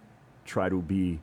try 0.45 0.69
to 0.69 0.81
be 0.81 1.19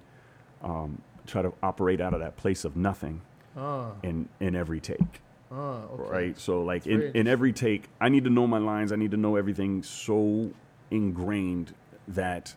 um, 0.62 1.00
try 1.26 1.42
to 1.42 1.52
operate 1.62 2.00
out 2.00 2.12
of 2.14 2.20
that 2.20 2.36
place 2.36 2.64
of 2.64 2.76
nothing 2.76 3.20
Oh. 3.56 3.92
in 4.02 4.28
in 4.40 4.56
every 4.56 4.80
take 4.80 5.20
Oh. 5.56 5.88
Okay. 6.00 6.10
right 6.10 6.38
so 6.38 6.62
like 6.62 6.86
in, 6.86 7.00
in 7.14 7.26
every 7.28 7.52
take 7.52 7.84
i 8.00 8.08
need 8.08 8.24
to 8.24 8.30
know 8.30 8.46
my 8.46 8.58
lines 8.58 8.90
i 8.92 8.96
need 8.96 9.12
to 9.12 9.16
know 9.16 9.36
everything 9.36 9.82
so 9.84 10.50
ingrained 10.90 11.72
that 12.08 12.54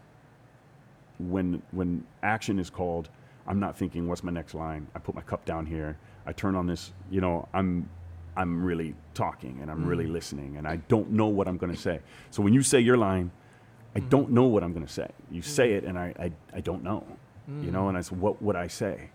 when 1.19 1.61
when 1.71 2.03
action 2.23 2.59
is 2.59 2.69
called 2.69 3.09
i'm 3.47 3.59
not 3.59 3.77
thinking 3.77 4.07
what's 4.07 4.23
my 4.23 4.31
next 4.31 4.53
line 4.53 4.87
i 4.95 4.99
put 4.99 5.15
my 5.15 5.21
cup 5.21 5.45
down 5.45 5.65
here 5.65 5.97
i 6.25 6.31
turn 6.31 6.55
on 6.55 6.67
this 6.67 6.91
you 7.09 7.21
know 7.21 7.47
i'm 7.53 7.89
i'm 8.35 8.63
really 8.63 8.93
talking 9.13 9.57
and 9.61 9.71
i'm 9.71 9.85
really 9.85 10.05
Mm. 10.05 10.11
listening 10.11 10.57
and 10.57 10.67
i 10.67 10.75
don't 10.87 11.09
know 11.11 11.27
what 11.27 11.47
i'm 11.47 11.57
going 11.57 11.73
to 11.73 11.79
say 11.79 11.99
so 12.29 12.41
when 12.43 12.53
you 12.53 12.61
say 12.61 12.79
your 12.79 12.97
line 12.97 13.31
i 13.95 13.99
Mhm. 13.99 14.09
don't 14.09 14.31
know 14.31 14.43
what 14.45 14.63
i'm 14.63 14.73
going 14.73 14.85
to 14.85 14.91
say 14.91 15.09
you 15.31 15.41
say 15.41 15.73
it 15.73 15.83
and 15.85 15.97
I, 15.97 16.13
I 16.19 16.31
i 16.57 16.61
don't 16.61 16.83
know 16.83 17.03
you 17.61 17.71
know 17.71 17.83
Mm. 17.85 17.89
and 17.89 17.97
i 17.97 18.01
said 18.01 18.19
what 18.19 18.41
would 18.41 18.55
i 18.57 18.67
say 18.67 19.09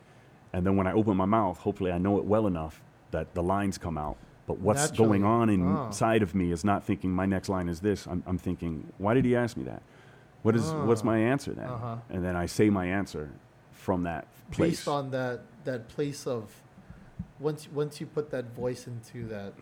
and 0.53 0.65
then 0.67 0.77
when 0.77 0.87
i 0.87 0.93
open 0.93 1.17
my 1.17 1.27
mouth 1.27 1.59
hopefully 1.59 1.93
i 1.93 1.99
know 1.99 2.19
it 2.19 2.25
well 2.25 2.47
enough 2.47 2.81
that 3.13 3.33
the 3.35 3.43
lines 3.43 3.79
come 3.79 3.97
out 3.97 4.17
but 4.47 4.59
what's 4.59 4.91
Naturally. 4.91 5.21
going 5.21 5.25
on 5.25 5.49
Ah. 5.49 5.87
inside 5.87 6.23
of 6.23 6.35
me 6.35 6.51
is 6.51 6.65
not 6.65 6.83
thinking 6.85 7.11
my 7.13 7.27
next 7.27 7.49
line 7.49 7.69
is 7.69 7.81
this 7.81 8.07
i'm, 8.09 8.23
I'm 8.27 8.39
thinking 8.39 8.93
why 8.99 9.15
did 9.15 9.25
he 9.25 9.37
ask 9.37 9.57
me 9.57 9.65
that 9.65 9.83
what 10.43 10.57
is 10.57 10.73
what's 10.89 11.03
Ah. 11.03 11.07
my 11.13 11.19
answer 11.19 11.53
then 11.53 11.69
Uh-huh. 11.69 11.97
and 12.11 12.25
then 12.25 12.35
i 12.37 12.47
say 12.47 12.69
my 12.71 12.87
answer 12.87 13.31
from 13.73 14.03
that 14.03 14.27
place 14.51 14.71
based 14.71 14.89
on 14.89 15.11
that 15.11 15.41
that 15.65 15.89
place 15.89 16.27
of 16.27 16.43
once 17.39 17.69
once 17.73 18.01
you 18.01 18.07
put 18.07 18.31
that 18.31 18.47
voice 18.55 18.87
into 18.87 19.27
that 19.29 19.53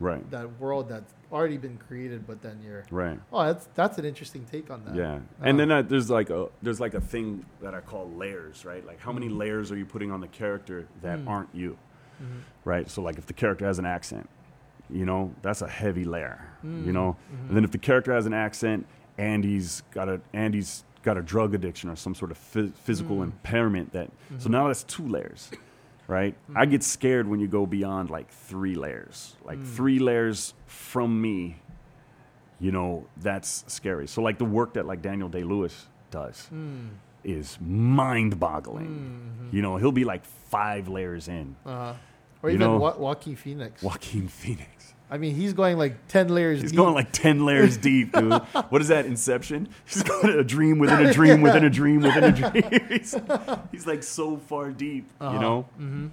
right 0.00 0.28
that 0.30 0.48
world 0.58 0.88
that's 0.88 1.12
already 1.30 1.56
been 1.56 1.78
created, 1.78 2.26
but 2.26 2.42
then 2.42 2.60
you're 2.62 2.84
right 2.90 3.18
oh 3.32 3.44
that's 3.44 3.66
that's 3.74 3.96
an 3.98 4.04
interesting 4.04 4.44
take 4.50 4.70
on 4.70 4.84
that. 4.84 4.94
yeah 4.94 5.14
Uh, 5.14 5.44
and 5.48 5.58
then 5.58 5.70
uh, 5.70 5.80
there's 5.80 6.10
like 6.10 6.28
a 6.30 6.48
there's 6.62 6.80
like 6.80 6.92
a 6.94 7.00
thing 7.00 7.44
that 7.62 7.72
i 7.74 7.80
call 7.80 8.10
layers 8.24 8.64
right 8.66 8.84
like 8.86 9.00
how 9.00 9.12
many 9.12 9.28
Mhm. 9.28 9.38
layers 9.38 9.72
are 9.72 9.78
you 9.78 9.86
putting 9.86 10.10
on 10.10 10.20
the 10.20 10.28
character 10.28 10.86
that 11.02 11.18
Mm. 11.18 11.28
aren't 11.28 11.54
you 11.54 11.76
Mhm. 12.22 12.40
right 12.64 12.88
so 12.90 13.02
like 13.02 13.18
if 13.18 13.26
the 13.26 13.32
character 13.32 13.66
has 13.66 13.78
an 13.78 13.86
accent 13.86 14.28
you 14.90 15.04
know 15.06 15.32
that's 15.42 15.62
a 15.62 15.68
heavy 15.68 16.04
layer 16.04 16.38
you 16.62 16.68
Mm. 16.70 16.92
know 16.92 17.16
Mhm. 17.34 17.48
And 17.48 17.56
then 17.56 17.64
if 17.64 17.70
the 17.72 17.78
character 17.78 18.12
has 18.12 18.26
an 18.26 18.34
accent 18.34 18.86
and 19.18 19.44
he's 19.44 19.82
got 19.92 20.08
a 20.08 20.20
and 20.32 20.54
he's 20.54 20.84
got 21.02 21.16
a 21.18 21.22
drug 21.22 21.54
addiction 21.54 21.90
or 21.90 21.96
some 21.96 22.14
sort 22.14 22.30
of 22.30 22.38
phys- 22.38 22.72
physical 22.74 23.16
Mm. 23.18 23.22
impairment 23.24 23.92
that 23.92 24.10
so 24.38 24.48
Mhm. 24.48 24.52
now 24.52 24.66
that's 24.68 24.84
two 24.84 25.06
layers. 25.06 25.50
right? 26.08 26.34
I 26.54 26.66
get 26.66 26.82
scared 26.82 27.26
when 27.28 27.40
you 27.40 27.46
go 27.48 27.64
beyond 27.64 28.10
like 28.10 28.28
three 28.28 28.74
layers, 28.74 29.36
like 29.44 29.64
three 29.64 29.98
layers 29.98 30.52
from 30.66 31.22
me. 31.22 31.56
You 32.60 32.70
know, 32.72 33.06
that's 33.16 33.64
scary. 33.68 34.06
So 34.08 34.20
like 34.20 34.36
the 34.36 34.44
work 34.44 34.74
that 34.74 34.84
like 34.84 35.00
Daniel 35.00 35.28
Day 35.30 35.42
Lewis 35.44 35.88
does 36.10 36.48
Mm. 36.52 36.88
is 37.24 37.56
mind-boggling. 38.26 39.48
You 39.52 39.62
know, 39.62 39.76
he'll 39.76 39.92
be 39.92 40.04
like 40.04 40.24
five 40.24 40.88
layers 40.88 41.28
in. 41.28 41.56
Uh-huh. 41.64 41.94
Or 42.42 42.50
You 42.50 42.56
even 42.56 42.66
know- 42.68 42.78
Wa- 42.78 42.96
Joaquin 42.96 43.36
Phoenix. 43.36 43.82
Joaquin 43.82 44.28
Phoenix. 44.28 44.68
I 45.10 45.18
mean, 45.18 45.34
he's 45.34 45.52
going 45.52 45.76
like 45.76 46.08
ten 46.08 46.28
layers. 46.28 46.62
He's 46.62 46.70
deep. 46.70 46.78
going 46.78 46.94
like 46.94 47.12
10 47.12 47.44
layers 47.44 47.76
deep, 47.76 48.12
dude. 48.12 48.32
What 48.70 48.80
is 48.80 48.88
that, 48.88 49.04
Inception? 49.04 49.68
He's 49.84 50.02
going 50.02 50.30
a 50.38 50.42
dream 50.42 50.78
within 50.80 51.04
a 51.04 51.12
dream 51.12 51.42
within 51.42 51.64
a 51.64 51.70
dream 51.70 52.00
within 52.00 52.24
a 52.24 52.32
dream. 52.32 52.80
he's, 52.88 53.14
he's 53.70 53.86
like 53.86 54.02
so 54.02 54.38
far 54.38 54.70
deep, 54.70 55.06
Uh-huh. 55.20 55.34
you 55.34 55.40
know? 55.40 55.62
Mm-hmm. 55.78 56.06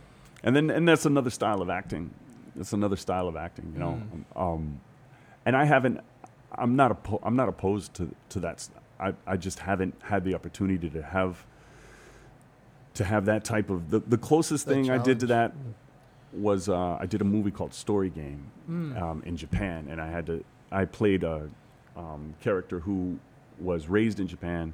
And 0.44 0.56
then, 0.56 0.70
and 0.70 0.86
that's 0.86 1.06
another 1.06 1.30
style 1.30 1.62
of 1.62 1.70
acting. 1.70 2.12
That's 2.58 2.74
another 2.74 2.98
style 2.98 3.30
of 3.30 3.38
acting, 3.38 3.72
you 3.74 3.80
know? 3.80 4.02
Um, 4.36 4.82
and 5.46 5.56
I 5.56 5.64
haven't, 5.64 6.02
I'm 6.54 6.76
not, 6.76 6.92
oppo- 7.02 7.22
I'm 7.24 7.38
not 7.38 7.48
opposed 7.48 7.94
to, 7.96 8.14
to 8.30 8.40
that. 8.42 8.68
I, 9.00 9.14
I 9.26 9.38
just 9.38 9.60
haven't 9.60 9.96
had 10.04 10.26
the 10.26 10.36
opportunity 10.36 10.90
to 10.90 11.02
have, 11.02 11.46
to 12.96 13.06
have 13.06 13.26
that 13.26 13.46
type 13.46 13.70
of, 13.70 13.90
the, 13.92 14.00
the 14.00 14.18
closest 14.18 14.66
That 14.66 14.74
thing 14.74 14.90
I 14.92 14.98
did 14.98 15.22
to 15.22 15.28
that 15.28 15.52
challenge. 15.54 15.76
Was 16.34 16.70
uh, 16.70 16.98
I 17.00 17.06
did 17.06 17.22
a 17.22 17.26
movie 17.26 17.52
called 17.52 17.74
Story 17.74 18.10
Game 18.10 18.52
Mm. 18.70 19.02
um, 19.02 19.24
in 19.26 19.36
Japan, 19.36 19.88
and 19.90 20.00
I 20.00 20.10
had 20.12 20.26
to 20.28 20.44
I 20.72 20.86
played 20.86 21.24
a 21.24 21.50
um, 21.98 22.36
character 22.42 22.80
who 22.82 23.18
was 23.60 23.88
raised 23.88 24.20
in 24.20 24.28
Japan 24.28 24.74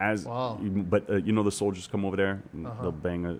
as 0.00 0.24
Wow. 0.26 0.58
but 0.62 1.08
uh, 1.10 1.16
you 1.16 1.32
know 1.32 1.42
the 1.42 1.52
soldiers 1.52 1.86
come 1.86 2.04
over 2.04 2.16
there 2.16 2.42
and 2.52 2.66
Uh-huh. 2.66 2.82
they'll 2.82 2.92
bang 2.92 3.26
a 3.26 3.38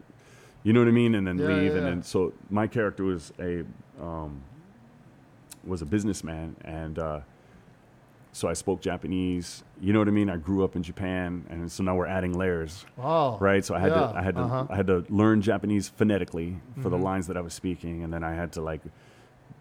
you 0.63 0.73
know 0.73 0.81
what 0.81 0.89
I 0.89 0.93
mean 0.93 1.15
and 1.15 1.27
then 1.27 1.39
Yeah, 1.39 1.47
leave 1.47 1.73
yeah, 1.73 1.79
and 1.79 1.87
yeah. 1.87 1.95
then 1.95 2.03
so 2.03 2.33
my 2.51 2.67
character 2.67 3.05
was 3.05 3.33
a 3.39 3.65
um, 4.01 4.43
was 5.65 5.83
a 5.83 5.87
businessman 5.87 6.57
and 6.65 6.99
uh, 6.99 7.21
so 8.37 8.49
I 8.49 8.53
spoke 8.53 8.81
Japanese 8.81 9.65
you 9.81 9.93
know 9.93 9.99
what 9.99 10.09
I 10.09 10.11
mean 10.21 10.29
I 10.29 10.37
grew 10.37 10.63
up 10.67 10.77
in 10.77 10.83
Japan 10.83 11.45
and 11.51 11.71
so 11.73 11.83
now 11.83 11.95
we're 11.99 12.07
adding 12.19 12.33
layers 12.43 12.85
Wow. 12.97 13.39
right? 13.41 13.65
So 13.65 13.75
I 13.75 13.81
had 13.81 13.93
Yeah, 13.93 14.09
to 14.09 14.13
I 14.17 14.23
had 14.23 14.35
to 14.37 14.43
uh-huh. 14.43 14.67
I 14.71 14.77
had 14.77 14.87
to 14.89 14.99
learn 15.09 15.41
Japanese 15.41 15.89
phonetically 15.89 16.51
for 16.83 16.89
the 16.91 16.99
Mhm. 16.99 17.03
lines 17.11 17.27
that 17.29 17.37
I 17.37 17.41
was 17.41 17.55
speaking, 17.55 18.05
and 18.05 18.13
then 18.13 18.23
I 18.23 18.33
had 18.35 18.53
to 18.53 18.61
like 18.71 18.83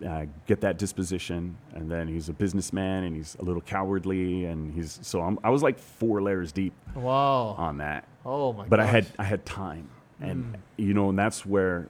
uh, 0.05 0.26
get 0.45 0.59
that 0.59 0.78
disposition. 0.78 1.55
And 1.73 1.89
then 1.89 2.09
he's 2.09 2.28
a 2.28 2.34
businessman, 2.34 3.05
and 3.05 3.15
he's 3.15 3.38
a 3.39 3.43
little 3.43 3.61
cowardly, 3.61 4.43
and 4.43 4.73
he's 4.73 4.99
so 5.01 5.21
I'm, 5.21 5.39
I 5.41 5.49
was 5.49 5.63
like 5.63 5.78
four 5.80 6.21
layers 6.21 6.51
deep 6.51 6.73
Wow. 6.95 7.55
on 7.57 7.78
that. 7.78 8.03
oh 8.26 8.51
my. 8.51 8.65
But 8.67 8.80
I 8.82 8.86
had. 8.86 9.05
I 9.17 9.23
had 9.23 9.45
time, 9.45 9.88
and 10.19 10.38
Mm. 10.43 10.59
you 10.88 10.93
know, 10.93 11.07
and 11.09 11.17
that's 11.17 11.45
where 11.45 11.88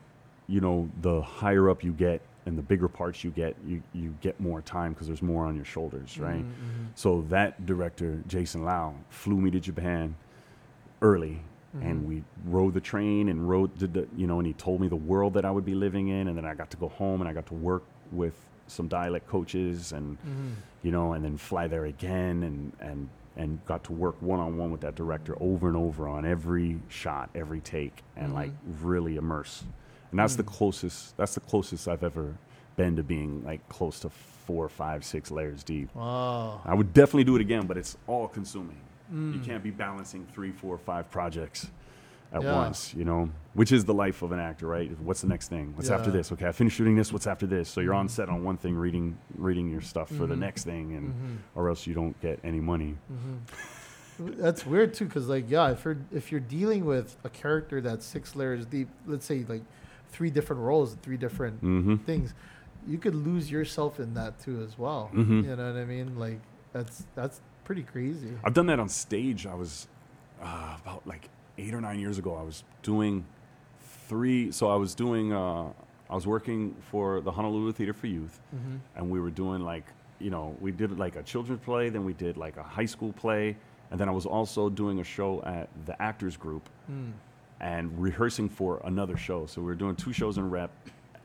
you 0.47 0.61
know 0.61 0.87
the 1.01 1.21
higher 1.21 1.67
up 1.71 1.83
you 1.83 1.93
get 1.93 2.21
and 2.45 2.57
the 2.57 2.61
bigger 2.61 2.87
parts 2.87 3.23
you 3.23 3.31
get, 3.31 3.55
you 3.65 3.81
you 3.93 4.15
get 4.21 4.39
more 4.39 4.61
time 4.61 4.93
because 4.93 5.07
there's 5.07 5.21
more 5.21 5.45
on 5.45 5.55
your 5.55 5.65
shoulders, 5.65 6.19
right? 6.19 6.43
Mhm, 6.43 6.49
mhm. 6.49 6.87
So 6.95 7.21
that 7.29 7.65
director, 7.65 8.21
Jason 8.27 8.63
Lau, 8.63 8.93
flew 9.09 9.37
me 9.41 9.49
to 9.51 9.59
Japan 9.59 10.15
early, 11.01 11.41
Mhm. 11.75 11.81
and 11.81 12.05
we 12.07 12.23
rode 12.45 12.73
the 12.73 12.81
train 12.81 13.29
and 13.29 13.49
rode, 13.49 13.77
did 13.77 13.93
the, 13.93 14.07
you 14.15 14.27
know, 14.27 14.37
and 14.39 14.47
he 14.47 14.53
told 14.53 14.79
me 14.79 14.87
the 14.87 14.95
world 14.95 15.33
that 15.33 15.43
I 15.45 15.51
would 15.51 15.65
be 15.65 15.75
living 15.75 16.07
in, 16.09 16.27
and 16.27 16.37
then 16.37 16.45
I 16.45 16.53
got 16.53 16.69
to 16.71 16.77
go 16.77 16.87
home 16.87 17.21
and 17.21 17.29
I 17.29 17.33
got 17.33 17.47
to 17.47 17.53
work 17.55 17.83
with 18.11 18.35
some 18.67 18.87
dialect 18.87 19.27
coaches, 19.27 19.91
and 19.91 20.17
Mhm. 20.19 20.51
you 20.83 20.91
know, 20.91 21.13
and 21.13 21.23
then 21.25 21.37
fly 21.37 21.67
there 21.67 21.85
again, 21.85 22.43
and 22.43 22.71
and 22.79 23.09
and 23.37 23.59
got 23.65 23.83
to 23.83 23.91
work 23.91 24.15
one 24.21 24.39
on 24.39 24.55
one 24.57 24.71
with 24.71 24.79
that 24.81 24.95
director 24.95 25.35
over 25.41 25.67
and 25.67 25.75
over 25.75 26.07
on 26.07 26.25
every 26.25 26.79
shot, 26.87 27.29
every 27.35 27.59
take, 27.59 28.01
and 28.15 28.33
like 28.33 28.51
really 28.81 29.17
immerse. 29.17 29.65
And 30.15 30.19
that's 30.21 30.37
the 30.37 30.43
Mm. 30.43 30.47
closest. 30.47 31.17
That's 31.17 31.33
the 31.33 31.41
closest 31.41 31.89
I've 31.89 32.01
ever 32.01 32.35
been 32.77 32.95
to 32.95 33.03
being 33.03 33.43
like 33.43 33.67
close 33.67 33.99
to 33.99 34.09
four, 34.09 34.69
five, 34.69 35.03
six 35.03 35.29
layers 35.29 35.61
deep. 35.61 35.93
Wow. 35.93 36.61
I 36.63 36.73
would 36.73 36.93
definitely 36.93 37.25
do 37.25 37.35
it 37.35 37.41
again, 37.41 37.67
but 37.67 37.75
it's 37.77 37.97
all 38.07 38.29
consuming. 38.29 38.77
You 39.11 39.17
Mm. 39.39 39.43
can't 39.45 39.61
be 39.61 39.71
balancing 39.71 40.25
three, 40.33 40.51
four, 40.53 40.77
five 40.77 41.11
projects 41.11 41.69
at 42.31 42.41
Yeah. 42.43 42.55
once, 42.55 42.93
you 42.93 43.03
know, 43.03 43.29
which 43.55 43.73
is 43.73 43.83
the 43.83 43.93
life 43.93 44.21
of 44.21 44.31
an 44.31 44.39
actor, 44.39 44.67
right? 44.67 44.89
What's 45.01 45.19
the 45.19 45.27
next 45.27 45.49
thing? 45.49 45.73
What's 45.75 45.89
after 45.89 46.11
this? 46.11 46.31
Okay, 46.31 46.47
I 46.47 46.53
finished 46.53 46.77
shooting 46.77 46.95
this. 46.95 47.11
What's 47.11 47.27
after 47.27 47.45
this? 47.45 47.67
So 47.67 47.81
you're 47.81 47.93
on 47.93 48.07
Mhm. 48.07 48.11
set 48.11 48.29
on 48.29 48.41
one 48.45 48.55
thing, 48.55 48.77
reading, 48.77 49.17
reading 49.37 49.69
your 49.69 49.81
stuff 49.81 50.07
for 50.07 50.25
the 50.27 50.35
Mhm. 50.35 50.39
next 50.39 50.63
thing, 50.63 50.93
and 50.95 51.09
Mhm. 51.09 51.37
or 51.55 51.67
else 51.67 51.85
you 51.85 51.93
don't 51.93 52.17
get 52.21 52.39
any 52.41 52.61
money. 52.61 52.95
Mhm. 53.11 54.37
That's 54.37 54.65
weird 54.65 54.93
too, 54.93 55.07
because 55.07 55.27
like 55.27 55.49
yeah, 55.49 55.71
if 55.71 55.83
you're 55.83 55.97
if 56.13 56.31
you're 56.31 56.39
dealing 56.39 56.85
with 56.85 57.17
a 57.25 57.29
character 57.29 57.81
that's 57.81 58.05
six 58.05 58.33
layers 58.33 58.65
deep, 58.65 58.87
let's 59.05 59.25
say 59.25 59.43
like 59.49 59.63
three 60.09 60.29
different 60.29 60.61
roles, 60.61 60.95
three 61.01 61.17
different 61.17 61.61
Mm-hmm. 61.63 61.95
things, 62.05 62.33
you 62.87 62.97
could 62.97 63.15
lose 63.15 63.49
yourself 63.49 63.99
in 63.99 64.13
that 64.13 64.39
too 64.39 64.61
as 64.61 64.77
well. 64.77 65.09
Mhm. 65.13 65.43
You 65.43 65.55
know 65.55 65.73
what 65.73 65.81
I 65.81 65.85
mean? 65.85 66.17
Like 66.19 66.39
that's 66.73 67.05
that's 67.15 67.41
pretty 67.63 67.83
crazy. 67.83 68.31
I've 68.43 68.53
done 68.53 68.67
that 68.67 68.79
on 68.79 68.89
stage. 68.89 69.45
I 69.47 69.55
was 69.55 69.87
uh, 70.41 70.77
about 70.81 71.05
like 71.07 71.29
eight 71.57 71.73
or 71.73 71.81
nine 71.81 71.99
years 71.99 72.17
ago. 72.19 72.35
I 72.35 72.43
was 72.43 72.63
doing 72.83 73.25
three. 74.07 74.51
So 74.51 74.69
I 74.69 74.75
was 74.75 74.95
doing. 74.95 75.33
Uh, 75.33 75.69
I 76.07 76.13
was 76.13 76.27
working 76.27 76.75
for 76.91 77.19
the 77.21 77.31
Honolulu 77.31 77.71
Theater 77.71 77.93
for 77.93 78.05
Youth, 78.07 78.39
Mm-hmm. 78.55 78.75
and 78.95 79.09
we 79.09 79.19
were 79.19 79.31
doing 79.31 79.61
like 79.61 79.85
you 80.19 80.29
know 80.29 80.55
we 80.61 80.71
did 80.71 80.97
like 80.99 81.15
a 81.15 81.23
children's 81.23 81.61
play, 81.61 81.89
then 81.89 82.05
we 82.05 82.13
did 82.13 82.37
like 82.37 82.57
a 82.57 82.63
high 82.63 82.85
school 82.85 83.11
play, 83.13 83.57
and 83.89 83.99
then 83.99 84.07
I 84.07 84.11
was 84.11 84.25
also 84.27 84.69
doing 84.69 84.99
a 84.99 85.03
show 85.03 85.41
at 85.43 85.67
the 85.85 85.99
Actors 86.01 86.37
Group 86.37 86.69
Mm. 86.91 87.13
And 87.59 87.97
rehearsing 88.01 88.49
for 88.49 88.81
another 88.85 89.15
show. 89.17 89.45
So 89.45 89.61
we 89.61 89.67
were 89.67 89.75
doing 89.75 89.95
two 89.95 90.11
shows 90.13 90.37
in 90.37 90.49
rep, 90.49 90.71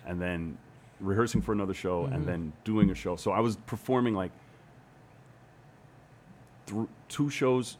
and 0.06 0.20
then 0.20 0.56
rehearsing 1.00 1.40
for 1.42 1.52
another 1.52 1.74
show, 1.74 2.06
Mhm. 2.06 2.14
and 2.14 2.26
then 2.26 2.52
doing 2.64 2.90
a 2.90 2.94
show. 2.94 3.16
So 3.16 3.30
I 3.32 3.40
was 3.40 3.56
performing 3.56 4.14
like 4.14 4.30
th- 6.66 6.86
two 7.08 7.30
shows, 7.30 7.76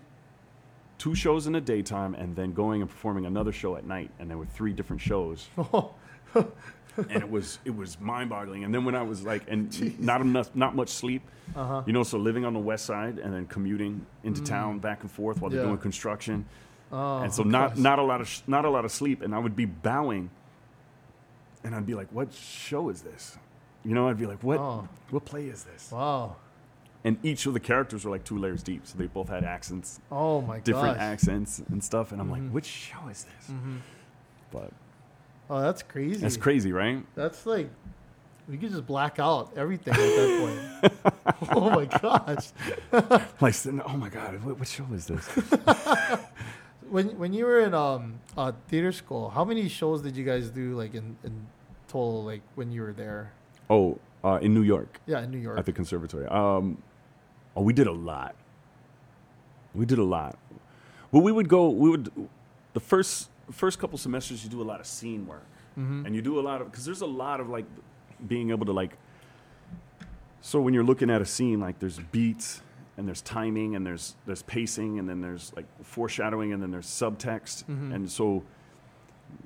two 0.98 1.14
shows 1.14 1.46
in 1.46 1.52
the 1.52 1.60
daytime, 1.60 2.14
and 2.14 2.34
then 2.36 2.52
going 2.52 2.80
and 2.82 2.90
performing 2.90 3.26
another 3.26 3.52
show 3.52 3.76
at 3.76 3.84
night. 3.86 4.10
And 4.18 4.28
there 4.30 4.38
were 4.38 4.46
three 4.46 4.72
different 4.72 5.00
shows, 5.02 5.48
and 6.34 6.42
it 7.10 7.30
was 7.30 7.58
it 7.64 7.74
was 7.76 8.00
mind 8.00 8.30
boggling. 8.30 8.64
And 8.64 8.74
then 8.74 8.84
when 8.84 8.94
I 8.94 9.02
was 9.02 9.22
like, 9.24 9.44
and 9.48 10.00
not 10.00 10.20
enough, 10.20 10.54
not 10.54 10.74
much 10.74 10.88
sleep. 10.88 11.22
Uh 11.54 11.66
huh. 11.66 11.82
You 11.86 11.92
know, 11.92 12.02
so 12.04 12.16
living 12.18 12.44
on 12.44 12.52
the 12.54 12.60
west 12.60 12.86
side 12.86 13.18
and 13.18 13.32
then 13.34 13.46
commuting 13.46 14.06
into 14.22 14.40
Mm. 14.40 14.46
town 14.46 14.78
back 14.78 15.02
and 15.02 15.10
forth 15.10 15.40
while 15.40 15.50
they're 15.50 15.64
doing 15.64 15.78
construction 15.78 16.44
Oh, 16.92 17.18
and 17.18 17.32
so 17.32 17.42
not 17.44 17.78
not 17.78 17.98
a 17.98 18.02
lot 18.02 18.20
of 18.20 18.28
sh- 18.28 18.40
not 18.46 18.64
a 18.64 18.70
lot 18.70 18.84
of 18.84 18.90
sleep 18.90 19.22
and 19.22 19.32
i 19.34 19.38
would 19.38 19.54
be 19.54 19.64
bowing 19.64 20.28
and 21.62 21.74
i'd 21.74 21.86
be 21.86 21.94
like 21.94 22.08
what 22.10 22.32
show 22.32 22.88
is 22.88 23.02
this 23.02 23.38
you 23.84 23.94
know 23.94 24.08
i'd 24.08 24.18
be 24.18 24.26
like 24.26 24.42
what 24.42 24.58
Oh. 24.58 24.88
what 25.10 25.24
play 25.24 25.44
is 25.46 25.62
this 25.64 25.92
Wow. 25.92 26.36
and 27.04 27.16
each 27.22 27.46
of 27.46 27.54
the 27.54 27.60
characters 27.60 28.04
were 28.04 28.10
like 28.10 28.24
two 28.24 28.38
layers 28.38 28.62
deep 28.64 28.86
so 28.86 28.98
they 28.98 29.06
both 29.06 29.28
had 29.28 29.44
accents 29.44 30.00
Oh 30.10 30.40
my 30.40 30.56
god, 30.56 30.64
different 30.64 30.96
gosh. 30.96 31.02
accents 31.02 31.62
and 31.70 31.82
stuff 31.84 32.10
and 32.12 32.20
i'm 32.20 32.28
Mhm. 32.28 32.32
like 32.32 32.50
which 32.50 32.66
show 32.66 33.06
is 33.08 33.24
this 33.24 33.46
hmm 33.48 33.76
but 34.50 34.72
Oh, 35.48 35.60
that's 35.60 35.82
crazy. 35.82 36.20
that's 36.20 36.36
crazy 36.36 36.72
right 36.72 37.04
That's 37.14 37.44
like 37.46 37.70
we 38.48 38.56
could 38.56 38.70
just 38.70 38.86
black 38.86 39.20
out 39.20 39.52
everything 39.56 39.94
at 39.94 39.98
that 40.00 40.90
point. 40.90 41.50
oh 41.52 41.70
my 41.70 41.84
gosh. 41.84 42.48
like 43.40 43.54
oh 43.86 43.96
my 43.96 44.08
god 44.08 44.42
what, 44.42 44.58
what 44.58 44.66
show 44.66 44.86
is 44.92 45.06
this 45.06 45.28
When 46.90 47.16
when 47.18 47.32
you 47.32 47.44
were 47.46 47.60
in 47.60 47.72
um 47.72 48.20
uh, 48.36 48.52
theater 48.68 48.92
school, 48.92 49.30
how 49.30 49.44
many 49.44 49.68
shows 49.68 50.02
did 50.02 50.16
you 50.16 50.24
guys 50.24 50.50
do 50.50 50.76
like 50.76 50.94
in, 50.94 51.16
in 51.22 51.46
total 51.88 52.24
like 52.24 52.42
when 52.56 52.70
you 52.72 52.82
were 52.82 52.92
there? 52.92 53.32
oh 53.70 53.98
uh, 54.24 54.38
in 54.42 54.52
new 54.52 54.62
york 54.62 55.00
Yeah, 55.06 55.22
in 55.22 55.30
New 55.30 55.38
York. 55.38 55.56
at 55.58 55.64
the 55.64 55.72
conservatory. 55.72 56.26
Um, 56.26 56.82
oh, 57.56 57.62
we 57.62 57.72
did 57.72 57.86
a 57.86 57.92
lot. 57.92 58.34
We 59.74 59.86
did 59.86 59.98
a 59.98 60.04
lot. 60.04 60.36
Well, 61.12 61.22
we 61.22 61.32
would 61.32 61.48
go. 61.48 61.70
We 61.70 61.88
would 61.90 62.10
the 62.74 62.80
first 62.80 63.30
first 63.52 63.78
couple 63.78 63.96
semesters. 63.96 64.42
You 64.44 64.50
do 64.50 64.60
a 64.60 64.68
lot 64.72 64.80
of 64.80 64.86
scene 64.86 65.26
work, 65.26 65.46
mm-hmm. 65.78 66.04
and 66.06 66.14
you 66.14 66.22
do 66.22 66.38
a 66.40 66.42
lot 66.42 66.60
of 66.60 66.70
because 66.70 66.84
there's 66.84 67.02
a 67.02 67.06
lot 67.06 67.40
of 67.40 67.48
like 67.48 67.66
being 68.26 68.50
able 68.50 68.66
to 68.66 68.72
like. 68.72 68.96
So 70.42 70.60
when 70.60 70.74
you're 70.74 70.84
looking 70.84 71.10
at 71.10 71.20
a 71.22 71.26
scene, 71.26 71.60
like 71.60 71.78
there's 71.78 71.98
beats 72.10 72.62
and 72.96 73.06
there's 73.08 73.22
timing 73.22 73.74
and 73.76 73.86
there's 73.86 74.16
there's 74.26 74.42
pacing 74.42 74.98
and 74.98 75.08
then 75.08 75.20
there's 75.20 75.52
like 75.56 75.66
foreshadowing 75.82 76.52
and 76.52 76.62
then 76.62 76.70
there's 76.70 76.86
subtext 76.86 77.64
Mhm. 77.64 77.94
and 77.94 78.10
so 78.10 78.42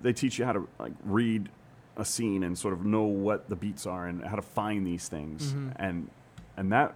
they 0.03 0.13
teach 0.13 0.39
you 0.39 0.45
how 0.45 0.53
to 0.53 0.69
like 0.79 0.93
read 1.05 1.49
a 1.97 2.05
scene 2.05 2.43
and 2.43 2.59
sort 2.59 2.75
of 2.75 2.85
know 2.85 3.05
what 3.05 3.49
the 3.49 3.57
beats 3.57 3.87
are 3.87 4.07
and 4.07 4.25
how 4.25 4.35
to 4.37 4.43
find 4.43 4.87
these 4.87 5.09
things 5.09 5.53
Mhm. 5.53 5.73
and 5.77 6.11
and 6.57 6.73
that 6.73 6.95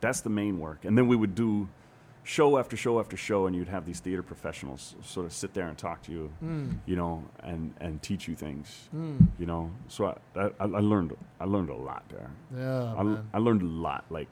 that's 0.00 0.20
the 0.22 0.30
main 0.30 0.58
work 0.58 0.84
and 0.84 0.96
then 0.96 1.06
we 1.06 1.16
would 1.16 1.34
do 1.34 1.68
show 2.24 2.58
after 2.58 2.76
show 2.76 3.00
after 3.00 3.16
show 3.16 3.46
and 3.46 3.56
you'd 3.56 3.68
have 3.68 3.86
these 3.86 4.00
theater 4.00 4.22
professionals 4.22 4.94
sort 5.02 5.24
of 5.24 5.32
sit 5.32 5.54
there 5.54 5.66
and 5.68 5.78
talk 5.78 6.02
to 6.02 6.12
you 6.12 6.30
Mm. 6.44 6.78
you 6.86 6.94
know 6.96 7.24
and 7.42 7.72
and 7.80 8.02
teach 8.02 8.26
you 8.28 8.34
things 8.34 8.88
Mm. 8.94 9.28
you 9.38 9.46
know 9.46 9.70
so 9.88 10.06
I, 10.36 10.40
I, 10.40 10.50
I 10.60 10.80
learned 10.80 11.16
i 11.40 11.44
learned 11.44 11.70
a 11.70 11.74
lot 11.76 12.04
there 12.08 12.30
Yeah, 12.56 12.94
I. 13.32 13.36
I 13.36 13.38
learned 13.38 13.62
a 13.62 13.66
lot 13.66 14.04
like 14.10 14.28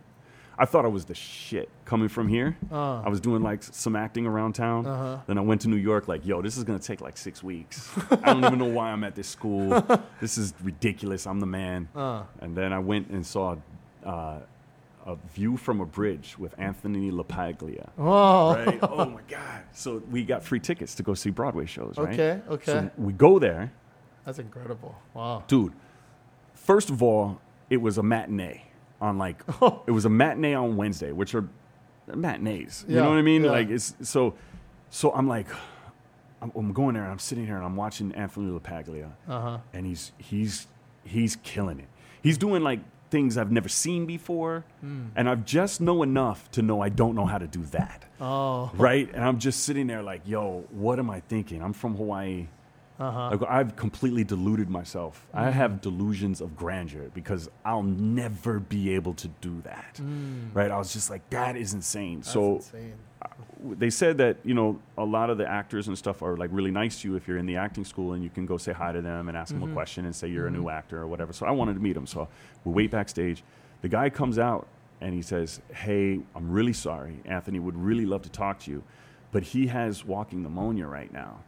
I 0.59 0.65
thought 0.65 0.85
I 0.85 0.89
was 0.89 1.05
the 1.05 1.15
shit 1.15 1.69
coming 1.85 2.09
from 2.09 2.29
here. 2.29 2.57
Uh. 2.73 3.01
I 3.01 3.09
was 3.09 3.21
doing 3.21 3.43
like 3.43 3.63
some 3.63 3.95
acting 3.95 4.27
around 4.27 4.55
town. 4.55 4.87
Uh-huh. 4.87 5.19
Then 5.27 5.39
I 5.39 5.43
went 5.43 5.61
to 5.63 5.69
New 5.69 5.77
York, 5.77 6.09
like, 6.09 6.25
yo, 6.25 6.41
this 6.41 6.57
is 6.57 6.65
gonna 6.65 6.79
take 6.79 7.01
like 7.01 7.17
six 7.19 7.43
weeks. 7.43 7.91
I 8.11 8.33
don't 8.33 8.45
even 8.45 8.59
know 8.59 8.65
why 8.67 8.91
I'm 8.91 9.05
at 9.05 9.15
this 9.15 9.29
school. 9.29 9.85
This 10.21 10.39
is 10.39 10.55
ridiculous. 10.63 11.27
I'm 11.27 11.41
the 11.41 11.47
man. 11.47 11.89
Uh. 11.95 12.23
And 12.41 12.57
then 12.57 12.73
I 12.73 12.79
went 12.79 13.09
and 13.09 13.25
saw 13.25 13.57
uh, 14.05 14.39
a 15.05 15.17
view 15.35 15.57
from 15.59 15.81
a 15.81 15.87
bridge 15.87 16.39
with 16.39 16.55
Anthony 16.59 17.11
LaPaglia. 17.11 17.91
Oh. 17.99 18.55
Right? 18.55 18.79
oh 18.83 19.05
my 19.05 19.21
God. 19.29 19.63
So 19.73 20.03
we 20.11 20.25
got 20.25 20.43
free 20.43 20.61
tickets 20.61 20.95
to 20.97 21.03
go 21.03 21.13
see 21.15 21.31
Broadway 21.31 21.67
shows, 21.67 21.95
right? 21.99 22.15
Okay. 22.19 22.41
Okay. 22.49 22.65
So 22.65 22.91
we 22.97 23.13
go 23.13 23.39
there. 23.39 23.73
That's 24.25 24.39
incredible. 24.39 24.97
Wow. 25.13 25.45
Dude, 25.47 25.73
first 26.55 26.89
of 26.91 27.03
all, 27.03 27.41
it 27.69 27.77
was 27.77 27.99
a 27.99 28.03
matinee 28.03 28.65
on 29.01 29.19
like, 29.19 29.43
it 29.87 29.91
was 29.91 30.05
a 30.05 30.11
matinee 30.11 30.55
on 30.55 30.77
Wednesday, 30.77 31.13
which 31.13 31.35
are 31.35 31.49
matinees. 32.15 32.85
You 32.89 32.97
Yeah, 32.97 33.03
know 33.03 33.11
what 33.11 33.19
I 33.19 33.23
mean? 33.23 33.45
yeah. 33.45 33.51
Like, 33.51 33.69
it's 33.71 33.95
so, 34.03 34.35
so 34.91 35.13
I'm 35.13 35.27
like, 35.29 35.49
I'm, 36.43 36.53
I'm 36.55 36.73
going 36.73 36.95
there 36.95 37.03
and 37.03 37.13
I'm 37.13 37.19
sitting 37.19 37.47
here 37.47 37.57
and 37.57 37.65
I'm 37.65 37.77
watching 37.77 38.13
Anthony 38.15 38.51
LaPaglia 38.59 39.11
Uh 39.29 39.41
huh. 39.41 39.59
and 39.73 39.87
he's, 39.87 40.13
he's, 40.19 40.67
he's 41.05 41.37
killing 41.37 41.79
it. 41.81 41.89
He's 42.23 42.39
doing 42.39 42.63
like 42.63 42.81
things 43.11 43.39
I've 43.39 43.53
never 43.53 43.69
seen 43.69 44.05
before. 44.07 44.65
Hmm. 44.81 45.07
And 45.15 45.29
I've 45.29 45.45
just 45.45 45.81
know 45.81 46.03
enough 46.03 46.51
to 46.53 46.63
know 46.63 46.81
I 46.81 46.89
don't 46.89 47.15
know 47.15 47.25
how 47.27 47.39
to 47.39 47.47
do 47.47 47.63
that. 47.67 48.05
Oh. 48.21 48.71
Right? 48.75 49.09
And 49.15 49.25
I'm 49.25 49.39
just 49.39 49.61
sitting 49.65 49.87
there 49.87 50.03
like, 50.03 50.23
yo, 50.27 50.65
what 50.71 50.99
am 50.99 51.09
I 51.11 51.21
thinking? 51.21 51.63
I'm 51.63 51.73
from 51.73 51.97
Hawaii. 51.97 52.49
Uh 52.99 53.11
huh. 53.11 53.31
Like, 53.33 53.51
I've 53.51 53.77
completely 53.77 54.25
deluded 54.25 54.71
myself. 54.71 55.27
I 55.35 55.47
mm. 55.47 55.53
have 55.53 55.81
delusions 55.81 56.41
of 56.41 56.57
grandeur 56.57 57.11
because 57.13 57.51
I'll 57.65 57.83
never 57.83 58.59
be 58.59 58.95
able 58.95 59.15
to 59.15 59.29
do 59.41 59.61
that. 59.63 60.01
Mm. 60.01 60.55
Right? 60.55 60.71
I 60.71 60.79
was 60.79 60.93
just 60.93 61.11
like, 61.11 61.29
that 61.31 61.57
is 61.57 61.75
insane. 61.75 62.23
so 62.23 62.53
uh, 62.53 62.57
insane. 62.57 62.95
they 63.63 63.91
said 63.91 64.17
that 64.19 64.39
you 64.45 64.55
know 64.55 64.81
a 64.97 65.05
lot 65.05 65.29
of 65.29 65.37
the 65.37 65.47
actors 65.47 65.89
and 65.89 65.99
stuff 65.99 66.23
are 66.23 66.37
like 66.37 66.51
really 66.53 66.71
nice 66.71 67.03
to 67.03 67.09
you 67.09 67.17
if 67.17 67.29
you're 67.29 67.39
in 67.39 67.47
the 67.47 67.57
acting 67.57 67.85
school 67.85 68.15
and 68.15 68.25
you 68.25 68.31
can 68.31 68.47
go 68.47 68.57
say 68.57 68.73
hi 68.73 68.93
to 68.93 69.03
them 69.03 69.29
and 69.29 69.37
ask 69.37 69.53
them 69.53 69.63
a 69.63 69.67
mm-hmm. 69.67 69.75
question 69.75 70.07
and 70.07 70.17
say 70.17 70.29
you're 70.29 70.47
a 70.47 70.51
new 70.51 70.61
mm-hmm. 70.61 70.71
actor 70.71 70.99
or 70.99 71.07
whatever. 71.07 71.33
So 71.35 71.45
I 71.45 71.51
wanted 71.51 71.75
to 71.75 71.81
meet 71.81 71.97
him. 71.97 72.07
So 72.07 72.29
we 72.65 72.73
wait 72.73 72.91
backstage. 72.91 73.43
The 73.83 73.89
guy 73.89 74.09
comes 74.09 74.39
out 74.39 74.67
and 75.03 75.13
he 75.13 75.21
says, 75.21 75.61
"Hey, 75.75 76.21
I'm 76.35 76.51
really 76.51 76.73
sorry. 76.73 77.21
Anthony 77.27 77.59
would 77.59 77.77
really 77.77 78.07
love 78.07 78.23
to 78.23 78.31
talk 78.31 78.59
to 78.61 78.71
you, 78.71 78.83
but 79.33 79.43
he 79.43 79.67
has 79.67 80.05
walking 80.05 80.43
pneumonia 80.43 80.87
right 80.87 81.13
now, 81.13 81.41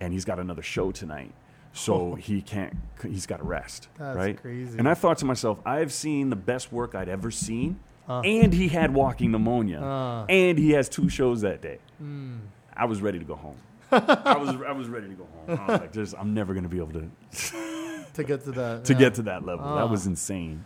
and 0.00 0.12
he's 0.12 0.24
got 0.24 0.38
another 0.38 0.62
show 0.62 0.90
tonight." 0.92 1.32
So 1.72 2.16
he 2.16 2.42
can't. 2.42 2.74
He's 3.02 3.26
got 3.26 3.36
to 3.36 3.44
rest, 3.44 3.88
That's 3.96 4.16
right? 4.16 4.40
crazy. 4.40 4.76
And 4.76 4.88
I 4.88 4.94
thought 4.94 5.18
to 5.18 5.24
myself, 5.24 5.60
I've 5.64 5.92
seen 5.92 6.28
the 6.30 6.34
best 6.36 6.72
work 6.72 6.96
I'd 6.96 7.08
ever 7.08 7.30
seen, 7.30 7.78
Uh. 8.08 8.22
and 8.24 8.52
he 8.52 8.66
had 8.66 8.92
walking 8.92 9.30
pneumonia, 9.30 9.80
Uh. 9.80 10.26
and 10.28 10.58
he 10.58 10.72
has 10.72 10.88
two 10.88 11.08
shows 11.08 11.42
that 11.42 11.62
day. 11.62 11.78
Hmm. 11.98 12.38
I 12.76 12.86
was 12.86 13.00
ready 13.00 13.20
to 13.20 13.24
go 13.24 13.36
home. 13.36 13.56
I 13.92 14.36
was 14.36 14.48
I 14.66 14.72
was 14.72 14.88
ready 14.88 15.08
to 15.08 15.14
go 15.14 15.26
home. 15.32 15.58
I 15.60 15.72
was 15.72 15.80
like, 15.80 15.92
There's, 15.92 16.12
I'm 16.14 16.34
never 16.34 16.54
gonna 16.54 16.68
be 16.68 16.78
able 16.78 16.92
to 17.00 17.08
To 18.14 18.24
get 18.24 18.42
to 18.44 18.50
that. 18.52 18.84
to 18.86 18.92
yeah. 18.94 18.98
get 18.98 19.14
to 19.14 19.22
that 19.22 19.44
level. 19.46 19.64
Ah. 19.64 19.76
That 19.78 19.90
was 19.90 20.06
insane. 20.06 20.64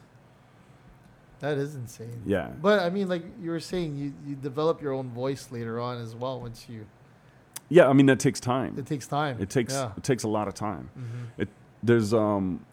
That 1.40 1.58
is 1.58 1.74
insane. 1.74 2.22
Yeah. 2.24 2.48
But 2.62 2.80
I 2.80 2.88
mean, 2.88 3.08
like 3.08 3.24
you 3.42 3.50
were 3.50 3.60
saying, 3.60 3.96
you, 3.96 4.14
you 4.26 4.34
develop 4.36 4.80
your 4.80 4.92
own 4.94 5.10
voice 5.10 5.48
later 5.52 5.78
on 5.80 6.00
as 6.00 6.14
well. 6.14 6.40
Once 6.40 6.66
you, 6.68 6.86
Yeah, 7.74 7.88
I 7.88 7.92
mean 7.92 8.06
that 8.06 8.20
takes 8.20 8.38
time. 8.38 8.78
it 8.78 8.86
takes 8.86 9.06
time. 9.08 9.36
It 9.40 9.50
takes 9.50 9.72
Yeah. 9.74 9.90
it 9.96 10.04
takes 10.04 10.22
a 10.22 10.28
lot 10.28 10.46
of 10.46 10.54
time. 10.54 10.90
Mhm. 10.96 11.42
It 11.42 11.48
there's 11.82 12.14
um 12.14 12.64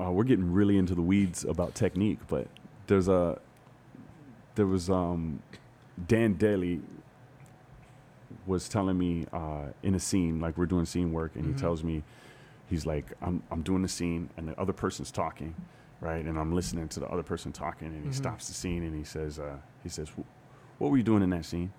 uh, 0.00 0.10
we're 0.12 0.24
getting 0.32 0.52
really 0.52 0.76
into 0.76 0.94
the 0.94 1.00
weeds 1.02 1.44
about 1.44 1.74
technique, 1.74 2.18
but 2.28 2.46
there's 2.88 3.08
a 3.08 3.38
there 4.56 4.66
was 4.66 4.90
um 4.90 5.42
Dan 6.06 6.34
Daly 6.34 6.82
was 8.46 8.68
telling 8.68 8.98
me 8.98 9.26
uh, 9.32 9.68
in 9.82 9.94
a 9.94 9.98
scene 10.00 10.40
like 10.40 10.58
we're 10.58 10.66
doing 10.66 10.84
scene 10.84 11.10
work, 11.12 11.34
and 11.34 11.44
Mhm. 11.44 11.48
he 11.48 11.54
tells 11.54 11.82
me 11.82 12.02
he's 12.68 12.84
like 12.84 13.06
I'm 13.22 13.42
I'm 13.50 13.62
doing 13.62 13.80
the 13.82 13.88
scene, 13.88 14.28
and 14.36 14.46
the 14.48 14.60
other 14.60 14.74
person's 14.74 15.10
talking, 15.10 15.54
right, 16.02 16.24
and 16.24 16.38
I'm 16.38 16.52
listening 16.54 16.88
to 16.88 17.00
the 17.00 17.08
other 17.08 17.22
person 17.22 17.50
talking, 17.52 17.88
and 17.88 18.04
he 18.04 18.10
Mhm. 18.10 18.14
stops 18.14 18.48
the 18.48 18.54
scene 18.54 18.82
and 18.82 18.94
he 18.94 19.04
says 19.04 19.38
uh, 19.38 19.56
he 19.82 19.88
says 19.88 20.08
what 20.78 20.90
were 20.90 20.98
you 20.98 21.02
doing 21.02 21.22
in 21.22 21.30
that 21.30 21.46
scene? 21.46 21.72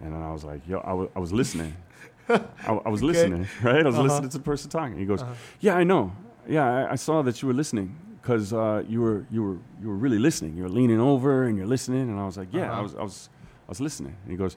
And 0.00 0.14
then 0.14 0.22
I 0.22 0.32
was 0.32 0.44
like, 0.44 0.60
yo, 0.68 0.78
I 0.78 0.92
wa- 0.92 1.08
I 1.14 1.18
was 1.18 1.32
listening. 1.32 1.74
I, 2.28 2.40
I 2.86 2.88
was 2.88 3.02
listening, 3.02 3.46
right? 3.62 3.82
I 3.82 3.86
was 3.86 3.94
Uh-huh. 3.94 4.02
listening 4.04 4.30
to 4.30 4.38
the 4.38 4.44
person 4.44 4.70
talking. 4.70 4.98
He 4.98 5.04
goes, 5.04 5.22
Uh-huh. 5.22 5.34
yeah, 5.60 5.74
I 5.76 5.84
know. 5.84 6.12
Yeah, 6.48 6.64
I, 6.86 6.92
I 6.92 6.96
saw 6.96 7.22
that 7.22 7.40
you 7.42 7.48
were 7.48 7.54
listening 7.54 7.94
because 8.22 8.52
uh, 8.52 8.82
you 8.88 9.00
were 9.02 9.26
you 9.30 9.42
were 9.42 9.58
you 9.82 9.88
were 9.88 9.96
really 9.96 10.18
listening. 10.18 10.56
You 10.56 10.62
were 10.64 10.68
leaning 10.80 11.00
over 11.00 11.44
and 11.44 11.56
you're 11.58 11.66
listening. 11.66 12.08
And 12.10 12.18
I 12.18 12.24
was 12.24 12.36
like, 12.38 12.48
yeah, 12.52 12.62
I 12.62 12.72
Uh-huh. 12.74 12.82
was 12.82 12.94
I 12.94 13.02
was 13.02 13.28
I 13.68 13.70
was 13.70 13.80
listening. 13.80 14.14
And 14.22 14.30
he 14.30 14.36
goes, 14.36 14.56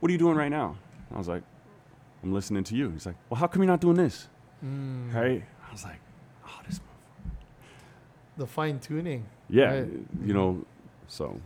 what 0.00 0.08
are 0.08 0.12
you 0.12 0.18
doing 0.18 0.36
right 0.36 0.50
now? 0.50 0.76
I 1.14 1.18
was 1.18 1.28
like, 1.28 1.42
I'm 2.22 2.32
listening 2.32 2.64
to 2.64 2.74
you. 2.76 2.90
He's 2.90 3.06
like, 3.06 3.16
well, 3.28 3.38
how 3.40 3.46
come 3.48 3.62
you're 3.62 3.70
not 3.72 3.80
doing 3.80 3.96
this? 3.96 4.28
Mm. 4.64 5.14
Right? 5.14 5.42
I 5.68 5.72
was 5.72 5.84
like, 5.84 6.00
oh, 6.46 6.60
this. 6.66 6.80
The 8.36 8.46
fine 8.46 8.78
tuning. 8.78 9.24
Yeah, 9.48 9.72
Right. 9.72 9.88
you 10.24 10.34
know, 10.34 10.64
so. 11.08 11.40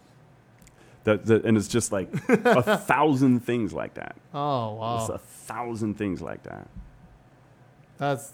That, 1.05 1.25
that, 1.27 1.45
and 1.47 1.57
it's 1.57 1.69
just 1.69 1.93
like 1.93 2.09
a 2.29 2.77
thousand 2.77 3.41
things 3.41 3.73
like 3.73 3.95
that. 3.95 4.17
Oh 4.35 4.73
It's 5.01 5.09
wow, 5.09 5.15
a 5.15 5.19
thousand 5.19 5.95
things 5.95 6.21
like 6.21 6.43
that. 6.43 6.69
that's 7.99 8.33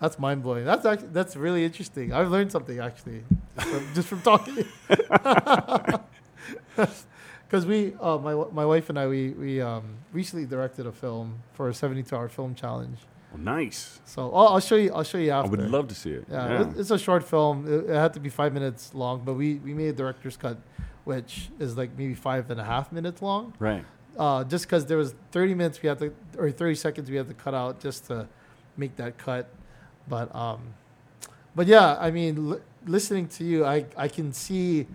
that's 0.00 0.18
mind 0.18 0.42
blowing. 0.42 0.64
That's 0.64 0.86
actually 0.86 1.08
that's 1.12 1.36
really 1.36 1.64
interesting. 1.64 2.12
I've 2.14 2.30
learned 2.30 2.50
something 2.50 2.78
actually 2.78 3.22
from, 3.58 3.86
just 3.94 4.08
from 4.08 4.22
talking. 4.22 4.64
Because 6.74 7.66
we, 7.66 7.94
uh, 8.00 8.18
my 8.18 8.34
my 8.52 8.64
wife 8.64 8.88
and 8.88 8.98
I, 8.98 9.06
we 9.06 9.30
we 9.30 9.60
um, 9.60 9.84
recently 10.12 10.46
directed 10.46 10.86
a 10.86 10.92
film 10.92 11.40
for 11.52 11.68
a 11.68 11.74
72 11.74 12.14
hour 12.16 12.28
film 12.28 12.54
challenge. 12.54 12.98
Oh, 13.34 13.36
nice. 13.36 14.00
So 14.06 14.32
I'll, 14.32 14.48
I'll 14.54 14.60
show 14.60 14.76
you. 14.76 14.92
I'll 14.94 15.04
show 15.04 15.18
you 15.18 15.30
after. 15.30 15.46
I 15.48 15.50
would 15.50 15.70
love 15.70 15.88
to 15.88 15.94
see 15.94 16.12
it. 16.12 16.24
Yeah, 16.30 16.48
Yeah. 16.48 16.60
it- 16.70 16.76
it's 16.78 16.90
a 16.90 16.98
short 16.98 17.22
film. 17.22 17.66
It, 17.70 17.90
it 17.90 17.94
had 17.94 18.14
to 18.14 18.20
be 18.20 18.28
five 18.30 18.52
minutes 18.52 18.94
long, 18.94 19.22
but 19.24 19.34
we, 19.34 19.56
we 19.56 19.74
made 19.74 19.88
a 19.88 19.92
director's 19.92 20.36
cut, 20.36 20.56
which 21.04 21.50
is 21.58 21.76
like 21.76 21.90
maybe 21.96 22.14
five 22.14 22.50
and 22.50 22.60
a 22.60 22.64
half 22.64 22.92
minutes 22.92 23.22
long. 23.22 23.54
Right. 23.58 23.84
Uh, 24.18 24.44
just 24.44 24.64
because 24.66 24.86
there 24.86 24.98
was 24.98 25.14
30 25.32 25.54
minutes 25.54 25.82
we 25.82 25.88
had 25.88 25.98
to, 26.00 26.12
or 26.36 26.50
30 26.50 26.74
seconds 26.74 27.10
we 27.10 27.16
had 27.16 27.28
to 27.28 27.34
cut 27.34 27.54
out 27.54 27.80
just 27.80 28.06
to 28.06 28.26
make 28.76 28.96
that 28.96 29.16
cut. 29.18 29.48
But 30.08 30.34
um, 30.34 30.60
but 31.54 31.66
yeah, 31.66 31.96
I 31.98 32.10
mean, 32.10 32.50
li- 32.50 32.58
listening 32.86 33.28
to 33.28 33.44
you, 33.44 33.64
I 33.64 33.86
I 33.96 34.08
can 34.08 34.32
see 34.32 34.86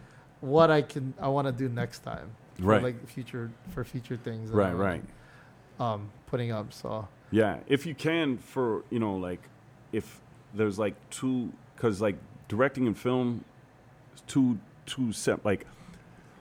what 0.41 0.69
I 0.69 0.81
can 0.81 1.13
I 1.19 1.27
want 1.29 1.47
to 1.47 1.51
do 1.51 1.69
next 1.69 1.99
time. 1.99 2.29
for, 2.55 2.63
Right. 2.63 2.83
like 2.83 3.07
future 3.07 3.51
for 3.69 3.83
future 3.83 4.17
things. 4.17 4.49
that 4.51 4.57
Right, 4.57 4.69
I'm, 4.71 4.77
right. 4.77 5.03
Um, 5.79 6.09
putting 6.27 6.51
up. 6.51 6.71
So 6.73 7.07
Yeah, 7.31 7.57
if 7.67 7.85
you 7.85 7.95
can, 7.95 8.37
for 8.37 8.83
you 8.89 8.99
know, 8.99 9.15
like 9.15 9.41
if 9.91 10.19
there's 10.53 10.77
like 10.77 10.95
two, 11.09 11.51
because 11.75 12.01
like 12.01 12.15
directing 12.47 12.87
and 12.87 12.97
film, 12.97 13.43
is 14.15 14.21
two 14.27 14.57
two 14.85 15.11
set 15.13 15.43
like 15.45 15.65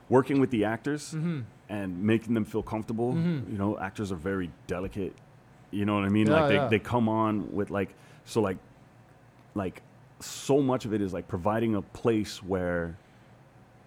working 0.09 0.39
with 0.39 0.51
the 0.51 0.65
actors 0.65 1.13
mm-hmm. 1.13 1.41
and 1.69 2.03
making 2.03 2.33
them 2.33 2.45
feel 2.45 2.63
comfortable. 2.63 3.13
Mhm. 3.13 3.51
You 3.51 3.57
know, 3.57 3.77
actors 3.79 4.11
are 4.11 4.15
very 4.17 4.51
delicate. 4.67 5.13
You 5.71 5.85
know 5.85 5.95
what 5.95 6.05
I 6.05 6.09
mean? 6.09 6.27
Yeah, 6.27 6.33
like 6.41 6.47
they, 6.49 6.55
yeah. 6.55 6.67
they 6.67 6.79
come 6.79 7.09
on 7.09 7.51
with 7.53 7.69
like 7.71 7.93
so 8.25 8.41
like 8.41 8.57
like 9.55 9.81
so 10.19 10.61
much 10.61 10.85
of 10.85 10.93
it 10.93 11.01
is 11.01 11.13
like 11.13 11.27
providing 11.27 11.75
a 11.75 11.81
place 11.81 12.41
where 12.43 12.95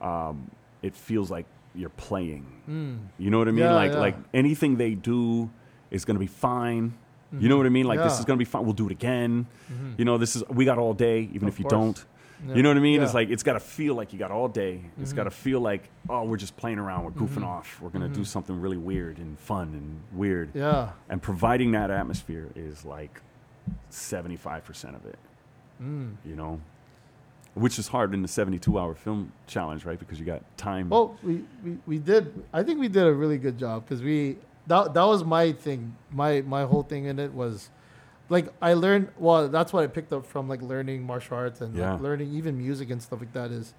um, 0.01 0.51
it 0.83 0.95
feels 0.95 1.31
like 1.31 1.47
you're 1.75 1.89
playing. 1.91 2.47
mm. 2.69 2.99
You 3.19 3.31
know 3.31 3.39
what 3.39 3.49
I 3.49 3.53
mean? 3.53 3.65
Yeah, 3.65 3.75
like 3.75 3.95
like 3.95 4.17
anything 4.35 4.77
they 4.77 4.95
do 4.95 5.51
is 5.91 6.05
gonna 6.05 6.19
be 6.19 6.27
fine. 6.27 6.95
You 7.39 7.49
know 7.51 7.59
what 7.59 7.67
I 7.67 7.69
mean? 7.69 7.87
Like 7.87 8.01
this 8.01 8.19
is 8.19 8.25
gonna 8.25 8.39
be 8.39 8.45
fine. 8.47 8.65
We'll 8.65 8.73
do 8.73 8.87
it 8.87 8.93
again. 8.93 9.47
Mhm. 9.71 9.99
You 9.99 10.05
know, 10.07 10.17
this 10.19 10.35
is 10.35 10.43
we 10.49 10.65
got 10.65 10.79
all 10.79 10.95
day, 10.95 11.29
even 11.33 11.49
Of 11.49 11.55
if 11.55 11.59
you 11.61 11.65
course. 11.65 11.73
don't. 11.73 12.07
Yeah. 12.47 12.55
You 12.55 12.63
know 12.63 12.69
what 12.71 12.77
I 12.77 12.81
mean? 12.81 13.03
It's 13.03 13.15
like 13.15 13.31
it's 13.31 13.43
gotta 13.43 13.61
feel 13.61 13.95
like 13.95 14.13
you 14.13 14.19
got 14.19 14.31
all 14.31 14.47
day. 14.49 14.83
It's 15.01 15.13
Mhm. 15.13 15.17
gotta 15.17 15.31
feel 15.31 15.61
like 15.61 15.89
oh, 16.09 16.25
we're 16.25 16.37
just 16.37 16.57
playing 16.57 16.79
around. 16.79 17.05
We're 17.05 17.11
goofing 17.11 17.43
Mhm. 17.43 17.47
off. 17.47 17.81
We're 17.81 17.89
gonna 17.91 18.09
do 18.09 18.21
Mhm. 18.21 18.27
something 18.27 18.61
really 18.61 18.77
weird 18.77 19.19
and 19.19 19.39
fun 19.39 19.69
and 19.75 20.01
weird. 20.19 20.51
yeah. 20.55 20.91
And 21.09 21.21
providing 21.21 21.73
that 21.73 21.91
atmosphere 21.91 22.49
is 22.55 22.85
like 22.85 23.21
seventy 23.91 24.37
five 24.37 24.65
percent 24.65 24.95
of 24.97 25.05
it. 25.07 25.19
Mm. 25.83 26.15
You 26.25 26.37
know, 26.37 26.61
which 27.55 27.79
is 27.79 27.89
hard 27.89 28.15
in 28.15 28.23
the 28.23 28.29
seventy 28.29 28.59
two 28.59 28.79
hour 28.79 28.95
film 28.95 29.33
challenge, 29.47 29.85
right? 29.85 29.99
Because 29.99 30.21
you 30.21 30.27
got 30.27 30.43
time. 30.57 30.91
Well, 30.91 31.17
we, 31.23 31.45
we, 31.65 31.79
we 31.87 31.99
did. 31.99 32.45
I 32.53 32.63
think 32.63 32.79
we 32.79 32.89
did 32.89 33.05
a 33.07 33.13
really 33.13 33.39
good 33.39 33.59
job 33.59 33.85
because 33.85 34.03
we 34.03 34.37
that 34.69 34.95
that 34.95 35.05
was 35.05 35.25
my 35.25 35.53
thing. 35.53 35.97
My 36.11 36.43
my 36.43 36.63
whole 36.65 36.83
thing 36.85 37.07
in 37.07 37.19
it 37.19 37.33
was 37.35 37.71
like 38.29 38.49
I 38.61 38.75
learned. 38.75 39.09
Well, 39.19 39.49
that's 39.49 39.73
what 39.73 39.85
I 39.85 39.87
picked 39.87 40.13
up 40.13 40.27
from 40.27 40.49
like 40.49 40.63
learning 40.63 41.03
martial 41.05 41.37
arts 41.37 41.61
and 41.61 41.75
Yeah. 41.75 41.93
like, 41.93 42.01
learning 42.03 42.33
even 42.35 42.59
music 42.59 42.91
and 42.91 43.03
stuff 43.03 43.21
like 43.21 43.33
that. 43.33 43.51
Is 43.51 43.75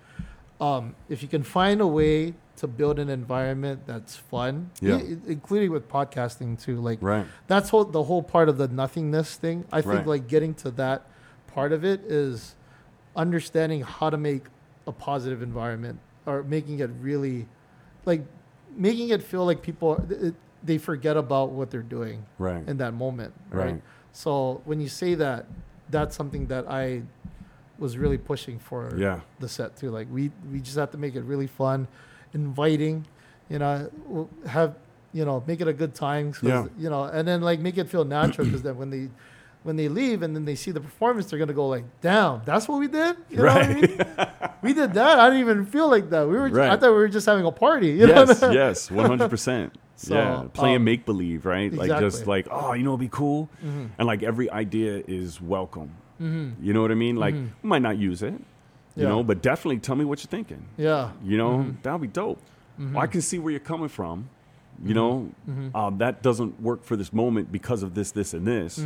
um, 0.62 0.96
if 1.08 1.22
you 1.22 1.30
can 1.30 1.44
find 1.44 1.80
a 1.82 1.88
way 1.88 2.34
to 2.58 2.68
build 2.68 3.00
an 3.00 3.10
environment 3.10 3.82
that's 3.86 4.18
fun, 4.18 4.72
Yeah. 4.82 4.96
i- 4.98 5.18
including 5.28 5.72
with 5.72 5.88
podcasting 5.88 6.62
too. 6.62 6.82
Like 6.82 7.00
right. 7.02 7.26
that's 7.48 7.70
whole 7.70 7.86
the 7.86 8.04
whole 8.04 8.22
part 8.24 8.50
of 8.50 8.58
the 8.58 8.68
nothingness 8.68 9.36
thing. 9.38 9.66
I 9.72 9.82
think 9.82 9.94
Right. 10.00 10.08
like 10.08 10.28
getting 10.28 10.54
to 10.56 10.72
that 10.72 11.06
part 11.48 11.72
of 11.72 11.86
it 11.86 12.02
is 12.02 12.56
understanding 13.16 13.82
how 13.82 14.10
to 14.10 14.18
make 14.18 14.44
a 14.88 14.92
positive 14.92 15.42
environment 15.42 16.00
or 16.26 16.44
making 16.44 16.80
it 16.80 16.90
really, 17.02 17.48
like, 18.06 18.24
making 18.76 19.10
it 19.10 19.22
feel 19.24 19.46
like 19.46 19.62
people 19.62 19.96
it, 20.10 20.36
they 20.64 20.78
forget 20.78 21.16
about 21.18 21.52
what 21.52 21.72
they're 21.72 21.82
doing 21.82 22.26
Right. 22.38 22.68
in 22.68 22.78
that 22.78 22.94
moment, 22.94 23.34
right? 23.50 23.66
Right. 23.74 23.82
So 24.12 24.62
when 24.66 24.80
you 24.82 24.88
say 24.90 25.16
that, 25.16 25.46
that's 25.90 26.16
something 26.16 26.48
that 26.48 26.66
I 26.70 27.04
was 27.78 27.98
really 27.98 28.18
pushing 28.18 28.60
for 28.60 28.94
Yeah. 28.98 29.22
the 29.40 29.48
set 29.50 29.78
too. 29.78 29.90
Like 29.90 30.08
we 30.12 30.32
we 30.52 30.60
just 30.60 30.78
have 30.78 30.92
to 30.92 30.98
make 30.98 31.16
it 31.16 31.24
really 31.24 31.48
fun, 31.48 31.88
inviting, 32.34 33.06
you 33.50 33.60
know, 33.60 33.90
have 34.46 34.76
you 35.14 35.26
know 35.26 35.44
make 35.48 35.62
it 35.62 35.68
a 35.68 35.74
good 35.74 35.96
time. 35.96 36.34
Yeah. 36.42 36.66
You 36.78 36.90
know, 36.90 37.04
and 37.06 37.28
then 37.28 37.42
like 37.42 37.60
make 37.60 37.78
it 37.78 37.90
feel 37.90 38.06
natural 38.06 38.46
because 38.46 38.62
then 38.64 38.78
when 38.78 38.90
they 38.90 39.10
when 39.64 39.76
they 39.76 39.90
leave 39.90 40.22
and 40.24 40.36
then 40.36 40.46
they 40.46 40.56
see 40.56 40.72
the 40.72 40.80
performance, 40.82 41.28
they're 41.28 41.40
gonna 41.40 41.54
go 41.54 41.68
like, 41.68 41.84
"Damn, 42.02 42.42
that's 42.46 42.68
what 42.68 42.80
we 42.80 42.88
did." 42.88 43.18
You 43.30 43.38
know 43.38 43.44
what 43.46 43.64
I 43.66 43.74
mean? 43.74 43.98
we 44.62 44.74
did 44.74 44.94
that. 44.94 45.20
I 45.20 45.30
didn't 45.30 45.42
even 45.42 45.66
feel 45.66 45.90
like 45.90 46.10
that. 46.12 46.28
We 46.28 46.34
were. 46.36 46.50
Right. 46.50 46.70
I 46.72 46.76
thought 46.78 46.92
we 46.92 46.98
were 46.98 47.10
just 47.10 47.26
having 47.26 47.46
a 47.46 47.52
party. 47.52 47.88
You 47.90 48.08
know? 48.08 48.24
yes, 48.26 48.42
yes, 48.52 48.92
one 48.92 49.06
hundred 49.06 49.30
percent. 49.30 49.74
So, 50.02 50.16
Yeah, 50.16 50.46
playing 50.54 50.78
um, 50.78 50.84
make 50.86 51.06
believe, 51.06 51.46
right? 51.46 51.74
Like 51.74 51.90
just 52.00 52.26
like, 52.26 52.48
oh, 52.50 52.72
you 52.72 52.84
know, 52.84 52.92
it'd 52.92 53.02
be 53.02 53.10
cool, 53.10 53.50
Mm-hmm. 53.62 53.86
and 53.98 54.08
like 54.08 54.24
every 54.24 54.50
idea 54.50 55.04
is 55.08 55.42
welcome. 55.42 55.92
You 56.22 56.74
know 56.74 56.82
what 56.82 56.92
I 56.92 56.96
mean? 56.96 57.16
Like, 57.18 57.34
Mhm. 57.36 57.50
we 57.64 57.68
might 57.70 57.82
not 57.82 57.98
use 57.98 58.22
it, 58.24 58.34
you 58.34 59.04
Yeah. 59.04 59.10
know, 59.10 59.24
but 59.24 59.42
definitely 59.42 59.80
tell 59.80 59.96
me 59.98 60.06
what 60.06 60.20
you're 60.22 60.30
thinking. 60.30 60.64
Yeah. 60.78 61.12
You 61.24 61.38
know, 61.38 61.58
Mhm. 61.60 61.82
that'll 61.84 62.00
be 62.00 62.08
dope. 62.08 62.40
Mhm. 62.80 62.94
Well, 62.94 63.04
I 63.04 63.08
can 63.08 63.22
see 63.22 63.40
where 63.40 63.52
you're 63.52 63.60
coming 63.74 63.90
from. 63.90 64.30
You 64.86 64.94
know, 64.94 65.30
Mhm. 65.50 65.76
um, 65.76 65.98
that 65.98 66.22
doesn't 66.24 66.62
work 66.62 66.84
for 66.86 66.96
this 66.96 67.12
moment 67.12 67.52
because 67.52 67.84
of 67.84 67.94
this, 67.94 68.12
this, 68.12 68.34
and 68.34 68.48
this. 68.48 68.80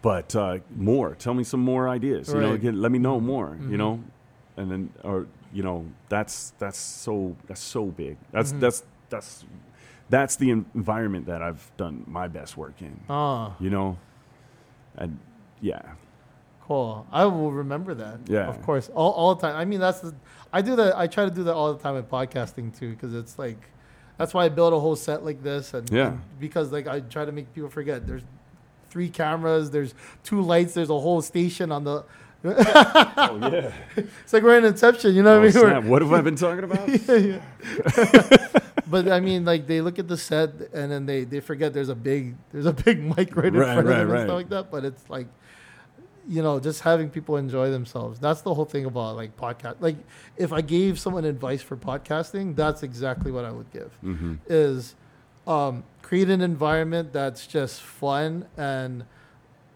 But 0.00 0.34
uh, 0.34 0.58
more, 0.74 1.14
tell 1.14 1.34
me 1.34 1.44
some 1.44 1.60
more 1.60 1.88
ideas. 1.90 2.32
You 2.32 2.40
know, 2.40 2.52
again, 2.52 2.80
let 2.80 2.90
me 2.90 2.98
know 2.98 3.20
more. 3.20 3.58
You 3.68 3.76
know, 3.76 4.00
and 4.56 4.70
then 4.70 4.90
or 5.04 5.26
you 5.52 5.62
know, 5.62 5.84
that's 6.08 6.52
that's 6.58 6.78
so 6.78 7.36
that's 7.46 7.60
so 7.60 7.86
big. 7.86 8.16
That's 8.32 8.52
that's 8.52 8.82
that's 9.10 9.44
that's 10.10 10.36
the 10.36 10.50
environment 10.50 11.26
that 11.26 11.42
I've 11.42 11.70
done 11.76 12.04
my 12.06 12.28
best 12.28 12.56
work 12.56 12.80
in. 12.80 12.98
Ah, 13.10 13.54
You 13.60 13.70
know, 13.70 13.98
and 14.96 15.18
yeah, 15.60 15.82
cool. 16.62 17.06
I 17.12 17.24
will 17.26 17.52
remember 17.52 17.94
that. 17.94 18.20
Yeah. 18.26 18.46
Of 18.48 18.62
course. 18.62 18.88
All, 18.94 19.12
all 19.12 19.34
the 19.34 19.42
time. 19.42 19.56
I 19.56 19.64
mean, 19.64 19.80
that's 19.80 20.00
the, 20.00 20.14
I 20.52 20.62
do 20.62 20.76
that. 20.76 20.96
I 20.96 21.06
try 21.06 21.24
to 21.24 21.30
do 21.30 21.44
that 21.44 21.54
all 21.54 21.72
the 21.74 21.82
time 21.82 21.96
in 21.96 22.04
podcasting 22.04 22.78
too, 22.78 22.90
because 22.90 23.14
it's 23.14 23.38
like, 23.38 23.58
that's 24.16 24.34
why 24.34 24.44
I 24.46 24.48
build 24.48 24.72
a 24.72 24.80
whole 24.80 24.96
set 24.96 25.24
like 25.24 25.42
this. 25.42 25.74
And, 25.74 25.88
Yeah. 25.90 26.08
and 26.08 26.20
because 26.40 26.72
like 26.72 26.86
I 26.86 27.00
try 27.00 27.24
to 27.24 27.32
make 27.32 27.52
people 27.54 27.68
forget 27.70 28.06
there's 28.06 28.22
three 28.90 29.08
cameras, 29.10 29.70
there's 29.70 29.94
two 30.24 30.40
lights, 30.40 30.74
there's 30.74 30.90
a 30.90 30.98
whole 30.98 31.20
station 31.22 31.70
on 31.72 31.84
the, 31.84 32.04
oh 32.44 33.38
yeah. 33.52 33.72
it's 33.96 34.32
like 34.32 34.42
we're 34.44 34.56
in 34.58 34.64
Inception, 34.64 35.12
you 35.14 35.22
know 35.24 35.34
Oh, 35.36 35.40
what 35.40 35.56
I 35.56 35.60
mean? 35.62 35.70
Snap. 35.70 35.84
What 35.84 36.02
have 36.02 36.12
I 36.12 36.20
been 36.20 36.36
talking 36.36 36.64
about? 36.64 36.88
yeah, 37.08 37.16
yeah. 37.16 38.48
but 38.90 39.08
I 39.10 39.20
mean, 39.20 39.44
like 39.44 39.66
they 39.66 39.80
look 39.80 39.98
at 39.98 40.08
the 40.08 40.16
set 40.16 40.50
and 40.72 40.90
then 40.92 41.06
they, 41.06 41.24
they 41.24 41.40
forget 41.40 41.72
there's 41.72 41.88
a 41.88 41.94
big 41.94 42.36
there's 42.52 42.66
a 42.66 42.72
big 42.72 43.02
mic 43.16 43.36
right 43.36 43.46
in 43.46 43.54
Right, 43.54 43.74
front 43.74 43.86
right, 43.88 44.00
of 44.00 44.08
them 44.08 44.10
right. 44.10 44.20
and 44.20 44.28
stuff 44.28 44.36
like 44.36 44.48
that. 44.50 44.70
But 44.70 44.84
it's 44.84 45.08
like, 45.10 45.26
you 46.28 46.42
know, 46.42 46.60
just 46.60 46.80
having 46.82 47.08
people 47.10 47.36
enjoy 47.36 47.70
themselves. 47.70 48.18
That's 48.18 48.42
the 48.42 48.52
whole 48.54 48.64
thing 48.64 48.84
about 48.84 49.16
like 49.16 49.36
podcast. 49.36 49.76
Like 49.80 49.96
if 50.36 50.52
I 50.52 50.60
gave 50.60 50.98
someone 50.98 51.24
advice 51.24 51.62
for 51.62 51.76
podcasting, 51.76 52.54
that's 52.56 52.82
exactly 52.82 53.30
what 53.32 53.44
I 53.44 53.50
would 53.50 53.70
give. 53.72 53.96
mm-hmm. 54.04 54.34
Is 54.48 54.94
um, 55.46 55.84
create 56.02 56.28
an 56.28 56.40
environment 56.42 57.12
that's 57.12 57.46
just 57.46 57.80
fun 57.80 58.46
and 58.56 59.04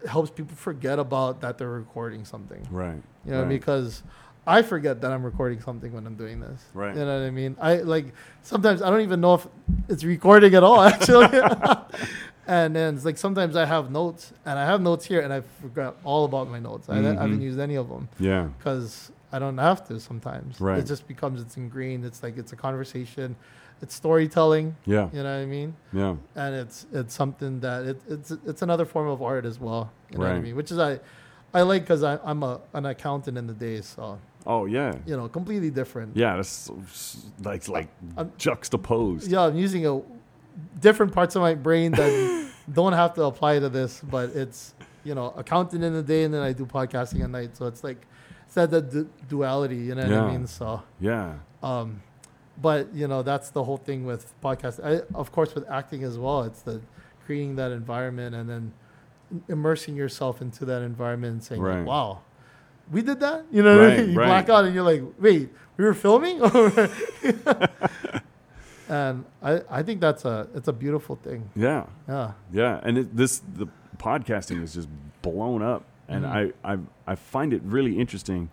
helps 0.07 0.29
people 0.29 0.55
forget 0.55 0.99
about 0.99 1.41
that 1.41 1.57
they're 1.57 1.69
recording 1.69 2.25
something. 2.25 2.67
Right. 2.69 3.01
You 3.25 3.31
know, 3.31 3.45
because 3.45 4.03
I 4.45 4.61
forget 4.61 4.99
that 5.01 5.11
I'm 5.11 5.23
recording 5.23 5.61
something 5.61 5.93
when 5.93 6.05
I'm 6.05 6.15
doing 6.15 6.39
this. 6.41 6.61
Right. 6.73 6.93
You 6.95 7.05
know 7.05 7.19
what 7.19 7.25
I 7.27 7.29
mean? 7.31 7.55
I 7.61 7.77
like 7.77 8.13
sometimes 8.41 8.81
I 8.81 8.89
don't 8.89 9.01
even 9.01 9.21
know 9.21 9.35
if 9.35 9.47
it's 9.87 10.03
recording 10.03 10.53
at 10.55 10.63
all 10.63 10.81
actually. 10.91 11.27
and 12.47 12.75
then 12.75 12.95
it's 12.95 13.05
like 13.05 13.17
sometimes 13.17 13.55
I 13.55 13.65
have 13.65 13.89
notes 13.91 14.33
and 14.45 14.59
I 14.59 14.65
have 14.65 14.81
notes 14.81 15.05
here 15.05 15.21
and 15.21 15.31
I 15.31 15.41
forgot 15.61 15.95
all 16.03 16.25
about 16.25 16.49
my 16.49 16.59
notes. 16.59 16.89
I, 16.89 16.97
I 16.99 17.01
haven't 17.01 17.39
Mhm. 17.39 17.41
used 17.41 17.59
any 17.59 17.75
of 17.75 17.87
them 17.89 18.09
Yeah. 18.19 18.49
because 18.57 19.11
I 19.31 19.39
don't 19.39 19.57
have 19.57 19.87
to 19.87 19.99
sometimes. 19.99 20.59
Right. 20.59 20.79
It 20.79 20.85
just 20.85 21.07
becomes 21.07 21.41
it's 21.41 21.55
ingrained. 21.57 22.03
It's 22.05 22.21
like 22.21 22.37
it's 22.37 22.51
a 22.51 22.57
conversation. 22.57 23.35
It's 23.81 23.95
storytelling. 23.95 24.75
Yeah. 24.85 25.09
You 25.13 25.23
know 25.23 25.35
what 25.35 25.41
I 25.41 25.45
mean? 25.45 25.75
Yeah. 25.93 26.15
and 26.35 26.55
it's 26.55 26.85
it's 26.91 27.13
something 27.15 27.61
that 27.61 27.85
it, 27.85 28.01
it's 28.09 28.31
it's 28.45 28.61
another 28.61 28.85
form 28.85 29.07
of 29.07 29.21
art 29.21 29.45
as 29.45 29.59
well. 29.59 29.89
You 30.11 30.17
know 30.17 30.25
what 30.25 30.33
I 30.33 30.39
mean? 30.41 30.55
Which 30.55 30.71
is 30.71 30.79
I 30.79 30.99
I 31.55 31.61
like 31.61 31.83
because 31.83 32.03
I'm 32.03 32.43
a 32.43 32.59
an 32.73 32.85
accountant 32.87 33.37
in 33.37 33.45
the 33.47 33.53
day, 33.53 33.81
so 33.81 34.19
Oh 34.45 34.65
yeah. 34.65 34.95
you 35.05 35.15
know, 35.15 35.27
completely 35.27 35.69
different. 35.69 36.15
Yeah. 36.15 36.35
That's 36.35 36.69
like 37.43 37.67
like 37.67 37.87
I'm- 38.17 38.31
juxtaposed. 38.37 39.29
Yeah, 39.31 39.41
I'm 39.47 39.57
using 39.57 39.85
a 39.87 40.01
different 40.79 41.13
parts 41.13 41.35
of 41.35 41.41
my 41.41 41.55
brain 41.55 41.91
that 41.93 42.51
don't 42.71 42.93
have 42.93 43.13
to 43.15 43.23
apply 43.23 43.59
to 43.59 43.69
this, 43.69 44.01
but 44.01 44.29
it's 44.31 44.73
you 45.03 45.13
know, 45.13 45.33
accounting 45.35 45.83
in 45.83 45.93
the 45.93 46.01
day, 46.01 46.23
and 46.23 46.33
then 46.33 46.41
I 46.41 46.53
do 46.53 46.65
podcasting 46.65 47.23
at 47.23 47.29
night. 47.29 47.57
So 47.57 47.67
it's 47.67 47.83
like 47.83 48.05
it's 48.45 48.55
that 48.55 48.69
du- 48.71 49.09
duality. 49.27 49.75
You 49.77 49.95
know 49.95 50.03
what 50.03 50.13
I 50.13 50.31
mean? 50.31 50.47
So. 50.47 50.81
Yeah. 50.99 51.35
Um, 51.61 52.01
but 52.61 52.93
you 52.93 53.07
know 53.07 53.23
that's 53.23 53.49
the 53.49 53.63
whole 53.63 53.77
thing 53.77 54.05
with 54.05 54.33
podcast. 54.41 54.83
I, 54.83 55.01
of 55.15 55.31
course, 55.31 55.55
with 55.55 55.67
acting 55.69 56.03
as 56.03 56.17
well, 56.17 56.43
it's 56.43 56.61
the 56.61 56.81
creating 57.25 57.55
that 57.55 57.71
environment 57.71 58.35
and 58.35 58.49
then 58.49 58.73
immersing 59.49 59.95
yourself 59.95 60.41
into 60.41 60.63
that 60.65 60.81
environment 60.83 61.33
and 61.33 61.43
saying, 61.43 61.61
like, 61.61 61.85
"Wow, 61.85 62.21
we 62.91 63.01
did 63.01 63.19
that." 63.21 63.45
You 63.51 63.63
know, 63.63 63.77
what 63.79 63.91
I 63.91 63.97
mean? 63.97 64.11
you 64.11 64.17
right. 64.19 64.27
black 64.27 64.49
out 64.49 64.65
and 64.65 64.75
you're 64.75 64.83
like, 64.83 65.01
"Wait, 65.19 65.49
we 65.77 65.85
were 65.85 65.93
filming." 65.93 66.41
and 68.89 69.25
I, 69.41 69.61
I 69.69 69.83
think 69.83 70.01
that's 70.01 70.25
a 70.25 70.47
it's 70.53 70.67
a 70.67 70.73
beautiful 70.73 71.15
thing. 71.15 71.49
Yeah. 71.55 71.85
Yeah. 72.07 72.31
Yeah, 72.51 72.79
and 72.83 72.97
it, 72.97 73.15
this 73.15 73.41
the 73.55 73.67
podcasting 73.97 74.61
is 74.61 74.73
just 74.73 74.89
blown 75.21 75.61
up, 75.61 75.83
and 76.07 76.25
Mhm. 76.25 76.53
I, 76.63 76.73
I 76.73 76.77
I 77.07 77.15
find 77.15 77.53
it 77.53 77.61
really 77.63 77.99
interesting 77.99 78.49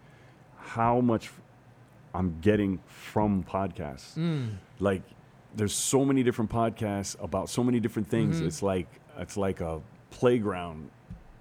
how 0.59 1.01
much 1.01 1.31
I'm 2.15 2.39
getting 2.40 2.81
from 2.86 3.44
podcasts. 3.44 4.15
Mm. 4.16 4.51
Like, 4.78 5.02
there's 5.55 5.74
so 5.74 6.05
many 6.05 6.23
different 6.23 6.51
podcasts 6.51 7.16
about 7.23 7.48
so 7.48 7.62
many 7.65 7.81
different 7.81 8.09
things. 8.09 8.40
Mhm. 8.40 8.47
It's 8.47 8.62
like 8.62 8.89
it's 9.19 9.36
like 9.36 9.61
a 9.61 9.81
playground. 10.11 10.90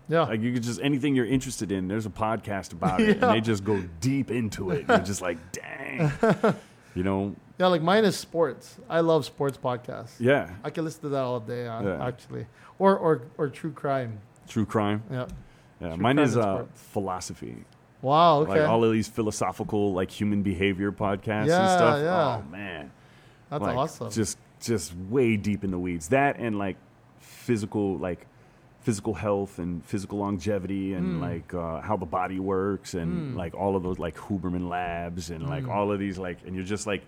Yeah. 0.10 0.24
Like 0.24 0.42
you 0.42 0.52
could 0.54 0.64
just 0.64 0.82
anything 0.82 1.16
you're 1.16 1.26
interested 1.28 1.72
in. 1.72 1.88
There's 1.88 2.06
a 2.08 2.10
podcast 2.10 2.74
about 2.74 3.00
it, 3.00 3.18
Yeah. 3.18 3.28
and 3.28 3.36
they 3.38 3.42
just 3.42 3.64
go 3.64 3.82
deep 4.02 4.32
into 4.32 4.72
it. 4.72 4.86
You're 4.90 4.98
just 5.00 5.22
like, 5.22 5.38
dang, 5.52 6.12
you 6.96 7.04
know? 7.04 7.36
yeah. 7.60 7.68
Like 7.68 7.82
mine 7.84 8.04
is 8.06 8.18
sports. 8.18 8.78
I 8.90 9.02
love 9.02 9.24
sports 9.26 9.58
podcasts. 9.58 10.16
Yeah, 10.20 10.50
I 10.64 10.72
can 10.72 10.84
listen 10.84 11.02
to 11.04 11.10
that 11.10 11.22
all 11.22 11.40
day, 11.40 11.68
uh, 11.68 11.82
Yeah. 11.84 12.06
actually, 12.08 12.48
or 12.80 12.98
or 12.98 13.22
or 13.38 13.50
true 13.50 13.72
crime. 13.72 14.20
true 14.48 14.66
crime. 14.66 15.04
Yeah. 15.12 15.28
Yeah, 15.80 15.90
True 15.94 15.98
mine 15.98 16.20
is 16.20 16.36
uh, 16.36 16.66
philosophy. 16.74 17.64
Wow. 18.02 18.40
Okay. 18.42 18.60
like 18.62 18.70
all 18.70 18.84
of 18.84 18.92
these 18.92 19.08
philosophical 19.08 19.94
like 19.94 20.10
human 20.12 20.42
behavior 20.42 20.92
podcasts 20.92 21.50
and 21.52 21.70
stuff. 21.70 22.00
yeah. 22.02 22.42
Oh 22.46 22.50
man, 22.52 22.92
That's 23.50 23.62
Like, 23.62 23.78
awesome. 23.78 24.10
Just 24.12 24.38
just 24.62 24.94
way 25.10 25.38
deep 25.38 25.64
in 25.64 25.72
the 25.72 25.80
weeds. 25.80 26.10
That 26.10 26.38
and 26.40 26.58
like 26.58 26.76
physical 27.20 27.98
like 27.98 28.26
physical 28.82 29.14
health 29.14 29.60
and 29.60 29.84
physical 29.86 30.20
longevity 30.20 30.94
and 30.94 31.20
Mm. 31.20 31.22
like 31.22 31.54
uh, 31.54 31.82
how 31.82 31.98
the 31.98 32.06
body 32.06 32.40
works 32.40 32.94
and 32.94 33.34
Mm. 33.34 33.38
like 33.38 33.54
all 33.54 33.76
of 33.76 33.84
those 33.84 34.00
like 34.00 34.16
Huberman 34.18 34.70
labs 34.70 35.30
and 35.32 35.48
like 35.48 35.66
Mm. 35.66 35.70
all 35.76 35.92
of 35.92 36.00
these 36.00 36.18
like 36.18 36.38
and 36.46 36.56
you're 36.56 36.64
just 36.66 36.88
like 36.88 37.04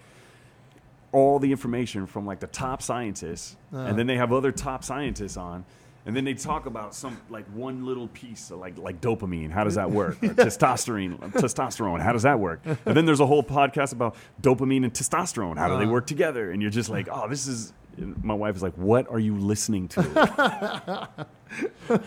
all 1.11 1.39
the 1.39 1.52
information 1.52 2.06
from 2.06 2.26
like 2.26 2.39
the 2.39 2.48
top 2.48 2.81
scientists 2.81 3.56
Uh. 3.73 3.80
and 3.80 3.98
then 3.98 4.07
they 4.07 4.18
have 4.18 4.31
other 4.31 4.52
top 4.52 4.84
scientists 4.84 5.38
on 5.38 5.65
and 6.06 6.15
then 6.15 6.23
they 6.26 6.34
talk 6.34 6.65
about 6.65 6.95
some 6.95 7.15
like 7.30 7.45
one 7.53 7.85
little 7.85 8.07
piece 8.10 8.49
of 8.52 8.60
like 8.60 8.77
like 8.77 8.99
dopamine 9.02 9.52
how 9.52 9.64
does 9.64 9.76
that 9.76 9.91
work 9.91 10.18
Or 10.23 10.27
testosterone 10.48 11.18
testosterone 11.34 12.02
how 12.02 12.11
does 12.11 12.23
that 12.23 12.39
work 12.39 12.61
and 12.65 12.95
then 12.98 13.06
there's 13.06 13.19
a 13.19 13.26
whole 13.26 13.43
podcast 13.43 13.93
about 13.93 14.15
dopamine 14.41 14.84
and 14.84 14.93
testosterone 14.93 15.57
how 15.57 15.68
do 15.69 15.77
they 15.77 15.85
Uh. 15.85 15.89
work 15.91 16.06
together 16.07 16.52
and 16.52 16.61
you're 16.61 16.72
just 16.72 16.89
like 16.89 17.07
oh 17.11 17.27
this 17.30 17.45
is 17.48 17.72
and 18.01 18.23
my 18.23 18.33
wife 18.33 18.55
is 18.55 18.61
like 18.63 18.73
what 18.77 19.09
are 19.09 19.19
you 19.19 19.37
listening 19.37 19.87
to? 19.89 21.25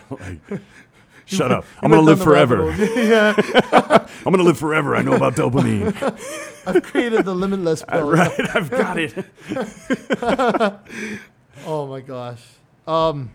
Like, 0.09 0.61
shut 1.25 1.51
up. 1.51 1.65
I'm 1.81 1.89
gonna 1.91 2.01
live 2.01 2.17
down 2.19 2.27
the 2.27 2.33
rabbit 2.33 2.57
forever. 2.75 2.99
yeah, 3.01 3.33
i'm 4.25 4.31
gonna 4.31 4.43
live 4.43 4.57
forever. 4.57 4.95
I 4.95 5.01
know 5.03 5.13
about 5.13 5.35
dopamine. 5.35 5.93
I've 6.65 6.81
created 6.83 7.25
the 7.25 7.35
limitless 7.35 7.83
pill. 7.83 8.09
right 8.09 8.55
i've 8.55 8.69
got 8.71 8.97
it. 8.97 9.13
Oh 11.65 11.87
my 11.87 12.01
gosh. 12.01 12.43
Um, 12.87 13.31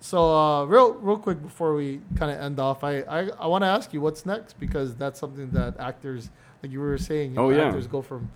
so 0.00 0.34
uh, 0.34 0.64
real 0.64 0.94
real 0.94 1.18
quick 1.18 1.42
before 1.42 1.74
we 1.74 2.00
kind 2.16 2.30
of 2.32 2.38
end 2.40 2.58
off, 2.58 2.82
I 2.84 2.98
I, 3.00 3.28
I 3.38 3.46
want 3.46 3.62
to 3.62 3.68
ask 3.68 3.92
you 3.92 4.00
what's 4.00 4.24
next 4.26 4.58
because 4.58 4.94
that's 4.96 5.18
something 5.20 5.50
that 5.50 5.78
actors, 5.78 6.30
like 6.62 6.72
you 6.72 6.80
were 6.80 6.98
saying, 6.98 7.32
you 7.34 7.38
Oh, 7.40 7.50
know, 7.50 7.56
yeah. 7.56 7.66
actors 7.68 7.86
go 7.86 8.02
from 8.02 8.30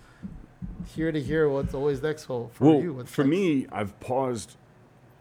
here 0.87 1.11
to 1.11 1.21
here. 1.21 1.49
What's 1.49 1.73
always 1.73 2.01
next? 2.01 2.25
For 2.25 2.49
well, 2.59 2.81
you, 2.81 2.93
what's 2.93 3.11
for 3.11 3.23
next? 3.23 3.31
me, 3.31 3.67
I've 3.71 3.99
paused 3.99 4.57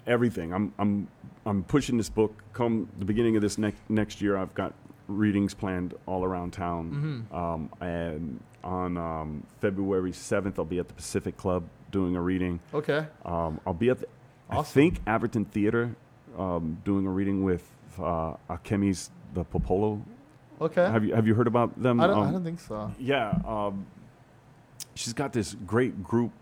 everything. 0.06 0.52
I'm 0.52 0.72
I'm 0.78 1.08
I'm 1.44 1.62
pushing 1.64 1.96
this 1.96 2.08
book. 2.08 2.42
Come 2.52 2.88
the 2.98 3.04
beginning 3.04 3.36
of 3.36 3.42
this 3.42 3.58
next 3.58 3.80
next 3.88 4.20
year, 4.20 4.36
I've 4.36 4.54
got 4.54 4.74
readings 5.08 5.54
planned 5.54 5.94
all 6.06 6.24
around 6.24 6.52
town. 6.52 7.26
Mhm. 7.30 7.36
Um, 7.36 7.70
and 7.80 8.40
on 8.64 8.96
um, 8.96 9.46
February 9.60 10.10
7th, 10.10 10.58
I'll 10.58 10.64
be 10.64 10.80
at 10.80 10.88
the 10.88 10.94
Pacific 10.94 11.36
Club 11.36 11.62
doing 11.92 12.16
a 12.16 12.20
reading. 12.20 12.58
Okay. 12.74 13.06
Um, 13.24 13.60
I'll 13.64 13.72
be 13.74 13.90
at, 13.90 14.00
the, 14.00 14.08
I 14.50 14.62
think, 14.62 15.04
Aberton 15.04 15.46
Theater 15.46 15.94
um, 16.36 16.82
doing 16.84 17.06
a 17.06 17.10
reading 17.10 17.44
with 17.44 17.62
uh, 17.98 18.34
Akiemi's 18.50 19.10
The 19.34 19.44
Popolo. 19.44 20.02
Okay. 20.60 20.82
Have 20.82 21.04
you 21.04 21.14
have 21.14 21.26
you 21.28 21.34
heard 21.34 21.46
about 21.46 21.80
them? 21.80 22.00
I 22.00 22.06
don't. 22.08 22.18
Um, 22.18 22.28
I 22.28 22.32
don't 22.32 22.44
think 22.44 22.58
so. 22.60 22.90
yeah, 22.98 23.38
um, 23.46 23.86
she's 24.96 25.12
got 25.12 25.32
this 25.32 25.54
great 25.66 26.02
group 26.02 26.32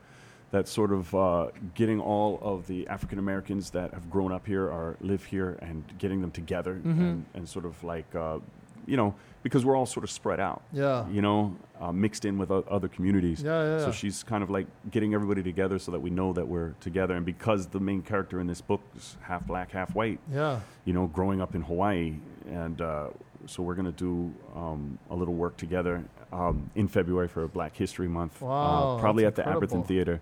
that's 0.50 0.70
sort 0.70 0.92
of 0.92 1.12
uh, 1.14 1.48
getting 1.74 2.00
all 2.00 2.38
of 2.40 2.66
the 2.68 2.86
African 2.88 3.18
Americans 3.18 3.70
that 3.70 3.92
have 3.92 4.08
grown 4.08 4.30
up 4.32 4.46
here 4.46 4.64
or 4.68 4.96
live 5.00 5.24
here 5.24 5.58
and 5.60 5.82
getting 5.98 6.20
them 6.20 6.30
together 6.30 6.74
Mhm. 6.84 6.98
and, 6.98 7.24
and 7.34 7.48
sort 7.48 7.64
of 7.64 7.82
like, 7.82 8.06
uh, 8.14 8.38
you 8.86 8.96
know, 8.96 9.14
because 9.42 9.64
we're 9.64 9.76
all 9.76 9.84
sort 9.86 10.04
of 10.04 10.10
spread 10.10 10.38
out, 10.40 10.62
Yeah. 10.72 11.08
you 11.08 11.20
know, 11.20 11.56
uh, 11.80 11.90
mixed 11.92 12.24
in 12.24 12.38
with 12.38 12.50
o- 12.52 12.64
other 12.70 12.86
communities. 12.88 13.42
Yeah. 13.42 13.62
Yeah. 13.64 13.78
So 13.80 13.86
yeah. 13.86 13.92
she's 13.92 14.22
kind 14.22 14.42
of 14.44 14.48
like 14.50 14.66
getting 14.90 15.12
everybody 15.12 15.42
together 15.42 15.78
so 15.78 15.90
that 15.90 16.00
we 16.00 16.08
know 16.10 16.32
that 16.32 16.46
we're 16.46 16.72
together. 16.80 17.14
And 17.16 17.26
because 17.26 17.66
the 17.66 17.80
main 17.80 18.02
character 18.02 18.38
in 18.40 18.46
this 18.46 18.60
book 18.60 18.80
is 18.96 19.16
half 19.22 19.44
black, 19.46 19.72
half 19.72 19.94
white, 19.94 20.20
yeah. 20.32 20.60
you 20.84 20.92
know, 20.92 21.08
growing 21.08 21.40
up 21.40 21.54
in 21.56 21.62
Hawaii. 21.62 22.14
And 22.48 22.80
uh, 22.80 23.08
so 23.46 23.62
we're 23.62 23.74
going 23.74 23.92
to 23.92 23.92
do 23.92 24.32
um, 24.54 24.98
a 25.10 25.14
little 25.16 25.34
work 25.34 25.56
together 25.56 26.04
um, 26.34 26.70
in 26.74 26.88
February 26.88 27.28
for 27.28 27.46
Black 27.48 27.76
History 27.76 28.08
Month. 28.08 28.42
uh, 28.42 28.98
probably 28.98 29.24
that's 29.24 29.38
at 29.38 29.44
the 29.44 29.50
Aberton 29.50 29.54
incredible. 29.62 29.82
Theater. 29.84 30.20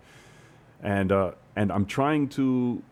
And, 0.82 1.10
uh, 1.12 1.32
and 1.56 1.72
I'm 1.72 1.86
trying 1.86 2.28
to 2.30 2.82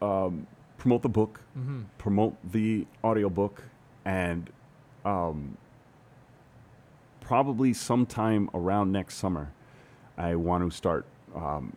um, 0.00 0.46
promote 0.78 1.02
the 1.02 1.08
book, 1.08 1.40
Mm-hmm. 1.58 1.80
promote 1.98 2.36
the 2.52 2.86
audiobook, 3.02 3.62
and 4.04 4.50
um, 5.04 5.56
probably 7.20 7.72
sometime 7.72 8.48
around 8.54 8.92
next 8.92 9.14
summer, 9.16 9.52
I 10.18 10.34
want 10.36 10.68
to 10.70 10.76
start 10.76 11.06
um, 11.34 11.74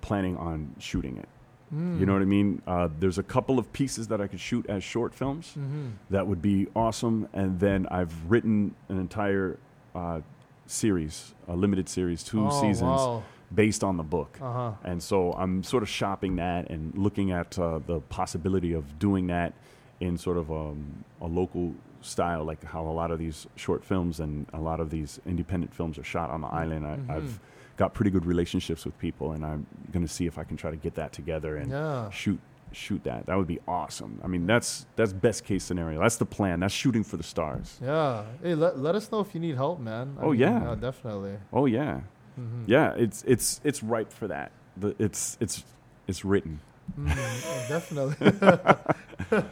planning 0.00 0.36
on 0.36 0.74
shooting 0.78 1.16
it. 1.18 1.28
Mm. 1.74 2.00
You 2.00 2.06
know 2.06 2.14
what 2.14 2.22
I 2.22 2.26
mean? 2.26 2.62
Uh, 2.66 2.88
there's 2.98 3.18
a 3.18 3.22
couple 3.22 3.58
of 3.58 3.70
pieces 3.74 4.08
that 4.08 4.20
I 4.22 4.26
could 4.26 4.40
shoot 4.40 4.64
as 4.70 4.82
short 4.82 5.14
films 5.14 5.48
Mm-hmm. 5.58 5.88
that 6.10 6.26
would 6.26 6.40
be 6.42 6.66
awesome. 6.74 7.28
And 7.34 7.60
then 7.60 7.86
I've 7.90 8.12
written 8.30 8.74
an 8.88 8.98
entire 8.98 9.58
uh, 9.94 10.20
series, 10.66 11.34
a 11.48 11.56
limited 11.56 11.88
series, 11.88 12.22
two 12.22 12.46
oh, 12.46 12.60
seasons, 12.60 12.82
Wow. 13.00 13.22
based 13.54 13.82
on 13.82 13.96
the 13.96 14.02
book. 14.02 14.38
Uh 14.40 14.52
huh. 14.52 14.72
And 14.84 15.02
so 15.02 15.32
I'm 15.32 15.62
sort 15.62 15.82
of 15.82 15.88
shopping 15.88 16.36
that 16.36 16.70
and 16.70 16.96
looking 16.96 17.30
at 17.32 17.58
uh, 17.58 17.78
the 17.86 18.00
possibility 18.00 18.72
of 18.74 18.98
doing 18.98 19.28
that 19.28 19.54
in 20.00 20.16
sort 20.18 20.36
of 20.36 20.50
um, 20.52 21.04
a 21.20 21.26
local 21.26 21.74
style, 22.02 22.44
like 22.44 22.62
how 22.64 22.82
a 22.82 22.92
lot 22.92 23.10
of 23.10 23.18
these 23.18 23.46
short 23.56 23.84
films 23.84 24.20
and 24.20 24.46
a 24.52 24.60
lot 24.60 24.78
of 24.78 24.90
these 24.90 25.20
independent 25.26 25.74
films 25.74 25.98
are 25.98 26.04
shot 26.04 26.30
on 26.30 26.40
the 26.42 26.46
island. 26.48 26.86
I, 26.86 26.96
Mhm. 26.96 27.10
I've 27.10 27.40
got 27.76 27.94
pretty 27.94 28.10
good 28.10 28.26
relationships 28.26 28.84
with 28.84 28.96
people, 28.98 29.32
and 29.32 29.44
I'm 29.44 29.66
going 29.92 30.06
to 30.06 30.12
see 30.12 30.26
if 30.26 30.36
I 30.38 30.44
can 30.44 30.56
try 30.56 30.70
to 30.70 30.76
get 30.76 30.94
that 30.96 31.12
together 31.12 31.56
and 31.56 31.70
Yeah. 31.70 32.10
shoot 32.10 32.38
shoot 32.72 33.02
that. 33.04 33.26
That 33.26 33.36
would 33.36 33.46
be 33.46 33.58
awesome. 33.66 34.20
I 34.22 34.26
mean, 34.26 34.46
that's 34.46 34.86
that's 34.96 35.12
best 35.12 35.44
case 35.44 35.64
scenario. 35.64 36.00
That's 36.00 36.16
the 36.16 36.26
plan. 36.26 36.60
That's 36.60 36.74
shooting 36.74 37.04
for 37.04 37.16
the 37.16 37.22
stars. 37.22 37.78
Yeah. 37.82 38.24
Hey, 38.42 38.54
let, 38.54 38.78
let 38.78 38.94
us 38.94 39.10
know 39.10 39.20
if 39.20 39.34
you 39.34 39.40
need 39.40 39.56
help, 39.56 39.80
man. 39.80 40.16
I 40.18 40.22
Oh, 40.24 40.30
mean, 40.30 40.40
yeah. 40.40 40.74
definitely. 40.80 41.36
Oh 41.52 41.66
yeah, 41.66 42.00
Mm-hmm. 42.38 42.64
yeah. 42.66 42.94
It's 42.96 43.24
it's 43.26 43.60
it's 43.64 43.82
ripe 43.82 44.12
for 44.12 44.28
that. 44.28 44.52
The, 44.76 44.94
it's 44.98 45.36
it's 45.40 45.64
it's 46.06 46.24
written. 46.24 46.60
Mm, 46.98 47.68
definitely. 47.68 49.42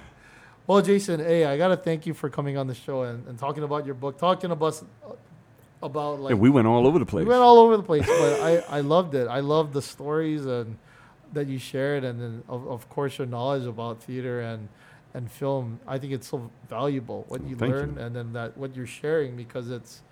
well, 0.67 0.83
Jason, 0.83 1.21
hey, 1.21 1.45
I 1.45 1.57
gotta 1.57 1.77
thank 1.77 2.07
you 2.07 2.15
for 2.15 2.29
coming 2.31 2.57
on 2.57 2.67
the 2.67 2.75
show 2.75 3.03
and, 3.03 3.27
and 3.27 3.39
talking 3.39 3.63
about 3.63 3.85
your 3.87 3.95
book, 3.95 4.19
talking 4.19 4.51
about 4.51 4.83
about 5.83 6.21
like 6.21 6.31
Yeah, 6.31 6.37
we 6.37 6.51
went 6.51 6.67
all 6.67 6.87
over 6.87 6.99
the 6.99 7.07
place. 7.07 7.25
we 7.25 7.29
went 7.31 7.43
all 7.43 7.59
over 7.59 7.77
the 7.77 7.83
place, 7.83 8.07
but 8.07 8.41
I, 8.41 8.79
I 8.79 8.81
loved 8.81 9.15
it. 9.15 9.29
I 9.29 9.41
loved 9.41 9.73
the 9.75 9.83
stories 9.83 10.47
and 10.47 10.79
that 11.37 11.47
you 11.49 11.59
shared, 11.59 12.03
and 12.05 12.21
then 12.21 12.43
of, 12.49 12.67
of 12.67 12.89
course 12.89 13.19
your 13.19 13.27
knowledge 13.27 13.65
about 13.65 14.03
theater 14.03 14.41
and 14.41 14.69
and 15.15 15.31
film. 15.31 15.79
I 15.87 15.99
think 15.99 16.13
it's 16.13 16.29
so 16.29 16.51
valuable 16.69 17.25
what 17.29 17.41
you 17.49 17.57
Thank 17.57 17.73
you. 17.73 17.79
learn, 17.81 17.99
and 17.99 18.15
then 18.17 18.33
that 18.33 18.57
what 18.59 18.75
you're 18.77 18.87
sharing 19.03 19.37
because 19.37 19.71
it's. 19.71 20.03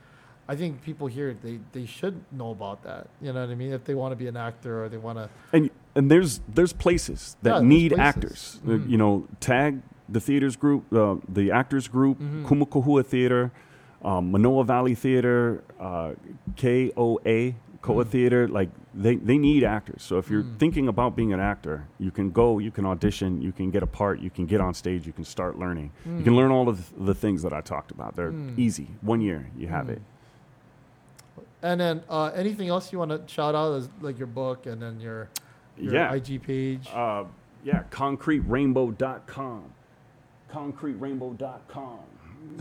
I 0.47 0.55
think 0.57 0.83
people 0.83 1.07
here 1.07 1.35
they 1.43 1.59
they 1.73 1.87
should 1.87 2.17
know 2.31 2.51
about 2.51 2.83
that. 2.85 3.09
You 3.23 3.33
know 3.33 3.41
what 3.41 3.51
I 3.51 3.55
mean? 3.55 3.73
If 3.73 3.85
they 3.85 3.95
want 3.95 4.13
to 4.13 4.17
be 4.17 4.27
an 4.29 4.37
actor 4.37 4.85
or 4.85 4.89
they 4.91 4.99
want 4.99 5.17
to. 5.19 5.29
and 5.55 5.71
and 5.97 6.11
there's 6.11 6.41
there's 6.57 6.73
places 6.75 7.37
that 7.43 7.55
Yeah, 7.63 7.69
need 7.75 7.93
places. 7.93 8.09
actors. 8.17 8.61
Mhm. 8.67 8.91
You 8.91 8.99
know, 8.99 9.27
tag 9.41 9.81
the 10.07 10.21
theaters 10.21 10.55
group, 10.57 10.83
uh, 10.93 11.17
the 11.27 11.51
actors 11.51 11.89
group, 11.89 12.19
Mhm. 12.21 12.45
Kumu 12.47 12.67
Kahua 12.69 13.03
Theater, 13.07 13.53
um, 14.05 14.31
Manoa 14.33 14.65
Valley 14.65 14.95
Theater, 14.95 15.65
uh, 15.81 16.13
KOA 16.61 17.55
Koa 17.85 18.05
Mhm. 18.05 18.09
Theater. 18.09 18.49
Like 18.49 18.71
they 18.95 19.17
they 19.17 19.37
need 19.37 19.63
actors. 19.63 20.03
So 20.03 20.17
if 20.17 20.31
you're 20.31 20.43
Mm. 20.43 20.57
thinking 20.59 20.89
about 20.89 21.15
being 21.15 21.33
an 21.35 21.41
actor, 21.41 21.85
you 21.99 22.11
can 22.11 22.31
go, 22.31 22.59
you 22.59 22.71
can 22.71 22.87
audition, 22.87 23.43
you 23.43 23.53
can 23.53 23.71
get 23.71 23.83
a 23.83 23.87
part, 23.87 24.21
you 24.21 24.31
can 24.31 24.47
get 24.47 24.59
on 24.61 24.73
stage, 24.73 25.07
you 25.07 25.13
can 25.13 25.25
start 25.25 25.59
learning. 25.59 25.91
You 26.07 26.25
can 26.25 26.33
Mm. 26.33 26.37
learn 26.37 26.51
all 26.51 26.69
of 26.71 26.93
the 26.97 27.15
things 27.15 27.43
that 27.43 27.53
I 27.53 27.61
talked 27.61 27.91
about. 27.91 28.17
They're 28.17 28.33
Mm. 28.33 28.59
easy. 28.59 28.89
One 29.03 29.21
year, 29.21 29.51
you 29.55 29.67
have 29.69 29.87
Mm. 29.89 29.91
it. 29.97 30.03
And 31.63 31.79
then 31.81 32.03
uh, 32.09 32.31
anything 32.35 32.69
else 32.69 32.91
you 32.93 32.99
want 32.99 33.11
to 33.11 33.21
shout 33.27 33.55
out 33.55 33.75
as 33.75 33.89
like 34.01 34.19
your 34.19 34.29
book 34.29 34.65
and 34.67 34.81
then 34.81 34.99
your 35.01 35.29
your 35.77 35.93
yeah. 35.93 36.13
IG 36.15 36.39
page. 36.39 36.89
Uh, 36.95 37.25
yeah, 37.65 37.83
concreterainbow.com. 37.91 39.63
Concreterainbow.com. 40.51 41.99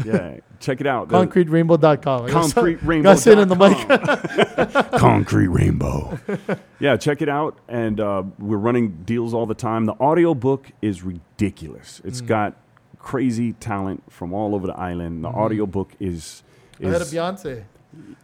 Yeah, 0.03 0.37
check 0.59 0.81
it 0.81 0.87
out. 0.87 1.09
The- 1.09 1.17
ConcreteRainbow.com. 1.25 2.25
I 2.25 2.29
gotta- 2.31 2.47
ConcreteRainbow. 2.61 3.03
gotta 3.03 3.17
say 3.19 3.39
in 3.39 3.47
the 3.47 3.55
mic. 3.55 4.91
Concrete 4.99 5.47
Rainbow. 5.49 6.19
yeah, 6.79 6.97
check 6.97 7.21
it 7.21 7.29
out. 7.29 7.57
And 7.67 7.99
uh, 7.99 8.23
we're 8.39 8.57
running 8.57 9.03
deals 9.03 9.33
all 9.33 9.45
the 9.45 9.53
time. 9.55 9.85
The 9.85 9.95
audio 9.99 10.33
book 10.33 10.71
is 10.81 11.03
ridiculous. 11.03 12.01
It's 12.03 12.21
Mm. 12.21 12.27
got 12.27 12.55
crazy 12.99 13.53
talent 13.53 14.03
from 14.11 14.33
all 14.33 14.55
over 14.55 14.65
the 14.67 14.77
island. 14.77 15.23
The 15.23 15.29
Mhm. 15.29 15.35
audio 15.37 15.65
book 15.65 15.91
is. 15.99 16.43
is 16.79 16.87
Ahead 16.89 17.01
of 17.01 17.07
Beyonce. 17.09 17.63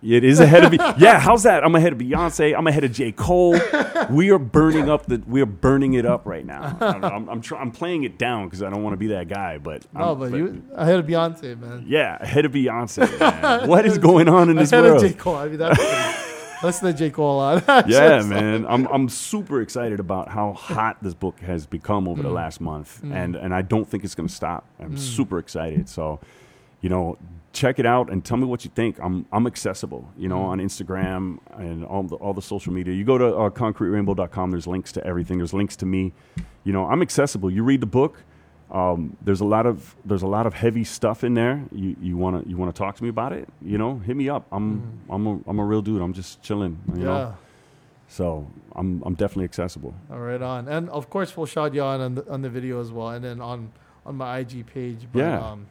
It 0.01 0.23
is 0.23 0.39
ahead 0.39 0.63
of 0.63 0.71
me. 0.71 0.77
yeah. 0.97 1.19
How's 1.19 1.43
that? 1.43 1.63
I'm 1.65 1.75
ahead 1.75 1.91
of 1.91 1.99
Beyonce. 1.99 2.57
I'm 2.57 2.65
ahead 2.67 2.85
of 2.85 2.93
J 2.93 3.11
Cole. 3.11 3.59
We 4.09 4.31
are 4.31 4.39
burning 4.39 4.89
up 4.89 5.05
the. 5.07 5.21
We 5.27 5.41
are 5.41 5.45
burning 5.45 5.93
it 5.95 6.05
up 6.05 6.25
right 6.25 6.45
now. 6.45 6.77
I'm 6.79 7.03
I'm, 7.03 7.29
I'm, 7.29 7.41
try, 7.41 7.59
I'm 7.59 7.71
playing 7.71 8.03
it 8.03 8.17
down 8.17 8.45
because 8.47 8.63
I 8.63 8.69
don't 8.69 8.81
want 8.81 8.93
to 8.93 8.97
be 8.97 9.07
that 9.07 9.27
guy. 9.27 9.57
But 9.57 9.85
No, 9.93 9.99
I'm- 9.99 10.09
Oh, 10.09 10.15
but 10.15 10.31
you 10.31 10.63
ahead 10.73 10.99
of 10.99 11.05
Beyonce, 11.05 11.59
man. 11.59 11.83
yeah, 11.85 12.17
ahead 12.21 12.45
of 12.45 12.53
Beyonce. 12.53 13.19
man. 13.19 13.67
what 13.67 13.85
is 13.85 13.97
going 13.97 14.29
on 14.29 14.49
in 14.49 14.55
this 14.55 14.71
ahead 14.71 14.85
world? 14.85 14.97
Ahead 15.03 15.11
of 15.11 15.17
J 15.17 15.21
Cole. 15.21 15.35
I 15.35 15.47
mean, 15.49 15.57
that's 15.57 16.63
listen 16.63 16.87
to 16.91 16.93
J 16.97 17.09
Cole 17.09 17.35
a 17.35 17.59
lot. 17.59 17.63
yeah, 17.89 18.21
man. 18.21 18.65
I'm 18.69 18.87
I'm 18.87 19.09
super 19.09 19.61
excited 19.61 19.99
about 19.99 20.29
how 20.29 20.53
hot 20.53 20.95
this 21.03 21.13
book 21.13 21.41
has 21.41 21.65
become 21.65 22.07
over 22.07 22.23
the 22.23 22.29
Mm. 22.29 22.33
last 22.35 22.61
month, 22.61 23.01
Mm. 23.03 23.13
and 23.13 23.35
and 23.35 23.53
I 23.53 23.63
don't 23.63 23.85
think 23.85 24.05
it's 24.05 24.15
going 24.15 24.29
to 24.29 24.33
stop. 24.33 24.63
I'm 24.79 24.93
Mm. 24.95 24.97
super 24.99 25.39
excited. 25.39 25.89
So, 25.89 26.21
you 26.79 26.87
know, 26.89 27.17
check 27.51 27.79
it 27.79 27.85
out 27.85 28.11
and 28.11 28.23
tell 28.23 28.37
me 28.37 28.45
what 28.45 28.63
you 28.63 28.71
think. 28.73 28.99
I'm 29.01 29.25
I'm 29.31 29.47
accessible, 29.47 30.09
you 30.17 30.27
know, 30.27 30.41
on 30.41 30.59
Instagram 30.59 31.39
and 31.57 31.83
all 31.85 32.03
the 32.03 32.15
all 32.15 32.33
the 32.33 32.41
social 32.41 32.73
media. 32.73 32.93
You 32.93 33.03
go 33.03 33.17
to 33.17 33.35
uh, 33.35 33.49
concreterainbow.com. 33.49 34.51
There's 34.51 34.67
links 34.67 34.91
to 34.93 35.05
everything. 35.05 35.37
There's 35.39 35.53
links 35.53 35.75
to 35.77 35.85
me. 35.85 36.13
You 36.63 36.73
know, 36.73 36.85
I'm 36.85 37.01
accessible. 37.01 37.49
You 37.51 37.63
read 37.63 37.81
the 37.81 37.87
book. 37.87 38.23
Um, 38.71 39.17
there's 39.21 39.41
a 39.41 39.45
lot 39.45 39.65
of 39.65 39.95
there's 40.05 40.21
a 40.21 40.27
lot 40.27 40.45
of 40.45 40.53
heavy 40.53 40.83
stuff 40.83 41.23
in 41.23 41.33
there. 41.33 41.63
You 41.71 41.95
you 41.99 42.17
wanna 42.17 42.43
you 42.45 42.55
wanna 42.55 42.71
talk 42.71 42.95
to 42.97 43.03
me 43.03 43.09
about 43.09 43.33
it? 43.33 43.49
You 43.63 43.77
know, 43.79 43.97
hit 43.97 44.15
me 44.15 44.29
up. 44.29 44.45
I'm 44.51 44.81
Mm. 45.09 45.13
I'm 45.15 45.27
a 45.27 45.39
I'm 45.47 45.59
a 45.59 45.65
real 45.65 45.81
dude. 45.81 46.01
I'm 46.01 46.13
just 46.13 46.43
chilling. 46.43 46.77
You 46.93 46.99
Yeah. 46.99 47.05
know, 47.05 47.33
so 48.07 48.47
I'm 48.75 49.01
I'm 49.05 49.15
definitely 49.15 49.45
accessible. 49.45 49.95
All 50.11 50.19
right, 50.19 50.41
on 50.41 50.67
and 50.67 50.87
of 50.91 51.09
course 51.09 51.35
we'll 51.35 51.47
shout 51.47 51.73
you 51.73 51.81
on 51.81 51.99
on 51.99 52.15
the, 52.15 52.29
on 52.31 52.41
the 52.43 52.49
video 52.49 52.79
as 52.79 52.91
well, 52.91 53.09
and 53.09 53.23
then 53.25 53.41
on 53.41 53.71
on 54.05 54.15
my 54.17 54.37
IG 54.39 54.65
page. 54.67 55.07
But, 55.11 55.19
Yeah. 55.19 55.39
Um, 55.51 55.65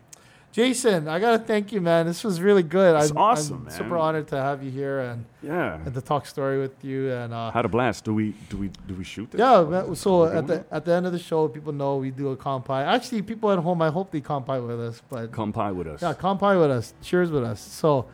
Jason, 0.50 1.08
I 1.08 1.20
gotta 1.20 1.38
thank 1.38 1.72
you, 1.72 1.80
man. 1.80 2.06
This 2.06 2.24
was 2.24 2.40
really 2.40 2.62
good. 2.62 2.96
It's 2.96 3.10
I'm, 3.10 3.18
awesome, 3.18 3.56
I'm 3.58 3.64
man. 3.64 3.72
super 3.72 3.96
honored 3.98 4.28
to 4.28 4.36
have 4.36 4.62
you 4.62 4.70
here 4.70 5.00
and, 5.00 5.24
Yeah. 5.42 5.74
and 5.84 5.92
to 5.94 6.00
talk 6.00 6.26
story 6.26 6.58
with 6.58 6.82
you. 6.82 7.12
And 7.12 7.34
uh, 7.34 7.50
Had 7.50 7.66
a 7.66 7.68
blast. 7.68 8.04
Do 8.04 8.14
we 8.14 8.34
do 8.48 8.56
we 8.56 8.68
do 8.86 8.94
we 8.94 9.04
shoot 9.04 9.30
this? 9.30 9.38
yeah, 9.38 9.62
man, 9.62 9.94
so 9.94 10.24
at 10.24 10.46
the 10.46 10.64
at 10.70 10.84
the 10.86 10.92
end 10.92 11.04
of 11.06 11.12
the 11.12 11.18
show, 11.18 11.48
people 11.48 11.72
know 11.72 11.96
we 11.96 12.10
do 12.10 12.28
a 12.30 12.36
kampai. 12.36 12.84
Actually, 12.84 13.22
people 13.22 13.50
at 13.52 13.58
home, 13.58 13.82
I 13.82 13.90
hope 13.90 14.10
they 14.10 14.22
kampai 14.22 14.66
with 14.66 14.80
us, 14.80 15.02
but 15.10 15.32
Come 15.32 15.52
pie 15.52 15.70
with 15.70 15.86
us. 15.86 16.00
Yeah, 16.02 16.14
kampai 16.14 16.58
with 16.58 16.70
us. 16.70 16.94
Cheers 17.02 17.30
with 17.30 17.44
us. 17.44 17.60
So, 17.60 18.06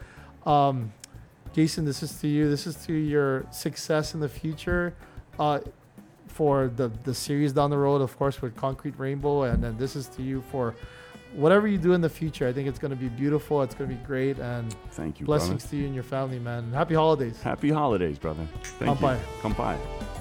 um, 0.44 0.92
Jason, 1.52 1.84
this 1.84 2.02
is 2.02 2.18
to 2.20 2.26
you. 2.28 2.50
This 2.50 2.66
is 2.66 2.74
to 2.86 2.92
your 2.92 3.46
success 3.52 4.12
in 4.12 4.20
the 4.20 4.28
future. 4.28 4.94
Uh, 5.38 5.60
for 6.26 6.66
the 6.66 6.90
the 7.04 7.14
series 7.14 7.52
down 7.52 7.70
the 7.70 7.78
road, 7.78 8.00
of 8.02 8.16
course, 8.18 8.42
with 8.42 8.56
Concrete 8.56 8.98
Rainbow, 8.98 9.44
and 9.44 9.62
then 9.62 9.76
this 9.78 9.94
is 9.94 10.08
to 10.08 10.22
you 10.22 10.42
for 10.50 10.74
whatever 11.34 11.66
you 11.66 11.78
do 11.78 11.92
in 11.92 12.00
the 12.00 12.08
future. 12.08 12.46
I 12.48 12.52
think 12.52 12.68
it's 12.68 12.78
going 12.78 12.90
to 12.90 12.96
be 12.96 13.08
beautiful. 13.08 13.62
It's 13.62 13.74
going 13.74 13.90
to 13.90 13.96
be 13.96 14.02
great, 14.04 14.38
and 14.38 14.74
Thank 14.92 15.20
you, 15.20 15.26
blessings 15.26 15.64
to 15.66 15.76
you 15.76 15.86
and 15.86 15.94
your 15.94 16.04
family, 16.04 16.38
man. 16.38 16.72
Happy 16.72 16.94
holidays. 16.94 17.40
Happy 17.42 17.70
holidays, 17.70 18.18
brother. 18.18 18.46
Thank 18.62 18.88
Come 18.88 18.96
you. 18.96 19.02
by. 19.02 19.18
Come 19.42 19.52
by. 19.52 20.13